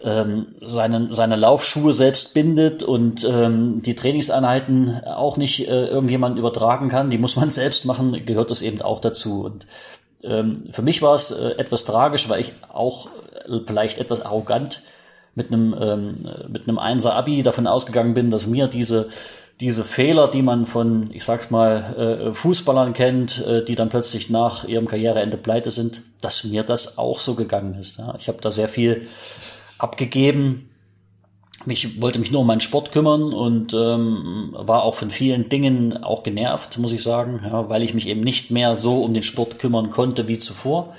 ähm, 0.00 0.54
seinen, 0.60 1.12
seine 1.12 1.34
Laufschuhe 1.34 1.92
selbst 1.92 2.34
bindet 2.34 2.84
und 2.84 3.24
ähm, 3.24 3.82
die 3.82 3.96
Trainingseinheiten 3.96 5.02
auch 5.04 5.36
nicht 5.38 5.66
äh, 5.66 5.86
irgendjemand 5.86 6.38
übertragen 6.38 6.88
kann, 6.88 7.10
die 7.10 7.18
muss 7.18 7.34
man 7.34 7.50
selbst 7.50 7.84
machen, 7.84 8.24
gehört 8.26 8.52
das 8.52 8.62
eben 8.62 8.80
auch 8.80 9.00
dazu. 9.00 9.44
Und 9.44 9.66
ähm, 10.22 10.56
für 10.70 10.82
mich 10.82 11.02
war 11.02 11.14
es 11.14 11.32
äh, 11.32 11.56
etwas 11.58 11.84
tragisch, 11.84 12.28
weil 12.28 12.42
ich 12.42 12.52
auch 12.72 13.08
äh, 13.48 13.58
vielleicht 13.66 13.98
etwas 13.98 14.20
arrogant 14.20 14.82
mit 15.36 15.52
einem 15.52 15.76
ähm, 15.80 16.28
mit 16.48 16.66
einem 16.66 16.78
Einser 16.80 17.14
Abi 17.14 17.44
davon 17.44 17.68
ausgegangen 17.68 18.14
bin, 18.14 18.30
dass 18.30 18.48
mir 18.48 18.66
diese 18.66 19.08
diese 19.60 19.84
Fehler, 19.84 20.28
die 20.28 20.42
man 20.42 20.66
von, 20.66 21.08
ich 21.12 21.24
sag's 21.24 21.50
mal, 21.50 22.28
äh, 22.30 22.34
Fußballern 22.34 22.92
kennt, 22.92 23.44
äh, 23.46 23.64
die 23.64 23.74
dann 23.74 23.88
plötzlich 23.88 24.28
nach 24.28 24.64
ihrem 24.64 24.86
Karriereende 24.86 25.38
pleite 25.38 25.70
sind, 25.70 26.02
dass 26.20 26.44
mir 26.44 26.62
das 26.62 26.98
auch 26.98 27.18
so 27.18 27.34
gegangen 27.34 27.74
ist. 27.74 27.98
Ja. 27.98 28.14
Ich 28.18 28.28
habe 28.28 28.38
da 28.40 28.50
sehr 28.50 28.68
viel 28.68 29.06
abgegeben. 29.78 30.68
Ich 31.64 32.02
wollte 32.02 32.18
mich 32.18 32.30
nur 32.30 32.42
um 32.42 32.46
meinen 32.46 32.60
Sport 32.60 32.92
kümmern 32.92 33.32
und 33.32 33.72
ähm, 33.72 34.50
war 34.52 34.82
auch 34.82 34.94
von 34.94 35.10
vielen 35.10 35.48
Dingen 35.48 36.04
auch 36.04 36.22
genervt, 36.22 36.78
muss 36.78 36.92
ich 36.92 37.02
sagen, 37.02 37.40
ja, 37.42 37.68
weil 37.68 37.82
ich 37.82 37.94
mich 37.94 38.06
eben 38.06 38.20
nicht 38.20 38.50
mehr 38.50 38.76
so 38.76 39.02
um 39.02 39.14
den 39.14 39.22
Sport 39.22 39.58
kümmern 39.58 39.90
konnte 39.90 40.28
wie 40.28 40.38
zuvor. 40.38 40.94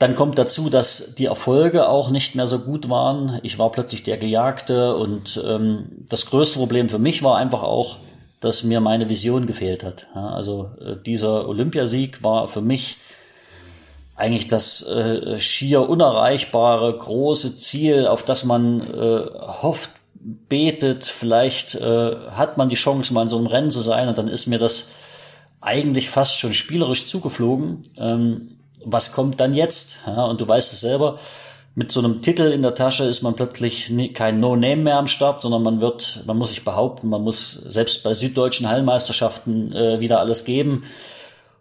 Dann 0.00 0.14
kommt 0.14 0.38
dazu, 0.38 0.70
dass 0.70 1.14
die 1.14 1.26
Erfolge 1.26 1.86
auch 1.86 2.08
nicht 2.08 2.34
mehr 2.34 2.46
so 2.46 2.60
gut 2.60 2.88
waren. 2.88 3.38
Ich 3.42 3.58
war 3.58 3.70
plötzlich 3.70 4.02
der 4.02 4.16
Gejagte 4.16 4.96
und 4.96 5.38
ähm, 5.44 6.06
das 6.08 6.24
größte 6.24 6.58
Problem 6.58 6.88
für 6.88 6.98
mich 6.98 7.22
war 7.22 7.36
einfach 7.36 7.62
auch, 7.62 7.98
dass 8.40 8.64
mir 8.64 8.80
meine 8.80 9.10
Vision 9.10 9.46
gefehlt 9.46 9.84
hat. 9.84 10.06
Ja, 10.14 10.30
also 10.30 10.70
äh, 10.80 10.96
dieser 11.04 11.46
Olympiasieg 11.46 12.24
war 12.24 12.48
für 12.48 12.62
mich 12.62 12.96
eigentlich 14.16 14.48
das 14.48 14.82
äh, 14.88 15.38
schier 15.38 15.86
unerreichbare 15.86 16.96
große 16.96 17.54
Ziel, 17.54 18.06
auf 18.06 18.22
das 18.22 18.42
man 18.44 18.80
äh, 18.80 19.20
hofft, 19.62 19.90
betet. 20.14 21.04
Vielleicht 21.04 21.74
äh, 21.74 22.16
hat 22.30 22.56
man 22.56 22.70
die 22.70 22.74
Chance, 22.74 23.12
mal 23.12 23.24
in 23.24 23.28
so 23.28 23.36
einem 23.36 23.48
Rennen 23.48 23.70
zu 23.70 23.80
sein 23.80 24.08
und 24.08 24.16
dann 24.16 24.28
ist 24.28 24.46
mir 24.46 24.58
das 24.58 24.88
eigentlich 25.60 26.08
fast 26.08 26.38
schon 26.38 26.54
spielerisch 26.54 27.06
zugeflogen. 27.06 27.82
Ähm, 27.98 28.56
was 28.84 29.12
kommt 29.12 29.40
dann 29.40 29.54
jetzt? 29.54 29.98
Ja, 30.06 30.24
und 30.24 30.40
du 30.40 30.48
weißt 30.48 30.72
es 30.72 30.80
selber, 30.80 31.18
mit 31.74 31.92
so 31.92 32.00
einem 32.00 32.20
Titel 32.20 32.42
in 32.42 32.62
der 32.62 32.74
Tasche 32.74 33.04
ist 33.04 33.22
man 33.22 33.34
plötzlich 33.34 33.92
kein 34.14 34.40
No-Name 34.40 34.76
mehr 34.76 34.98
am 34.98 35.06
Start, 35.06 35.40
sondern 35.40 35.62
man 35.62 35.80
wird, 35.80 36.22
man 36.26 36.36
muss 36.36 36.50
sich 36.50 36.64
behaupten, 36.64 37.08
man 37.08 37.22
muss 37.22 37.52
selbst 37.52 38.02
bei 38.02 38.12
süddeutschen 38.12 38.68
Hallenmeisterschaften 38.68 39.72
äh, 39.72 40.00
wieder 40.00 40.18
alles 40.20 40.44
geben. 40.44 40.84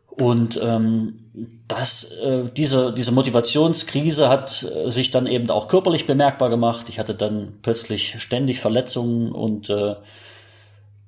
Und 0.10 0.60
ähm, 0.62 1.30
das, 1.68 2.12
äh, 2.12 2.46
diese, 2.58 2.92
diese 2.92 3.12
Motivationskrise 3.12 4.28
hat 4.30 4.64
äh, 4.64 4.90
sich 4.90 5.12
dann 5.12 5.28
eben 5.28 5.50
auch 5.50 5.68
körperlich 5.68 6.06
bemerkbar 6.06 6.50
gemacht. 6.50 6.90
Ich 6.90 7.00
hatte 7.00 7.16
dann 7.16 7.60
plötzlich 7.62 8.20
ständig 8.20 8.60
Verletzungen 8.60 9.32
und 9.32 9.70
äh, 9.70 9.96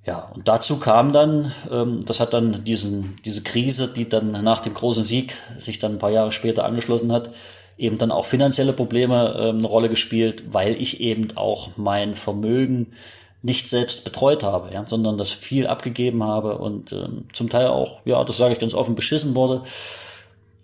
ja, 0.04 0.32
und 0.34 0.48
dazu 0.48 0.78
kam 0.78 1.12
dann, 1.12 1.54
ähm, 1.70 2.04
das 2.06 2.20
hat 2.20 2.34
dann 2.34 2.64
diesen, 2.64 3.16
diese 3.24 3.44
Krise, 3.44 3.88
die 3.88 4.10
dann 4.10 4.32
nach 4.32 4.60
dem 4.60 4.74
großen 4.74 5.04
Sieg 5.04 5.36
sich 5.60 5.78
dann 5.78 5.94
ein 5.94 5.98
paar 6.00 6.10
Jahre 6.10 6.32
später 6.32 6.66
angeschlossen 6.66 7.12
hat, 7.12 7.30
eben 7.78 7.98
dann 7.98 8.12
auch 8.12 8.26
finanzielle 8.26 8.74
Probleme 8.74 9.36
ähm, 9.38 9.58
eine 9.60 9.68
Rolle 9.68 9.90
gespielt, 9.90 10.46
weil 10.52 10.76
ich 10.76 11.02
eben 11.02 11.38
auch 11.38 11.70
mein 11.78 12.16
Vermögen 12.16 12.94
nicht 13.44 13.68
selbst 13.68 14.04
betreut 14.04 14.44
habe, 14.44 14.74
ja, 14.74 14.86
sondern 14.86 15.18
das 15.18 15.32
viel 15.32 15.68
abgegeben 15.68 16.24
habe 16.24 16.58
und 16.58 16.94
ähm, 16.94 17.26
zum 17.34 17.50
Teil 17.50 17.68
auch, 17.68 18.00
ja, 18.06 18.24
das 18.24 18.38
sage 18.38 18.54
ich 18.54 18.60
ganz 18.60 18.74
offen, 18.74 18.96
beschissen 18.96 19.36
wurde. 19.36 19.64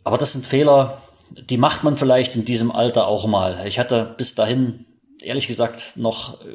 Aber 0.04 0.18
das 0.18 0.34
sind 0.34 0.46
Fehler, 0.46 1.02
die 1.32 1.58
macht 1.58 1.84
man 1.84 1.98
vielleicht 1.98 2.36
in 2.36 2.46
diesem 2.46 2.72
Alter 2.72 3.08
auch 3.08 3.28
mal. 3.28 3.66
Ich 3.68 3.80
hatte 3.80 4.16
bis 4.18 4.36
dahin, 4.36 4.86
ehrlich 5.22 5.48
gesagt, 5.48 5.94
noch 5.96 6.42
äh, 6.42 6.46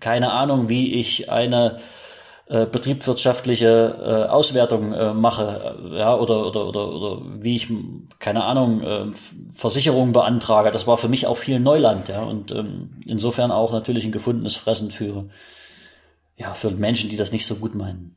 keine 0.00 0.32
Ahnung, 0.32 0.68
wie 0.68 0.94
ich 0.94 1.30
eine 1.30 1.80
äh, 2.48 2.64
betriebswirtschaftliche 2.66 4.26
äh, 4.26 4.30
Auswertung 4.30 4.92
äh, 4.92 5.12
mache, 5.12 5.76
äh, 5.92 5.98
ja, 5.98 6.14
oder, 6.14 6.46
oder, 6.46 6.66
oder, 6.68 6.92
oder 6.92 7.22
wie 7.40 7.56
ich, 7.56 7.68
keine 8.20 8.44
Ahnung, 8.44 8.82
äh, 8.82 9.06
Versicherungen 9.52 10.12
beantrage. 10.12 10.70
Das 10.70 10.86
war 10.86 10.96
für 10.96 11.08
mich 11.08 11.26
auch 11.26 11.36
viel 11.36 11.58
Neuland, 11.58 12.08
ja, 12.08 12.22
und 12.22 12.52
ähm, 12.52 12.90
insofern 13.04 13.50
auch 13.50 13.72
natürlich 13.72 14.04
ein 14.04 14.12
gefundenes 14.12 14.54
Fressen 14.54 14.92
für, 14.92 15.28
ja, 16.36 16.54
für 16.54 16.70
Menschen, 16.70 17.10
die 17.10 17.16
das 17.16 17.32
nicht 17.32 17.46
so 17.46 17.56
gut 17.56 17.74
meinen. 17.74 18.16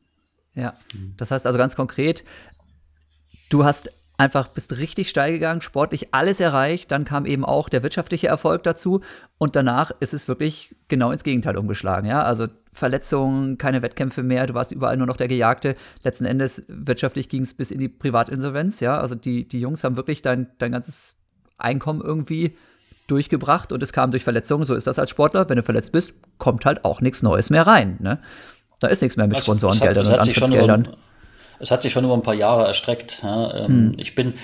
Ja, 0.54 0.76
das 1.18 1.32
heißt 1.32 1.48
also 1.48 1.58
ganz 1.58 1.76
konkret, 1.76 2.24
du 3.50 3.66
hast 3.66 3.90
einfach 4.20 4.50
bist 4.50 4.78
richtig 4.78 5.10
steil 5.10 5.32
gegangen, 5.32 5.62
sportlich 5.62 6.14
alles 6.14 6.42
erreicht, 6.42 6.92
dann 6.92 7.06
kam 7.06 7.26
eben 7.26 7.46
auch 7.46 7.70
der 7.70 7.84
wirtschaftliche 7.84 8.28
Erfolg 8.28 8.64
dazu 8.64 9.02
und 9.38 9.56
danach 9.56 9.92
ist 10.02 10.14
es 10.14 10.28
wirklich 10.28 10.76
genau 10.90 11.12
ins 11.12 11.24
Gegenteil 11.24 11.58
umgeschlagen, 11.58 12.06
ja? 12.06 12.22
Also 12.22 12.48
Verletzungen, 12.74 13.58
keine 13.58 13.82
Wettkämpfe 13.82 14.22
mehr, 14.22 14.46
du 14.46 14.54
warst 14.54 14.74
überall 14.74 14.98
nur 14.98 15.08
noch 15.08 15.16
der 15.16 15.30
Gejagte. 15.30 15.74
Letzten 16.04 16.26
Endes 16.26 16.64
wirtschaftlich 16.68 17.30
ging 17.30 17.44
es 17.44 17.54
bis 17.54 17.72
in 17.72 17.80
die 17.80 17.88
Privatinsolvenz, 17.88 18.82
ja? 18.82 19.00
Also 19.00 19.16
die 19.16 19.48
die 19.48 19.62
Jungs 19.62 19.86
haben 19.86 19.96
wirklich 19.96 20.22
dein 20.22 20.48
dein 20.58 20.74
ganzes 20.74 21.16
Einkommen 21.58 22.02
irgendwie 22.02 22.58
durchgebracht 23.08 23.72
und 23.72 23.82
es 23.82 23.94
kam 23.94 24.12
durch 24.12 24.26
Verletzungen, 24.26 24.66
so 24.66 24.76
ist 24.76 24.86
das 24.86 25.00
als 25.00 25.10
Sportler, 25.10 25.48
wenn 25.48 25.58
du 25.58 25.64
verletzt 25.64 25.94
bist, 25.94 26.14
kommt 26.38 26.66
halt 26.66 26.84
auch 26.84 27.00
nichts 27.00 27.24
Neues 27.24 27.50
mehr 27.50 27.66
rein, 27.66 27.98
ne? 28.02 28.20
Da 28.82 28.88
ist 28.88 29.02
nichts 29.02 29.16
mehr 29.16 29.28
mit 29.28 29.40
Sponsorengeldern 29.40 30.06
und 30.06 30.14
Antrittsgeldern 30.14 30.88
es 31.60 31.72
hat 31.72 31.82
sich 31.82 31.94
schon 31.94 32.06
über 32.06 32.14
ein 32.14 32.24
paar 32.24 32.34
Jahre 32.34 32.66
erstreckt. 32.66 33.22
Ja. 33.24 33.54
Ähm, 33.56 33.68
hm. 33.68 33.94
Ich 33.98 34.16
bin 34.16 34.36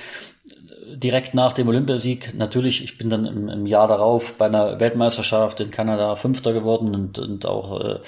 direkt 0.94 1.34
nach 1.34 1.54
dem 1.54 1.68
Olympiasieg, 1.68 2.34
natürlich, 2.36 2.84
ich 2.84 2.98
bin 2.98 3.10
dann 3.10 3.26
im, 3.26 3.50
im, 3.50 3.66
Jahr 3.66 3.88
darauf 3.88 4.34
bei 4.34 4.46
einer 4.46 4.80
Weltmeisterschaft 4.80 5.60
in 5.60 5.72
Kanada 5.72 6.16
Fünfter 6.16 6.54
geworden 6.54 6.96
und, 6.96 7.20
und 7.20 7.46
auch 7.46 7.82
äh, 7.82 8.00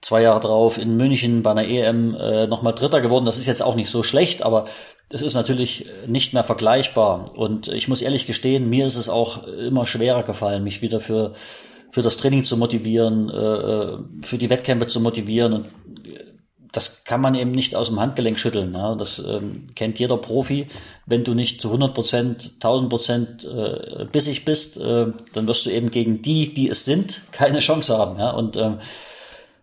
zwei 0.00 0.22
Jahre 0.22 0.40
drauf 0.40 0.78
in 0.78 0.96
München 0.96 1.42
bei 1.42 1.50
einer 1.50 1.66
EM 1.66 2.14
äh, 2.14 2.46
nochmal 2.46 2.74
Dritter 2.74 3.00
geworden. 3.00 3.24
Das 3.24 3.38
ist 3.38 3.46
jetzt 3.46 3.62
auch 3.62 3.74
nicht 3.74 3.90
so 3.90 4.02
schlecht, 4.02 4.42
aber 4.42 4.66
es 5.10 5.22
ist 5.22 5.34
natürlich 5.34 5.86
nicht 6.06 6.32
mehr 6.32 6.44
vergleichbar. 6.44 7.26
Und 7.36 7.68
ich 7.68 7.88
muss 7.88 8.02
ehrlich 8.02 8.26
gestehen, 8.26 8.68
mir 8.68 8.86
ist 8.86 8.96
es 8.96 9.08
auch 9.08 9.46
immer 9.46 9.86
schwerer 9.86 10.22
gefallen, 10.22 10.64
mich 10.64 10.82
wieder 10.82 11.00
für, 11.00 11.34
für 11.90 12.02
das 12.02 12.16
Training 12.16 12.44
zu 12.44 12.56
motivieren, 12.56 13.30
äh, 13.30 13.34
äh 13.34 13.98
für 14.22 14.38
die 14.38 14.50
Wettkämpfe 14.50 14.86
zu 14.86 15.00
motivieren. 15.00 15.52
Und 15.52 15.66
das 16.74 17.04
kann 17.04 17.20
man 17.20 17.34
eben 17.34 17.52
nicht 17.52 17.76
aus 17.76 17.88
dem 17.88 18.00
Handgelenk 18.00 18.38
schütteln. 18.38 18.74
Ja. 18.74 18.94
Das 18.94 19.18
ähm, 19.18 19.52
kennt 19.74 19.98
jeder 19.98 20.16
Profi. 20.16 20.66
Wenn 21.06 21.24
du 21.24 21.34
nicht 21.34 21.60
zu 21.60 21.68
100 21.68 21.94
Prozent, 21.94 22.52
1000 22.54 22.90
Prozent 22.90 23.44
äh, 23.44 24.04
bissig 24.10 24.44
bist, 24.44 24.76
äh, 24.78 25.06
dann 25.32 25.46
wirst 25.46 25.66
du 25.66 25.70
eben 25.70 25.90
gegen 25.90 26.20
die, 26.20 26.52
die 26.52 26.68
es 26.68 26.84
sind, 26.84 27.22
keine 27.30 27.60
Chance 27.60 27.96
haben. 27.96 28.18
Ja. 28.18 28.30
Und 28.30 28.56
ähm, 28.56 28.80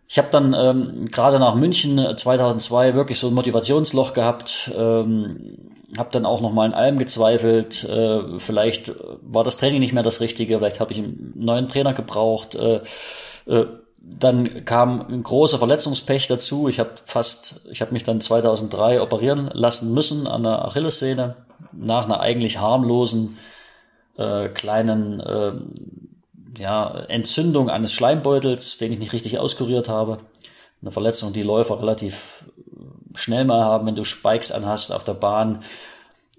ich 0.08 0.18
habe 0.18 0.30
dann 0.32 0.54
ähm, 0.54 1.06
gerade 1.12 1.40
nach 1.40 1.56
München 1.56 2.00
2002 2.16 2.96
wirklich 2.96 3.20
so 3.20 3.28
ein 3.28 3.34
Motivationsloch 3.34 4.14
gehabt. 4.14 4.72
Ähm, 4.76 5.58
habe 5.98 6.10
dann 6.12 6.26
auch 6.26 6.42
noch 6.42 6.54
mal 6.54 6.66
in 6.66 6.74
allem 6.74 6.98
gezweifelt. 6.98 7.84
Äh, 7.84 8.40
vielleicht 8.40 8.94
war 9.22 9.44
das 9.44 9.58
Training 9.58 9.80
nicht 9.80 9.94
mehr 9.94 10.04
das 10.04 10.22
Richtige. 10.22 10.58
Vielleicht 10.58 10.80
habe 10.80 10.94
ich 10.94 11.00
einen 11.00 11.34
neuen 11.36 11.68
Trainer 11.68 11.94
gebraucht. 11.94 12.56
Äh, 12.56 12.82
äh, 13.48 13.66
dann 14.04 14.66
kam 14.66 15.02
ein 15.08 15.24
großer 15.24 15.60
Verletzungspech 15.60 16.28
dazu. 16.28 16.68
Ich 16.68 16.80
habe 16.80 16.92
fast, 17.06 17.62
ich 17.70 17.82
habe 17.82 17.94
mich 17.94 18.04
dann 18.04 18.20
2003 18.20 19.02
operieren 19.02 19.50
lassen 19.54 19.94
müssen 19.94 20.28
an 20.28 20.44
der 20.44 20.66
Achillessehne 20.66 21.36
nach 21.72 22.06
einer 22.06 22.20
eigentlich 22.20 22.60
harmlosen 22.60 23.38
äh, 24.18 24.50
kleinen 24.50 25.20
äh, 25.20 25.54
ja, 26.58 26.90
Entzündung 27.08 27.70
eines 27.70 27.94
Schleimbeutels, 27.94 28.80
den 28.80 28.92
ich 28.92 29.00
nicht 29.00 29.14
richtig 29.14 29.38
auskuriert 29.38 29.88
habe. 29.88 30.18
Eine 30.82 30.92
Verletzung, 30.92 31.32
die 31.32 31.44
Läufer 31.44 31.80
relativ 31.80 32.46
schnell 33.16 33.46
mal 33.46 33.64
haben, 33.64 33.86
wenn 33.86 33.96
du 33.96 34.04
Spikes 34.04 34.52
anhast 34.52 34.92
auf 34.92 35.04
der 35.04 35.14
Bahn. 35.14 35.64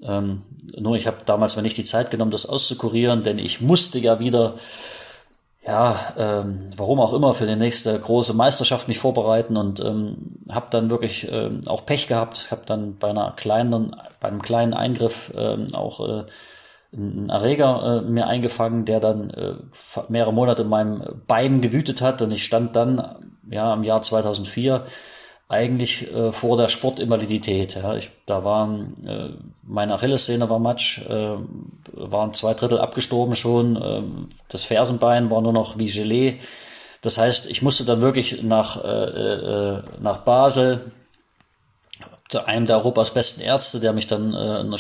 Ähm, 0.03 0.43
nur 0.77 0.97
ich 0.97 1.07
habe 1.07 1.19
damals 1.27 1.55
mir 1.55 1.63
nicht 1.63 1.77
die 1.77 1.85
Zeit 1.85 2.11
genommen, 2.11 2.33
das 2.33 2.47
auszukurieren, 2.47 3.23
denn 3.23 3.39
ich 3.39 3.61
musste 3.61 4.01
ja 4.01 4.19
wieder 4.19 4.55
ja, 5.65 6.15
ähm, 6.19 6.71
warum 6.77 6.99
auch 6.99 7.13
immer, 7.15 7.35
für 7.35 7.47
die 7.47 7.57
nächste 7.57 7.97
große 7.99 8.35
Meisterschaft 8.35 8.89
mich 8.89 8.99
vorbereiten 8.99 9.57
und 9.57 9.81
ähm, 9.81 10.41
habe 10.51 10.67
dann 10.71 10.91
wirklich 10.91 11.29
ähm, 11.31 11.61
auch 11.67 11.87
Pech 11.87 12.09
gehabt. 12.09 12.51
Habe 12.51 12.63
dann 12.67 12.99
bei 12.99 13.11
einer 13.11 13.33
kleinen, 13.37 13.95
bei 14.21 14.29
einem 14.29 14.43
kleinen 14.43 14.75
Eingriff 14.75 15.33
ähm, 15.37 15.69
auch 15.73 16.01
äh, 16.01 16.25
einen 16.93 17.29
Erreger 17.31 18.03
äh, 18.05 18.11
mir 18.11 18.27
eingefangen, 18.27 18.85
der 18.85 18.99
dann 18.99 19.31
äh, 19.31 19.55
mehrere 20.09 20.33
Monate 20.33 20.63
in 20.63 20.69
meinem 20.69 21.23
Bein 21.29 21.61
gewütet 21.61 22.03
hat 22.03 22.23
und 22.23 22.33
ich 22.33 22.45
stand 22.45 22.75
dann 22.75 23.33
ja 23.49 23.73
im 23.73 23.85
Jahr 23.85 24.03
2004 24.03 24.85
eigentlich 25.53 26.11
äh, 26.13 26.33
vor 26.33 26.57
der 26.57 26.69
Sportinvalidität. 26.69 27.75
Ja. 27.75 27.95
Ich, 27.95 28.11
da 28.27 28.43
waren 28.43 28.95
äh, 29.07 29.29
meine 29.63 29.95
Achillessehne 29.95 30.49
war 30.49 30.59
matsch, 30.59 30.99
äh, 31.09 31.37
waren 31.93 32.33
zwei 32.35 32.55
Drittel 32.55 32.79
abgestorben 32.79 33.37
schon, 33.37 33.77
äh, 33.77 34.03
das 34.49 34.65
Fersenbein 34.65 35.31
war 35.31 35.43
nur 35.43 35.53
noch 35.53 35.79
wie 35.79 35.87
Gelee. 35.87 36.39
Das 37.03 37.19
heißt, 37.19 37.51
ich 37.51 37.63
musste 37.63 37.85
dann 37.85 38.01
wirklich 38.01 38.43
nach, 38.43 38.83
äh, 38.83 38.89
äh, 38.89 39.83
nach 40.01 40.19
Basel 40.19 40.93
zu 42.29 42.47
einem 42.47 42.67
der 42.67 42.79
Europas 42.79 43.13
besten 43.13 43.43
Ärzte, 43.43 43.79
der 43.79 43.93
mich 43.93 44.07
dann 44.07 44.33
äh, 44.33 44.61
in 44.61 44.69
einer 44.69 44.79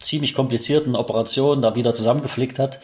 ziemlich 0.00 0.34
komplizierten 0.34 0.94
Operation 0.96 1.62
da 1.62 1.74
wieder 1.74 1.94
zusammengeflickt 1.94 2.58
hat. 2.58 2.80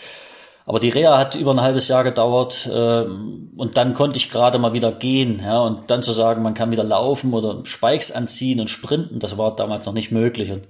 Aber 0.68 0.80
die 0.80 0.88
Reha 0.88 1.16
hat 1.16 1.36
über 1.36 1.52
ein 1.52 1.60
halbes 1.60 1.86
Jahr 1.86 2.02
gedauert 2.02 2.66
äh, 2.66 3.02
und 3.02 3.76
dann 3.76 3.94
konnte 3.94 4.16
ich 4.16 4.30
gerade 4.30 4.58
mal 4.58 4.72
wieder 4.72 4.90
gehen. 4.90 5.40
Ja, 5.42 5.60
und 5.60 5.92
dann 5.92 6.02
zu 6.02 6.10
sagen, 6.10 6.42
man 6.42 6.54
kann 6.54 6.72
wieder 6.72 6.82
laufen 6.82 7.32
oder 7.32 7.64
Spikes 7.64 8.10
anziehen 8.10 8.58
und 8.58 8.68
sprinten, 8.68 9.20
das 9.20 9.38
war 9.38 9.54
damals 9.54 9.86
noch 9.86 9.92
nicht 9.92 10.10
möglich. 10.10 10.50
Und 10.50 10.64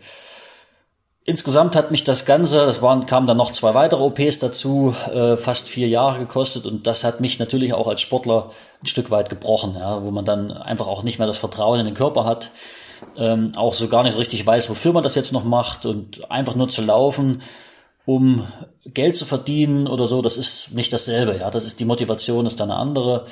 insgesamt 1.24 1.74
hat 1.74 1.90
mich 1.90 2.05
das 2.05 2.26
Ganze, 2.26 2.61
es 2.64 2.82
waren, 2.82 3.07
kamen 3.07 3.26
dann 3.26 3.38
noch 3.38 3.53
zwei 3.53 3.72
weitere 3.72 4.03
OPs 4.03 4.38
dazu, 4.38 4.94
äh, 5.11 5.38
fast 5.38 5.66
vier 5.66 5.88
Jahre 5.88 6.18
gekostet 6.18 6.66
und 6.66 6.86
das 6.86 7.03
hat 7.03 7.22
mich 7.22 7.38
natürlich 7.38 7.72
auch 7.72 7.88
als 7.88 8.03
Sportler 8.03 8.51
ein 8.82 8.86
Stück 8.86 9.11
weit 9.11 9.30
gebrochen, 9.30 9.76
ja, 9.78 10.05
wo 10.05 10.11
man 10.11 10.26
dann 10.26 10.53
einfach 10.53 10.88
auch 10.88 11.05
nicht 11.05 11.18
mehr 11.18 11.26
das 11.26 11.38
Vertrauen 11.38 11.80
in 11.80 11.86
den 11.86 11.94
Körper 11.94 12.26
hat, 12.26 12.51
ähm, 13.16 13.53
auch 13.57 13.72
so 13.72 13.88
gar 13.88 14.03
nicht 14.03 14.12
so 14.12 14.18
richtig 14.18 14.47
weiß, 14.47 14.68
wofür 14.68 14.92
man 14.92 15.03
das 15.03 15.14
jetzt 15.14 15.32
noch 15.32 15.44
macht 15.44 15.86
und 15.86 16.30
einfach 16.30 16.55
nur 16.55 16.68
zu 16.68 16.82
laufen 16.82 17.40
um 18.07 18.46
Geld 18.86 19.16
zu 19.16 19.26
verdienen 19.26 19.86
oder 19.88 20.07
so, 20.07 20.22
das 20.22 20.38
ist 20.38 20.72
nicht 20.72 20.92
dasselbe. 20.92 21.36
Ja, 21.38 21.50
das 21.50 21.66
ist 21.66 21.80
die 21.80 21.84
Motivation, 21.84 22.46
ist 22.46 22.61
dann 22.61 22.70
eine 22.70 22.80
andere. 22.80 23.26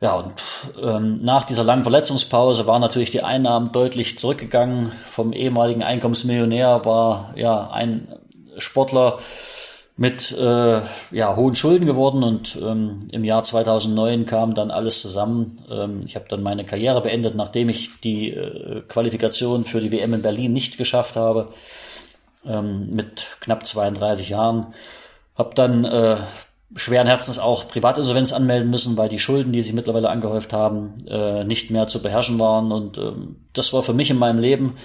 Ja, 0.00 0.16
und 0.16 0.34
ähm, 0.82 1.16
nach 1.16 1.44
dieser 1.44 1.64
langen 1.64 1.82
Verletzungspause 1.82 2.66
waren 2.66 2.82
natürlich 2.82 3.10
die 3.10 3.22
Einnahmen 3.22 3.72
deutlich 3.72 4.18
zurückgegangen. 4.18 4.92
Vom 5.10 5.32
ehemaligen 5.32 5.82
Einkommensmillionär 5.82 6.84
war 6.84 7.32
ja 7.36 7.70
ein 7.70 8.08
Sportler 8.58 9.18
mit 9.96 10.32
äh, 10.32 10.80
ja, 11.12 11.36
hohen 11.36 11.54
Schulden 11.54 11.86
geworden 11.86 12.24
und 12.24 12.58
ähm, 12.60 12.98
im 13.10 13.24
Jahr 13.24 13.44
2009 13.44 14.26
kam 14.26 14.52
dann 14.52 14.70
alles 14.70 15.00
zusammen. 15.00 15.62
Ähm, 15.70 16.00
ich 16.04 16.16
habe 16.16 16.26
dann 16.28 16.42
meine 16.42 16.64
Karriere 16.64 17.00
beendet, 17.00 17.36
nachdem 17.36 17.70
ich 17.70 18.00
die 18.00 18.30
äh, 18.30 18.82
Qualifikation 18.88 19.64
für 19.64 19.80
die 19.80 19.92
WM 19.92 20.12
in 20.12 20.22
Berlin 20.22 20.52
nicht 20.52 20.76
geschafft 20.76 21.16
habe 21.16 21.48
ähm, 22.46 22.94
mit 22.94 23.36
knapp 23.40 23.66
32 23.66 24.28
Jahren. 24.28 24.74
Hab 25.36 25.54
dann 25.54 25.84
äh, 25.84 26.16
schweren 26.76 27.06
Herzens 27.06 27.38
auch 27.38 27.68
Privatinsolvenz 27.68 28.32
anmelden 28.32 28.70
müssen, 28.70 28.96
weil 28.96 29.08
die 29.08 29.18
Schulden, 29.18 29.52
die 29.52 29.62
sich 29.62 29.72
mittlerweile 29.72 30.10
angehäuft 30.10 30.52
haben, 30.52 30.94
äh, 31.08 31.44
nicht 31.44 31.70
mehr 31.70 31.86
zu 31.86 32.02
beherrschen 32.02 32.38
waren. 32.38 32.72
Und 32.72 32.98
ähm, 32.98 33.36
das 33.52 33.72
war 33.72 33.82
für 33.82 33.92
mich 33.92 34.10
in 34.10 34.18
meinem 34.18 34.38
Leben 34.38 34.76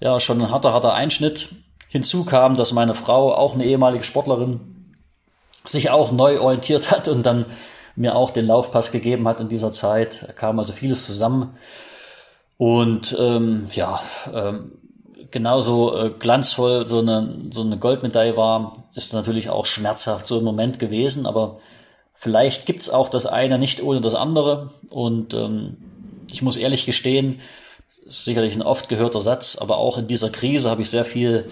ja 0.00 0.20
schon 0.20 0.40
ein 0.40 0.50
harter, 0.50 0.72
harter 0.72 0.94
Einschnitt. 0.94 1.50
Hinzu 1.88 2.24
kam, 2.24 2.56
dass 2.56 2.72
meine 2.72 2.94
Frau, 2.94 3.34
auch 3.34 3.54
eine 3.54 3.64
ehemalige 3.64 4.04
Sportlerin, 4.04 4.94
sich 5.64 5.90
auch 5.90 6.12
neu 6.12 6.40
orientiert 6.40 6.90
hat 6.90 7.08
und 7.08 7.24
dann 7.24 7.46
mir 7.96 8.14
auch 8.14 8.30
den 8.30 8.46
Laufpass 8.46 8.92
gegeben 8.92 9.26
hat 9.26 9.40
in 9.40 9.48
dieser 9.48 9.72
Zeit. 9.72 10.22
Da 10.26 10.32
kam 10.32 10.58
also 10.58 10.72
vieles 10.72 11.06
zusammen. 11.06 11.56
Und 12.56 13.16
ähm, 13.18 13.68
ja, 13.72 14.00
ähm, 14.32 14.72
genauso 15.30 15.96
äh, 15.96 16.10
glanzvoll 16.10 16.86
so 16.86 16.98
eine, 16.98 17.36
so 17.50 17.62
eine 17.62 17.78
Goldmedaille 17.78 18.36
war, 18.36 18.84
ist 18.94 19.12
natürlich 19.12 19.50
auch 19.50 19.66
schmerzhaft 19.66 20.26
so 20.26 20.38
ein 20.38 20.44
Moment 20.44 20.78
gewesen, 20.78 21.26
aber 21.26 21.58
vielleicht 22.14 22.66
gibt's 22.66 22.90
auch 22.90 23.08
das 23.08 23.26
eine 23.26 23.58
nicht 23.58 23.82
ohne 23.82 24.00
das 24.00 24.14
andere. 24.14 24.70
Und 24.90 25.34
ähm, 25.34 25.76
ich 26.32 26.42
muss 26.42 26.56
ehrlich 26.56 26.86
gestehen, 26.86 27.40
sicherlich 28.06 28.54
ein 28.54 28.62
oft 28.62 28.88
gehörter 28.88 29.20
Satz, 29.20 29.56
aber 29.56 29.78
auch 29.78 29.98
in 29.98 30.06
dieser 30.06 30.30
Krise 30.30 30.70
habe 30.70 30.82
ich 30.82 30.90
sehr 30.90 31.04
viel 31.04 31.46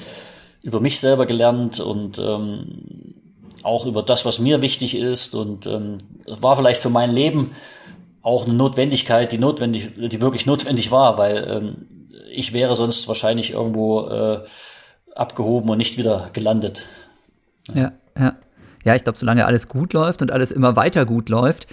über 0.62 0.80
mich 0.80 0.98
selber 0.98 1.26
gelernt 1.26 1.80
und 1.80 2.18
ähm, 2.18 3.14
auch 3.62 3.86
über 3.86 4.02
das, 4.02 4.24
was 4.24 4.38
mir 4.38 4.62
wichtig 4.62 4.94
ist. 4.96 5.34
Und 5.34 5.66
ähm, 5.66 5.98
war 6.26 6.56
vielleicht 6.56 6.82
für 6.82 6.90
mein 6.90 7.12
Leben 7.12 7.52
auch 8.22 8.44
eine 8.44 8.54
Notwendigkeit, 8.54 9.30
die 9.30 9.38
notwendig, 9.38 9.90
die 9.96 10.20
wirklich 10.20 10.46
notwendig 10.46 10.90
war, 10.90 11.18
weil 11.18 11.46
ähm, 11.48 11.95
ich 12.36 12.52
wäre 12.52 12.76
sonst 12.76 13.08
wahrscheinlich 13.08 13.52
irgendwo 13.52 14.06
äh, 14.08 14.44
abgehoben 15.14 15.70
und 15.70 15.78
nicht 15.78 15.96
wieder 15.96 16.30
gelandet. 16.32 16.82
Ja, 17.74 17.92
ja. 18.18 18.36
Ja, 18.84 18.94
ich 18.94 19.02
glaube, 19.02 19.18
solange 19.18 19.46
alles 19.46 19.66
gut 19.66 19.92
läuft 19.94 20.22
und 20.22 20.30
alles 20.30 20.52
immer 20.52 20.76
weiter 20.76 21.06
gut 21.06 21.28
läuft, 21.28 21.66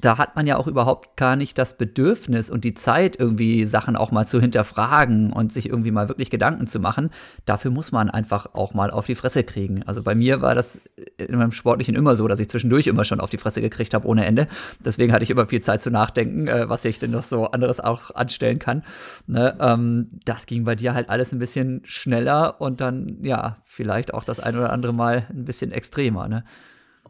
da 0.00 0.16
hat 0.16 0.36
man 0.36 0.46
ja 0.46 0.56
auch 0.56 0.68
überhaupt 0.68 1.16
gar 1.16 1.34
nicht 1.34 1.58
das 1.58 1.76
Bedürfnis 1.76 2.50
und 2.50 2.62
die 2.62 2.74
Zeit, 2.74 3.18
irgendwie 3.18 3.64
Sachen 3.64 3.96
auch 3.96 4.12
mal 4.12 4.28
zu 4.28 4.40
hinterfragen 4.40 5.32
und 5.32 5.52
sich 5.52 5.68
irgendwie 5.68 5.90
mal 5.90 6.08
wirklich 6.08 6.30
Gedanken 6.30 6.68
zu 6.68 6.78
machen. 6.78 7.10
Dafür 7.46 7.72
muss 7.72 7.90
man 7.90 8.08
einfach 8.08 8.54
auch 8.54 8.74
mal 8.74 8.92
auf 8.92 9.06
die 9.06 9.16
Fresse 9.16 9.42
kriegen. 9.42 9.82
Also 9.86 10.04
bei 10.04 10.14
mir 10.14 10.40
war 10.40 10.54
das 10.54 10.80
in 11.16 11.36
meinem 11.36 11.50
Sportlichen 11.50 11.96
immer 11.96 12.14
so, 12.14 12.28
dass 12.28 12.38
ich 12.38 12.48
zwischendurch 12.48 12.86
immer 12.86 13.04
schon 13.04 13.18
auf 13.18 13.30
die 13.30 13.38
Fresse 13.38 13.60
gekriegt 13.60 13.92
habe 13.92 14.06
ohne 14.06 14.24
Ende. 14.24 14.46
Deswegen 14.78 15.12
hatte 15.12 15.24
ich 15.24 15.30
immer 15.30 15.46
viel 15.46 15.62
Zeit 15.62 15.82
zu 15.82 15.90
nachdenken, 15.90 16.46
äh, 16.46 16.68
was 16.68 16.84
ich 16.84 17.00
denn 17.00 17.10
noch 17.10 17.24
so 17.24 17.46
anderes 17.46 17.80
auch 17.80 18.14
anstellen 18.14 18.60
kann. 18.60 18.84
Ne? 19.26 19.56
Ähm, 19.58 20.10
das 20.24 20.46
ging 20.46 20.62
bei 20.62 20.76
dir 20.76 20.94
halt 20.94 21.10
alles 21.10 21.32
ein 21.32 21.40
bisschen 21.40 21.80
schneller 21.84 22.60
und 22.60 22.80
dann, 22.80 23.18
ja, 23.22 23.56
vielleicht 23.64 24.14
auch 24.14 24.22
das 24.22 24.38
ein 24.38 24.56
oder 24.56 24.72
andere 24.72 24.92
Mal 24.94 25.26
ein 25.30 25.44
bisschen 25.44 25.72
extremer. 25.72 26.28
Ne? 26.28 26.44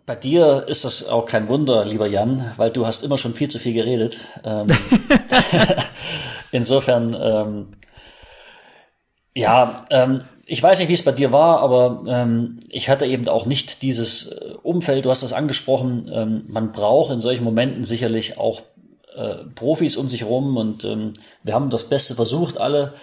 Bei 0.09 0.17
dir 0.17 0.65
ist 0.67 0.87
das 0.87 1.07
auch 1.07 1.27
kein 1.27 1.49
Wunder, 1.49 1.85
lieber 1.85 2.07
Jan, 2.07 2.55
weil 2.57 2.71
du 2.71 2.87
hast 2.87 3.05
immer 3.05 3.19
schon 3.19 3.35
viel 3.35 3.49
zu 3.49 3.59
viel 3.59 3.75
geredet. 3.75 4.17
Ähm, 4.43 4.69
insofern, 6.51 7.15
ähm, 7.21 7.69
ja, 9.35 9.85
ähm, 9.91 10.21
ich 10.47 10.63
weiß 10.63 10.79
nicht, 10.79 10.89
wie 10.89 10.95
es 10.95 11.03
bei 11.03 11.13
dir 11.13 11.31
war, 11.31 11.61
aber 11.61 12.05
ähm, 12.07 12.59
ich 12.71 12.89
hatte 12.89 13.05
eben 13.05 13.29
auch 13.29 13.45
nicht 13.45 13.83
dieses 13.83 14.29
äh, 14.29 14.55
Umfeld. 14.63 15.05
Du 15.05 15.11
hast 15.11 15.23
das 15.23 15.35
angesprochen. 15.35 16.11
Ähm, 16.11 16.45
man 16.49 16.73
braucht 16.73 17.13
in 17.13 17.21
solchen 17.21 17.45
Momenten 17.45 17.85
sicherlich 17.85 18.39
auch 18.39 18.63
äh, 19.15 19.45
Profis 19.55 19.99
um 19.99 20.09
sich 20.09 20.25
rum 20.25 20.57
und 20.57 20.85
ähm, 20.85 21.13
wir 21.43 21.53
haben 21.53 21.69
das 21.69 21.85
Beste 21.85 22.15
versucht, 22.15 22.57
alle. 22.57 22.95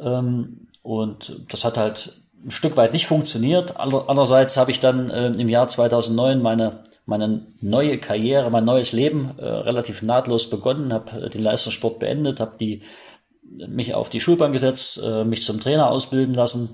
Ähm, 0.00 0.68
und 0.80 1.36
das 1.50 1.66
hat 1.66 1.76
halt 1.76 2.14
ein 2.46 2.50
Stück 2.50 2.76
weit 2.76 2.92
nicht 2.92 3.06
funktioniert. 3.06 3.76
Andererseits 3.76 4.56
habe 4.56 4.70
ich 4.70 4.78
dann 4.78 5.10
äh, 5.10 5.32
im 5.32 5.48
Jahr 5.48 5.66
2009 5.66 6.40
meine, 6.40 6.84
meine 7.04 7.46
neue 7.60 7.98
Karriere, 7.98 8.50
mein 8.50 8.64
neues 8.64 8.92
Leben 8.92 9.32
äh, 9.38 9.44
relativ 9.44 10.02
nahtlos 10.02 10.48
begonnen, 10.48 10.92
habe 10.92 11.26
äh, 11.26 11.28
den 11.28 11.42
Leistungssport 11.42 11.98
beendet, 11.98 12.38
habe 12.38 12.56
die 12.58 12.82
mich 13.68 13.94
auf 13.94 14.10
die 14.10 14.20
Schulbank 14.20 14.52
gesetzt, 14.52 15.02
äh, 15.04 15.24
mich 15.24 15.42
zum 15.42 15.60
Trainer 15.60 15.90
ausbilden 15.90 16.34
lassen 16.34 16.70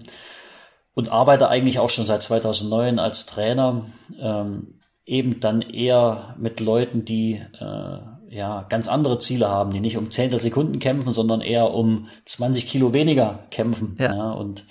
und 0.95 1.11
arbeite 1.11 1.49
eigentlich 1.49 1.79
auch 1.79 1.91
schon 1.91 2.07
seit 2.07 2.23
2009 2.23 2.99
als 2.99 3.25
Trainer, 3.25 3.87
ähm, 4.20 4.79
eben 5.07 5.41
dann 5.41 5.62
eher 5.62 6.35
mit 6.39 6.61
Leuten, 6.61 7.07
die 7.07 7.43
äh, 7.59 7.99
ja 8.29 8.66
ganz 8.68 8.89
andere 8.89 9.18
Ziele 9.18 9.49
haben, 9.49 9.73
die 9.73 9.81
nicht 9.81 9.97
um 9.97 10.11
Zehntel 10.11 10.39
Sekunden 10.39 10.79
kämpfen, 10.79 11.11
sondern 11.11 11.41
eher 11.41 11.73
um 11.73 12.09
20 12.27 12.66
Kilo 12.66 12.93
weniger 12.93 13.47
kämpfen. 13.51 13.97
Ja. 13.99 14.14
ja 14.14 14.33
und 14.33 14.64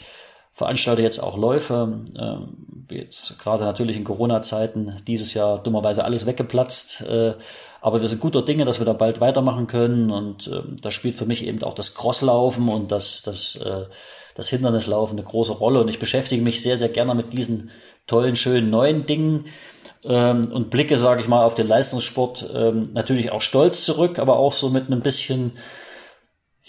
veranstalte 0.53 1.01
jetzt 1.01 1.19
auch 1.19 1.37
Läufe. 1.37 2.01
Ähm, 2.17 2.85
jetzt 2.89 3.39
gerade 3.39 3.63
natürlich 3.63 3.97
in 3.97 4.03
Corona-Zeiten 4.03 4.97
dieses 5.07 5.33
Jahr 5.33 5.61
dummerweise 5.61 6.03
alles 6.03 6.25
weggeplatzt. 6.25 7.01
Äh, 7.01 7.33
aber 7.79 8.01
wir 8.01 8.07
sind 8.07 8.21
guter 8.21 8.43
Dinge, 8.43 8.65
dass 8.65 8.79
wir 8.79 8.85
da 8.85 8.93
bald 8.93 9.21
weitermachen 9.21 9.67
können. 9.67 10.11
Und 10.11 10.47
äh, 10.47 10.61
da 10.81 10.91
spielt 10.91 11.15
für 11.15 11.25
mich 11.25 11.45
eben 11.45 11.63
auch 11.63 11.73
das 11.73 11.95
Crosslaufen 11.95 12.67
und 12.69 12.91
das, 12.91 13.21
das, 13.23 13.55
äh, 13.55 13.85
das 14.35 14.49
Hindernislaufen 14.49 15.17
eine 15.17 15.27
große 15.27 15.53
Rolle. 15.53 15.79
Und 15.81 15.89
ich 15.89 15.99
beschäftige 15.99 16.43
mich 16.43 16.61
sehr, 16.61 16.77
sehr 16.77 16.89
gerne 16.89 17.15
mit 17.15 17.33
diesen 17.33 17.71
tollen, 18.07 18.35
schönen 18.35 18.69
neuen 18.69 19.05
Dingen 19.05 19.45
ähm, 20.03 20.51
und 20.51 20.69
blicke, 20.69 20.97
sage 20.97 21.21
ich 21.21 21.27
mal, 21.27 21.43
auf 21.43 21.55
den 21.55 21.67
Leistungssport 21.67 22.49
ähm, 22.53 22.83
natürlich 22.93 23.31
auch 23.31 23.41
stolz 23.41 23.85
zurück, 23.85 24.19
aber 24.19 24.37
auch 24.37 24.53
so 24.53 24.69
mit 24.69 24.87
einem 24.87 25.01
bisschen 25.01 25.53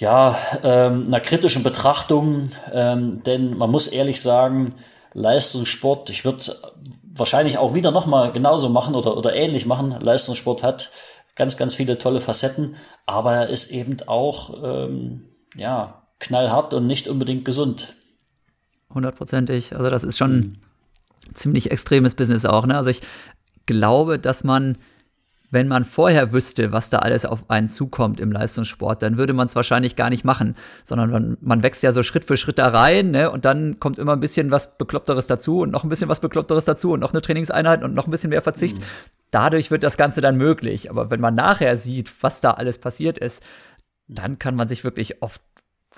ja, 0.03 0.37
ähm, 0.65 1.07
einer 1.07 1.21
kritischen 1.21 1.63
Betrachtung, 1.63 2.43
ähm, 2.73 3.23
denn 3.23 3.57
man 3.57 3.71
muss 3.71 3.87
ehrlich 3.87 4.21
sagen, 4.21 4.75
Leistungssport, 5.13 6.11
ich 6.11 6.25
würde 6.25 6.57
wahrscheinlich 7.15 7.57
auch 7.57 7.77
wieder 7.77 7.93
nochmal 7.93 8.33
genauso 8.33 8.69
machen 8.69 8.97
oder, 8.97 9.17
oder 9.17 9.33
ähnlich 9.37 9.65
machen. 9.65 9.93
Leistungssport 9.93 10.65
hat 10.65 10.91
ganz, 11.37 11.57
ganz 11.57 11.77
viele 11.77 11.99
tolle 11.99 12.21
Facetten, 12.21 12.75
aber 13.07 13.33
er 13.33 13.49
ist 13.49 13.71
eben 13.71 13.97
auch, 14.09 14.61
ähm, 14.65 15.29
ja, 15.55 16.03
knallhart 16.19 16.75
und 16.75 16.89
nicht 16.89 17.07
unbedingt 17.07 17.45
gesund. 17.45 17.95
Hundertprozentig. 18.93 19.77
Also 19.77 19.89
das 19.89 20.03
ist 20.03 20.19
schon 20.19 20.35
mhm. 20.35 20.57
ziemlich 21.33 21.71
extremes 21.71 22.17
Business 22.17 22.45
auch. 22.45 22.67
Ne? 22.67 22.77
Also 22.77 22.91
ich 22.91 23.03
glaube, 23.67 24.19
dass 24.19 24.43
man 24.43 24.79
wenn 25.53 25.69
man 25.69 25.85
vorher 25.85 26.33
wüsste, 26.33 26.73
was 26.73 26.89
da 26.89 26.99
alles 27.01 27.27
auf 27.27 27.49
einen 27.51 27.69
zukommt 27.69 28.21
im 28.21 28.33
Leistungssport, 28.33 29.03
dann 29.03 29.19
würde 29.19 29.35
man 29.35 29.47
es 29.47 29.55
wahrscheinlich 29.55 29.97
gar 29.97 30.09
nicht 30.09 30.25
machen, 30.25 30.57
sondern 30.83 31.11
man, 31.11 31.37
man, 31.43 31.63
wächst 31.63 31.83
ja 31.83 31.93
so 31.93 32.03
Schritt 32.03 32.25
für 32.25 32.39
Schritt 32.39 32.59
da 32.59 32.69
rein, 32.69 33.11
ne? 33.11 33.31
Und 33.31 33.45
dann 33.45 33.79
kommt 33.79 33.99
immer 33.99 34.15
ein 34.15 34.21
bisschen 34.21 34.51
was 34.51 34.79
Bekloppteres 34.79 35.27
dazu 35.27 35.61
und 35.61 35.71
noch 35.71 35.85
ein 35.85 35.91
bisschen 35.91 36.09
was 36.09 36.21
Bekloppteres 36.21 36.65
dazu 36.65 36.93
und 36.93 37.01
noch 37.01 37.13
eine 37.13 37.21
Trainingseinheit 37.21 37.85
und 37.85 37.93
noch 37.93 38.07
ein 38.07 38.11
bisschen 38.11 38.31
mehr 38.31 38.41
Verzicht. 38.41 38.79
Mhm. 38.79 38.85
Dadurch 39.31 39.71
wird 39.71 39.83
das 39.85 39.99
Ganze 39.99 40.23
dann 40.23 40.39
möglich. 40.39 40.91
Aber 40.91 41.11
wenn 41.11 41.21
man 41.21 41.35
nachher 41.35 41.77
sieht, 41.77 42.11
was 42.23 42.41
da 42.41 42.53
alles 42.53 42.79
passiert 42.79 43.19
ist, 43.19 43.43
dann 44.09 44.39
kann 44.39 44.57
man 44.57 44.69
sich 44.69 44.85
wirklich 44.85 45.23
oft 45.23 45.43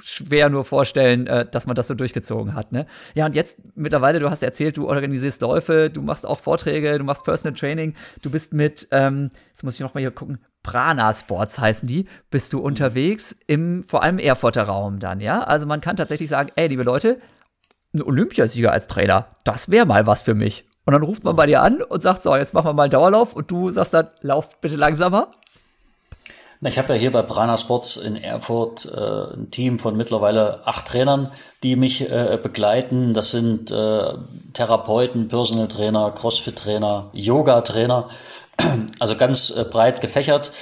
schwer 0.03 0.49
nur 0.49 0.65
vorstellen, 0.65 1.27
äh, 1.27 1.47
dass 1.49 1.67
man 1.67 1.75
das 1.75 1.89
so 1.89 1.95
durchgezogen 1.95 2.55
hat. 2.55 2.73
Ne? 2.73 2.87
Ja, 3.15 3.27
und 3.27 3.35
jetzt 3.35 3.59
mittlerweile, 3.75 4.21
du 4.21 4.31
hast 4.31 4.43
erzählt, 4.43 4.77
du 4.77 4.89
organisierst 4.89 5.41
Läufe, 5.41 5.91
du 5.91 6.03
machst 6.03 6.27
auch 6.27 6.39
Vorträge, 6.41 6.99
du 6.99 7.05
machst 7.05 7.25
Personal 7.25 7.57
Training, 7.59 7.95
du 8.23 8.31
bist 8.31 8.53
mit, 8.53 8.89
ähm, 8.91 9.31
jetzt 9.51 9.65
muss 9.65 9.75
ich 9.75 9.81
noch 9.81 9.95
mal 9.95 10.01
hier 10.01 10.11
gucken, 10.11 10.39
Prana 10.63 11.13
Sports 11.13 11.59
heißen 11.59 11.87
die, 11.87 12.07
bist 12.31 12.53
du 12.53 12.61
unterwegs 12.61 13.37
im 13.47 13.83
vor 13.83 14.03
allem 14.03 14.19
Erfurter 14.19 14.65
Raum 14.65 14.99
dann, 14.99 15.21
ja? 15.21 15.43
Also 15.43 15.67
man 15.67 15.81
kann 15.81 15.97
tatsächlich 15.97 16.31
sagen, 16.31 16.51
ey, 16.57 16.69
liebe 16.69 16.83
Leute, 16.83 17.21
ein 17.95 18.03
Olympiasieger 18.03 18.73
als 18.73 18.89
Trainer, 18.89 19.37
das 19.45 19.71
wäre 19.71 19.87
mal 19.87 20.07
was 20.07 20.23
für 20.23 20.35
mich. 20.35 20.67
Und 20.87 20.93
dann 20.93 21.03
ruft 21.03 21.25
man 21.25 21.37
bei 21.37 21.47
dir 21.47 21.63
an 21.63 21.83
und 21.83 22.03
sagt, 22.03 22.23
so, 22.23 22.35
jetzt 22.35 22.53
machen 22.53 22.67
wir 22.67 22.73
mal 22.73 22.85
einen 22.85 22.91
Dauerlauf 22.91 23.35
und 23.35 23.51
du 23.51 23.71
sagst 23.71 23.95
dann, 23.95 24.09
lauf 24.21 24.61
bitte 24.61 24.77
langsamer. 24.77 25.33
Ich 26.67 26.79
habe 26.79 26.95
ja 26.95 26.99
hier 26.99 27.13
bei 27.13 27.23
Prana 27.23 27.59
Sports 27.59 27.97
in 27.97 28.17
Erfurt 28.17 28.87
äh, 28.87 29.35
ein 29.35 29.51
Team 29.51 29.79
von 29.79 29.97
mittlerweile 29.97 30.67
acht 30.67 30.87
Trainern, 30.87 31.31
die 31.63 31.77
mich 31.77 32.11
äh, 32.11 32.39
begleiten. 32.43 33.13
Das 33.13 33.31
sind 33.31 33.71
äh, 33.71 34.15
Therapeuten, 34.55 35.29
Personal 35.29 35.69
Trainer, 35.69 36.11
Crossfit-Trainer, 36.11 37.11
Yoga-Trainer, 37.13 38.09
also 38.99 39.17
ganz 39.17 39.51
äh, 39.51 39.65
breit 39.65 40.01
gefächert. 40.01 40.53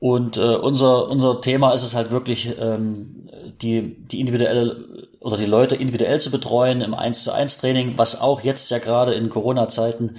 Und 0.00 0.36
äh, 0.36 0.56
unser, 0.56 1.08
unser 1.08 1.40
Thema 1.40 1.72
ist 1.72 1.82
es 1.82 1.94
halt 1.94 2.10
wirklich, 2.10 2.58
ähm, 2.58 3.28
die, 3.60 3.96
die 4.06 4.20
individuelle 4.20 5.08
oder 5.20 5.36
die 5.36 5.46
Leute 5.46 5.76
individuell 5.76 6.18
zu 6.20 6.30
betreuen 6.30 6.80
im 6.80 6.94
1 6.94 7.24
zu 7.24 7.32
1 7.32 7.58
Training, 7.58 7.94
was 7.96 8.20
auch 8.20 8.40
jetzt 8.40 8.70
ja 8.70 8.78
gerade 8.78 9.14
in 9.14 9.28
Corona-Zeiten 9.28 10.16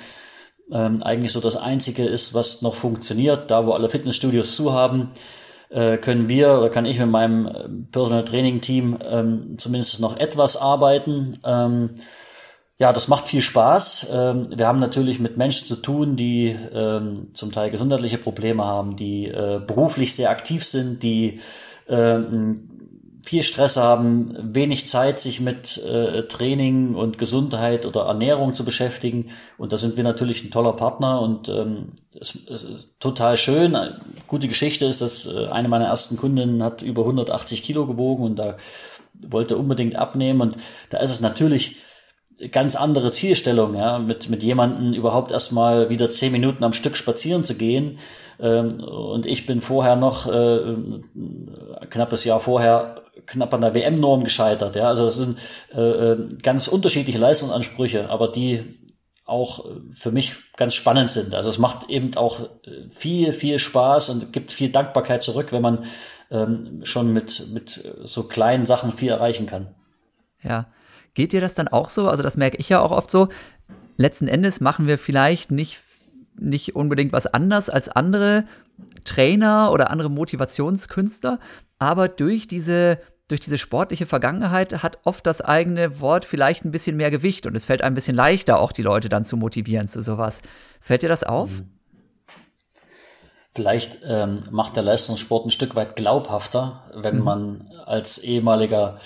ähm, 0.71 1.03
eigentlich 1.03 1.31
so 1.31 1.39
das 1.39 1.55
Einzige 1.55 2.05
ist, 2.05 2.33
was 2.33 2.61
noch 2.61 2.75
funktioniert. 2.75 3.51
Da, 3.51 3.65
wo 3.65 3.71
alle 3.71 3.89
Fitnessstudios 3.89 4.55
zu 4.55 4.73
haben, 4.73 5.11
äh, 5.69 5.97
können 5.97 6.29
wir 6.29 6.57
oder 6.59 6.69
kann 6.69 6.85
ich 6.85 6.99
mit 6.99 7.09
meinem 7.09 7.47
äh, 7.47 7.69
Personal 7.91 8.23
Training 8.23 8.61
Team 8.61 8.97
ähm, 9.03 9.57
zumindest 9.57 9.99
noch 9.99 10.17
etwas 10.17 10.57
arbeiten. 10.57 11.39
Ähm, 11.45 11.89
ja, 12.79 12.91
das 12.91 13.07
macht 13.07 13.27
viel 13.27 13.41
Spaß. 13.41 14.07
Ähm, 14.11 14.43
wir 14.49 14.67
haben 14.67 14.79
natürlich 14.79 15.19
mit 15.19 15.37
Menschen 15.37 15.67
zu 15.67 15.75
tun, 15.75 16.15
die 16.15 16.55
ähm, 16.73 17.33
zum 17.33 17.51
Teil 17.51 17.71
gesundheitliche 17.71 18.17
Probleme 18.17 18.65
haben, 18.65 18.95
die 18.95 19.27
äh, 19.27 19.61
beruflich 19.65 20.15
sehr 20.15 20.31
aktiv 20.31 20.63
sind, 20.65 21.01
die 21.03 21.39
ähm, 21.87 22.72
viel 23.25 23.41
Stress 23.43 23.77
haben, 23.77 24.53
wenig 24.53 24.85
Zeit, 24.85 25.19
sich 25.19 25.39
mit 25.39 25.77
äh, 25.77 26.23
Training 26.23 26.93
und 26.95 27.17
Gesundheit 27.17 27.85
oder 27.85 28.01
Ernährung 28.01 28.53
zu 28.53 28.65
beschäftigen. 28.65 29.29
Und 29.57 29.71
da 29.71 29.77
sind 29.77 29.95
wir 29.95 30.03
natürlich 30.03 30.43
ein 30.43 30.51
toller 30.51 30.73
Partner 30.73 31.21
und 31.21 31.47
ähm, 31.47 31.93
es, 32.19 32.37
es 32.49 32.63
ist 32.63 32.99
total 32.99 33.37
schön. 33.37 33.77
Gute 34.27 34.49
Geschichte 34.49 34.85
ist, 34.85 35.01
dass 35.01 35.25
äh, 35.25 35.47
eine 35.47 35.69
meiner 35.69 35.85
ersten 35.85 36.17
Kundinnen 36.17 36.61
hat 36.61 36.81
über 36.81 37.03
180 37.03 37.63
Kilo 37.63 37.87
gewogen 37.87 38.23
und 38.23 38.35
da 38.35 38.57
wollte 39.13 39.57
unbedingt 39.57 39.95
abnehmen. 39.95 40.41
Und 40.41 40.57
da 40.89 40.97
ist 40.97 41.11
es 41.11 41.21
natürlich 41.21 41.77
ganz 42.51 42.75
andere 42.75 43.11
Zielstellung, 43.11 43.75
ja, 43.75 43.99
mit, 43.99 44.29
mit 44.29 44.43
jemanden 44.43 44.93
überhaupt 44.93 45.31
erstmal 45.31 45.89
wieder 45.89 46.09
zehn 46.09 46.33
Minuten 46.33 46.63
am 46.63 46.73
Stück 46.73 46.97
spazieren 46.97 47.45
zu 47.45 47.55
gehen. 47.55 47.99
Ähm, 48.39 48.83
und 48.83 49.25
ich 49.25 49.45
bin 49.45 49.61
vorher 49.61 49.95
noch, 49.95 50.27
äh, 50.27 50.75
knappes 51.89 52.25
Jahr 52.25 52.41
vorher, 52.41 53.02
knapp 53.25 53.53
an 53.53 53.61
der 53.61 53.75
WM-Norm 53.75 54.23
gescheitert. 54.23 54.75
Ja, 54.75 54.87
also 54.87 55.05
das 55.05 55.17
sind 55.17 55.39
äh, 55.73 55.81
äh, 55.81 56.29
ganz 56.41 56.67
unterschiedliche 56.67 57.19
Leistungsansprüche, 57.19 58.09
aber 58.09 58.29
die 58.29 58.79
auch 59.25 59.65
für 59.91 60.11
mich 60.11 60.33
ganz 60.57 60.73
spannend 60.73 61.09
sind. 61.09 61.33
Also 61.33 61.49
es 61.49 61.57
macht 61.57 61.89
eben 61.89 62.15
auch 62.17 62.49
viel, 62.89 63.31
viel 63.31 63.57
Spaß 63.57 64.09
und 64.09 64.33
gibt 64.33 64.51
viel 64.51 64.69
Dankbarkeit 64.69 65.23
zurück, 65.23 65.53
wenn 65.53 65.61
man 65.61 65.85
ähm, 66.29 66.81
schon 66.83 67.13
mit, 67.13 67.47
mit 67.53 67.81
so 68.03 68.23
kleinen 68.23 68.65
Sachen 68.65 68.91
viel 68.91 69.09
erreichen 69.09 69.45
kann. 69.45 69.73
Ja, 70.43 70.67
Geht 71.13 71.31
dir 71.31 71.41
das 71.41 71.53
dann 71.53 71.67
auch 71.67 71.89
so? 71.89 72.09
Also 72.09 72.23
das 72.23 72.37
merke 72.37 72.57
ich 72.57 72.69
ja 72.69 72.79
auch 72.81 72.91
oft 72.91 73.11
so. 73.11 73.29
Letzten 73.97 74.27
Endes 74.27 74.61
machen 74.61 74.87
wir 74.87 74.97
vielleicht 74.97 75.51
nicht, 75.51 75.79
nicht 76.39 76.75
unbedingt 76.75 77.13
was 77.13 77.27
anders 77.27 77.69
als 77.69 77.89
andere 77.89 78.45
Trainer 79.03 79.71
oder 79.71 79.91
andere 79.91 80.09
Motivationskünstler, 80.09 81.39
aber 81.83 82.07
durch 82.07 82.47
diese 82.47 82.99
durch 83.29 83.39
diese 83.39 83.57
sportliche 83.57 84.05
Vergangenheit 84.05 84.83
hat 84.83 84.99
oft 85.05 85.25
das 85.25 85.41
eigene 85.41 86.01
Wort 86.01 86.25
vielleicht 86.25 86.65
ein 86.65 86.71
bisschen 86.71 86.97
mehr 86.97 87.09
Gewicht 87.09 87.45
und 87.45 87.55
es 87.55 87.65
fällt 87.65 87.81
einem 87.81 87.93
ein 87.93 87.95
bisschen 87.95 88.15
leichter, 88.15 88.59
auch 88.59 88.71
die 88.71 88.83
Leute 88.83 89.09
dann 89.09 89.25
zu 89.25 89.37
motivieren 89.37 89.87
zu 89.87 90.01
sowas. 90.01 90.41
Fällt 90.81 91.03
dir 91.03 91.09
das 91.09 91.23
auf? 91.23 91.61
Mhm. 91.61 91.69
Vielleicht 93.55 93.99
ähm, 94.05 94.41
macht 94.51 94.75
der 94.75 94.83
Leistungssport 94.83 95.45
ein 95.45 95.51
Stück 95.51 95.75
weit 95.75 95.95
glaubhafter, 95.95 96.83
wenn 96.95 97.17
mhm. 97.17 97.23
man 97.23 97.71
als 97.85 98.17
ehemaliger 98.17 98.99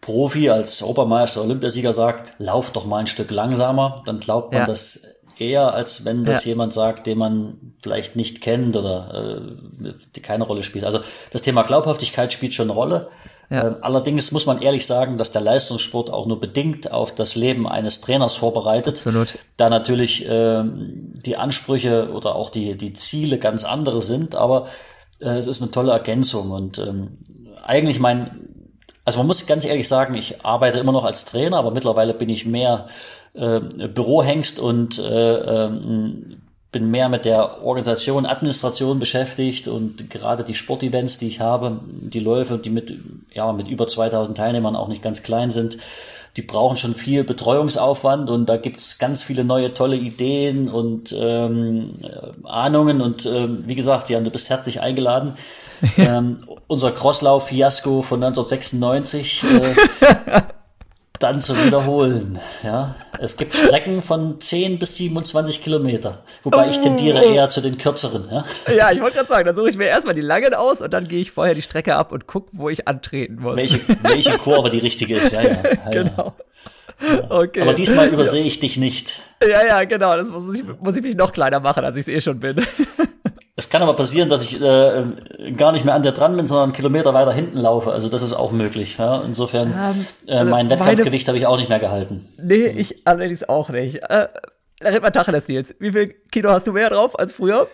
Profi, 0.00 0.50
als 0.50 0.82
Obermeister, 0.82 1.42
Olympiasieger 1.42 1.92
sagt, 1.92 2.32
lauf 2.38 2.70
doch 2.70 2.86
mal 2.86 2.98
ein 2.98 3.06
Stück 3.06 3.30
langsamer, 3.30 3.96
dann 4.06 4.20
glaubt 4.20 4.52
man 4.52 4.62
ja. 4.62 4.66
das 4.66 5.02
eher, 5.40 5.74
als 5.74 6.04
wenn 6.04 6.24
das 6.24 6.44
ja. 6.44 6.50
jemand 6.50 6.72
sagt, 6.72 7.06
den 7.06 7.18
man 7.18 7.74
vielleicht 7.82 8.16
nicht 8.16 8.40
kennt 8.40 8.76
oder 8.76 9.40
äh, 9.82 9.92
die 10.14 10.20
keine 10.20 10.44
Rolle 10.44 10.62
spielt. 10.62 10.84
Also 10.84 11.00
das 11.30 11.42
Thema 11.42 11.62
Glaubhaftigkeit 11.62 12.32
spielt 12.32 12.54
schon 12.54 12.70
eine 12.70 12.78
Rolle. 12.78 13.08
Ja. 13.50 13.68
Äh, 13.68 13.74
allerdings 13.80 14.32
muss 14.32 14.46
man 14.46 14.60
ehrlich 14.60 14.86
sagen, 14.86 15.18
dass 15.18 15.32
der 15.32 15.40
Leistungssport 15.40 16.10
auch 16.10 16.26
nur 16.26 16.40
bedingt 16.40 16.92
auf 16.92 17.14
das 17.14 17.34
Leben 17.34 17.66
eines 17.68 18.00
Trainers 18.00 18.36
vorbereitet. 18.36 18.96
Absolut. 18.96 19.38
Da 19.56 19.70
natürlich 19.70 20.26
äh, 20.26 20.62
die 20.64 21.36
Ansprüche 21.36 22.10
oder 22.12 22.34
auch 22.34 22.50
die, 22.50 22.76
die 22.76 22.92
Ziele 22.92 23.38
ganz 23.38 23.64
andere 23.64 24.02
sind, 24.02 24.34
aber 24.34 24.66
äh, 25.20 25.30
es 25.30 25.46
ist 25.46 25.62
eine 25.62 25.70
tolle 25.70 25.92
Ergänzung 25.92 26.50
und 26.50 26.78
ähm, 26.78 27.18
eigentlich 27.64 27.98
mein 27.98 28.42
also 29.08 29.20
man 29.20 29.26
muss 29.26 29.46
ganz 29.46 29.64
ehrlich 29.64 29.88
sagen, 29.88 30.12
ich 30.12 30.44
arbeite 30.44 30.78
immer 30.78 30.92
noch 30.92 31.04
als 31.04 31.24
Trainer, 31.24 31.56
aber 31.56 31.70
mittlerweile 31.70 32.12
bin 32.12 32.28
ich 32.28 32.44
mehr 32.44 32.88
äh, 33.38 33.60
Bürohengst 33.88 34.58
und 34.58 34.98
äh, 34.98 35.64
ähm, 35.64 36.38
bin 36.70 36.90
mehr 36.90 37.08
mit 37.08 37.24
der 37.24 37.62
Organisation, 37.62 38.26
Administration 38.26 38.98
beschäftigt 38.98 39.68
und 39.68 40.10
gerade 40.10 40.44
die 40.44 40.54
Sportevents, 40.54 41.18
die 41.18 41.28
ich 41.28 41.40
habe, 41.40 41.80
die 41.88 42.20
Läufe, 42.20 42.58
die 42.58 42.70
mit, 42.70 42.94
ja, 43.32 43.52
mit 43.52 43.68
über 43.68 43.86
2000 43.86 44.36
Teilnehmern 44.36 44.76
auch 44.76 44.88
nicht 44.88 45.02
ganz 45.02 45.22
klein 45.22 45.50
sind, 45.50 45.78
die 46.36 46.42
brauchen 46.42 46.76
schon 46.76 46.94
viel 46.94 47.24
Betreuungsaufwand 47.24 48.28
und 48.28 48.48
da 48.48 48.58
gibt's 48.58 48.98
ganz 48.98 49.22
viele 49.22 49.44
neue 49.44 49.72
tolle 49.72 49.96
Ideen 49.96 50.68
und 50.68 51.14
ähm, 51.18 51.94
Ahnungen 52.44 53.00
und 53.00 53.24
ähm, 53.24 53.64
wie 53.66 53.74
gesagt, 53.74 54.10
Jan, 54.10 54.24
du 54.24 54.30
bist 54.30 54.50
herzlich 54.50 54.80
eingeladen. 54.80 55.34
Ähm, 55.96 56.40
unser 56.66 56.90
Crosslauf-Fiasko 56.90 58.02
von 58.02 58.20
1996 58.20 59.44
äh, 59.44 60.42
dann 61.18 61.40
zu 61.40 61.56
wiederholen. 61.64 62.38
Ja, 62.62 62.94
es 63.18 63.36
gibt 63.36 63.54
Strecken 63.54 64.02
von 64.02 64.40
10 64.40 64.78
bis 64.78 64.96
27 64.96 65.62
Kilometer, 65.62 66.22
wobei 66.42 66.66
oh. 66.66 66.70
ich 66.70 66.78
tendiere 66.78 67.22
oh. 67.24 67.32
eher 67.32 67.48
zu 67.48 67.60
den 67.60 67.78
kürzeren. 67.78 68.28
Ja, 68.30 68.44
ja 68.72 68.92
ich 68.92 69.00
wollte 69.00 69.16
gerade 69.16 69.28
sagen, 69.28 69.46
dann 69.46 69.56
suche 69.56 69.70
ich 69.70 69.76
mir 69.76 69.86
erstmal 69.86 70.14
die 70.14 70.20
langen 70.20 70.54
aus 70.54 70.80
und 70.80 70.92
dann 70.92 71.08
gehe 71.08 71.20
ich 71.20 71.30
vorher 71.30 71.54
die 71.54 71.62
Strecke 71.62 71.96
ab 71.96 72.12
und 72.12 72.26
gucke, 72.26 72.50
wo 72.52 72.68
ich 72.68 72.88
antreten 72.88 73.40
muss. 73.40 73.56
Welche, 73.56 73.80
welche 74.02 74.38
Kurve 74.38 74.70
die 74.70 74.78
richtige 74.78 75.16
ist, 75.16 75.32
ja, 75.32 75.42
ja. 75.42 75.50
ja 75.84 75.90
genau. 75.90 76.34
Ja. 77.00 77.30
Okay. 77.30 77.62
Aber 77.62 77.74
diesmal 77.74 78.08
übersehe 78.08 78.44
ich 78.44 78.58
dich 78.58 78.76
nicht. 78.76 79.20
Ja, 79.42 79.64
ja, 79.64 79.84
genau. 79.84 80.16
Das 80.16 80.28
muss 80.30 80.58
ich, 80.58 80.64
muss 80.80 80.96
ich 80.96 81.02
mich 81.02 81.16
noch 81.16 81.32
kleiner 81.32 81.60
machen, 81.60 81.84
als 81.84 81.96
ich 81.96 82.02
es 82.02 82.08
eh 82.08 82.20
schon 82.20 82.40
bin. 82.40 82.56
Es 83.58 83.68
kann 83.70 83.82
aber 83.82 83.96
passieren, 83.96 84.28
dass 84.28 84.44
ich 84.44 84.60
äh, 84.60 85.02
gar 85.56 85.72
nicht 85.72 85.84
mehr 85.84 85.94
an 85.94 86.04
der 86.04 86.12
dran 86.12 86.36
bin, 86.36 86.46
sondern 86.46 86.66
einen 86.66 86.72
Kilometer 86.74 87.12
weiter 87.12 87.32
hinten 87.32 87.58
laufe. 87.58 87.90
Also 87.90 88.08
das 88.08 88.22
ist 88.22 88.32
auch 88.32 88.52
möglich. 88.52 88.98
Ja? 88.98 89.20
Insofern, 89.22 89.74
ähm, 89.74 90.06
äh, 90.28 90.44
mein 90.44 90.70
also 90.70 90.84
Wettkampfgewicht 90.84 91.26
habe 91.26 91.38
ich 91.38 91.46
auch 91.48 91.56
nicht 91.56 91.68
mehr 91.68 91.80
gehalten. 91.80 92.28
Nee, 92.40 92.68
ich 92.68 93.04
allerdings 93.04 93.48
auch 93.48 93.70
nicht. 93.70 93.96
Äh, 93.96 94.28
red 94.80 95.02
mal 95.02 95.10
Tacheles, 95.10 95.48
Nils. 95.48 95.74
Wie 95.80 95.90
viel 95.90 96.14
Kilo 96.30 96.50
hast 96.50 96.68
du 96.68 96.72
mehr 96.72 96.88
drauf 96.88 97.18
als 97.18 97.32
früher? 97.32 97.66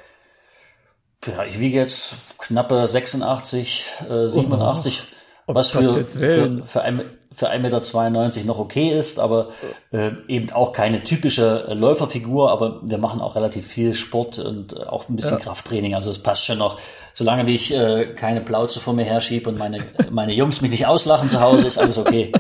Ja, 1.26 1.44
ich 1.44 1.60
wiege 1.60 1.76
jetzt 1.76 2.14
knappe 2.38 2.88
86, 2.88 3.84
äh, 4.08 4.26
87. 4.26 5.02
Oh, 5.46 5.54
was 5.54 5.68
für, 5.68 5.92
für, 6.02 6.62
für, 6.64 6.80
ein, 6.80 7.02
für 7.34 7.50
1,92 7.50 8.10
Meter 8.24 8.44
noch 8.44 8.58
okay 8.58 8.96
ist, 8.96 9.18
aber 9.18 9.48
äh, 9.92 10.12
eben 10.28 10.52
auch 10.52 10.72
keine 10.72 11.02
typische 11.02 11.66
äh, 11.68 11.74
Läuferfigur, 11.74 12.50
aber 12.50 12.80
wir 12.82 12.98
machen 12.98 13.20
auch 13.20 13.36
relativ 13.36 13.66
viel 13.66 13.94
Sport 13.94 14.38
und 14.38 14.72
äh, 14.72 14.84
auch 14.84 15.08
ein 15.08 15.16
bisschen 15.16 15.38
ja. 15.38 15.40
Krafttraining, 15.40 15.94
also 15.94 16.10
es 16.10 16.18
passt 16.18 16.44
schon 16.44 16.58
noch. 16.58 16.78
Solange 17.12 17.48
ich 17.50 17.72
äh, 17.72 18.06
keine 18.14 18.40
Plauze 18.40 18.80
vor 18.80 18.94
mir 18.94 19.04
herschiebe 19.04 19.48
und 19.48 19.58
meine, 19.58 19.78
meine 20.10 20.32
Jungs 20.32 20.60
mich 20.60 20.70
nicht 20.70 20.86
auslachen 20.86 21.30
zu 21.30 21.40
Hause, 21.40 21.66
ist 21.66 21.78
alles 21.78 21.98
okay. 21.98 22.32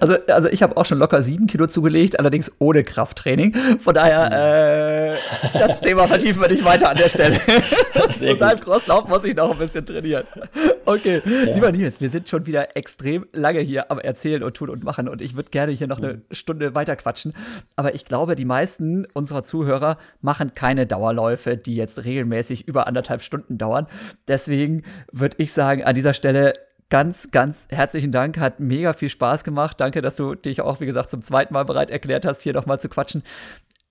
Also, 0.00 0.16
also 0.28 0.48
ich 0.48 0.62
habe 0.62 0.76
auch 0.76 0.86
schon 0.86 0.98
locker 0.98 1.22
sieben 1.22 1.46
Kilo 1.46 1.66
zugelegt, 1.66 2.18
allerdings 2.18 2.52
ohne 2.58 2.84
Krafttraining. 2.84 3.54
Von 3.80 3.94
daher, 3.94 5.12
äh, 5.12 5.58
das 5.58 5.80
Thema 5.80 6.06
vertiefen 6.06 6.40
wir 6.40 6.48
nicht 6.48 6.64
weiter 6.64 6.90
an 6.90 6.96
der 6.96 7.08
Stelle. 7.08 7.40
Zu 8.10 8.36
deinem 8.36 8.58
Crosslauf 8.58 9.08
muss 9.08 9.24
ich 9.24 9.34
noch 9.34 9.50
ein 9.50 9.58
bisschen 9.58 9.84
trainieren. 9.84 10.24
Okay, 10.84 11.22
ja. 11.24 11.54
lieber 11.54 11.72
Nils, 11.72 12.00
wir 12.00 12.10
sind 12.10 12.28
schon 12.28 12.46
wieder 12.46 12.76
extrem 12.76 13.26
lange 13.32 13.60
hier 13.60 13.90
am 13.90 13.98
Erzählen 13.98 14.42
und 14.42 14.54
tun 14.54 14.70
und 14.70 14.84
machen 14.84 15.08
und 15.08 15.20
ich 15.20 15.36
würde 15.36 15.50
gerne 15.50 15.72
hier 15.72 15.86
noch 15.86 15.98
eine 15.98 16.22
Stunde 16.30 16.74
weiter 16.74 16.96
quatschen. 16.96 17.34
Aber 17.76 17.94
ich 17.94 18.04
glaube, 18.04 18.36
die 18.36 18.44
meisten 18.44 19.06
unserer 19.12 19.42
Zuhörer 19.42 19.98
machen 20.20 20.54
keine 20.54 20.86
Dauerläufe, 20.86 21.56
die 21.56 21.76
jetzt 21.76 22.04
regelmäßig 22.04 22.66
über 22.66 22.86
anderthalb 22.86 23.22
Stunden 23.22 23.58
dauern. 23.58 23.86
Deswegen 24.26 24.82
würde 25.12 25.36
ich 25.38 25.52
sagen, 25.52 25.84
an 25.84 25.94
dieser 25.94 26.14
Stelle 26.14 26.54
ganz, 26.90 27.30
ganz 27.30 27.68
herzlichen 27.70 28.12
Dank. 28.12 28.38
Hat 28.38 28.60
mega 28.60 28.92
viel 28.92 29.08
Spaß 29.08 29.44
gemacht. 29.44 29.80
Danke, 29.80 30.02
dass 30.02 30.16
du 30.16 30.34
dich 30.34 30.60
auch, 30.60 30.80
wie 30.80 30.86
gesagt, 30.86 31.10
zum 31.10 31.22
zweiten 31.22 31.54
Mal 31.54 31.64
bereit 31.64 31.90
erklärt 31.90 32.26
hast, 32.26 32.42
hier 32.42 32.52
nochmal 32.52 32.80
zu 32.80 32.88
quatschen. 32.88 33.22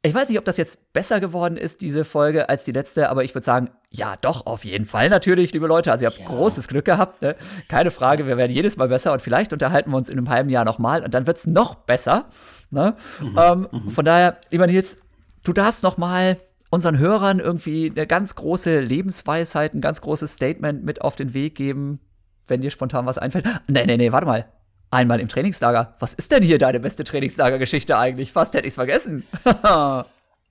Ich 0.03 0.13
weiß 0.13 0.29
nicht, 0.29 0.37
ob 0.37 0.45
das 0.45 0.57
jetzt 0.57 0.93
besser 0.93 1.19
geworden 1.19 1.57
ist, 1.57 1.81
diese 1.81 2.05
Folge, 2.05 2.49
als 2.49 2.63
die 2.63 2.71
letzte, 2.71 3.09
aber 3.09 3.23
ich 3.23 3.33
würde 3.33 3.43
sagen, 3.43 3.71
ja, 3.91 4.15
doch, 4.21 4.45
auf 4.45 4.63
jeden 4.63 4.85
Fall 4.85 5.09
natürlich, 5.09 5.53
liebe 5.53 5.67
Leute. 5.67 5.91
Also 5.91 6.05
ihr 6.05 6.09
habt 6.09 6.19
ja. 6.19 6.27
großes 6.27 6.67
Glück 6.67 6.85
gehabt, 6.85 7.21
ne? 7.21 7.35
keine 7.67 7.91
Frage, 7.91 8.27
wir 8.27 8.37
werden 8.37 8.51
jedes 8.51 8.77
Mal 8.77 8.87
besser 8.87 9.11
und 9.11 9.21
vielleicht 9.21 9.53
unterhalten 9.53 9.89
wir 9.91 9.97
uns 9.97 10.09
in 10.09 10.17
einem 10.17 10.29
halben 10.29 10.49
Jahr 10.49 10.65
nochmal 10.65 11.03
und 11.03 11.13
dann 11.13 11.27
wird 11.27 11.37
es 11.37 11.47
noch 11.47 11.75
besser. 11.75 12.25
Ne? 12.69 12.95
Mhm. 13.19 13.37
Ähm, 13.37 13.67
mhm. 13.71 13.89
Von 13.89 14.05
daher, 14.05 14.37
lieber 14.49 14.67
Nils, 14.67 14.99
du 15.43 15.51
darfst 15.51 15.83
noch 15.83 15.97
mal 15.97 16.37
unseren 16.69 16.99
Hörern 16.99 17.39
irgendwie 17.39 17.91
eine 17.93 18.05
ganz 18.05 18.35
große 18.35 18.79
Lebensweisheit, 18.79 19.73
ein 19.73 19.81
ganz 19.81 20.01
großes 20.01 20.33
Statement 20.33 20.83
mit 20.85 21.01
auf 21.01 21.15
den 21.15 21.33
Weg 21.33 21.55
geben, 21.55 21.99
wenn 22.47 22.61
dir 22.61 22.71
spontan 22.71 23.05
was 23.05 23.17
einfällt. 23.17 23.45
Nee, 23.67 23.85
nee, 23.85 23.97
nee, 23.97 24.11
warte 24.11 24.27
mal. 24.27 24.45
Einmal 24.89 25.19
im 25.19 25.27
Trainingslager. 25.27 25.95
Was 25.99 26.13
ist 26.13 26.31
denn 26.31 26.43
hier 26.43 26.57
deine 26.57 26.79
beste 26.79 27.03
Trainingslagergeschichte 27.03 27.97
eigentlich? 27.97 28.31
Fast 28.31 28.53
hätte 28.53 28.67
ich's 28.67 28.75
vergessen. 28.75 29.27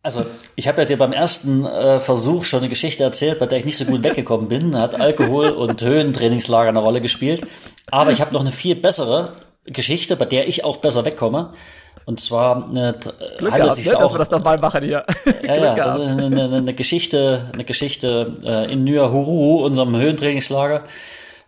also, 0.02 0.26
ich 0.56 0.68
habe 0.68 0.82
ja 0.82 0.84
dir 0.84 0.98
beim 0.98 1.12
ersten 1.12 1.64
äh, 1.64 2.00
Versuch 2.00 2.44
schon 2.44 2.60
eine 2.60 2.68
Geschichte 2.68 3.02
erzählt, 3.02 3.38
bei 3.38 3.46
der 3.46 3.58
ich 3.58 3.64
nicht 3.64 3.78
so 3.78 3.86
gut 3.86 4.02
weggekommen 4.02 4.48
bin. 4.48 4.72
Da 4.72 4.80
hat 4.82 5.00
Alkohol 5.00 5.48
und 5.50 5.80
Höhentrainingslager 5.80 6.68
eine 6.68 6.80
Rolle 6.80 7.00
gespielt. 7.00 7.46
Aber 7.90 8.10
ich 8.10 8.20
habe 8.20 8.34
noch 8.34 8.42
eine 8.42 8.52
viel 8.52 8.76
bessere 8.76 9.32
Geschichte, 9.64 10.16
bei 10.16 10.26
der 10.26 10.48
ich 10.48 10.64
auch 10.64 10.76
besser 10.78 11.04
wegkomme. 11.04 11.52
Und 12.06 12.20
zwar 12.20 12.68
eine, 12.68 12.94
Glück 13.38 13.52
handelt 13.52 13.74
gehabt, 13.74 13.84
ne? 13.84 13.96
auch, 13.96 14.00
dass 14.00 14.14
wir 14.14 14.18
das 14.18 14.30
nochmal 14.30 14.58
machen 14.58 14.84
hier. 14.84 15.04
Ja, 15.42 15.56
ja, 15.56 15.72
also 15.72 16.16
eine, 16.16 16.26
eine, 16.26 16.56
eine, 16.56 16.74
Geschichte, 16.74 17.50
eine 17.52 17.64
Geschichte 17.64 18.34
äh, 18.44 18.72
in 18.72 18.84
Nyahuru, 18.84 19.64
unserem 19.64 19.96
Höhentrainingslager, 19.96 20.84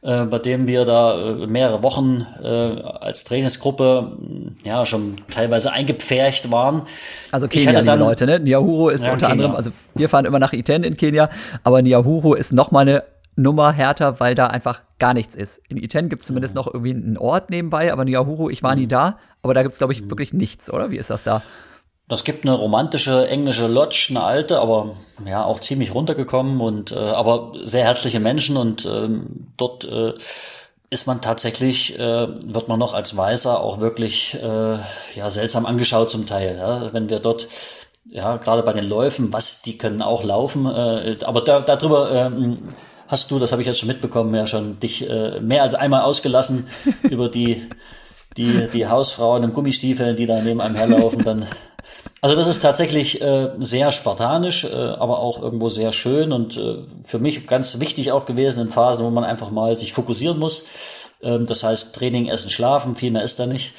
äh, 0.01 0.25
bei 0.25 0.39
dem 0.39 0.67
wir 0.67 0.85
da 0.85 1.21
äh, 1.21 1.47
mehrere 1.47 1.83
Wochen 1.83 2.27
äh, 2.43 2.47
als 2.47 3.25
Trainingsgruppe 3.25 4.17
ja 4.63 4.87
schon 4.87 5.17
teilweise 5.31 5.73
eingepfercht 5.73 6.53
waren. 6.53 6.83
Also 7.33 7.49
Kenia, 7.49 7.83
dann, 7.83 7.99
Leute, 7.99 8.27
ne? 8.27 8.39
Nyahuru 8.39 8.91
ist 8.91 9.07
ja, 9.07 9.13
unter 9.13 9.27
Kenia. 9.27 9.45
anderem, 9.45 9.57
also 9.57 9.71
wir 9.95 10.09
fahren 10.09 10.25
immer 10.25 10.39
nach 10.39 10.53
Iten 10.53 10.85
in 10.85 10.97
Kenia, 10.97 11.29
aber 11.65 11.83
Nyahuru 11.83 12.35
ist 12.35 12.53
nochmal 12.53 12.83
eine 12.83 13.03
Nummer 13.35 13.73
härter, 13.73 14.21
weil 14.21 14.35
da 14.35 14.49
einfach 14.49 14.83
gar 14.99 15.15
nichts 15.15 15.35
ist. 15.35 15.61
In 15.69 15.77
Iten 15.77 16.09
gibt 16.09 16.23
es 16.23 16.27
zumindest 16.27 16.55
mhm. 16.55 16.59
noch 16.59 16.67
irgendwie 16.67 16.91
einen 16.91 17.19
Ort 17.19 17.51
nebenbei, 17.51 17.93
aber 17.93 18.05
Nyahuru, 18.05 18.51
ich 18.51 18.63
war 18.63 18.75
nie 18.75 18.85
mhm. 18.85 18.89
da, 18.89 19.19
aber 19.43 19.55
da 19.55 19.63
gibt 19.63 19.73
es, 19.73 19.79
glaube 19.79 19.93
ich, 19.93 20.03
mhm. 20.03 20.11
wirklich 20.11 20.33
nichts, 20.33 20.73
oder? 20.73 20.91
Wie 20.91 20.97
ist 20.97 21.11
das 21.11 21.25
da? 21.25 21.43
Das 22.09 22.25
gibt 22.25 22.47
eine 22.47 22.57
romantische 22.57 23.29
englische 23.29 23.67
Lodge, 23.67 24.07
eine 24.11 24.23
alte, 24.23 24.61
aber 24.61 24.97
ja 25.27 25.45
auch 25.45 25.61
ziemlich 25.61 25.95
runtergekommen 25.95 26.61
und 26.61 26.91
äh, 26.93 26.97
aber 26.97 27.53
sehr 27.65 27.85
herzliche 27.85 28.19
Menschen 28.19 28.57
und 28.57 28.87
ähm, 28.87 29.49
dort 29.59 29.85
äh, 29.85 30.15
ist 30.91 31.07
man 31.07 31.21
tatsächlich, 31.21 31.99
äh, 31.99 32.29
wird 32.29 32.69
man 32.69 32.79
noch 32.79 32.95
als 32.95 33.15
Weißer 33.15 33.61
auch 33.61 33.81
wirklich 33.81 34.35
äh, 34.35 34.79
ja 35.15 35.31
seltsam 35.31 35.67
angeschaut 35.67 36.09
zum 36.09 36.25
Teil. 36.27 36.57
Ja? 36.57 36.93
Wenn 36.95 37.11
wir 37.11 37.19
dort 37.21 37.47
ja 38.11 38.39
gerade 38.39 38.63
bei 38.63 38.73
den 38.73 38.89
Läufen, 38.89 39.31
was 39.33 39.61
die 39.61 39.77
können 39.77 40.01
auch 40.01 40.25
laufen, 40.25 40.65
äh, 40.65 41.19
aber 41.25 41.43
da, 41.43 41.61
darüber 41.61 42.11
ähm, 42.11 42.57
hast 43.07 43.31
du, 43.31 43.39
das 43.39 43.53
habe 43.53 43.61
ich 43.61 43.69
jetzt 43.69 43.81
schon 43.81 43.89
mitbekommen, 43.89 44.35
ja 44.35 44.47
schon 44.47 44.81
dich 44.81 45.09
äh, 45.09 45.41
mehr 45.41 45.63
als 45.63 45.75
einmal 45.75 46.03
ausgelassen 46.03 46.69
über 47.03 47.29
die, 47.29 47.69
die, 48.39 48.69
die 48.73 48.87
Hausfrauen 48.87 49.43
im 49.43 49.53
Gummistiefeln, 49.53 50.17
die 50.17 50.27
da 50.27 50.41
neben 50.41 50.61
einem 50.61 50.77
herlaufen. 50.77 51.25
Dann, 51.25 51.45
also 52.23 52.37
das 52.37 52.49
ist 52.49 52.61
tatsächlich 52.61 53.21
äh, 53.21 53.51
sehr 53.59 53.91
spartanisch, 53.91 54.65
äh, 54.65 54.69
aber 54.69 55.19
auch 55.19 55.43
irgendwo 55.43 55.69
sehr 55.69 55.93
schön 55.93 56.33
und 56.33 56.57
äh, 56.57 56.79
für 57.05 57.19
mich 57.19 57.47
ganz 57.47 57.81
wichtig 57.81 58.13
auch 58.13 58.25
gewesen 58.25 58.61
in 58.61 58.69
Phasen, 58.71 59.05
wo 59.05 59.11
man 59.11 59.25
einfach 59.25 59.51
mal 59.51 59.77
sich 59.77 59.93
fokussieren 59.93 60.39
muss. 60.39 60.65
Ähm, 61.23 61.45
das 61.45 61.63
heißt 61.65 61.95
Training, 61.95 62.29
Essen, 62.29 62.51
Schlafen, 62.51 62.97
viel 62.97 63.11
mehr 63.11 63.25
ist 63.25 63.39
da 63.39 63.47
nicht. 63.47 63.75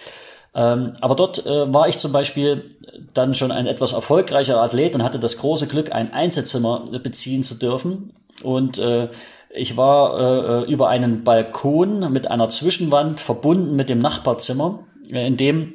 Ähm, 0.54 0.94
aber 1.02 1.16
dort 1.16 1.46
äh, 1.46 1.74
war 1.74 1.88
ich 1.88 1.98
zum 1.98 2.12
Beispiel 2.12 2.76
dann 3.14 3.34
schon 3.36 3.52
ein 3.52 3.68
etwas 3.68 3.94
erfolgreicher 3.94 4.62
Athlet 4.62 4.96
und 4.96 5.04
hatte 5.04 5.20
das 5.20 5.38
große 5.38 5.68
Glück, 5.68 5.92
ein 5.92 6.14
Einzelzimmer 6.14 6.84
beziehen 7.04 7.44
zu 7.44 7.56
dürfen. 7.56 8.10
Und 8.42 8.80
äh, 8.80 9.10
ich 9.50 9.78
war 9.78 10.20
äh, 10.20 10.64
äh, 10.64 10.72
über 10.72 10.90
einen 10.90 11.24
Balkon 11.24 12.12
mit 12.12 12.30
einer 12.30 12.50
Zwischenwand 12.50 13.20
verbunden 13.20 13.76
mit 13.76 13.90
dem 13.90 14.00
Nachbarzimmer, 14.00 14.86
äh, 15.12 15.26
in 15.26 15.38
dem 15.38 15.74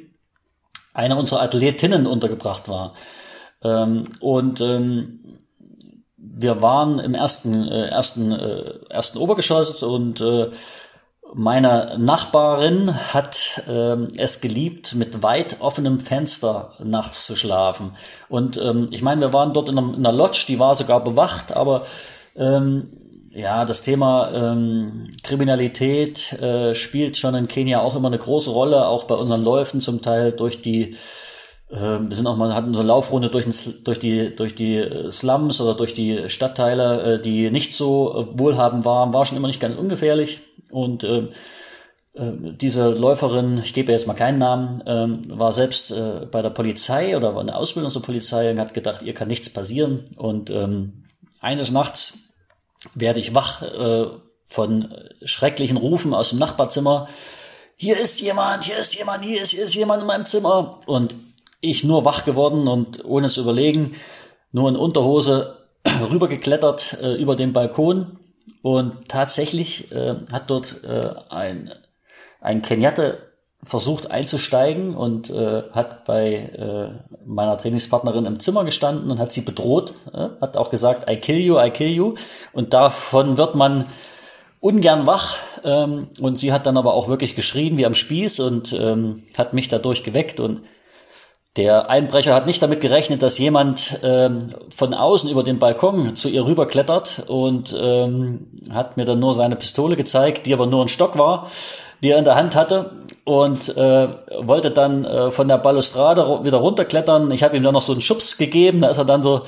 eine 0.93 1.17
unserer 1.17 1.41
Athletinnen 1.41 2.07
untergebracht 2.07 2.69
war. 2.69 2.93
Ähm, 3.63 4.05
und 4.21 4.61
ähm, 4.61 5.19
wir 6.17 6.61
waren 6.61 6.99
im 6.99 7.13
ersten, 7.13 7.67
äh, 7.67 7.87
ersten, 7.87 8.31
äh, 8.31 8.79
ersten 8.89 9.17
Obergeschoss 9.17 9.83
und 9.83 10.21
äh, 10.21 10.51
meine 11.33 11.97
Nachbarin 11.97 12.95
hat 13.13 13.63
ähm, 13.67 14.07
es 14.15 14.39
geliebt, 14.39 14.95
mit 14.95 15.21
weit 15.21 15.57
offenem 15.59 15.99
Fenster 15.99 16.73
nachts 16.81 17.25
zu 17.25 17.35
schlafen. 17.35 17.95
Und 18.29 18.57
ähm, 18.57 18.87
ich 18.91 19.01
meine, 19.01 19.21
wir 19.21 19.33
waren 19.33 19.53
dort 19.53 19.67
in 19.67 19.77
einer, 19.77 19.93
in 19.95 20.05
einer 20.05 20.15
Lodge, 20.15 20.45
die 20.47 20.59
war 20.59 20.75
sogar 20.75 21.03
bewacht, 21.03 21.51
aber 21.51 21.85
ähm, 22.37 23.04
ja, 23.35 23.65
das 23.65 23.81
Thema 23.81 24.31
ähm, 24.33 25.09
Kriminalität 25.23 26.33
äh, 26.33 26.73
spielt 26.73 27.17
schon 27.17 27.35
in 27.35 27.47
Kenia 27.47 27.81
auch 27.81 27.95
immer 27.95 28.07
eine 28.07 28.17
große 28.17 28.49
Rolle, 28.49 28.87
auch 28.87 29.03
bei 29.03 29.15
unseren 29.15 29.43
Läufen 29.43 29.81
zum 29.81 30.01
Teil 30.01 30.31
durch 30.31 30.61
die 30.61 30.95
äh, 31.69 31.99
wir 31.99 32.15
sind 32.15 32.27
auch 32.27 32.37
mal 32.37 32.55
hatten 32.55 32.73
so 32.73 32.79
eine 32.79 32.87
Laufrunde 32.87 33.29
durch, 33.29 33.45
durch 33.83 33.99
die 33.99 34.35
durch 34.35 34.55
die 34.55 35.11
Slums 35.11 35.59
oder 35.59 35.73
durch 35.75 35.93
die 35.93 36.29
Stadtteile, 36.29 37.15
äh, 37.15 37.21
die 37.21 37.51
nicht 37.51 37.75
so 37.75 38.29
äh, 38.33 38.39
wohlhabend 38.39 38.85
waren, 38.85 39.13
war 39.13 39.25
schon 39.25 39.37
immer 39.37 39.47
nicht 39.47 39.59
ganz 39.59 39.75
ungefährlich 39.75 40.41
und 40.71 41.03
äh, 41.03 41.27
äh, 42.13 42.31
diese 42.41 42.89
Läuferin, 42.91 43.57
ich 43.57 43.73
gebe 43.73 43.91
jetzt 43.91 44.07
mal 44.07 44.13
keinen 44.13 44.37
Namen, 44.37 44.81
ähm, 44.85 45.21
war 45.27 45.51
selbst 45.51 45.91
äh, 45.91 46.25
bei 46.31 46.41
der 46.41 46.51
Polizei 46.51 47.17
oder 47.17 47.35
war 47.35 47.41
in 47.41 47.47
der 47.47 47.57
Ausbildung 47.57 47.91
zur 47.91 48.01
Polizei 48.01 48.49
und 48.49 48.59
hat 48.59 48.73
gedacht, 48.73 49.01
ihr 49.01 49.13
kann 49.13 49.27
nichts 49.27 49.49
passieren. 49.49 50.05
Und 50.15 50.49
ähm, 50.49 51.03
eines 51.41 51.71
Nachts 51.71 52.24
werde 52.93 53.19
ich 53.19 53.33
wach 53.33 53.61
äh, 53.61 54.07
von 54.47 54.93
schrecklichen 55.23 55.77
Rufen 55.77 56.13
aus 56.13 56.29
dem 56.29 56.39
Nachbarzimmer. 56.39 57.07
Hier 57.75 57.99
ist 57.99 58.21
jemand, 58.21 58.63
hier 58.63 58.77
ist 58.77 58.95
jemand, 58.95 59.25
hier 59.25 59.41
ist, 59.41 59.51
hier 59.51 59.65
ist 59.65 59.75
jemand 59.75 60.01
in 60.01 60.07
meinem 60.07 60.25
Zimmer. 60.25 60.79
Und 60.85 61.15
ich 61.61 61.83
nur 61.83 62.05
wach 62.05 62.25
geworden 62.25 62.67
und 62.67 63.03
ohne 63.03 63.29
zu 63.29 63.41
überlegen, 63.41 63.95
nur 64.51 64.69
in 64.69 64.75
Unterhose 64.75 65.57
rübergeklettert 66.11 66.97
äh, 67.01 67.13
über 67.15 67.35
den 67.35 67.53
Balkon. 67.53 68.19
Und 68.61 69.09
tatsächlich 69.09 69.91
äh, 69.91 70.15
hat 70.31 70.49
dort 70.49 70.83
äh, 70.83 71.13
ein, 71.29 71.71
ein 72.39 72.61
Kenyatte 72.61 73.24
versucht 73.65 74.11
einzusteigen 74.11 74.95
und 74.95 75.29
äh, 75.29 75.63
hat 75.71 76.05
bei 76.05 76.33
äh, 76.33 77.17
meiner 77.25 77.57
Trainingspartnerin 77.57 78.25
im 78.25 78.39
Zimmer 78.39 78.63
gestanden 78.63 79.11
und 79.11 79.19
hat 79.19 79.33
sie 79.33 79.41
bedroht, 79.41 79.95
äh, 80.13 80.27
hat 80.39 80.55
auch 80.55 80.69
gesagt, 80.69 81.09
I 81.09 81.17
kill 81.17 81.39
you, 81.39 81.59
I 81.59 81.71
kill 81.71 81.89
you. 81.89 82.13
Und 82.53 82.73
davon 82.73 83.37
wird 83.37 83.55
man 83.55 83.85
ungern 84.59 85.07
wach. 85.07 85.37
Ähm, 85.63 86.07
und 86.21 86.37
sie 86.37 86.53
hat 86.53 86.67
dann 86.67 86.77
aber 86.77 86.93
auch 86.93 87.07
wirklich 87.07 87.35
geschrien 87.35 87.77
wie 87.77 87.85
am 87.85 87.95
Spieß 87.95 88.39
und 88.41 88.71
ähm, 88.73 89.23
hat 89.35 89.53
mich 89.53 89.67
dadurch 89.67 90.03
geweckt. 90.03 90.39
Und 90.39 90.61
der 91.57 91.89
Einbrecher 91.89 92.35
hat 92.35 92.45
nicht 92.45 92.61
damit 92.61 92.81
gerechnet, 92.81 93.23
dass 93.23 93.39
jemand 93.39 93.99
ähm, 94.03 94.51
von 94.75 94.93
außen 94.93 95.29
über 95.29 95.41
den 95.41 95.57
Balkon 95.57 96.15
zu 96.15 96.29
ihr 96.29 96.45
rüberklettert 96.45 97.23
und 97.27 97.75
ähm, 97.79 98.51
hat 98.71 98.97
mir 98.97 99.05
dann 99.05 99.19
nur 99.19 99.33
seine 99.33 99.55
Pistole 99.55 99.95
gezeigt, 99.95 100.45
die 100.45 100.53
aber 100.53 100.67
nur 100.67 100.83
ein 100.83 100.89
Stock 100.89 101.17
war 101.17 101.49
die 102.05 102.11
er 102.11 102.19
in 102.19 102.23
der 102.23 102.35
Hand 102.35 102.55
hatte 102.55 102.91
und 103.25 103.75
äh, 103.75 104.07
wollte 104.39 104.71
dann 104.71 105.03
äh, 105.03 105.31
von 105.31 105.47
der 105.47 105.57
Balustrade 105.57 106.45
wieder 106.45 106.59
runterklettern. 106.59 107.31
Ich 107.31 107.43
habe 107.43 107.57
ihm 107.57 107.63
dann 107.63 107.73
noch 107.73 107.81
so 107.81 107.91
einen 107.91 108.01
Schubs 108.01 108.37
gegeben, 108.37 108.81
da 108.81 108.89
ist 108.89 108.97
er 108.97 109.05
dann 109.05 109.23
so 109.23 109.41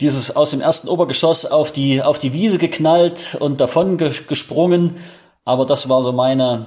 dieses 0.00 0.36
aus 0.36 0.50
dem 0.50 0.60
ersten 0.60 0.88
Obergeschoss 0.88 1.46
auf 1.46 1.72
die 1.72 2.02
auf 2.02 2.18
die 2.18 2.32
Wiese 2.32 2.58
geknallt 2.58 3.36
und 3.40 3.60
davon 3.60 3.96
gesprungen. 3.96 4.96
Aber 5.44 5.66
das 5.66 5.88
war 5.88 6.02
so 6.02 6.12
meine 6.12 6.66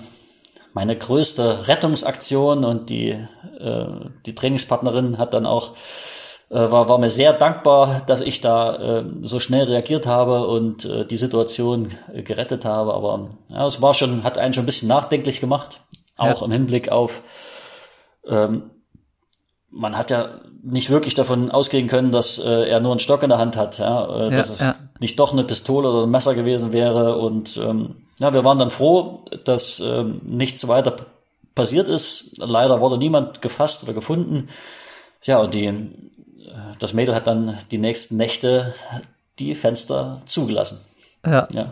meine 0.74 0.98
größte 0.98 1.68
Rettungsaktion 1.68 2.66
und 2.66 2.90
die 2.90 3.10
äh, 3.10 3.86
die 4.26 4.36
Trainingspartnerin 4.36 5.20
hat 5.20 5.34
dann 5.36 5.46
auch 5.46 5.74
äh, 6.52 6.72
war, 6.72 6.90
war 6.90 6.98
mir 6.98 7.10
sehr 7.10 7.34
dankbar, 7.34 8.02
dass 8.08 8.20
ich 8.20 8.42
da 8.42 8.76
äh, 8.76 9.06
so 9.22 9.40
schnell 9.40 9.66
reagiert 9.66 10.08
habe 10.08 10.48
und 10.48 10.86
äh, 10.86 11.06
die 11.06 11.18
Situation 11.18 11.92
äh, 12.14 12.24
gerettet 12.24 12.66
habe. 12.66 12.94
Aber 12.94 13.30
ja, 13.48 13.66
es 13.66 13.82
war 13.82 13.94
schon, 13.94 14.24
hat 14.24 14.38
einen 14.38 14.54
schon 14.54 14.64
ein 14.64 14.66
bisschen 14.66 14.90
nachdenklich 14.90 15.40
gemacht, 15.40 15.82
auch 16.22 16.42
ja. 16.42 16.46
im 16.46 16.52
Hinblick 16.52 16.90
auf 16.90 17.24
ähm, 18.28 18.72
man 19.70 19.98
hat 19.98 20.12
ja 20.12 20.42
nicht 20.64 20.90
wirklich 20.90 21.16
davon 21.16 21.50
ausgehen 21.50 21.88
können, 21.88 22.12
dass 22.12 22.38
äh, 22.38 22.70
er 22.70 22.82
nur 22.82 22.92
einen 22.92 23.00
Stock 23.00 23.24
in 23.24 23.30
der 23.30 23.40
Hand 23.40 23.56
hat, 23.56 23.80
ja, 23.80 24.28
äh, 24.28 24.30
dass 24.30 24.50
es 24.50 24.60
ja. 24.60 24.76
nicht 25.00 25.18
doch 25.18 25.32
eine 25.32 25.44
Pistole 25.44 25.90
oder 25.90 26.04
ein 26.04 26.12
Messer 26.12 26.36
gewesen 26.36 26.74
wäre. 26.74 27.18
Und 27.18 27.58
ähm, 27.58 28.08
ja, 28.20 28.34
wir 28.34 28.44
waren 28.44 28.60
dann 28.60 28.70
froh, 28.70 29.26
dass 29.46 29.80
ähm, 29.80 30.22
nichts 30.26 30.68
weiter 30.68 30.96
passiert 31.56 31.88
ist. 31.88 32.38
Leider 32.38 32.82
wurde 32.82 32.98
niemand 32.98 33.42
gefasst 33.42 33.84
oder 33.84 33.94
gefunden. 33.94 34.50
Ja, 35.24 35.40
und 35.40 35.54
die 35.54 35.74
das 36.80 36.94
Mädel 36.94 37.16
hat 37.16 37.28
dann 37.28 37.58
die 37.72 37.78
nächsten 37.78 38.18
Nächte 38.18 38.74
die 39.40 39.56
Fenster 39.56 40.22
zugelassen. 40.26 40.80
Ja. 41.26 41.48
ja. 41.52 41.72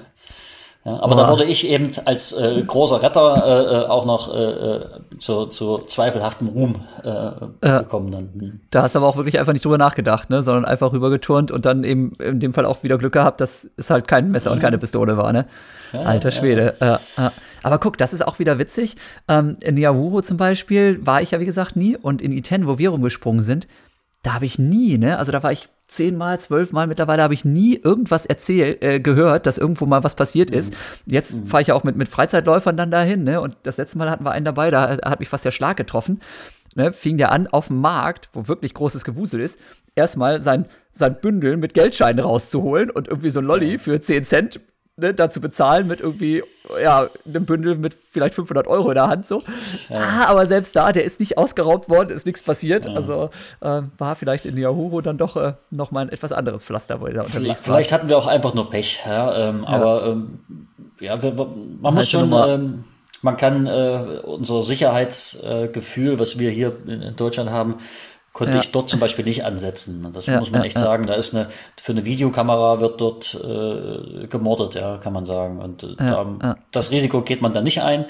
Ja 0.89 0.99
aber 1.01 1.15
Boah. 1.15 1.23
da 1.23 1.31
wurde 1.31 1.45
ich 1.45 1.67
eben 1.67 1.89
als 2.05 2.33
äh, 2.33 2.61
großer 2.65 3.01
Retter 3.01 3.43
äh, 3.45 3.75
äh, 3.75 3.85
auch 3.87 4.05
noch 4.05 4.33
äh, 4.33 4.41
äh, 4.41 4.85
zu, 5.19 5.45
zu 5.47 5.79
zweifelhaftem 5.79 6.47
Ruhm 6.47 6.81
äh, 7.03 7.79
gekommen 7.79 8.11
dann. 8.11 8.29
Hm. 8.33 8.59
Da 8.71 8.83
hast 8.83 8.95
du 8.95 8.99
aber 8.99 9.07
auch 9.07 9.15
wirklich 9.15 9.39
einfach 9.39 9.53
nicht 9.53 9.65
drüber 9.65 9.77
nachgedacht, 9.77 10.29
ne? 10.29 10.43
sondern 10.43 10.65
einfach 10.65 10.91
rübergeturnt 10.91 11.51
und 11.51 11.65
dann 11.65 11.83
eben 11.83 12.13
in 12.19 12.39
dem 12.39 12.53
Fall 12.53 12.65
auch 12.65 12.83
wieder 12.83 12.97
Glück 12.97 13.13
gehabt, 13.13 13.41
dass 13.41 13.67
es 13.77 13.89
halt 13.89 14.07
kein 14.07 14.31
Messer 14.31 14.51
und 14.51 14.59
keine 14.59 14.77
Pistole 14.77 15.17
war. 15.17 15.31
Ne? 15.33 15.45
Ja, 15.93 16.01
Alter 16.01 16.31
Schwede. 16.31 16.75
Ja. 16.79 16.99
Äh, 17.17 17.29
aber 17.63 17.79
guck, 17.79 17.97
das 17.97 18.13
ist 18.13 18.25
auch 18.25 18.39
wieder 18.39 18.59
witzig. 18.59 18.95
Ähm, 19.27 19.57
in 19.61 19.77
Yahoo 19.77 20.21
zum 20.21 20.37
Beispiel 20.37 21.05
war 21.05 21.21
ich 21.21 21.31
ja, 21.31 21.39
wie 21.39 21.45
gesagt, 21.45 21.75
nie. 21.75 21.97
Und 21.97 22.21
in 22.21 22.31
I10, 22.31 22.67
wo 22.67 22.77
wir 22.77 22.89
rumgesprungen 22.89 23.41
sind, 23.41 23.67
da 24.23 24.33
habe 24.33 24.45
ich 24.45 24.59
nie, 24.59 24.97
ne? 24.97 25.17
Also 25.17 25.31
da 25.31 25.43
war 25.43 25.51
ich 25.51 25.69
zehnmal, 25.89 26.39
zwölfmal 26.39 26.87
mittlerweile 26.87 27.23
habe 27.23 27.33
ich 27.33 27.43
nie 27.43 27.75
irgendwas 27.75 28.25
erzählt, 28.25 28.81
äh, 28.83 28.99
gehört, 28.99 29.45
dass 29.45 29.57
irgendwo 29.57 29.85
mal 29.85 30.03
was 30.03 30.15
passiert 30.15 30.51
ist. 30.51 30.71
Mhm. 30.71 31.13
Jetzt 31.13 31.35
mhm. 31.35 31.43
fahre 31.45 31.61
ich 31.61 31.67
ja 31.67 31.75
auch 31.75 31.83
mit, 31.83 31.95
mit 31.95 32.07
Freizeitläufern 32.07 32.77
dann 32.77 32.91
dahin, 32.91 33.23
ne? 33.23 33.41
Und 33.41 33.57
das 33.63 33.77
letzte 33.77 33.97
Mal 33.97 34.09
hatten 34.09 34.23
wir 34.23 34.31
einen 34.31 34.45
dabei, 34.45 34.71
da 34.71 34.97
hat 35.03 35.19
mich 35.19 35.29
fast 35.29 35.45
der 35.45 35.51
Schlag 35.51 35.77
getroffen. 35.77 36.19
Ne? 36.75 36.93
Fing 36.93 37.17
der 37.17 37.31
an, 37.31 37.47
auf 37.47 37.67
dem 37.67 37.81
Markt, 37.81 38.29
wo 38.33 38.47
wirklich 38.47 38.73
großes 38.73 39.03
Gewusel 39.03 39.39
ist, 39.39 39.59
erstmal 39.95 40.41
sein, 40.41 40.65
sein 40.91 41.19
Bündel 41.19 41.57
mit 41.57 41.73
Geldscheinen 41.73 42.23
rauszuholen 42.23 42.91
und 42.91 43.07
irgendwie 43.07 43.31
so 43.31 43.39
ein 43.39 43.45
Lolli 43.45 43.77
für 43.79 43.99
10 43.99 44.23
Cent 44.23 44.59
ne, 44.99 45.13
dazu 45.13 45.41
bezahlen 45.41 45.87
mit 45.87 45.99
irgendwie, 45.99 46.43
ja, 46.81 47.09
einem 47.25 47.45
Bündel 47.45 47.75
mit 47.75 47.93
vielleicht 47.93 48.35
500 48.35 48.67
Euro 48.67 48.89
in 48.89 48.95
der 48.95 49.07
Hand 49.07 49.25
so. 49.25 49.43
Ja. 49.89 49.99
Ah, 49.99 50.25
aber 50.27 50.47
selbst 50.47 50.75
da, 50.75 50.91
der 50.91 51.03
ist 51.03 51.19
nicht 51.19 51.37
ausgeraubt 51.37 51.89
worden, 51.89 52.11
ist 52.11 52.25
nichts 52.25 52.41
passiert. 52.41 52.85
Ja. 52.85 52.93
Also 52.93 53.29
äh, 53.61 53.81
war 53.97 54.15
vielleicht 54.15 54.45
in 54.45 54.57
Yahoo 54.57 55.01
dann 55.01 55.17
doch 55.17 55.35
äh, 55.35 55.53
noch 55.71 55.91
mal 55.91 56.01
ein 56.01 56.09
etwas 56.09 56.31
anderes 56.31 56.63
Pflaster, 56.63 57.01
wo 57.01 57.07
er 57.07 57.13
da 57.13 57.21
unterwegs 57.21 57.67
war. 57.67 57.75
Vielleicht 57.75 57.91
hatten 57.91 58.09
wir 58.09 58.17
auch 58.17 58.27
einfach 58.27 58.53
nur 58.53 58.69
Pech, 58.69 59.01
ja, 59.05 59.49
ähm, 59.49 59.65
aber 59.65 60.07
ähm, 60.07 60.39
ja, 60.99 61.21
wir, 61.21 61.33
man 61.81 61.93
muss 61.93 62.09
schon, 62.09 62.31
ähm, 62.33 62.83
man 63.21 63.37
kann 63.37 63.67
äh, 63.67 64.19
unser 64.23 64.63
Sicherheitsgefühl, 64.63 66.19
was 66.19 66.39
wir 66.39 66.51
hier 66.51 66.75
in 66.87 67.15
Deutschland 67.15 67.49
haben, 67.49 67.75
konnte 68.33 68.53
ja. 68.53 68.59
ich 68.59 68.71
dort 68.71 68.89
zum 68.89 68.99
Beispiel 68.99 69.25
nicht 69.25 69.43
ansetzen. 69.43 70.07
Das 70.13 70.25
ja, 70.25 70.39
muss 70.39 70.51
man 70.51 70.63
echt 70.63 70.77
ja, 70.77 70.83
sagen. 70.83 71.07
Da 71.07 71.15
ist 71.15 71.33
eine, 71.33 71.47
für 71.81 71.91
eine 71.91 72.05
Videokamera 72.05 72.79
wird 72.79 73.01
dort 73.01 73.35
äh, 73.35 74.27
gemordet, 74.27 74.75
ja, 74.75 74.97
kann 74.97 75.13
man 75.13 75.25
sagen. 75.25 75.59
Und 75.59 75.83
äh, 75.83 75.95
da, 75.97 76.55
das 76.71 76.91
Risiko 76.91 77.21
geht 77.21 77.41
man 77.41 77.53
da 77.53 77.61
nicht 77.61 77.81
ein. 77.81 78.05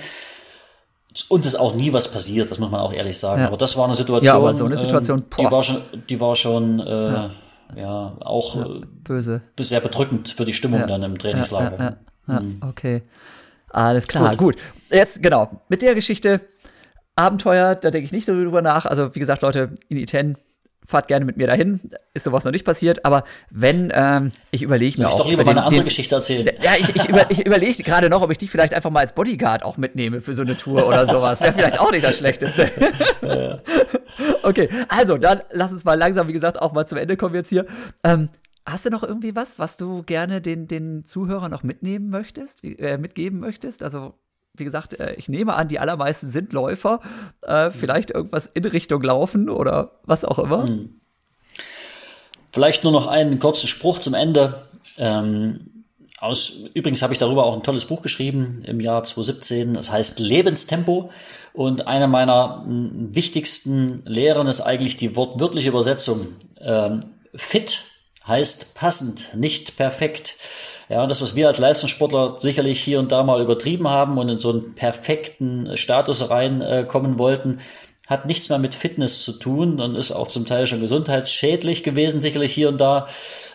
Und 1.28 1.42
es 1.42 1.54
ist 1.54 1.60
auch 1.60 1.74
nie 1.74 1.92
was 1.92 2.12
passiert, 2.12 2.52
das 2.52 2.60
muss 2.60 2.70
man 2.70 2.82
auch 2.82 2.94
ehrlich 2.94 3.18
sagen. 3.18 3.42
Aber 3.44 3.58
das 3.58 3.76
war 3.76 3.86
eine 3.86 3.96
Situation, 3.96 4.24
ja, 4.24 4.36
aber 4.36 4.54
so 4.54 4.66
eine 4.66 4.78
Situation 4.78 5.20
äh, 5.20 5.42
die 5.42 5.52
war 5.52 5.64
schon, 5.64 5.82
die 6.08 6.22
war 6.22 6.36
schon 6.36 6.80
äh, 6.80 7.30
ja. 7.76 8.14
auch 8.20 8.56
äh, 8.56 8.82
böse. 9.04 9.42
sehr 9.60 9.80
bedrückend 9.80 10.30
für 10.30 10.46
die 10.46 10.54
Stimmung 10.54 10.86
dann 10.88 11.02
im 11.04 11.18
Trainingslager. 11.18 11.98
Ja, 12.28 12.40
mhm. 12.40 12.62
Okay. 12.68 13.02
Alles 13.72 14.08
klar, 14.08 14.36
gut. 14.36 14.56
gut. 14.56 14.58
Jetzt, 14.92 15.22
genau, 15.22 15.62
mit 15.68 15.82
der 15.82 15.96
Geschichte 15.96 16.42
Abenteuer, 17.20 17.76
da 17.76 17.92
denke 17.92 18.06
ich 18.06 18.12
nicht 18.12 18.28
drüber 18.28 18.62
nach. 18.62 18.86
Also, 18.86 19.14
wie 19.14 19.20
gesagt, 19.20 19.42
Leute, 19.42 19.72
in 19.90 19.98
I10, 19.98 20.36
fahrt 20.86 21.08
gerne 21.08 21.26
mit 21.26 21.38
mir 21.38 21.48
dahin. 21.48 21.82
Ist 22.14 22.24
sowas 22.24 22.46
noch 22.46 22.52
nicht 22.52 22.66
passiert, 22.66 23.06
aber 23.06 23.24
wenn, 23.52 23.92
ähm, 23.94 24.32
ich 24.52 24.64
überlege 24.64 25.00
mir 25.00 25.08
auch. 25.08 25.12
Ich 25.12 25.18
doch 25.18 25.30
lieber 25.30 25.44
mal 25.44 25.52
eine 25.52 25.64
andere 25.64 25.82
den, 25.82 25.86
Geschichte 25.86 26.16
erzählen. 26.16 26.50
Ja, 26.62 26.72
ich, 26.80 26.96
ich, 26.96 27.10
über, 27.10 27.30
ich 27.30 27.46
überlege 27.46 27.84
gerade 27.84 28.10
noch, 28.10 28.22
ob 28.22 28.32
ich 28.32 28.40
dich 28.40 28.50
vielleicht 28.50 28.74
einfach 28.74 28.90
mal 28.90 29.02
als 29.02 29.14
Bodyguard 29.14 29.64
auch 29.64 29.78
mitnehme 29.78 30.22
für 30.22 30.34
so 30.34 30.42
eine 30.42 30.58
Tour 30.58 30.88
oder 30.88 31.06
sowas. 31.06 31.42
Wäre 31.42 31.54
vielleicht 31.54 31.80
auch 31.80 31.92
nicht 31.92 32.04
das 32.04 32.18
Schlechteste. 32.18 32.72
Ja. 33.22 33.60
okay, 34.44 34.70
also 34.88 35.18
dann 35.18 35.42
lass 35.52 35.72
uns 35.72 35.84
mal 35.84 35.94
langsam, 35.94 36.28
wie 36.28 36.34
gesagt, 36.34 36.60
auch 36.60 36.72
mal 36.74 36.88
zum 36.88 36.98
Ende 36.98 37.18
kommen 37.18 37.36
jetzt 37.36 37.50
hier. 37.50 37.66
Ähm, 38.04 38.30
Hast 38.66 38.86
du 38.86 38.92
noch 38.92 39.02
irgendwie 39.02 39.36
was, 39.36 39.58
was 39.58 39.78
du 39.78 40.04
gerne 40.04 40.42
den, 40.42 40.68
den 40.68 41.04
Zuhörern 41.04 41.50
noch 41.50 41.64
mitnehmen 41.64 42.10
möchtest, 42.10 42.64
äh, 42.64 43.00
mitgeben 43.00 43.40
möchtest? 43.40 43.82
Also 43.82 44.14
wie 44.56 44.64
gesagt, 44.64 45.00
äh, 45.00 45.14
ich 45.16 45.30
nehme 45.30 45.54
an, 45.54 45.68
die 45.68 45.80
allermeisten 45.80 46.30
sind 46.30 46.54
Läufer. 46.54 47.00
Äh, 47.42 47.72
vielleicht 47.72 48.12
irgendwas 48.12 48.48
in 48.48 48.66
Richtung 48.66 49.02
Laufen 49.02 49.50
oder 49.50 50.00
was 50.04 50.26
auch 50.26 50.40
immer. 50.40 50.68
Hm. 50.68 50.96
Vielleicht 52.52 52.84
nur 52.84 52.92
noch 52.92 53.08
einen 53.08 53.40
kurzen 53.40 53.68
Spruch 53.68 54.00
zum 54.00 54.14
Ende. 54.14 54.66
Ähm, 54.98 55.86
aus, 56.20 56.64
übrigens 56.74 57.02
habe 57.02 57.14
ich 57.14 57.20
darüber 57.20 57.46
auch 57.46 57.56
ein 57.56 57.64
tolles 57.64 57.86
Buch 57.86 58.02
geschrieben 58.02 58.64
im 58.66 58.82
Jahr 58.82 59.04
2017. 59.04 59.74
Das 59.76 59.92
heißt 59.92 60.20
Lebenstempo. 60.20 61.12
Und 61.54 61.88
eine 61.88 62.08
meiner 62.08 62.64
wichtigsten 62.68 64.04
Lehren 64.06 64.48
ist 64.48 64.62
eigentlich 64.62 64.98
die 64.98 65.16
wortwörtliche 65.16 65.70
Übersetzung. 65.70 66.28
Ähm, 66.60 67.02
fit 67.34 67.84
heißt 68.28 68.76
passend, 68.76 69.36
nicht 69.36 69.78
perfekt. 69.78 70.36
Ja, 70.90 71.04
und 71.04 71.10
das, 71.10 71.22
was 71.22 71.36
wir 71.36 71.48
als 71.48 71.60
Leistungssportler 71.60 72.40
sicherlich 72.40 72.82
hier 72.82 72.98
und 72.98 73.12
da 73.12 73.22
mal 73.22 73.42
übertrieben 73.42 73.88
haben 73.88 74.18
und 74.18 74.28
in 74.28 74.40
so 74.40 74.50
einen 74.50 74.74
perfekten 74.74 75.78
Status 75.78 76.32
reinkommen 76.32 77.20
wollten, 77.20 77.60
hat 78.08 78.26
nichts 78.26 78.50
mehr 78.50 78.58
mit 78.58 78.74
Fitness 78.74 79.24
zu 79.24 79.34
tun 79.34 79.80
und 79.80 79.96
ist 79.96 80.12
auch 80.12 80.28
zum 80.28 80.48
Teil 80.48 80.66
schon 80.66 80.82
gesundheitsschädlich 80.82 81.84
gewesen, 81.84 82.22
sicherlich 82.22 82.52
hier 82.52 82.70
und 82.70 82.82
da. 82.82 83.08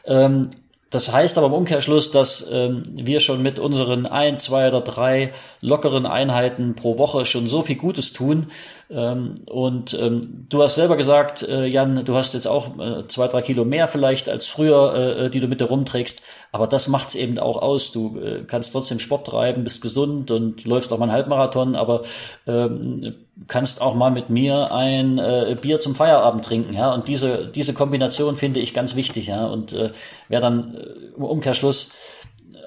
Ähm, 0.06 0.50
das 0.90 1.10
heißt 1.10 1.36
aber 1.38 1.48
im 1.48 1.54
Umkehrschluss, 1.54 2.12
dass 2.12 2.48
ähm, 2.52 2.84
wir 2.92 3.18
schon 3.18 3.42
mit 3.42 3.58
unseren 3.58 4.06
ein, 4.06 4.38
zwei 4.38 4.68
oder 4.68 4.80
drei 4.80 5.32
lockeren 5.60 6.06
Einheiten 6.06 6.76
pro 6.76 6.98
Woche 6.98 7.24
schon 7.24 7.48
so 7.48 7.62
viel 7.62 7.74
Gutes 7.74 8.12
tun. 8.12 8.52
Ähm, 8.94 9.34
und 9.46 9.92
ähm, 9.94 10.46
du 10.48 10.62
hast 10.62 10.76
selber 10.76 10.96
gesagt, 10.96 11.42
äh, 11.42 11.66
Jan, 11.66 12.04
du 12.04 12.14
hast 12.14 12.34
jetzt 12.34 12.46
auch 12.46 12.78
äh, 12.78 13.08
zwei, 13.08 13.26
drei 13.26 13.42
Kilo 13.42 13.64
mehr 13.64 13.88
vielleicht 13.88 14.28
als 14.28 14.46
früher, 14.46 14.94
äh, 14.94 15.30
die 15.30 15.40
du 15.40 15.48
mit 15.48 15.60
dir 15.60 15.66
rumträgst. 15.66 16.22
Aber 16.52 16.68
das 16.68 16.86
macht's 16.86 17.16
eben 17.16 17.38
auch 17.40 17.60
aus. 17.60 17.90
Du 17.90 18.18
äh, 18.20 18.44
kannst 18.46 18.72
trotzdem 18.72 19.00
Sport 19.00 19.26
treiben, 19.26 19.64
bist 19.64 19.82
gesund 19.82 20.30
und 20.30 20.64
läufst 20.64 20.92
auch 20.92 20.98
mal 20.98 21.06
einen 21.06 21.12
Halbmarathon, 21.12 21.74
aber 21.74 22.02
ähm, 22.46 23.14
kannst 23.48 23.82
auch 23.82 23.94
mal 23.94 24.10
mit 24.10 24.30
mir 24.30 24.70
ein 24.70 25.18
äh, 25.18 25.56
Bier 25.60 25.80
zum 25.80 25.96
Feierabend 25.96 26.44
trinken, 26.44 26.74
ja. 26.74 26.94
Und 26.94 27.08
diese 27.08 27.46
diese 27.46 27.74
Kombination 27.74 28.36
finde 28.36 28.60
ich 28.60 28.74
ganz 28.74 28.94
wichtig, 28.94 29.26
ja. 29.26 29.44
Und 29.46 29.72
äh, 29.72 29.90
wer 30.28 30.40
dann 30.40 30.76
äh, 30.76 31.16
im 31.16 31.24
Umkehrschluss 31.24 31.90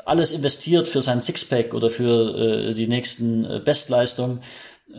alles 0.07 0.31
investiert 0.31 0.87
für 0.87 1.01
sein 1.01 1.21
Sixpack 1.21 1.73
oder 1.73 1.89
für 1.89 2.37
äh, 2.37 2.73
die 2.73 2.87
nächsten 2.87 3.45
äh, 3.45 3.61
Bestleistungen, 3.63 4.41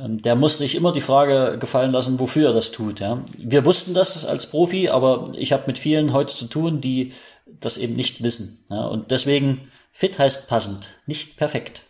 der 0.07 0.37
muss 0.37 0.59
sich 0.59 0.75
immer 0.75 0.93
die 0.93 1.01
Frage 1.01 1.59
gefallen 1.59 1.93
lassen, 1.93 2.21
wofür 2.21 2.49
er 2.49 2.53
das 2.53 2.71
tut. 2.71 3.01
Ja. 3.01 3.23
Wir 3.37 3.65
wussten 3.65 3.95
das 3.95 4.25
als 4.25 4.47
Profi, 4.47 4.89
aber 4.89 5.33
ich 5.35 5.53
habe 5.53 5.65
mit 5.67 5.79
vielen 5.79 6.13
heute 6.13 6.35
zu 6.35 6.47
tun, 6.47 6.81
die 6.81 7.13
das 7.47 7.79
eben 7.79 7.95
nicht 7.95 8.23
wissen. 8.23 8.65
Ja. 8.71 8.87
Und 8.87 9.11
deswegen, 9.11 9.71
fit 9.93 10.19
heißt 10.19 10.49
passend, 10.49 10.91
nicht 11.07 11.37
perfekt. 11.37 11.83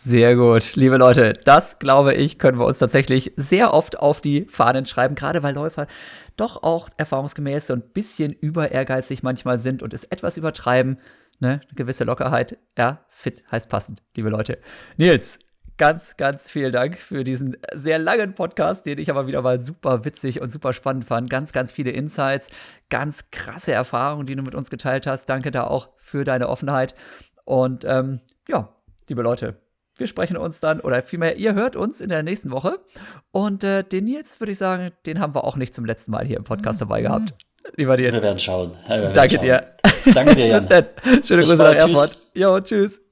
Sehr 0.00 0.36
gut, 0.36 0.76
liebe 0.76 0.96
Leute, 0.96 1.32
das 1.44 1.80
glaube 1.80 2.14
ich, 2.14 2.38
können 2.38 2.60
wir 2.60 2.66
uns 2.66 2.78
tatsächlich 2.78 3.32
sehr 3.34 3.74
oft 3.74 3.98
auf 3.98 4.20
die 4.20 4.44
Fahnen 4.44 4.86
schreiben, 4.86 5.16
gerade 5.16 5.42
weil 5.42 5.54
Läufer 5.54 5.88
doch 6.36 6.62
auch 6.62 6.88
erfahrungsgemäß 6.98 7.66
so 7.66 7.74
ein 7.74 7.82
bisschen 7.82 8.32
über 8.32 8.70
ehrgeizig 8.70 9.24
manchmal 9.24 9.58
sind 9.58 9.82
und 9.82 9.92
es 9.92 10.04
etwas 10.04 10.36
übertreiben. 10.36 10.98
Ne? 11.40 11.48
Eine 11.48 11.74
gewisse 11.74 12.04
Lockerheit. 12.04 12.58
Ja, 12.78 13.04
fit 13.08 13.42
heißt 13.50 13.68
passend, 13.68 14.02
liebe 14.14 14.28
Leute. 14.28 14.58
Nils, 14.98 15.40
ganz, 15.78 16.16
ganz 16.16 16.50
vielen 16.50 16.72
Dank 16.72 16.98
für 16.98 17.24
diesen 17.24 17.56
sehr 17.72 17.98
langen 17.98 18.34
Podcast, 18.34 18.84
den 18.84 18.98
ich 18.98 19.10
aber 19.10 19.26
wieder 19.26 19.40
mal 19.42 19.60
super 19.60 20.04
witzig 20.04 20.40
und 20.40 20.52
super 20.52 20.72
spannend 20.72 21.04
fand. 21.04 21.30
Ganz, 21.30 21.52
ganz 21.52 21.72
viele 21.72 21.90
Insights, 21.90 22.48
ganz 22.90 23.30
krasse 23.30 23.72
Erfahrungen, 23.72 24.26
die 24.26 24.36
du 24.36 24.42
mit 24.42 24.54
uns 24.54 24.68
geteilt 24.68 25.06
hast. 25.06 25.26
Danke 25.26 25.50
da 25.50 25.64
auch 25.64 25.88
für 25.96 26.24
deine 26.24 26.48
Offenheit. 26.48 26.94
Und 27.44 27.84
ähm, 27.84 28.20
ja, 28.48 28.68
liebe 29.08 29.22
Leute, 29.22 29.56
wir 29.96 30.06
sprechen 30.06 30.36
uns 30.36 30.60
dann, 30.60 30.80
oder 30.80 31.02
vielmehr, 31.02 31.36
ihr 31.36 31.54
hört 31.54 31.76
uns 31.76 32.00
in 32.00 32.08
der 32.08 32.22
nächsten 32.22 32.50
Woche. 32.50 32.78
Und 33.30 33.64
äh, 33.64 33.82
den 33.82 34.04
Nils, 34.04 34.40
würde 34.40 34.52
ich 34.52 34.58
sagen, 34.58 34.90
den 35.06 35.20
haben 35.20 35.34
wir 35.34 35.44
auch 35.44 35.56
nicht 35.56 35.74
zum 35.74 35.84
letzten 35.84 36.10
Mal 36.10 36.26
hier 36.26 36.36
im 36.36 36.44
Podcast 36.44 36.80
dabei 36.80 37.02
gehabt. 37.02 37.34
Lieber 37.76 37.96
Nils. 37.96 38.14
Wir 38.14 38.22
werden 38.22 38.38
schauen. 38.38 38.76
Wir 38.86 39.00
werden 39.00 39.12
Danke 39.12 39.36
schauen. 39.36 39.44
dir. 39.44 39.74
Danke 40.14 40.34
dir, 40.34 40.46
Jan. 40.48 40.58
Bis 40.58 40.68
dann. 40.68 40.86
Schöne 41.24 41.40
Bis 41.40 41.48
Grüße 41.50 41.62
nach 41.62 41.74
Erfurt. 41.74 42.18
Jo, 42.34 42.60
tschüss. 42.60 43.07